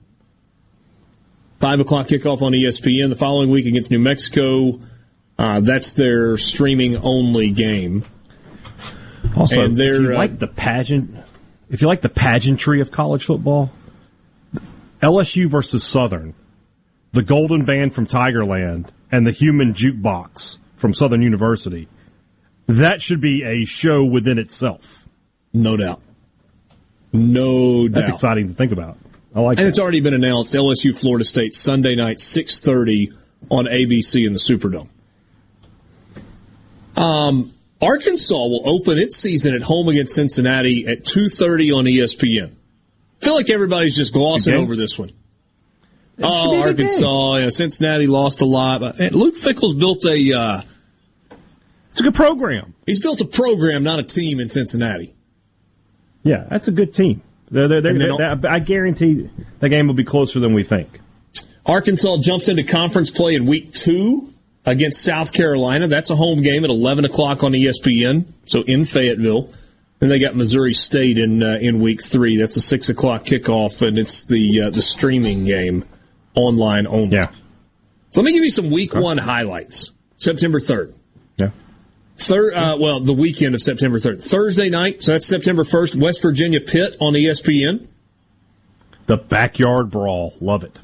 Five 1.61 1.81
o'clock 1.81 2.07
kickoff 2.09 2.41
on 2.41 2.53
ESPN. 2.53 3.11
The 3.11 3.17
following 3.17 3.51
week 3.51 3.67
against 3.67 3.91
New 3.91 3.99
Mexico, 3.99 4.81
uh, 5.41 5.61
that's 5.61 5.95
their 5.95 6.37
streaming 6.37 6.99
only 6.99 7.51
game. 7.51 8.05
Also, 9.35 9.63
if 9.63 9.79
you 9.79 10.13
uh, 10.13 10.15
like 10.15 10.39
the 10.39 10.47
pageant, 10.47 11.17
if 11.71 11.81
you 11.81 11.89
like 11.89 12.03
the 12.03 12.11
pageantry 12.11 12.83
of 12.83 12.91
college 12.91 13.25
football, 13.25 13.71
LSU 15.01 15.49
versus 15.49 15.83
Southern, 15.83 16.35
the 17.13 17.23
Golden 17.23 17.65
Band 17.65 17.95
from 17.95 18.07
Tigerland, 18.07 18.91
and 19.11 19.27
the 19.27 19.31
Human 19.31 19.73
Jukebox 19.73 20.59
from 20.77 20.93
Southern 20.93 21.23
University, 21.23 21.89
that 22.67 23.01
should 23.01 23.23
be 23.23 23.43
a 23.43 23.65
show 23.65 24.05
within 24.05 24.39
itself. 24.39 25.09
No 25.55 25.79
doubt. 25.79 26.03
No 27.15 27.89
doubt. 27.89 27.95
That's 27.95 28.11
exciting 28.11 28.49
to 28.49 28.55
think 28.55 28.73
about. 28.73 28.99
I 29.35 29.41
like 29.41 29.57
and 29.57 29.65
that. 29.65 29.71
it's 29.71 29.79
already 29.79 30.01
been 30.01 30.13
announced 30.13 30.55
LSU 30.55 30.95
Florida 30.95 31.25
State 31.25 31.55
Sunday 31.55 31.95
night 31.95 32.19
6:30 32.19 33.15
on 33.51 33.65
ABC 33.65 34.27
in 34.27 34.35
the 34.35 34.39
Superdome. 34.39 34.89
Um, 36.97 37.53
Arkansas 37.81 38.35
will 38.37 38.63
open 38.69 38.99
its 38.99 39.17
season 39.17 39.55
at 39.55 39.63
home 39.63 39.89
against 39.89 40.15
Cincinnati 40.15 40.87
at 40.87 41.01
2:30 41.05 41.73
on 41.77 41.85
ESPN. 41.87 42.51
I 42.53 43.25
feel 43.25 43.35
like 43.35 43.51
everybody's 43.51 43.97
just 43.97 44.13
glossing 44.13 44.55
over 44.55 44.77
this 44.77 44.99
one. 44.99 45.11
Oh, 46.23 46.51
be 46.53 46.57
a 46.57 46.61
good 46.61 46.67
Arkansas, 46.85 47.39
know, 47.39 47.49
Cincinnati 47.49 48.07
lost 48.07 48.43
a 48.43 48.45
lot. 48.47 48.81
But 48.81 48.99
and 49.01 49.15
Luke 49.15 49.37
Fickell's 49.37 49.75
built 49.75 50.05
a 50.05 50.33
uh, 50.33 50.63
it's 51.91 52.01
a 52.01 52.03
good 52.03 52.15
program. 52.15 52.75
He's 52.87 53.01
built 53.01 53.21
a 53.21 53.27
program, 53.27 53.83
not 53.83 53.99
a 53.99 54.03
team 54.03 54.41
in 54.41 54.49
Cincinnati. 54.49 55.15
Yeah, 56.23 56.45
that's 56.51 56.69
a 56.69 56.73
good 56.73 56.93
team. 56.95 57.23
They're, 57.51 57.67
they're, 57.67 57.81
they're, 57.81 57.91
And 57.93 58.01
then- 58.01 58.41
they're- 58.43 58.51
I 58.51 58.59
guarantee 58.59 59.29
the 59.61 59.69
game 59.71 59.87
will 59.87 59.95
be 59.95 60.05
closer 60.05 60.39
than 60.39 60.53
we 60.55 60.63
think. 60.65 61.01
Arkansas 61.65 62.19
jumps 62.19 62.49
into 62.49 62.63
conference 62.63 63.11
play 63.11 63.35
in 63.35 63.47
week 63.47 63.73
two 63.73 64.30
against 64.65 65.03
South 65.03 65.33
Carolina. 65.33 65.89
That's 65.89 66.11
a 66.11 66.17
home 66.17 66.43
game 66.43 66.65
at 66.65 66.71
11 66.71 67.05
o'clock 67.05 67.43
on 67.45 67.53
ESPN, 67.53 68.27
so 68.45 68.63
in 68.63 68.85
Fayetteville. 68.85 69.53
Then 69.99 70.09
they 70.09 70.19
got 70.19 70.35
Missouri 70.35 70.73
State 70.73 71.19
in 71.19 71.43
uh, 71.43 71.59
in 71.61 71.81
week 71.81 72.03
three. 72.03 72.39
That's 72.39 72.57
a 72.57 72.63
six 72.63 72.89
o'clock 72.89 73.25
kickoff, 73.25 73.87
and 73.87 73.99
it's 73.99 74.25
the 74.25 74.63
uh, 74.63 74.71
the 74.71 74.81
streaming 74.81 75.45
game, 75.45 75.85
online 76.35 76.87
only. 76.87 77.17
Yeah. 77.17 77.31
So 78.09 78.23
let 78.23 78.25
me 78.25 78.33
give 78.33 78.43
you 78.43 78.51
some 78.51 78.71
week 78.71 78.95
one 78.95 79.19
highlights. 79.19 79.91
September 80.17 80.59
third. 80.59 80.95
Yeah. 81.37 81.51
Third, 82.17 82.55
uh, 82.55 82.77
well, 82.79 83.01
the 83.01 83.15
weekend 83.15 83.55
of 83.55 83.63
September 83.63 83.99
3rd. 83.99 84.23
Thursday 84.23 84.69
night, 84.69 85.03
so 85.03 85.13
that's 85.13 85.27
September 85.27 85.65
1st, 85.65 85.97
West 85.97 86.21
Virginia 86.21 86.61
Pitt 86.61 86.97
on 87.01 87.15
ESPN. 87.15 87.87
The 89.07 89.17
backyard 89.17 89.91
brawl. 89.91 90.35
Love 90.39 90.63
it. 90.63 90.79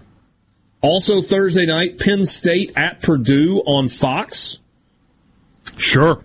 Also 0.80 1.22
Thursday 1.22 1.66
night, 1.66 1.98
Penn 1.98 2.26
State 2.26 2.72
at 2.76 3.02
Purdue 3.02 3.62
on 3.66 3.88
Fox. 3.88 4.58
Sure. 5.76 6.24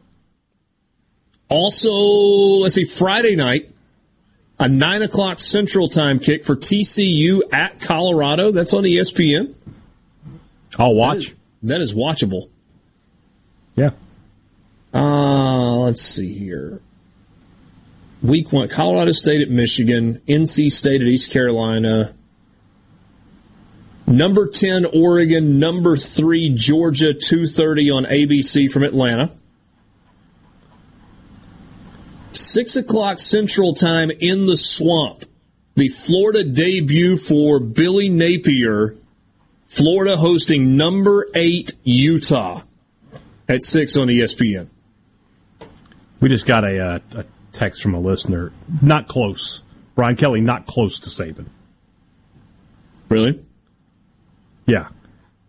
Also, 1.50 1.92
let's 1.92 2.76
see, 2.76 2.86
Friday 2.86 3.36
night, 3.36 3.72
a 4.60 4.70
9 4.70 5.02
o'clock 5.02 5.40
Central 5.40 5.90
Time 5.90 6.20
kick 6.20 6.46
for 6.46 6.56
TCU 6.56 7.42
at 7.52 7.80
Colorado. 7.80 8.52
That's 8.52 8.74
on 8.74 8.84
ESPN. 8.84 9.54
I'll 10.78 10.96
watch. 10.96 11.18
That 11.18 11.22
is, 11.24 11.34
that 11.64 11.82
is 11.82 11.94
watchable. 11.94 12.50
Yeah. 13.76 13.92
Uh, 14.94 15.78
let's 15.78 16.02
see 16.02 16.34
here. 16.34 16.82
Week 18.22 18.52
one, 18.52 18.68
Colorado 18.70 19.12
State 19.12 19.42
at 19.42 19.50
Michigan, 19.50 20.22
NC 20.28 20.72
State 20.72 21.02
at 21.02 21.08
East 21.08 21.32
Carolina, 21.32 22.14
number 24.08 24.48
10 24.48 24.86
Oregon, 24.86 25.60
number 25.60 25.98
3 25.98 26.54
Georgia, 26.56 27.14
2.30 27.14 27.96
on 27.96 28.06
ABC 28.06 28.70
from 28.72 28.84
Atlanta. 28.84 29.32
6 32.34 32.76
o'clock 32.78 33.20
Central 33.20 33.74
Time 33.74 34.12
in 34.12 34.46
the 34.46 34.58
swamp. 34.58 35.26
The 35.76 35.88
Florida 35.88 36.44
debut 36.44 37.18
for 37.18 37.60
Billy 37.60 38.10
Napier. 38.10 38.96
Florida 39.68 40.18
hosting 40.18 40.76
number 40.76 41.28
8 41.34 41.76
Utah 41.84 42.62
at 43.48 43.64
6 43.64 43.98
on 43.98 44.08
ESPN. 44.08 44.68
We 46.20 46.30
just 46.30 46.46
got 46.46 46.64
a, 46.64 46.80
uh, 47.16 47.20
a 47.20 47.26
text 47.54 47.82
from 47.82 47.96
a 47.96 48.00
listener. 48.00 48.52
Not 48.82 49.08
close. 49.08 49.62
Brian 49.96 50.16
Kelly, 50.16 50.42
not 50.42 50.68
close 50.68 51.00
to 51.00 51.10
Saban. 51.10 51.48
Really? 53.10 53.44
Yeah. 54.72 54.88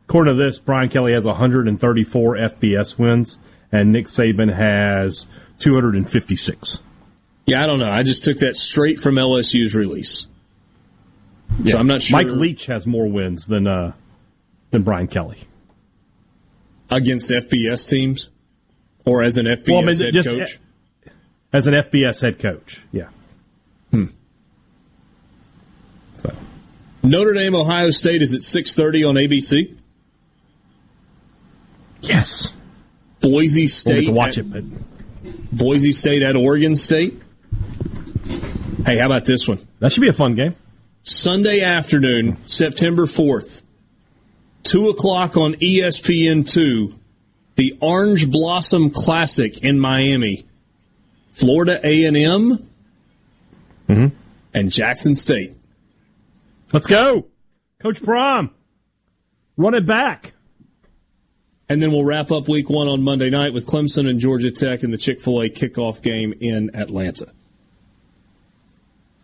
According 0.09 0.36
to 0.36 0.44
this, 0.44 0.59
Brian 0.59 0.89
Kelly 0.89 1.12
has 1.12 1.25
134 1.25 2.36
FBS 2.36 2.99
wins, 2.99 3.39
and 3.70 3.92
Nick 3.92 4.07
Saban 4.07 4.52
has 4.52 5.26
256. 5.60 6.83
Yeah, 7.47 7.62
I 7.62 7.67
don't 7.67 7.78
know. 7.78 7.91
I 7.91 8.02
just 8.02 8.25
took 8.25 8.39
that 8.39 8.57
straight 8.57 8.99
from 8.99 9.15
LSU's 9.15 9.75
release. 9.75 10.26
So 11.67 11.78
I'm 11.78 11.86
not 11.86 12.02
sure. 12.02 12.18
Mike 12.18 12.26
Leach 12.26 12.67
has 12.67 12.86
more 12.86 13.09
wins 13.09 13.47
than 13.47 13.67
uh, 13.67 13.92
than 14.70 14.83
Brian 14.83 15.07
Kelly. 15.07 15.47
Against 16.91 17.31
FBS 17.31 17.89
teams? 17.89 18.31
Or 19.05 19.23
as 19.23 19.39
an 19.39 19.47
FBS 19.47 19.68
Well, 19.68 19.78
I 19.78 19.84
mean, 19.84 20.15
head 20.15 20.25
coach? 20.25 20.60
As 21.52 21.67
an 21.67 21.75
FBS 21.75 22.20
head 22.23 22.39
coach, 22.39 22.81
yeah. 22.92 23.09
Hmm. 23.91 24.07
So. 26.15 26.34
Notre 27.02 27.32
Dame, 27.34 27.55
Ohio 27.55 27.90
State 27.90 28.22
is 28.22 28.34
at 28.34 28.40
6.30 28.42 29.08
on 29.08 29.14
ABC. 29.16 29.76
Yes. 32.00 32.52
Boise 33.20 33.66
State. 33.66 33.90
We'll 33.92 33.97
State. 33.97 34.06
get 34.06 34.06
to 34.06 34.12
watch 34.12 34.39
at- 34.39 34.44
it, 34.47 34.50
but 34.52 35.52
Boise 35.58 35.92
State 35.92 36.22
at 36.22 36.36
Oregon 36.36 36.74
State. 36.74 37.14
Hey, 38.86 38.98
how 38.98 39.06
about 39.06 39.24
this 39.24 39.47
one? 39.47 39.58
that 39.81 39.92
should 39.92 40.00
be 40.00 40.08
a 40.08 40.12
fun 40.12 40.34
game. 40.34 40.55
Sunday 41.05 41.60
afternoon, 41.60 42.36
September 42.47 43.06
4th, 43.06 43.62
2 44.64 44.89
o'clock 44.89 45.36
on 45.36 45.56
E 45.60 45.81
ESPN2, 45.81 46.94
the 47.56 47.76
Orange 47.81 48.31
Blossom 48.31 48.90
Classic 48.90 49.58
in 49.62 49.78
Miami. 49.78 50.44
Florida 51.31 51.81
A&M 51.84 52.68
Mm-hmm. 53.89 54.14
and 54.55 54.70
Jackson 54.70 55.14
State. 55.14 55.55
Let's 56.73 56.86
go, 56.86 57.26
Coach 57.81 58.02
Prime. 58.02 58.51
Run 59.57 59.75
it 59.75 59.86
back. 59.86 60.33
And 61.68 61.83
then 61.83 61.91
we'll 61.92 62.05
wrap 62.05 62.31
up 62.31 62.49
week 62.49 62.68
one 62.68 62.89
on 62.89 63.02
Monday 63.02 63.31
night 63.31 63.55
with 63.55 63.67
Clemson 63.67 64.09
and 64.09 64.20
Georgia 64.20 64.51
Tech 64.51 64.83
in 64.83 64.91
the 64.91 64.99
Chick 64.99 65.20
fil 65.20 65.41
A 65.42 65.49
kickoff 65.49 66.02
game 66.02 66.34
in 66.41 66.75
Atlanta. 66.75 67.33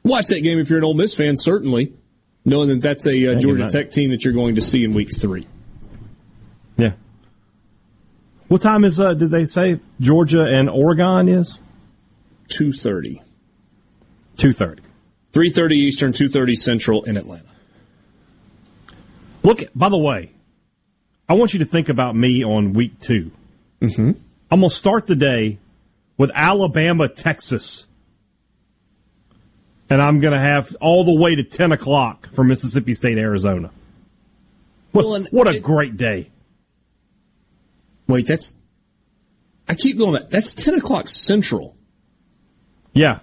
Watch 0.02 0.26
that 0.28 0.40
game 0.40 0.58
if 0.58 0.70
you're 0.70 0.78
an 0.78 0.84
Ole 0.84 0.94
Miss 0.94 1.14
fan, 1.14 1.36
certainly, 1.36 1.92
knowing 2.44 2.68
that 2.68 2.80
that's 2.80 3.06
a 3.06 3.34
uh, 3.34 3.38
Georgia 3.38 3.68
Tech 3.68 3.90
team 3.90 4.10
that 4.10 4.24
you're 4.24 4.34
going 4.34 4.54
to 4.54 4.60
see 4.60 4.84
in 4.84 4.94
week 4.94 5.08
three. 5.14 5.46
Yeah. 6.76 6.92
What 8.48 8.62
time 8.62 8.84
is? 8.84 8.98
Uh, 8.98 9.12
did 9.14 9.30
they 9.30 9.44
say 9.44 9.80
Georgia 10.00 10.44
and 10.44 10.70
Oregon 10.70 11.28
is? 11.28 11.58
2.30. 12.48 13.22
Two 14.38 14.52
thirty. 14.52 14.82
3.30 15.32 15.72
Eastern, 15.72 16.12
2.30 16.12 16.56
Central 16.56 17.04
in 17.04 17.16
Atlanta. 17.16 17.44
Look. 19.42 19.60
By 19.74 19.88
the 19.88 19.98
way, 19.98 20.32
I 21.28 21.34
want 21.34 21.52
you 21.52 21.60
to 21.60 21.64
think 21.64 21.88
about 21.88 22.14
me 22.16 22.44
on 22.44 22.72
week 22.72 22.98
2 23.00 23.30
Mm-hmm. 23.80 24.10
I'm 24.50 24.60
gonna 24.60 24.70
start 24.70 25.06
the 25.06 25.14
day 25.14 25.58
with 26.16 26.30
Alabama, 26.34 27.08
Texas, 27.08 27.86
and 29.88 30.02
I'm 30.02 30.18
gonna 30.20 30.40
have 30.40 30.74
all 30.80 31.04
the 31.04 31.14
way 31.14 31.36
to 31.36 31.44
ten 31.44 31.70
o'clock 31.70 32.28
for 32.34 32.42
Mississippi 32.42 32.92
State, 32.94 33.18
Arizona. 33.18 33.70
What, 34.90 35.04
Well, 35.04 35.26
what 35.30 35.46
a 35.48 35.58
it- 35.58 35.62
great 35.62 35.96
day! 35.96 36.30
Wait, 38.08 38.26
that's... 38.26 38.56
I 39.68 39.74
keep 39.74 39.98
going 39.98 40.14
back. 40.14 40.30
That's 40.30 40.54
10 40.54 40.76
o'clock 40.76 41.08
Central. 41.10 41.76
Yeah, 42.94 43.18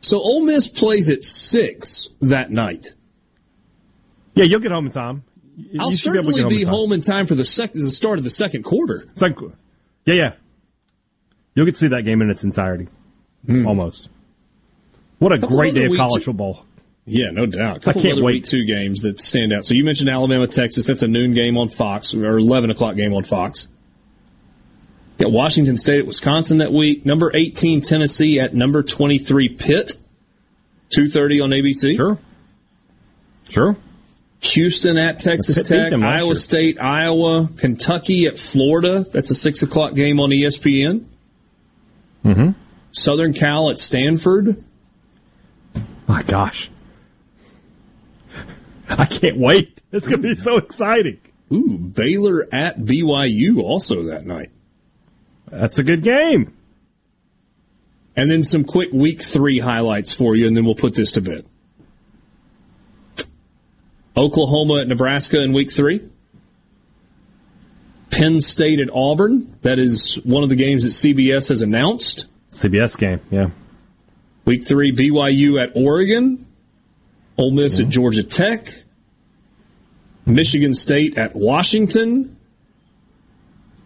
So 0.00 0.18
Ole 0.18 0.44
Miss 0.44 0.68
plays 0.68 1.10
at 1.10 1.22
6 1.22 2.08
that 2.22 2.50
night. 2.50 2.94
yeah. 4.34 4.44
You'll 4.44 4.60
get 4.60 4.70
home 4.72 4.86
in 4.86 4.92
time. 4.92 5.24
You- 5.56 5.80
I'll 5.80 5.90
you 5.90 5.96
should 5.96 6.14
able 6.14 6.26
to 6.26 6.32
certainly 6.32 6.42
get 6.42 6.48
be 6.48 6.62
in 6.62 6.68
home 6.68 6.92
in 6.92 7.00
time 7.00 7.26
for 7.26 7.34
the, 7.34 7.44
sec- 7.44 7.72
the 7.72 7.90
start 7.90 8.18
of 8.18 8.24
the 8.24 8.30
second 8.30 8.62
quarter. 8.62 9.08
Second, 9.16 9.56
yeah, 10.06 10.14
yeah. 10.14 10.32
You'll 11.54 11.66
get 11.66 11.74
to 11.74 11.80
see 11.80 11.88
that 11.88 12.02
game 12.02 12.22
in 12.22 12.30
its 12.30 12.44
entirety, 12.44 12.86
hmm. 13.44 13.66
almost. 13.66 14.08
What 15.18 15.32
a 15.32 15.38
great 15.38 15.74
day 15.74 15.86
of 15.86 15.96
college 15.96 16.24
football! 16.24 16.64
Yeah, 17.04 17.30
no 17.32 17.46
doubt. 17.46 17.78
A 17.78 17.80
couple 17.80 18.00
I 18.00 18.02
can't 18.02 18.12
other 18.12 18.24
wait. 18.24 18.34
week 18.34 18.46
two 18.46 18.64
games 18.64 19.02
that 19.02 19.20
stand 19.20 19.52
out. 19.52 19.64
So 19.64 19.74
you 19.74 19.82
mentioned 19.82 20.08
Alabama, 20.08 20.46
Texas. 20.46 20.86
That's 20.86 21.02
a 21.02 21.08
noon 21.08 21.34
game 21.34 21.56
on 21.56 21.70
Fox, 21.70 22.14
or 22.14 22.38
11 22.38 22.70
o'clock 22.70 22.94
game 22.94 23.12
on 23.12 23.24
Fox. 23.24 23.66
Got 25.18 25.32
Washington 25.32 25.76
State 25.76 26.00
at 26.00 26.06
Wisconsin 26.06 26.58
that 26.58 26.72
week. 26.72 27.04
Number 27.04 27.30
18 27.34 27.80
Tennessee 27.80 28.38
at 28.38 28.54
number 28.54 28.82
23 28.82 29.48
Pitt. 29.50 29.96
2.30 30.90 31.44
on 31.44 31.50
ABC. 31.50 31.96
Sure. 31.96 32.18
Sure. 33.48 33.76
Houston 34.40 34.96
at 34.96 35.18
Texas 35.18 35.68
Tech. 35.68 35.92
Iowa 35.92 36.26
year. 36.26 36.34
State, 36.36 36.80
Iowa. 36.80 37.48
Kentucky 37.56 38.26
at 38.26 38.38
Florida. 38.38 39.00
That's 39.00 39.30
a 39.30 39.34
6 39.34 39.62
o'clock 39.64 39.94
game 39.94 40.20
on 40.20 40.30
ESPN. 40.30 41.04
Mm-hmm. 42.24 42.50
Southern 42.92 43.32
Cal 43.32 43.70
at 43.70 43.78
Stanford. 43.78 44.64
My 46.06 46.22
gosh, 46.22 46.70
I 48.88 49.04
can't 49.04 49.36
wait! 49.36 49.82
It's 49.92 50.08
going 50.08 50.22
to 50.22 50.28
be 50.28 50.34
so 50.34 50.56
exciting. 50.56 51.20
Ooh, 51.52 51.78
Baylor 51.78 52.48
at 52.50 52.78
BYU 52.78 53.58
also 53.62 54.04
that 54.04 54.24
night. 54.24 54.50
That's 55.50 55.78
a 55.78 55.82
good 55.82 56.02
game. 56.02 56.54
And 58.16 58.30
then 58.30 58.42
some 58.42 58.64
quick 58.64 58.90
week 58.92 59.22
three 59.22 59.58
highlights 59.60 60.12
for 60.12 60.34
you, 60.34 60.46
and 60.46 60.56
then 60.56 60.64
we'll 60.64 60.74
put 60.74 60.94
this 60.94 61.12
to 61.12 61.20
bed. 61.20 61.46
Oklahoma 64.16 64.80
at 64.80 64.88
Nebraska 64.88 65.40
in 65.40 65.52
week 65.52 65.70
three. 65.70 66.08
Penn 68.10 68.40
State 68.40 68.80
at 68.80 68.90
Auburn. 68.92 69.56
That 69.62 69.78
is 69.78 70.16
one 70.24 70.42
of 70.42 70.48
the 70.48 70.56
games 70.56 70.82
that 70.82 70.90
CBS 70.90 71.50
has 71.50 71.62
announced. 71.62 72.26
CBS 72.50 72.98
game, 72.98 73.20
yeah. 73.30 73.50
Week 74.44 74.64
three, 74.66 74.92
BYU 74.92 75.62
at 75.62 75.72
Oregon. 75.76 76.46
Ole 77.36 77.52
Miss 77.52 77.78
at 77.78 77.82
mm-hmm. 77.82 77.90
Georgia 77.90 78.24
Tech. 78.24 78.72
Michigan 80.26 80.74
State 80.74 81.16
at 81.16 81.36
Washington. 81.36 82.37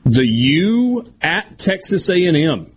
The 0.04 0.26
U 0.26 1.04
at 1.20 1.58
Texas 1.58 2.08
A&M. 2.08 2.74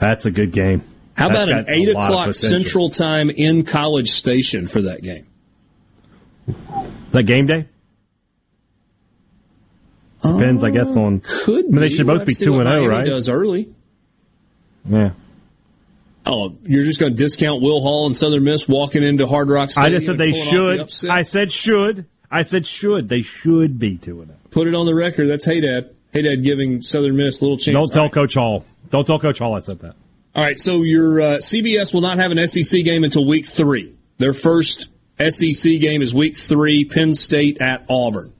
That's 0.00 0.26
a 0.26 0.30
good 0.30 0.52
game. 0.52 0.82
How 1.14 1.28
That's 1.28 1.42
about 1.42 1.58
an 1.58 1.64
eight 1.68 1.88
o'clock. 1.88 2.34
Central 2.34 2.90
Time 2.90 3.30
in 3.30 3.64
College 3.64 4.10
Station 4.10 4.66
for 4.66 4.82
that 4.82 5.02
game? 5.02 5.26
Is 6.46 6.54
that 7.12 7.22
game 7.24 7.46
day? 7.46 7.68
Depends, 10.22 10.64
I 10.64 10.70
guess, 10.70 10.96
oh, 10.96 11.04
on. 11.04 11.20
Could 11.20 11.66
I 11.66 11.68
mean, 11.68 11.80
they 11.80 11.88
should 11.88 12.06
both 12.06 12.26
be 12.26 12.34
two 12.34 12.54
and 12.54 12.68
zero, 12.68 12.80
Miami 12.80 12.88
right? 12.88 13.04
Does 13.06 13.28
early. 13.28 13.72
Yeah. 14.88 15.10
Oh, 16.24 16.56
you're 16.62 16.82
just 16.82 16.98
going 16.98 17.12
to 17.12 17.16
discount 17.16 17.62
Will 17.62 17.80
Hall 17.80 18.06
and 18.06 18.16
Southern 18.16 18.42
Miss 18.42 18.68
walking 18.68 19.04
into 19.04 19.26
Hard 19.26 19.48
Rock 19.48 19.70
Stadium? 19.70 19.92
I 19.92 19.96
just 19.96 20.06
said 20.06 20.18
they 20.18 20.32
off 20.32 20.88
the 20.88 20.88
should. 20.88 21.10
I 21.10 21.22
said 21.22 21.52
should. 21.52 22.06
I 22.30 22.42
said 22.42 22.66
should. 22.66 23.08
They 23.08 23.22
should 23.22 23.78
be 23.78 23.96
two 23.98 24.20
and 24.20 24.28
zero. 24.28 24.38
Put 24.50 24.66
it 24.66 24.74
on 24.74 24.86
the 24.86 24.94
record. 24.94 25.28
That's 25.28 25.44
Hey 25.44 25.60
Dad. 25.60 25.94
Hey 26.12 26.22
Dad 26.22 26.42
giving 26.42 26.82
Southern 26.82 27.16
Miss 27.16 27.40
a 27.40 27.44
little 27.44 27.58
chance. 27.58 27.74
Don't 27.74 27.92
tell 27.92 28.08
Coach 28.10 28.34
Hall. 28.34 28.64
Don't 28.90 29.06
tell 29.06 29.18
Coach 29.18 29.38
Hall 29.38 29.54
I 29.54 29.60
said 29.60 29.80
that. 29.80 29.94
All 30.34 30.44
right, 30.44 30.58
so 30.58 30.82
your 30.82 31.20
uh, 31.20 31.24
CBS 31.38 31.94
will 31.94 32.02
not 32.02 32.18
have 32.18 32.30
an 32.30 32.46
SEC 32.46 32.84
game 32.84 33.04
until 33.04 33.26
week 33.26 33.46
three. 33.46 33.94
Their 34.18 34.34
first 34.34 34.90
SEC 35.18 35.80
game 35.80 36.02
is 36.02 36.14
week 36.14 36.36
three, 36.36 36.84
Penn 36.84 37.14
State 37.14 37.62
at 37.62 37.86
Auburn. 37.88 38.32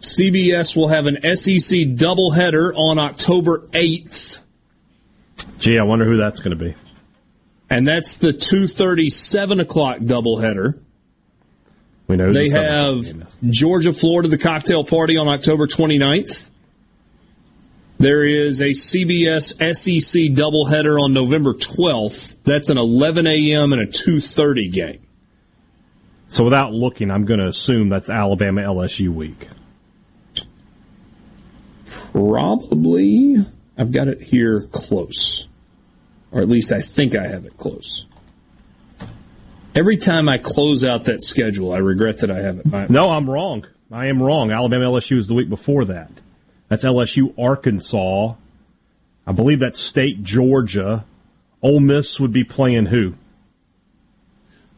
CBS 0.00 0.76
will 0.76 0.88
have 0.88 1.06
an 1.06 1.16
SEC 1.36 1.78
doubleheader 1.96 2.72
on 2.74 2.98
October 2.98 3.68
8th, 3.72 4.40
Gee, 5.58 5.78
I 5.78 5.82
wonder 5.84 6.04
who 6.04 6.16
that's 6.16 6.38
going 6.40 6.56
to 6.56 6.64
be. 6.64 6.74
and 7.70 7.86
that's 7.86 8.16
the 8.16 8.30
2.30, 8.32 9.08
7 9.10 9.60
o'clock 9.60 9.98
doubleheader. 9.98 10.78
We 12.08 12.16
know 12.16 12.32
They 12.32 12.48
have 12.48 13.04
Georgia, 13.50 13.92
Florida, 13.92 14.28
the 14.28 14.38
cocktail 14.38 14.82
party 14.82 15.18
on 15.18 15.28
October 15.28 15.66
29th. 15.66 16.48
There 17.98 18.24
is 18.24 18.62
a 18.62 18.70
CBS 18.70 19.54
SEC 19.54 20.22
doubleheader 20.32 21.00
on 21.00 21.12
November 21.12 21.52
12th. 21.52 22.36
That's 22.44 22.70
an 22.70 22.78
11 22.78 23.26
a.m. 23.26 23.72
and 23.72 23.82
a 23.82 23.86
2.30 23.86 24.72
game. 24.72 25.00
So 26.28 26.44
without 26.44 26.72
looking, 26.72 27.10
I'm 27.10 27.24
going 27.24 27.40
to 27.40 27.46
assume 27.46 27.88
that's 27.88 28.08
Alabama 28.08 28.62
LSU 28.62 29.08
week. 29.08 29.48
Probably. 32.12 33.36
I've 33.76 33.92
got 33.92 34.08
it 34.08 34.22
here 34.22 34.62
close. 34.70 35.48
Or 36.30 36.40
at 36.40 36.48
least 36.48 36.72
I 36.72 36.80
think 36.80 37.16
I 37.16 37.26
have 37.26 37.46
it 37.46 37.56
close. 37.56 38.06
Every 39.74 39.96
time 39.96 40.28
I 40.28 40.38
close 40.38 40.84
out 40.84 41.04
that 41.04 41.22
schedule, 41.22 41.72
I 41.72 41.78
regret 41.78 42.18
that 42.18 42.30
I 42.30 42.38
haven't. 42.40 42.66
My- 42.66 42.86
No, 42.88 43.10
I'm 43.10 43.28
wrong. 43.28 43.66
I 43.92 44.06
am 44.06 44.22
wrong. 44.22 44.50
Alabama 44.50 44.86
LSU 44.86 45.18
is 45.18 45.28
the 45.28 45.34
week 45.34 45.48
before 45.48 45.86
that. 45.86 46.10
That's 46.68 46.84
LSU 46.84 47.32
Arkansas. 47.38 48.34
I 49.26 49.32
believe 49.32 49.60
that's 49.60 49.80
State 49.80 50.22
Georgia. 50.22 51.04
Ole 51.62 51.80
Miss 51.80 52.18
would 52.20 52.32
be 52.32 52.44
playing 52.44 52.86
who? 52.86 53.14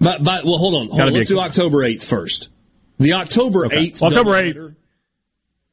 But, 0.00 0.22
but 0.22 0.44
well, 0.44 0.58
hold 0.58 0.74
on. 0.74 0.88
Hold 0.88 1.00
on. 1.00 1.12
Let's 1.12 1.28
do 1.28 1.40
October 1.40 1.78
8th 1.78 2.04
first. 2.04 2.48
The 2.98 3.14
October 3.14 3.66
Okay. 3.66 3.90
8th. 3.90 4.02
October 4.02 4.30
doubleheader, 4.32 4.74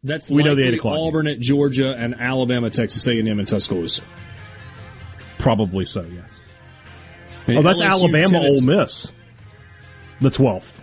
That's 0.03 0.29
We 0.31 0.43
know 0.43 0.55
the 0.55 0.61
likely 0.63 0.67
8 0.67 0.79
o'clock 0.79 0.97
Auburn 0.97 1.27
at 1.27 1.39
Georgia 1.39 1.93
and 1.97 2.15
Alabama, 2.19 2.69
Texas 2.69 3.07
A&M, 3.07 3.39
and 3.39 3.47
Tuscaloosa. 3.47 4.01
Probably 5.37 5.85
so, 5.85 6.01
yes. 6.03 6.36
Oh, 7.49 7.61
that's 7.61 7.79
LSU, 7.79 7.85
Alabama 7.89 8.29
Tennessee- 8.29 8.69
Ole 8.71 8.77
Miss. 8.79 9.11
The 10.21 10.29
12th. 10.29 10.81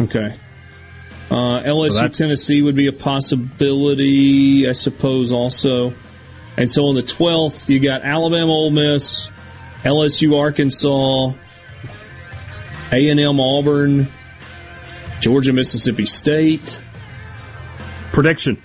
Okay. 0.00 0.34
Uh, 1.30 1.60
LSU 1.64 1.92
So 1.92 2.08
Tennessee 2.08 2.62
would 2.62 2.76
be 2.76 2.86
a 2.86 2.92
possibility, 2.92 4.68
I 4.68 4.72
suppose, 4.72 5.32
also. 5.32 5.92
And 6.56 6.70
so 6.70 6.84
on 6.86 6.94
the 6.94 7.02
12th, 7.02 7.68
you 7.68 7.80
got 7.80 8.02
Alabama 8.02 8.50
Ole 8.50 8.70
Miss, 8.70 9.28
LSU 9.84 10.38
Arkansas, 10.38 11.32
A&M 12.92 13.40
Auburn, 13.40 14.08
Georgia, 15.20 15.52
Mississippi 15.52 16.04
State. 16.06 16.80
Prediction. 18.12 18.62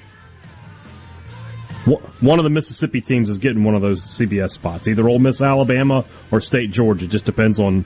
One 1.85 2.37
of 2.37 2.43
the 2.43 2.49
Mississippi 2.51 3.01
teams 3.01 3.29
is 3.29 3.39
getting 3.39 3.63
one 3.63 3.73
of 3.73 3.81
those 3.81 4.05
CBS 4.05 4.51
spots. 4.51 4.87
Either 4.87 5.07
Ole 5.09 5.19
Miss, 5.19 5.41
Alabama, 5.41 6.05
or 6.31 6.39
State 6.39 6.71
Georgia. 6.71 7.07
Just 7.07 7.25
depends 7.25 7.59
on 7.59 7.85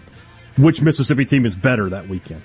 which 0.57 0.81
Mississippi 0.81 1.25
team 1.25 1.45
is 1.45 1.55
better 1.55 1.89
that 1.89 2.09
weekend. 2.09 2.43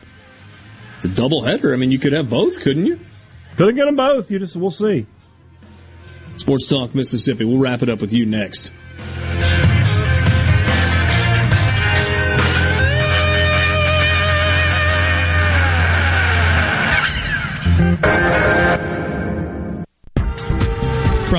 It's 0.96 1.06
a 1.06 1.08
doubleheader. 1.08 1.72
I 1.72 1.76
mean, 1.76 1.90
you 1.90 1.98
could 1.98 2.12
have 2.12 2.30
both, 2.30 2.60
couldn't 2.60 2.86
you? 2.86 3.00
Could 3.56 3.74
get 3.74 3.86
them 3.86 3.96
both. 3.96 4.30
You 4.30 4.38
just 4.38 4.54
we'll 4.54 4.70
see. 4.70 5.06
Sports 6.36 6.68
Talk 6.68 6.94
Mississippi. 6.94 7.44
We'll 7.44 7.58
wrap 7.58 7.82
it 7.82 7.88
up 7.88 8.00
with 8.00 8.12
you 8.12 8.26
next. 8.26 8.72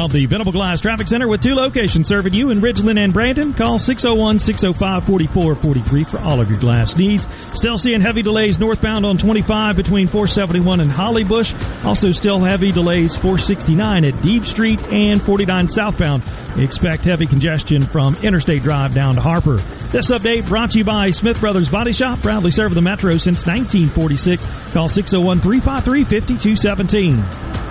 From 0.01 0.09
the 0.09 0.25
Venable 0.25 0.51
Glass 0.51 0.81
Traffic 0.81 1.07
Center 1.07 1.27
with 1.27 1.41
two 1.41 1.53
locations 1.53 2.07
serving 2.07 2.33
you 2.33 2.49
in 2.49 2.57
Ridgeland 2.57 2.97
and 2.97 3.13
Brandon. 3.13 3.53
Call 3.53 3.77
601-605-4443 3.77 6.09
for 6.09 6.17
all 6.17 6.41
of 6.41 6.49
your 6.49 6.59
glass 6.59 6.97
needs. 6.97 7.27
Still 7.53 7.77
seeing 7.77 8.01
heavy 8.01 8.23
delays 8.23 8.57
northbound 8.57 9.05
on 9.05 9.19
25 9.19 9.75
between 9.75 10.07
471 10.07 10.81
and 10.81 10.89
Hollybush. 10.89 11.85
Also 11.85 12.11
still 12.11 12.39
heavy 12.39 12.71
delays 12.71 13.15
469 13.15 14.05
at 14.05 14.19
Deep 14.23 14.47
Street 14.47 14.79
and 14.91 15.21
49 15.21 15.67
southbound. 15.67 16.23
Expect 16.57 17.05
heavy 17.05 17.27
congestion 17.27 17.83
from 17.83 18.15
Interstate 18.23 18.63
Drive 18.63 18.95
down 18.95 19.13
to 19.13 19.21
Harper. 19.21 19.57
This 19.91 20.09
update 20.09 20.47
brought 20.47 20.71
to 20.71 20.79
you 20.79 20.83
by 20.83 21.11
Smith 21.11 21.39
Brothers 21.39 21.69
Body 21.69 21.93
Shop, 21.93 22.17
proudly 22.17 22.49
serving 22.49 22.73
the 22.73 22.81
Metro 22.81 23.17
since 23.17 23.45
1946. 23.45 24.73
Call 24.73 24.89
601-353-5217. 24.89 27.70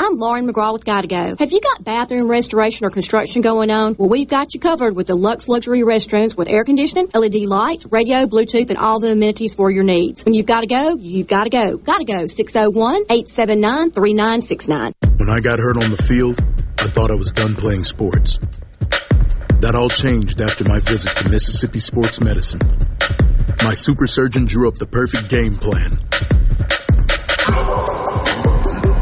I'm 0.00 0.16
Lauren 0.16 0.46
McGraw 0.46 0.72
with 0.72 0.84
Gotta 0.84 1.08
Go. 1.08 1.34
Have 1.40 1.50
you 1.50 1.60
got 1.60 1.82
bathroom 1.82 2.30
restoration 2.30 2.86
or 2.86 2.90
construction 2.90 3.42
going 3.42 3.72
on? 3.72 3.96
Well, 3.98 4.08
we've 4.08 4.28
got 4.28 4.54
you 4.54 4.60
covered 4.60 4.94
with 4.94 5.08
the 5.08 5.16
Lux 5.16 5.48
Luxury 5.48 5.80
Restrooms 5.80 6.36
with 6.36 6.48
air 6.48 6.62
conditioning, 6.62 7.08
LED 7.12 7.34
lights, 7.48 7.84
radio, 7.90 8.24
Bluetooth, 8.26 8.70
and 8.70 8.78
all 8.78 9.00
the 9.00 9.10
amenities 9.10 9.54
for 9.54 9.72
your 9.72 9.82
needs. 9.82 10.24
When 10.24 10.34
you've 10.34 10.46
got 10.46 10.60
to 10.60 10.68
go, 10.68 10.94
you've 11.00 11.26
got 11.26 11.42
to 11.44 11.50
go. 11.50 11.78
Gotta 11.78 12.04
go. 12.04 12.22
601-879-3969. 12.24 14.92
When 15.16 15.30
I 15.30 15.40
got 15.40 15.58
hurt 15.58 15.82
on 15.82 15.90
the 15.90 16.00
field, 16.00 16.38
I 16.78 16.88
thought 16.90 17.10
I 17.10 17.16
was 17.16 17.32
done 17.32 17.56
playing 17.56 17.82
sports. 17.82 18.38
That 19.60 19.74
all 19.74 19.88
changed 19.88 20.40
after 20.40 20.62
my 20.62 20.78
visit 20.78 21.16
to 21.16 21.28
Mississippi 21.28 21.80
Sports 21.80 22.20
Medicine. 22.20 22.60
My 23.64 23.72
super 23.72 24.06
surgeon 24.06 24.44
drew 24.44 24.68
up 24.68 24.76
the 24.76 24.86
perfect 24.86 25.28
game 25.28 25.56
plan. 25.56 25.98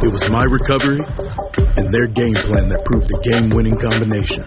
It 0.07 0.12
was 0.12 0.31
my 0.31 0.44
recovery 0.44 1.02
and 1.83 1.93
their 1.93 2.07
game 2.07 2.39
plan 2.47 2.68
that 2.70 2.78
proved 2.86 3.10
the 3.10 3.18
game 3.26 3.51
winning 3.51 3.75
combination. 3.75 4.47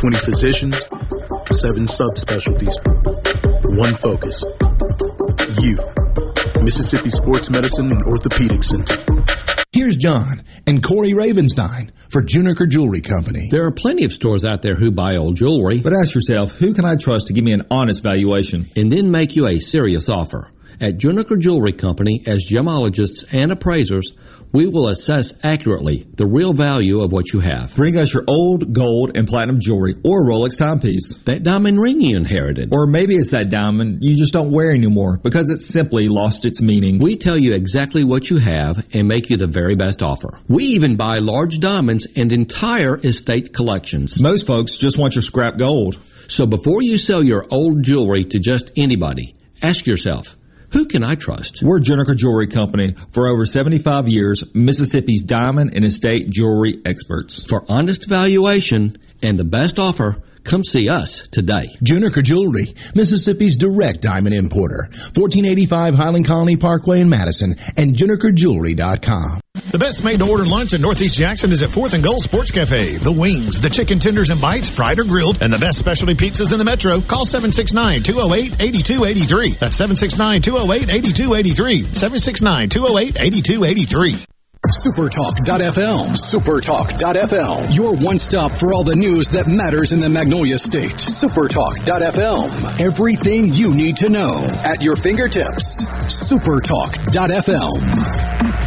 20 0.00 0.16
physicians, 0.16 0.80
7 1.52 1.84
subspecialties, 1.84 2.72
one 3.76 3.92
focus. 4.00 4.40
You. 5.60 5.76
Mississippi 6.64 7.10
Sports 7.10 7.50
Medicine 7.50 7.92
and 7.92 8.02
Orthopedic 8.04 8.62
Center. 8.62 8.96
Here's 9.72 9.98
John 9.98 10.42
and 10.66 10.82
Corey 10.82 11.12
Ravenstein 11.12 11.90
for 12.08 12.22
Juniker 12.22 12.66
Jewelry 12.66 13.02
Company. 13.02 13.48
There 13.50 13.66
are 13.66 13.72
plenty 13.72 14.04
of 14.04 14.12
stores 14.14 14.46
out 14.46 14.62
there 14.62 14.74
who 14.74 14.90
buy 14.90 15.16
old 15.16 15.36
jewelry. 15.36 15.80
But 15.82 15.92
ask 15.92 16.14
yourself, 16.14 16.52
who 16.52 16.72
can 16.72 16.86
I 16.86 16.96
trust 16.96 17.26
to 17.26 17.34
give 17.34 17.44
me 17.44 17.52
an 17.52 17.66
honest 17.70 18.02
valuation? 18.02 18.70
And 18.74 18.90
then 18.90 19.10
make 19.10 19.36
you 19.36 19.46
a 19.46 19.60
serious 19.60 20.08
offer. 20.08 20.50
At 20.80 20.98
Juniker 20.98 21.38
Jewelry 21.38 21.72
Company, 21.72 22.22
as 22.26 22.48
gemologists 22.50 23.24
and 23.32 23.50
appraisers, 23.50 24.12
we 24.52 24.66
will 24.66 24.88
assess 24.88 25.32
accurately 25.42 26.06
the 26.14 26.26
real 26.26 26.52
value 26.52 27.00
of 27.00 27.12
what 27.12 27.32
you 27.32 27.40
have. 27.40 27.74
Bring 27.74 27.96
us 27.96 28.12
your 28.12 28.24
old 28.28 28.72
gold 28.72 29.16
and 29.16 29.26
platinum 29.26 29.58
jewelry 29.60 29.94
or 30.04 30.24
Rolex 30.24 30.58
timepiece. 30.58 31.16
That 31.24 31.42
diamond 31.42 31.80
ring 31.80 32.00
you 32.00 32.16
inherited. 32.16 32.72
Or 32.72 32.86
maybe 32.86 33.16
it's 33.16 33.30
that 33.30 33.50
diamond 33.50 34.04
you 34.04 34.16
just 34.16 34.32
don't 34.32 34.52
wear 34.52 34.70
anymore 34.70 35.18
because 35.22 35.50
it's 35.50 35.66
simply 35.66 36.08
lost 36.08 36.44
its 36.44 36.62
meaning. 36.62 36.98
We 36.98 37.16
tell 37.16 37.38
you 37.38 37.54
exactly 37.54 38.04
what 38.04 38.30
you 38.30 38.38
have 38.38 38.86
and 38.92 39.08
make 39.08 39.30
you 39.30 39.36
the 39.36 39.46
very 39.46 39.76
best 39.76 40.02
offer. 40.02 40.38
We 40.48 40.64
even 40.64 40.96
buy 40.96 41.18
large 41.18 41.58
diamonds 41.58 42.06
and 42.16 42.32
entire 42.32 42.96
estate 42.98 43.52
collections. 43.52 44.20
Most 44.20 44.46
folks 44.46 44.76
just 44.76 44.98
want 44.98 45.14
your 45.14 45.22
scrap 45.22 45.56
gold. 45.56 45.98
So 46.28 46.46
before 46.46 46.82
you 46.82 46.98
sell 46.98 47.22
your 47.22 47.46
old 47.50 47.82
jewelry 47.82 48.24
to 48.26 48.38
just 48.38 48.72
anybody, 48.76 49.36
ask 49.62 49.86
yourself, 49.86 50.36
who 50.72 50.86
can 50.86 51.04
I 51.04 51.14
trust? 51.14 51.62
We're 51.62 51.78
Juniker 51.78 52.16
Jewelry 52.16 52.46
Company. 52.46 52.94
For 53.12 53.28
over 53.28 53.46
75 53.46 54.08
years, 54.08 54.44
Mississippi's 54.54 55.22
diamond 55.22 55.74
and 55.74 55.84
estate 55.84 56.30
jewelry 56.30 56.80
experts. 56.84 57.44
For 57.44 57.64
honest 57.68 58.08
valuation 58.08 58.98
and 59.22 59.38
the 59.38 59.44
best 59.44 59.78
offer, 59.78 60.22
come 60.46 60.64
see 60.64 60.88
us 60.88 61.28
today. 61.28 61.68
Juniker 61.82 62.22
Jewelry, 62.22 62.74
Mississippi's 62.94 63.56
direct 63.56 64.00
diamond 64.00 64.34
importer. 64.34 64.88
1485 65.14 65.94
Highland 65.94 66.26
Colony 66.26 66.56
Parkway 66.56 67.00
in 67.00 67.08
Madison 67.08 67.56
and 67.76 67.94
junikerjewelry.com. 67.94 69.40
The 69.70 69.78
best 69.78 70.04
made 70.04 70.18
to 70.20 70.28
order 70.28 70.44
lunch 70.44 70.74
in 70.74 70.80
Northeast 70.80 71.16
Jackson 71.16 71.50
is 71.50 71.62
at 71.62 71.70
4th 71.70 71.94
and 71.94 72.04
Gold 72.04 72.22
Sports 72.22 72.50
Cafe. 72.50 72.98
The 72.98 73.12
wings, 73.12 73.60
the 73.60 73.70
chicken 73.70 73.98
tenders 73.98 74.30
and 74.30 74.40
bites, 74.40 74.68
fried 74.68 74.98
or 74.98 75.04
grilled, 75.04 75.42
and 75.42 75.52
the 75.52 75.58
best 75.58 75.78
specialty 75.78 76.14
pizzas 76.14 76.52
in 76.52 76.58
the 76.58 76.64
metro. 76.64 77.00
Call 77.00 77.24
769-208-8283. 77.26 79.58
That's 79.58 79.78
769-208-8283. 79.80 81.86
769-208-8283. 81.86 84.26
Supertalk.fm. 84.66 86.16
Supertalk.fm. 86.16 87.76
Your 87.76 87.94
one 87.96 88.18
stop 88.18 88.50
for 88.50 88.74
all 88.74 88.82
the 88.82 88.96
news 88.96 89.30
that 89.30 89.46
matters 89.46 89.92
in 89.92 90.00
the 90.00 90.08
Magnolia 90.08 90.58
State. 90.58 90.90
Supertalk.fm. 90.90 92.80
Everything 92.84 93.52
you 93.52 93.74
need 93.74 93.98
to 93.98 94.08
know 94.08 94.40
at 94.64 94.82
your 94.82 94.96
fingertips. 94.96 95.84
Supertalk.fm. 96.32 98.65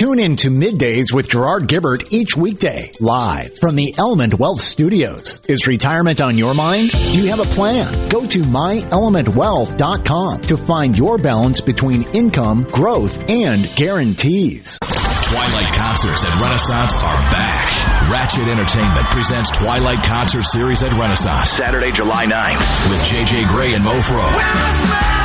Tune 0.00 0.18
in 0.18 0.34
to 0.36 0.48
Middays 0.48 1.12
with 1.12 1.28
Gerard 1.28 1.68
Gibert 1.68 2.10
each 2.10 2.34
weekday, 2.34 2.90
live 3.00 3.58
from 3.58 3.76
the 3.76 3.94
Element 3.98 4.32
Wealth 4.32 4.62
Studios. 4.62 5.42
Is 5.46 5.66
retirement 5.66 6.22
on 6.22 6.38
your 6.38 6.54
mind? 6.54 6.92
Do 6.92 7.20
you 7.20 7.28
have 7.28 7.40
a 7.40 7.44
plan? 7.44 8.08
Go 8.08 8.24
to 8.24 8.38
myelementwealth.com 8.38 10.40
to 10.40 10.56
find 10.56 10.96
your 10.96 11.18
balance 11.18 11.60
between 11.60 12.04
income, 12.14 12.62
growth, 12.62 13.28
and 13.28 13.68
guarantees. 13.76 14.78
Twilight 14.80 15.74
concerts 15.74 16.24
at 16.24 16.40
Renaissance 16.40 17.02
are 17.02 17.18
back. 17.30 17.70
Ratchet 18.10 18.48
Entertainment 18.48 19.04
presents 19.08 19.50
Twilight 19.50 20.02
Concert 20.02 20.44
Series 20.44 20.82
at 20.82 20.94
Renaissance. 20.94 21.50
Saturday, 21.50 21.92
July 21.92 22.24
9th 22.24 22.88
with 22.88 23.02
JJ 23.02 23.48
Grey 23.48 23.74
and 23.74 23.84
Mofro. 23.84 24.32
Big 24.32 25.19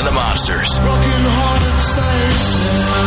and 0.00 0.08
the 0.08 0.12
Monsters. 0.12 0.70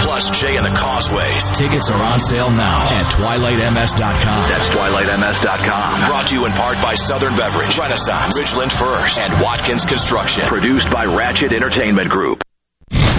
Plus 0.06 0.30
Jay 0.40 0.58
and 0.58 0.66
the 0.66 0.78
Causeways. 0.78 1.58
Tickets 1.58 1.90
are 1.90 2.02
on 2.02 2.20
sale 2.20 2.52
now 2.52 2.88
at 2.90 3.12
twilightms.com. 3.14 4.50
That's 4.50 4.70
twilightms.com. 4.70 6.08
Brought 6.08 6.28
to 6.28 6.36
you 6.36 6.46
in 6.46 6.52
part 6.52 6.80
by 6.82 6.94
Southern 6.94 7.36
Beverage, 7.36 7.78
Renaissance, 7.78 8.38
Ridgeland 8.40 8.72
First, 8.72 9.20
and 9.20 9.42
Watkins 9.42 9.86
Construction. 9.86 10.48
Produced 10.48 10.90
by 10.92 11.06
Ratchet 11.06 11.52
Entertainment 11.52 12.10
Group. 12.10 12.44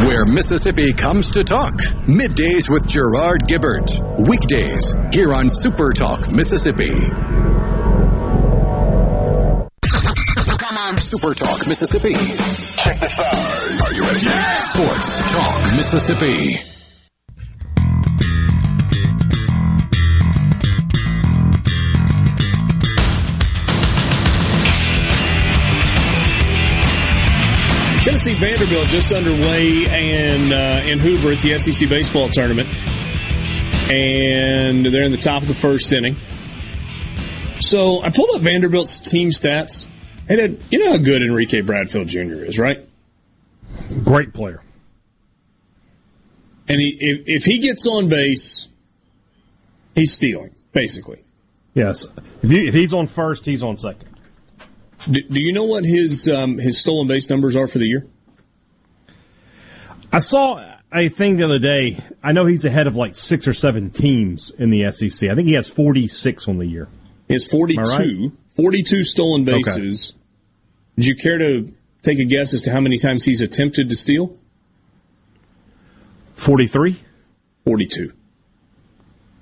Where 0.07 0.25
Mississippi 0.25 0.93
comes 0.93 1.33
to 1.33 1.43
talk. 1.43 1.75
Middays 2.07 2.71
with 2.71 2.87
Gerard 2.87 3.43
Gibert. 3.49 3.91
Weekdays 4.29 4.95
here 5.13 5.35
on 5.35 5.49
Super 5.49 5.93
Talk 5.93 6.31
Mississippi. 6.31 6.95
Super 11.15 11.33
Talk 11.33 11.69
Mississippi. 11.69 12.11
Check 12.11 12.97
this 12.99 13.21
out. 13.21 13.87
Are 13.87 13.95
you 13.95 14.03
ready? 14.03 14.19
Sports 14.57 15.33
Talk 15.33 15.77
Mississippi. 15.77 16.55
Tennessee 28.03 28.35
Vanderbilt 28.35 28.89
just 28.89 29.13
underway 29.13 29.87
and 29.87 30.53
uh, 30.53 30.83
in 30.85 30.99
Hoover 30.99 31.31
at 31.31 31.39
the 31.39 31.57
SEC 31.61 31.89
baseball 31.89 32.29
tournament, 32.29 32.69
and 33.89 34.85
they're 34.85 35.05
in 35.05 35.13
the 35.13 35.17
top 35.17 35.43
of 35.43 35.49
the 35.49 35.55
first 35.55 35.93
inning. 35.93 36.17
So 37.61 38.03
I 38.03 38.11
pulled 38.11 38.31
up 38.35 38.43
Vanderbilt's 38.43 38.99
team 38.99 39.29
stats. 39.29 39.87
And 40.29 40.41
it, 40.41 40.63
you 40.71 40.79
know 40.79 40.93
how 40.93 40.99
good 40.99 41.23
Enrique 41.23 41.61
Bradfield 41.61 42.09
Jr. 42.09 42.45
is, 42.45 42.59
right? 42.59 42.87
Great 44.03 44.33
player. 44.33 44.63
And 46.69 46.81
he, 46.81 46.97
if, 46.99 47.25
if 47.27 47.45
he 47.45 47.59
gets 47.59 47.87
on 47.87 48.09
base, 48.09 48.69
he's 49.95 50.13
stealing, 50.13 50.55
basically. 50.73 51.23
Yes. 51.75 52.07
If, 52.43 52.51
you, 52.51 52.69
if 52.69 52.75
he's 52.75 52.95
on 52.95 53.07
first, 53.07 53.45
he's 53.45 53.63
on 53.63 53.77
second. 53.77 54.09
Do, 55.11 55.21
do 55.23 55.43
you 55.43 55.53
know 55.53 55.65
what 55.65 55.85
his 55.85 56.29
um, 56.29 56.57
his 56.57 56.81
stolen 56.81 57.07
base 57.07 57.29
numbers 57.29 57.57
are 57.57 57.67
for 57.67 57.79
the 57.79 57.87
year? 57.87 58.07
I 60.11 60.21
saw 60.21 60.79
a 60.95 61.09
thing 61.09 61.37
the 61.37 61.45
other 61.45 61.59
day. 61.59 62.03
I 62.23 62.33
know 62.33 62.47
he's 62.47 62.65
ahead 62.65 62.87
of 62.87 62.97
like 62.97 63.17
six 63.17 63.47
or 63.47 63.53
seven 63.53 63.91
teams 63.91 64.51
in 64.51 64.71
the 64.71 64.91
SEC. 64.93 65.29
I 65.29 65.35
think 65.35 65.49
he 65.49 65.55
has 65.55 65.67
46 65.67 66.49
on 66.49 66.59
the 66.59 66.67
year. 66.67 66.89
He 67.27 67.35
has 67.35 67.47
42, 67.47 67.81
right? 67.81 68.33
42 68.55 69.05
stolen 69.05 69.45
bases. 69.45 70.15
Did 70.97 71.07
you 71.07 71.17
care 71.17 71.39
to 71.39 71.73
take 72.03 72.19
a 72.19 72.25
guess 72.25 72.55
as 72.55 72.63
to 72.63 72.71
how 72.71 72.81
many 72.81 72.99
times 72.99 73.25
he's 73.25 73.41
attempted 73.41 73.89
to 73.89 73.97
steal? 73.97 74.39
43? 76.37 77.01
42. 77.65 78.13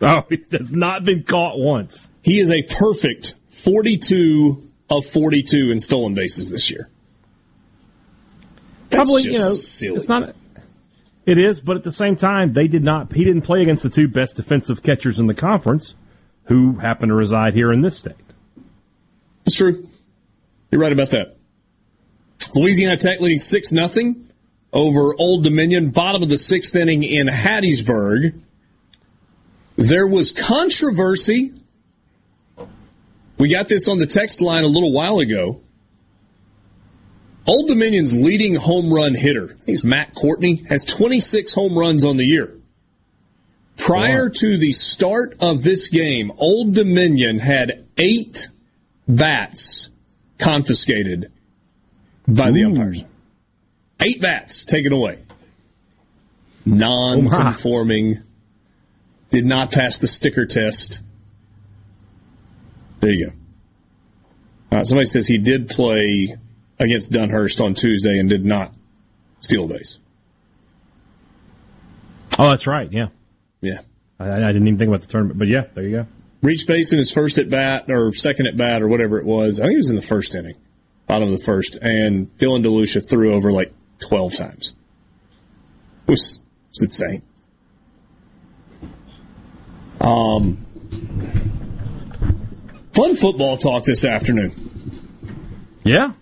Oh, 0.00 0.22
he 0.28 0.42
has 0.52 0.72
not 0.72 1.04
been 1.04 1.24
caught 1.24 1.58
once. 1.58 2.08
He 2.22 2.40
is 2.40 2.50
a 2.50 2.62
perfect 2.62 3.34
42 3.50 4.70
of 4.90 5.04
42 5.06 5.70
in 5.70 5.80
stolen 5.80 6.14
bases 6.14 6.50
this 6.50 6.70
year. 6.70 6.88
That's 8.88 9.08
Probably, 9.08 9.22
just 9.24 9.38
you 9.38 9.44
know, 9.44 9.54
silly. 9.54 9.96
it's 9.96 10.08
not. 10.08 10.36
It 11.24 11.38
is, 11.38 11.60
but 11.60 11.76
at 11.76 11.84
the 11.84 11.92
same 11.92 12.16
time, 12.16 12.52
they 12.52 12.66
did 12.66 12.82
not. 12.82 13.12
He 13.12 13.24
didn't 13.24 13.42
play 13.42 13.62
against 13.62 13.82
the 13.82 13.88
two 13.88 14.08
best 14.08 14.34
defensive 14.34 14.82
catchers 14.82 15.18
in 15.18 15.26
the 15.26 15.34
conference, 15.34 15.94
who 16.44 16.78
happen 16.78 17.08
to 17.08 17.14
reside 17.14 17.54
here 17.54 17.70
in 17.70 17.80
this 17.80 17.96
state. 17.96 18.16
That's 19.44 19.56
true. 19.56 19.88
You're 20.70 20.80
right 20.80 20.92
about 20.92 21.10
that. 21.10 21.36
Louisiana 22.54 22.96
Tech 22.96 23.20
leading 23.20 23.38
6 23.38 23.72
nothing 23.72 24.28
over 24.72 25.14
Old 25.18 25.44
Dominion, 25.44 25.90
bottom 25.90 26.22
of 26.22 26.28
the 26.28 26.38
sixth 26.38 26.74
inning 26.74 27.02
in 27.02 27.26
Hattiesburg. 27.26 28.40
There 29.76 30.06
was 30.06 30.32
controversy. 30.32 31.52
We 33.38 33.48
got 33.48 33.68
this 33.68 33.88
on 33.88 33.98
the 33.98 34.06
text 34.06 34.40
line 34.40 34.64
a 34.64 34.68
little 34.68 34.92
while 34.92 35.18
ago. 35.18 35.60
Old 37.46 37.68
Dominion's 37.68 38.18
leading 38.18 38.54
home 38.54 38.92
run 38.92 39.14
hitter, 39.14 39.56
he's 39.66 39.82
Matt 39.82 40.14
Courtney, 40.14 40.64
has 40.68 40.84
26 40.84 41.52
home 41.52 41.76
runs 41.76 42.04
on 42.04 42.16
the 42.16 42.24
year. 42.24 42.54
Prior 43.76 44.30
to 44.30 44.56
the 44.58 44.72
start 44.72 45.36
of 45.40 45.64
this 45.64 45.88
game, 45.88 46.30
Old 46.36 46.74
Dominion 46.74 47.40
had 47.40 47.88
eight 47.98 48.48
bats 49.08 49.90
confiscated 50.38 51.32
by 52.26 52.50
the 52.50 52.64
umpires. 52.64 53.04
Eight 54.00 54.20
bats 54.20 54.64
taken 54.64 54.92
away. 54.92 55.18
Non 56.64 57.28
conforming. 57.28 58.22
Did 59.30 59.44
not 59.44 59.72
pass 59.72 59.98
the 59.98 60.08
sticker 60.08 60.46
test. 60.46 61.00
There 63.00 63.10
you 63.10 63.26
go. 63.26 64.76
Uh, 64.76 64.84
somebody 64.84 65.06
says 65.06 65.26
he 65.26 65.38
did 65.38 65.68
play 65.68 66.36
against 66.78 67.12
Dunhurst 67.12 67.64
on 67.64 67.74
Tuesday 67.74 68.18
and 68.18 68.28
did 68.28 68.44
not 68.44 68.72
steal 69.40 69.64
a 69.64 69.68
base. 69.68 69.98
Oh, 72.38 72.50
that's 72.50 72.66
right. 72.66 72.90
Yeah. 72.90 73.08
Yeah. 73.60 73.80
I, 74.18 74.30
I 74.30 74.52
didn't 74.52 74.68
even 74.68 74.78
think 74.78 74.88
about 74.88 75.02
the 75.02 75.06
tournament, 75.08 75.38
but 75.38 75.48
yeah, 75.48 75.64
there 75.74 75.84
you 75.84 75.96
go. 75.96 76.06
Reached 76.42 76.66
base 76.66 76.92
in 76.92 76.98
his 76.98 77.12
first 77.12 77.38
at 77.38 77.48
bat 77.48 77.88
or 77.88 78.12
second 78.12 78.48
at 78.48 78.56
bat 78.56 78.82
or 78.82 78.88
whatever 78.88 79.18
it 79.18 79.24
was. 79.24 79.60
I 79.60 79.64
think 79.64 79.74
it 79.74 79.78
was 79.78 79.90
in 79.90 79.96
the 79.96 80.02
first 80.02 80.34
inning, 80.34 80.56
bottom 81.06 81.32
of 81.32 81.38
the 81.38 81.44
first, 81.44 81.78
and 81.80 82.36
Dylan 82.36 82.64
DeLucia 82.64 83.08
threw 83.08 83.32
over 83.32 83.52
like 83.52 83.72
12 84.00 84.34
times. 84.34 84.74
It 86.08 86.10
was, 86.10 86.40
it 86.40 86.70
was 86.70 86.82
insane. 86.82 87.22
Um, 90.00 90.66
fun 92.92 93.14
football 93.14 93.56
talk 93.56 93.84
this 93.84 94.04
afternoon. 94.04 94.52
Yeah. 95.84 96.12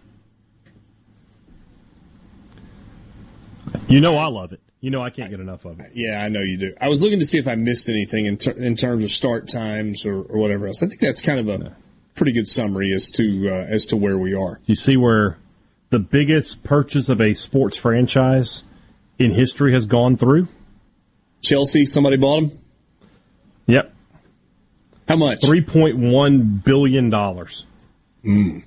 You 3.88 4.00
know 4.00 4.16
I 4.16 4.26
love 4.26 4.52
it. 4.52 4.60
You 4.80 4.90
know 4.90 5.02
I 5.02 5.10
can't 5.10 5.30
get 5.30 5.40
enough 5.40 5.66
of 5.66 5.78
it. 5.80 5.92
Yeah, 5.94 6.22
I 6.22 6.30
know 6.30 6.40
you 6.40 6.56
do. 6.56 6.74
I 6.80 6.88
was 6.88 7.02
looking 7.02 7.18
to 7.18 7.26
see 7.26 7.38
if 7.38 7.46
I 7.46 7.54
missed 7.54 7.88
anything 7.90 8.24
in, 8.24 8.38
ter- 8.38 8.52
in 8.52 8.76
terms 8.76 9.04
of 9.04 9.10
start 9.10 9.46
times 9.46 10.06
or, 10.06 10.22
or 10.22 10.38
whatever 10.38 10.66
else. 10.66 10.82
I 10.82 10.86
think 10.86 11.00
that's 11.00 11.20
kind 11.20 11.38
of 11.38 11.48
a 11.48 11.76
pretty 12.14 12.32
good 12.32 12.48
summary 12.48 12.92
as 12.94 13.10
to 13.10 13.50
uh, 13.50 13.66
as 13.68 13.86
to 13.86 13.96
where 13.96 14.16
we 14.18 14.34
are. 14.34 14.58
You 14.64 14.74
see 14.74 14.96
where 14.96 15.38
the 15.90 15.98
biggest 15.98 16.62
purchase 16.62 17.08
of 17.10 17.20
a 17.20 17.34
sports 17.34 17.76
franchise 17.76 18.62
in 19.18 19.32
history 19.32 19.74
has 19.74 19.84
gone 19.84 20.16
through? 20.16 20.48
Chelsea, 21.42 21.84
somebody 21.84 22.16
bought 22.16 22.40
them. 22.40 22.58
Yep. 23.66 23.92
How 25.08 25.16
much? 25.16 25.44
Three 25.44 25.62
point 25.62 25.98
one 25.98 26.62
billion 26.64 27.10
dollars. 27.10 27.66
Mm. 28.24 28.64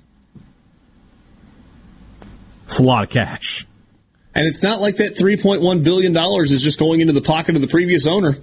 It's 2.66 2.78
a 2.78 2.82
lot 2.82 3.04
of 3.04 3.10
cash. 3.10 3.66
And 4.34 4.46
it's 4.46 4.62
not 4.62 4.80
like 4.80 4.96
that 4.96 5.14
$3.1 5.14 5.84
billion 5.84 6.16
is 6.42 6.62
just 6.62 6.78
going 6.78 7.00
into 7.00 7.12
the 7.12 7.22
pocket 7.22 7.54
of 7.54 7.60
the 7.60 7.68
previous 7.68 8.06
owner. 8.06 8.34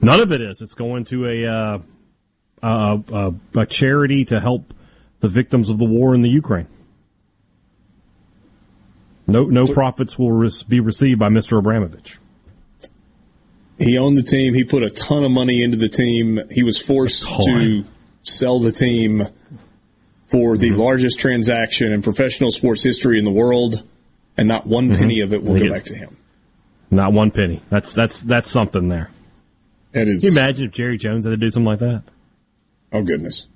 None 0.00 0.20
of 0.20 0.32
it 0.32 0.40
is. 0.40 0.62
It's 0.62 0.74
going 0.74 1.04
to 1.06 1.26
a 1.26 1.46
uh, 1.46 1.78
uh, 2.62 3.30
a 3.54 3.66
charity 3.66 4.24
to 4.26 4.40
help 4.40 4.72
the 5.20 5.28
victims 5.28 5.68
of 5.68 5.78
the 5.78 5.84
war 5.84 6.14
in 6.14 6.22
the 6.22 6.30
Ukraine. 6.30 6.66
No, 9.26 9.44
no 9.44 9.66
profits 9.66 10.18
will 10.18 10.50
be 10.68 10.80
received 10.80 11.20
by 11.20 11.28
Mr. 11.28 11.58
Abramovich. 11.58 12.18
He 13.78 13.96
owned 13.96 14.16
the 14.16 14.22
team. 14.22 14.54
He 14.54 14.64
put 14.64 14.82
a 14.82 14.90
ton 14.90 15.24
of 15.24 15.30
money 15.30 15.62
into 15.62 15.76
the 15.76 15.88
team. 15.88 16.40
He 16.50 16.62
was 16.62 16.80
forced 16.80 17.22
to 17.22 17.84
sell 18.22 18.58
the 18.58 18.72
team 18.72 19.22
for 20.26 20.56
the 20.56 20.72
largest 20.72 21.18
transaction 21.20 21.92
in 21.92 22.02
professional 22.02 22.50
sports 22.50 22.82
history 22.82 23.18
in 23.18 23.24
the 23.24 23.30
world, 23.30 23.86
and 24.40 24.48
not 24.48 24.66
one 24.66 24.88
penny 24.96 25.20
of 25.20 25.34
it 25.34 25.44
will 25.44 25.58
go 25.58 25.68
back 25.68 25.84
to 25.84 25.94
him. 25.94 26.16
Not 26.90 27.12
one 27.12 27.30
penny. 27.30 27.62
That's 27.68 27.92
that's 27.92 28.22
that's 28.22 28.50
something 28.50 28.88
there. 28.88 29.10
That 29.92 30.08
is. 30.08 30.22
Can 30.22 30.32
you 30.32 30.38
imagine 30.40 30.64
if 30.64 30.72
Jerry 30.72 30.96
Jones 30.96 31.26
had 31.26 31.30
to 31.32 31.36
do 31.36 31.50
something 31.50 31.66
like 31.66 31.80
that? 31.80 32.04
Oh 32.90 33.02
goodness. 33.02 33.48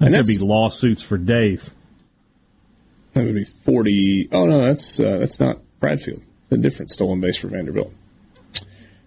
That 0.00 0.06
And 0.06 0.16
could 0.16 0.26
be 0.26 0.38
lawsuits 0.38 1.02
for 1.02 1.16
days. 1.16 1.70
That 3.12 3.22
would 3.22 3.36
be 3.36 3.44
forty. 3.44 4.28
Oh 4.32 4.46
no, 4.46 4.64
that's 4.64 4.98
uh, 4.98 5.18
that's 5.18 5.38
not 5.38 5.58
Bradfield. 5.78 6.22
A 6.50 6.56
different 6.56 6.90
stolen 6.90 7.20
base 7.20 7.36
for 7.36 7.46
Vanderbilt. 7.46 7.92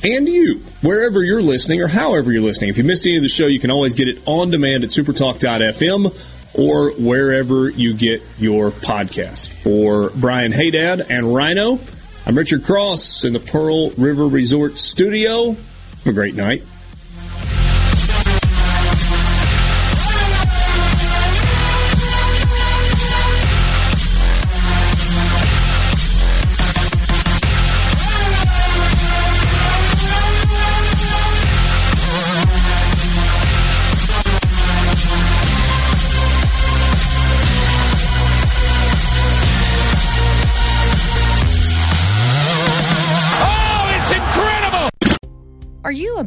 And 0.02 0.28
you, 0.28 0.60
wherever 0.80 1.22
you're 1.22 1.42
listening 1.42 1.82
or 1.82 1.88
however 1.88 2.32
you're 2.32 2.42
listening. 2.42 2.70
If 2.70 2.78
you 2.78 2.84
missed 2.84 3.04
any 3.06 3.16
of 3.16 3.22
the 3.22 3.28
show, 3.28 3.46
you 3.46 3.58
can 3.58 3.70
always 3.70 3.94
get 3.94 4.08
it 4.08 4.20
on 4.26 4.50
demand 4.50 4.84
at 4.84 4.90
supertalk.fm 4.90 6.54
or 6.54 6.92
wherever 6.92 7.68
you 7.68 7.94
get 7.94 8.22
your 8.38 8.70
podcast. 8.70 9.48
For 9.48 10.10
Brian 10.10 10.52
Haydad 10.52 11.10
and 11.10 11.34
Rhino, 11.34 11.80
I'm 12.26 12.36
Richard 12.38 12.64
Cross 12.64 13.24
in 13.24 13.32
the 13.32 13.40
Pearl 13.40 13.90
River 13.90 14.26
Resort 14.26 14.78
studio. 14.78 15.56
A 16.06 16.12
great 16.12 16.34
night. 16.34 16.64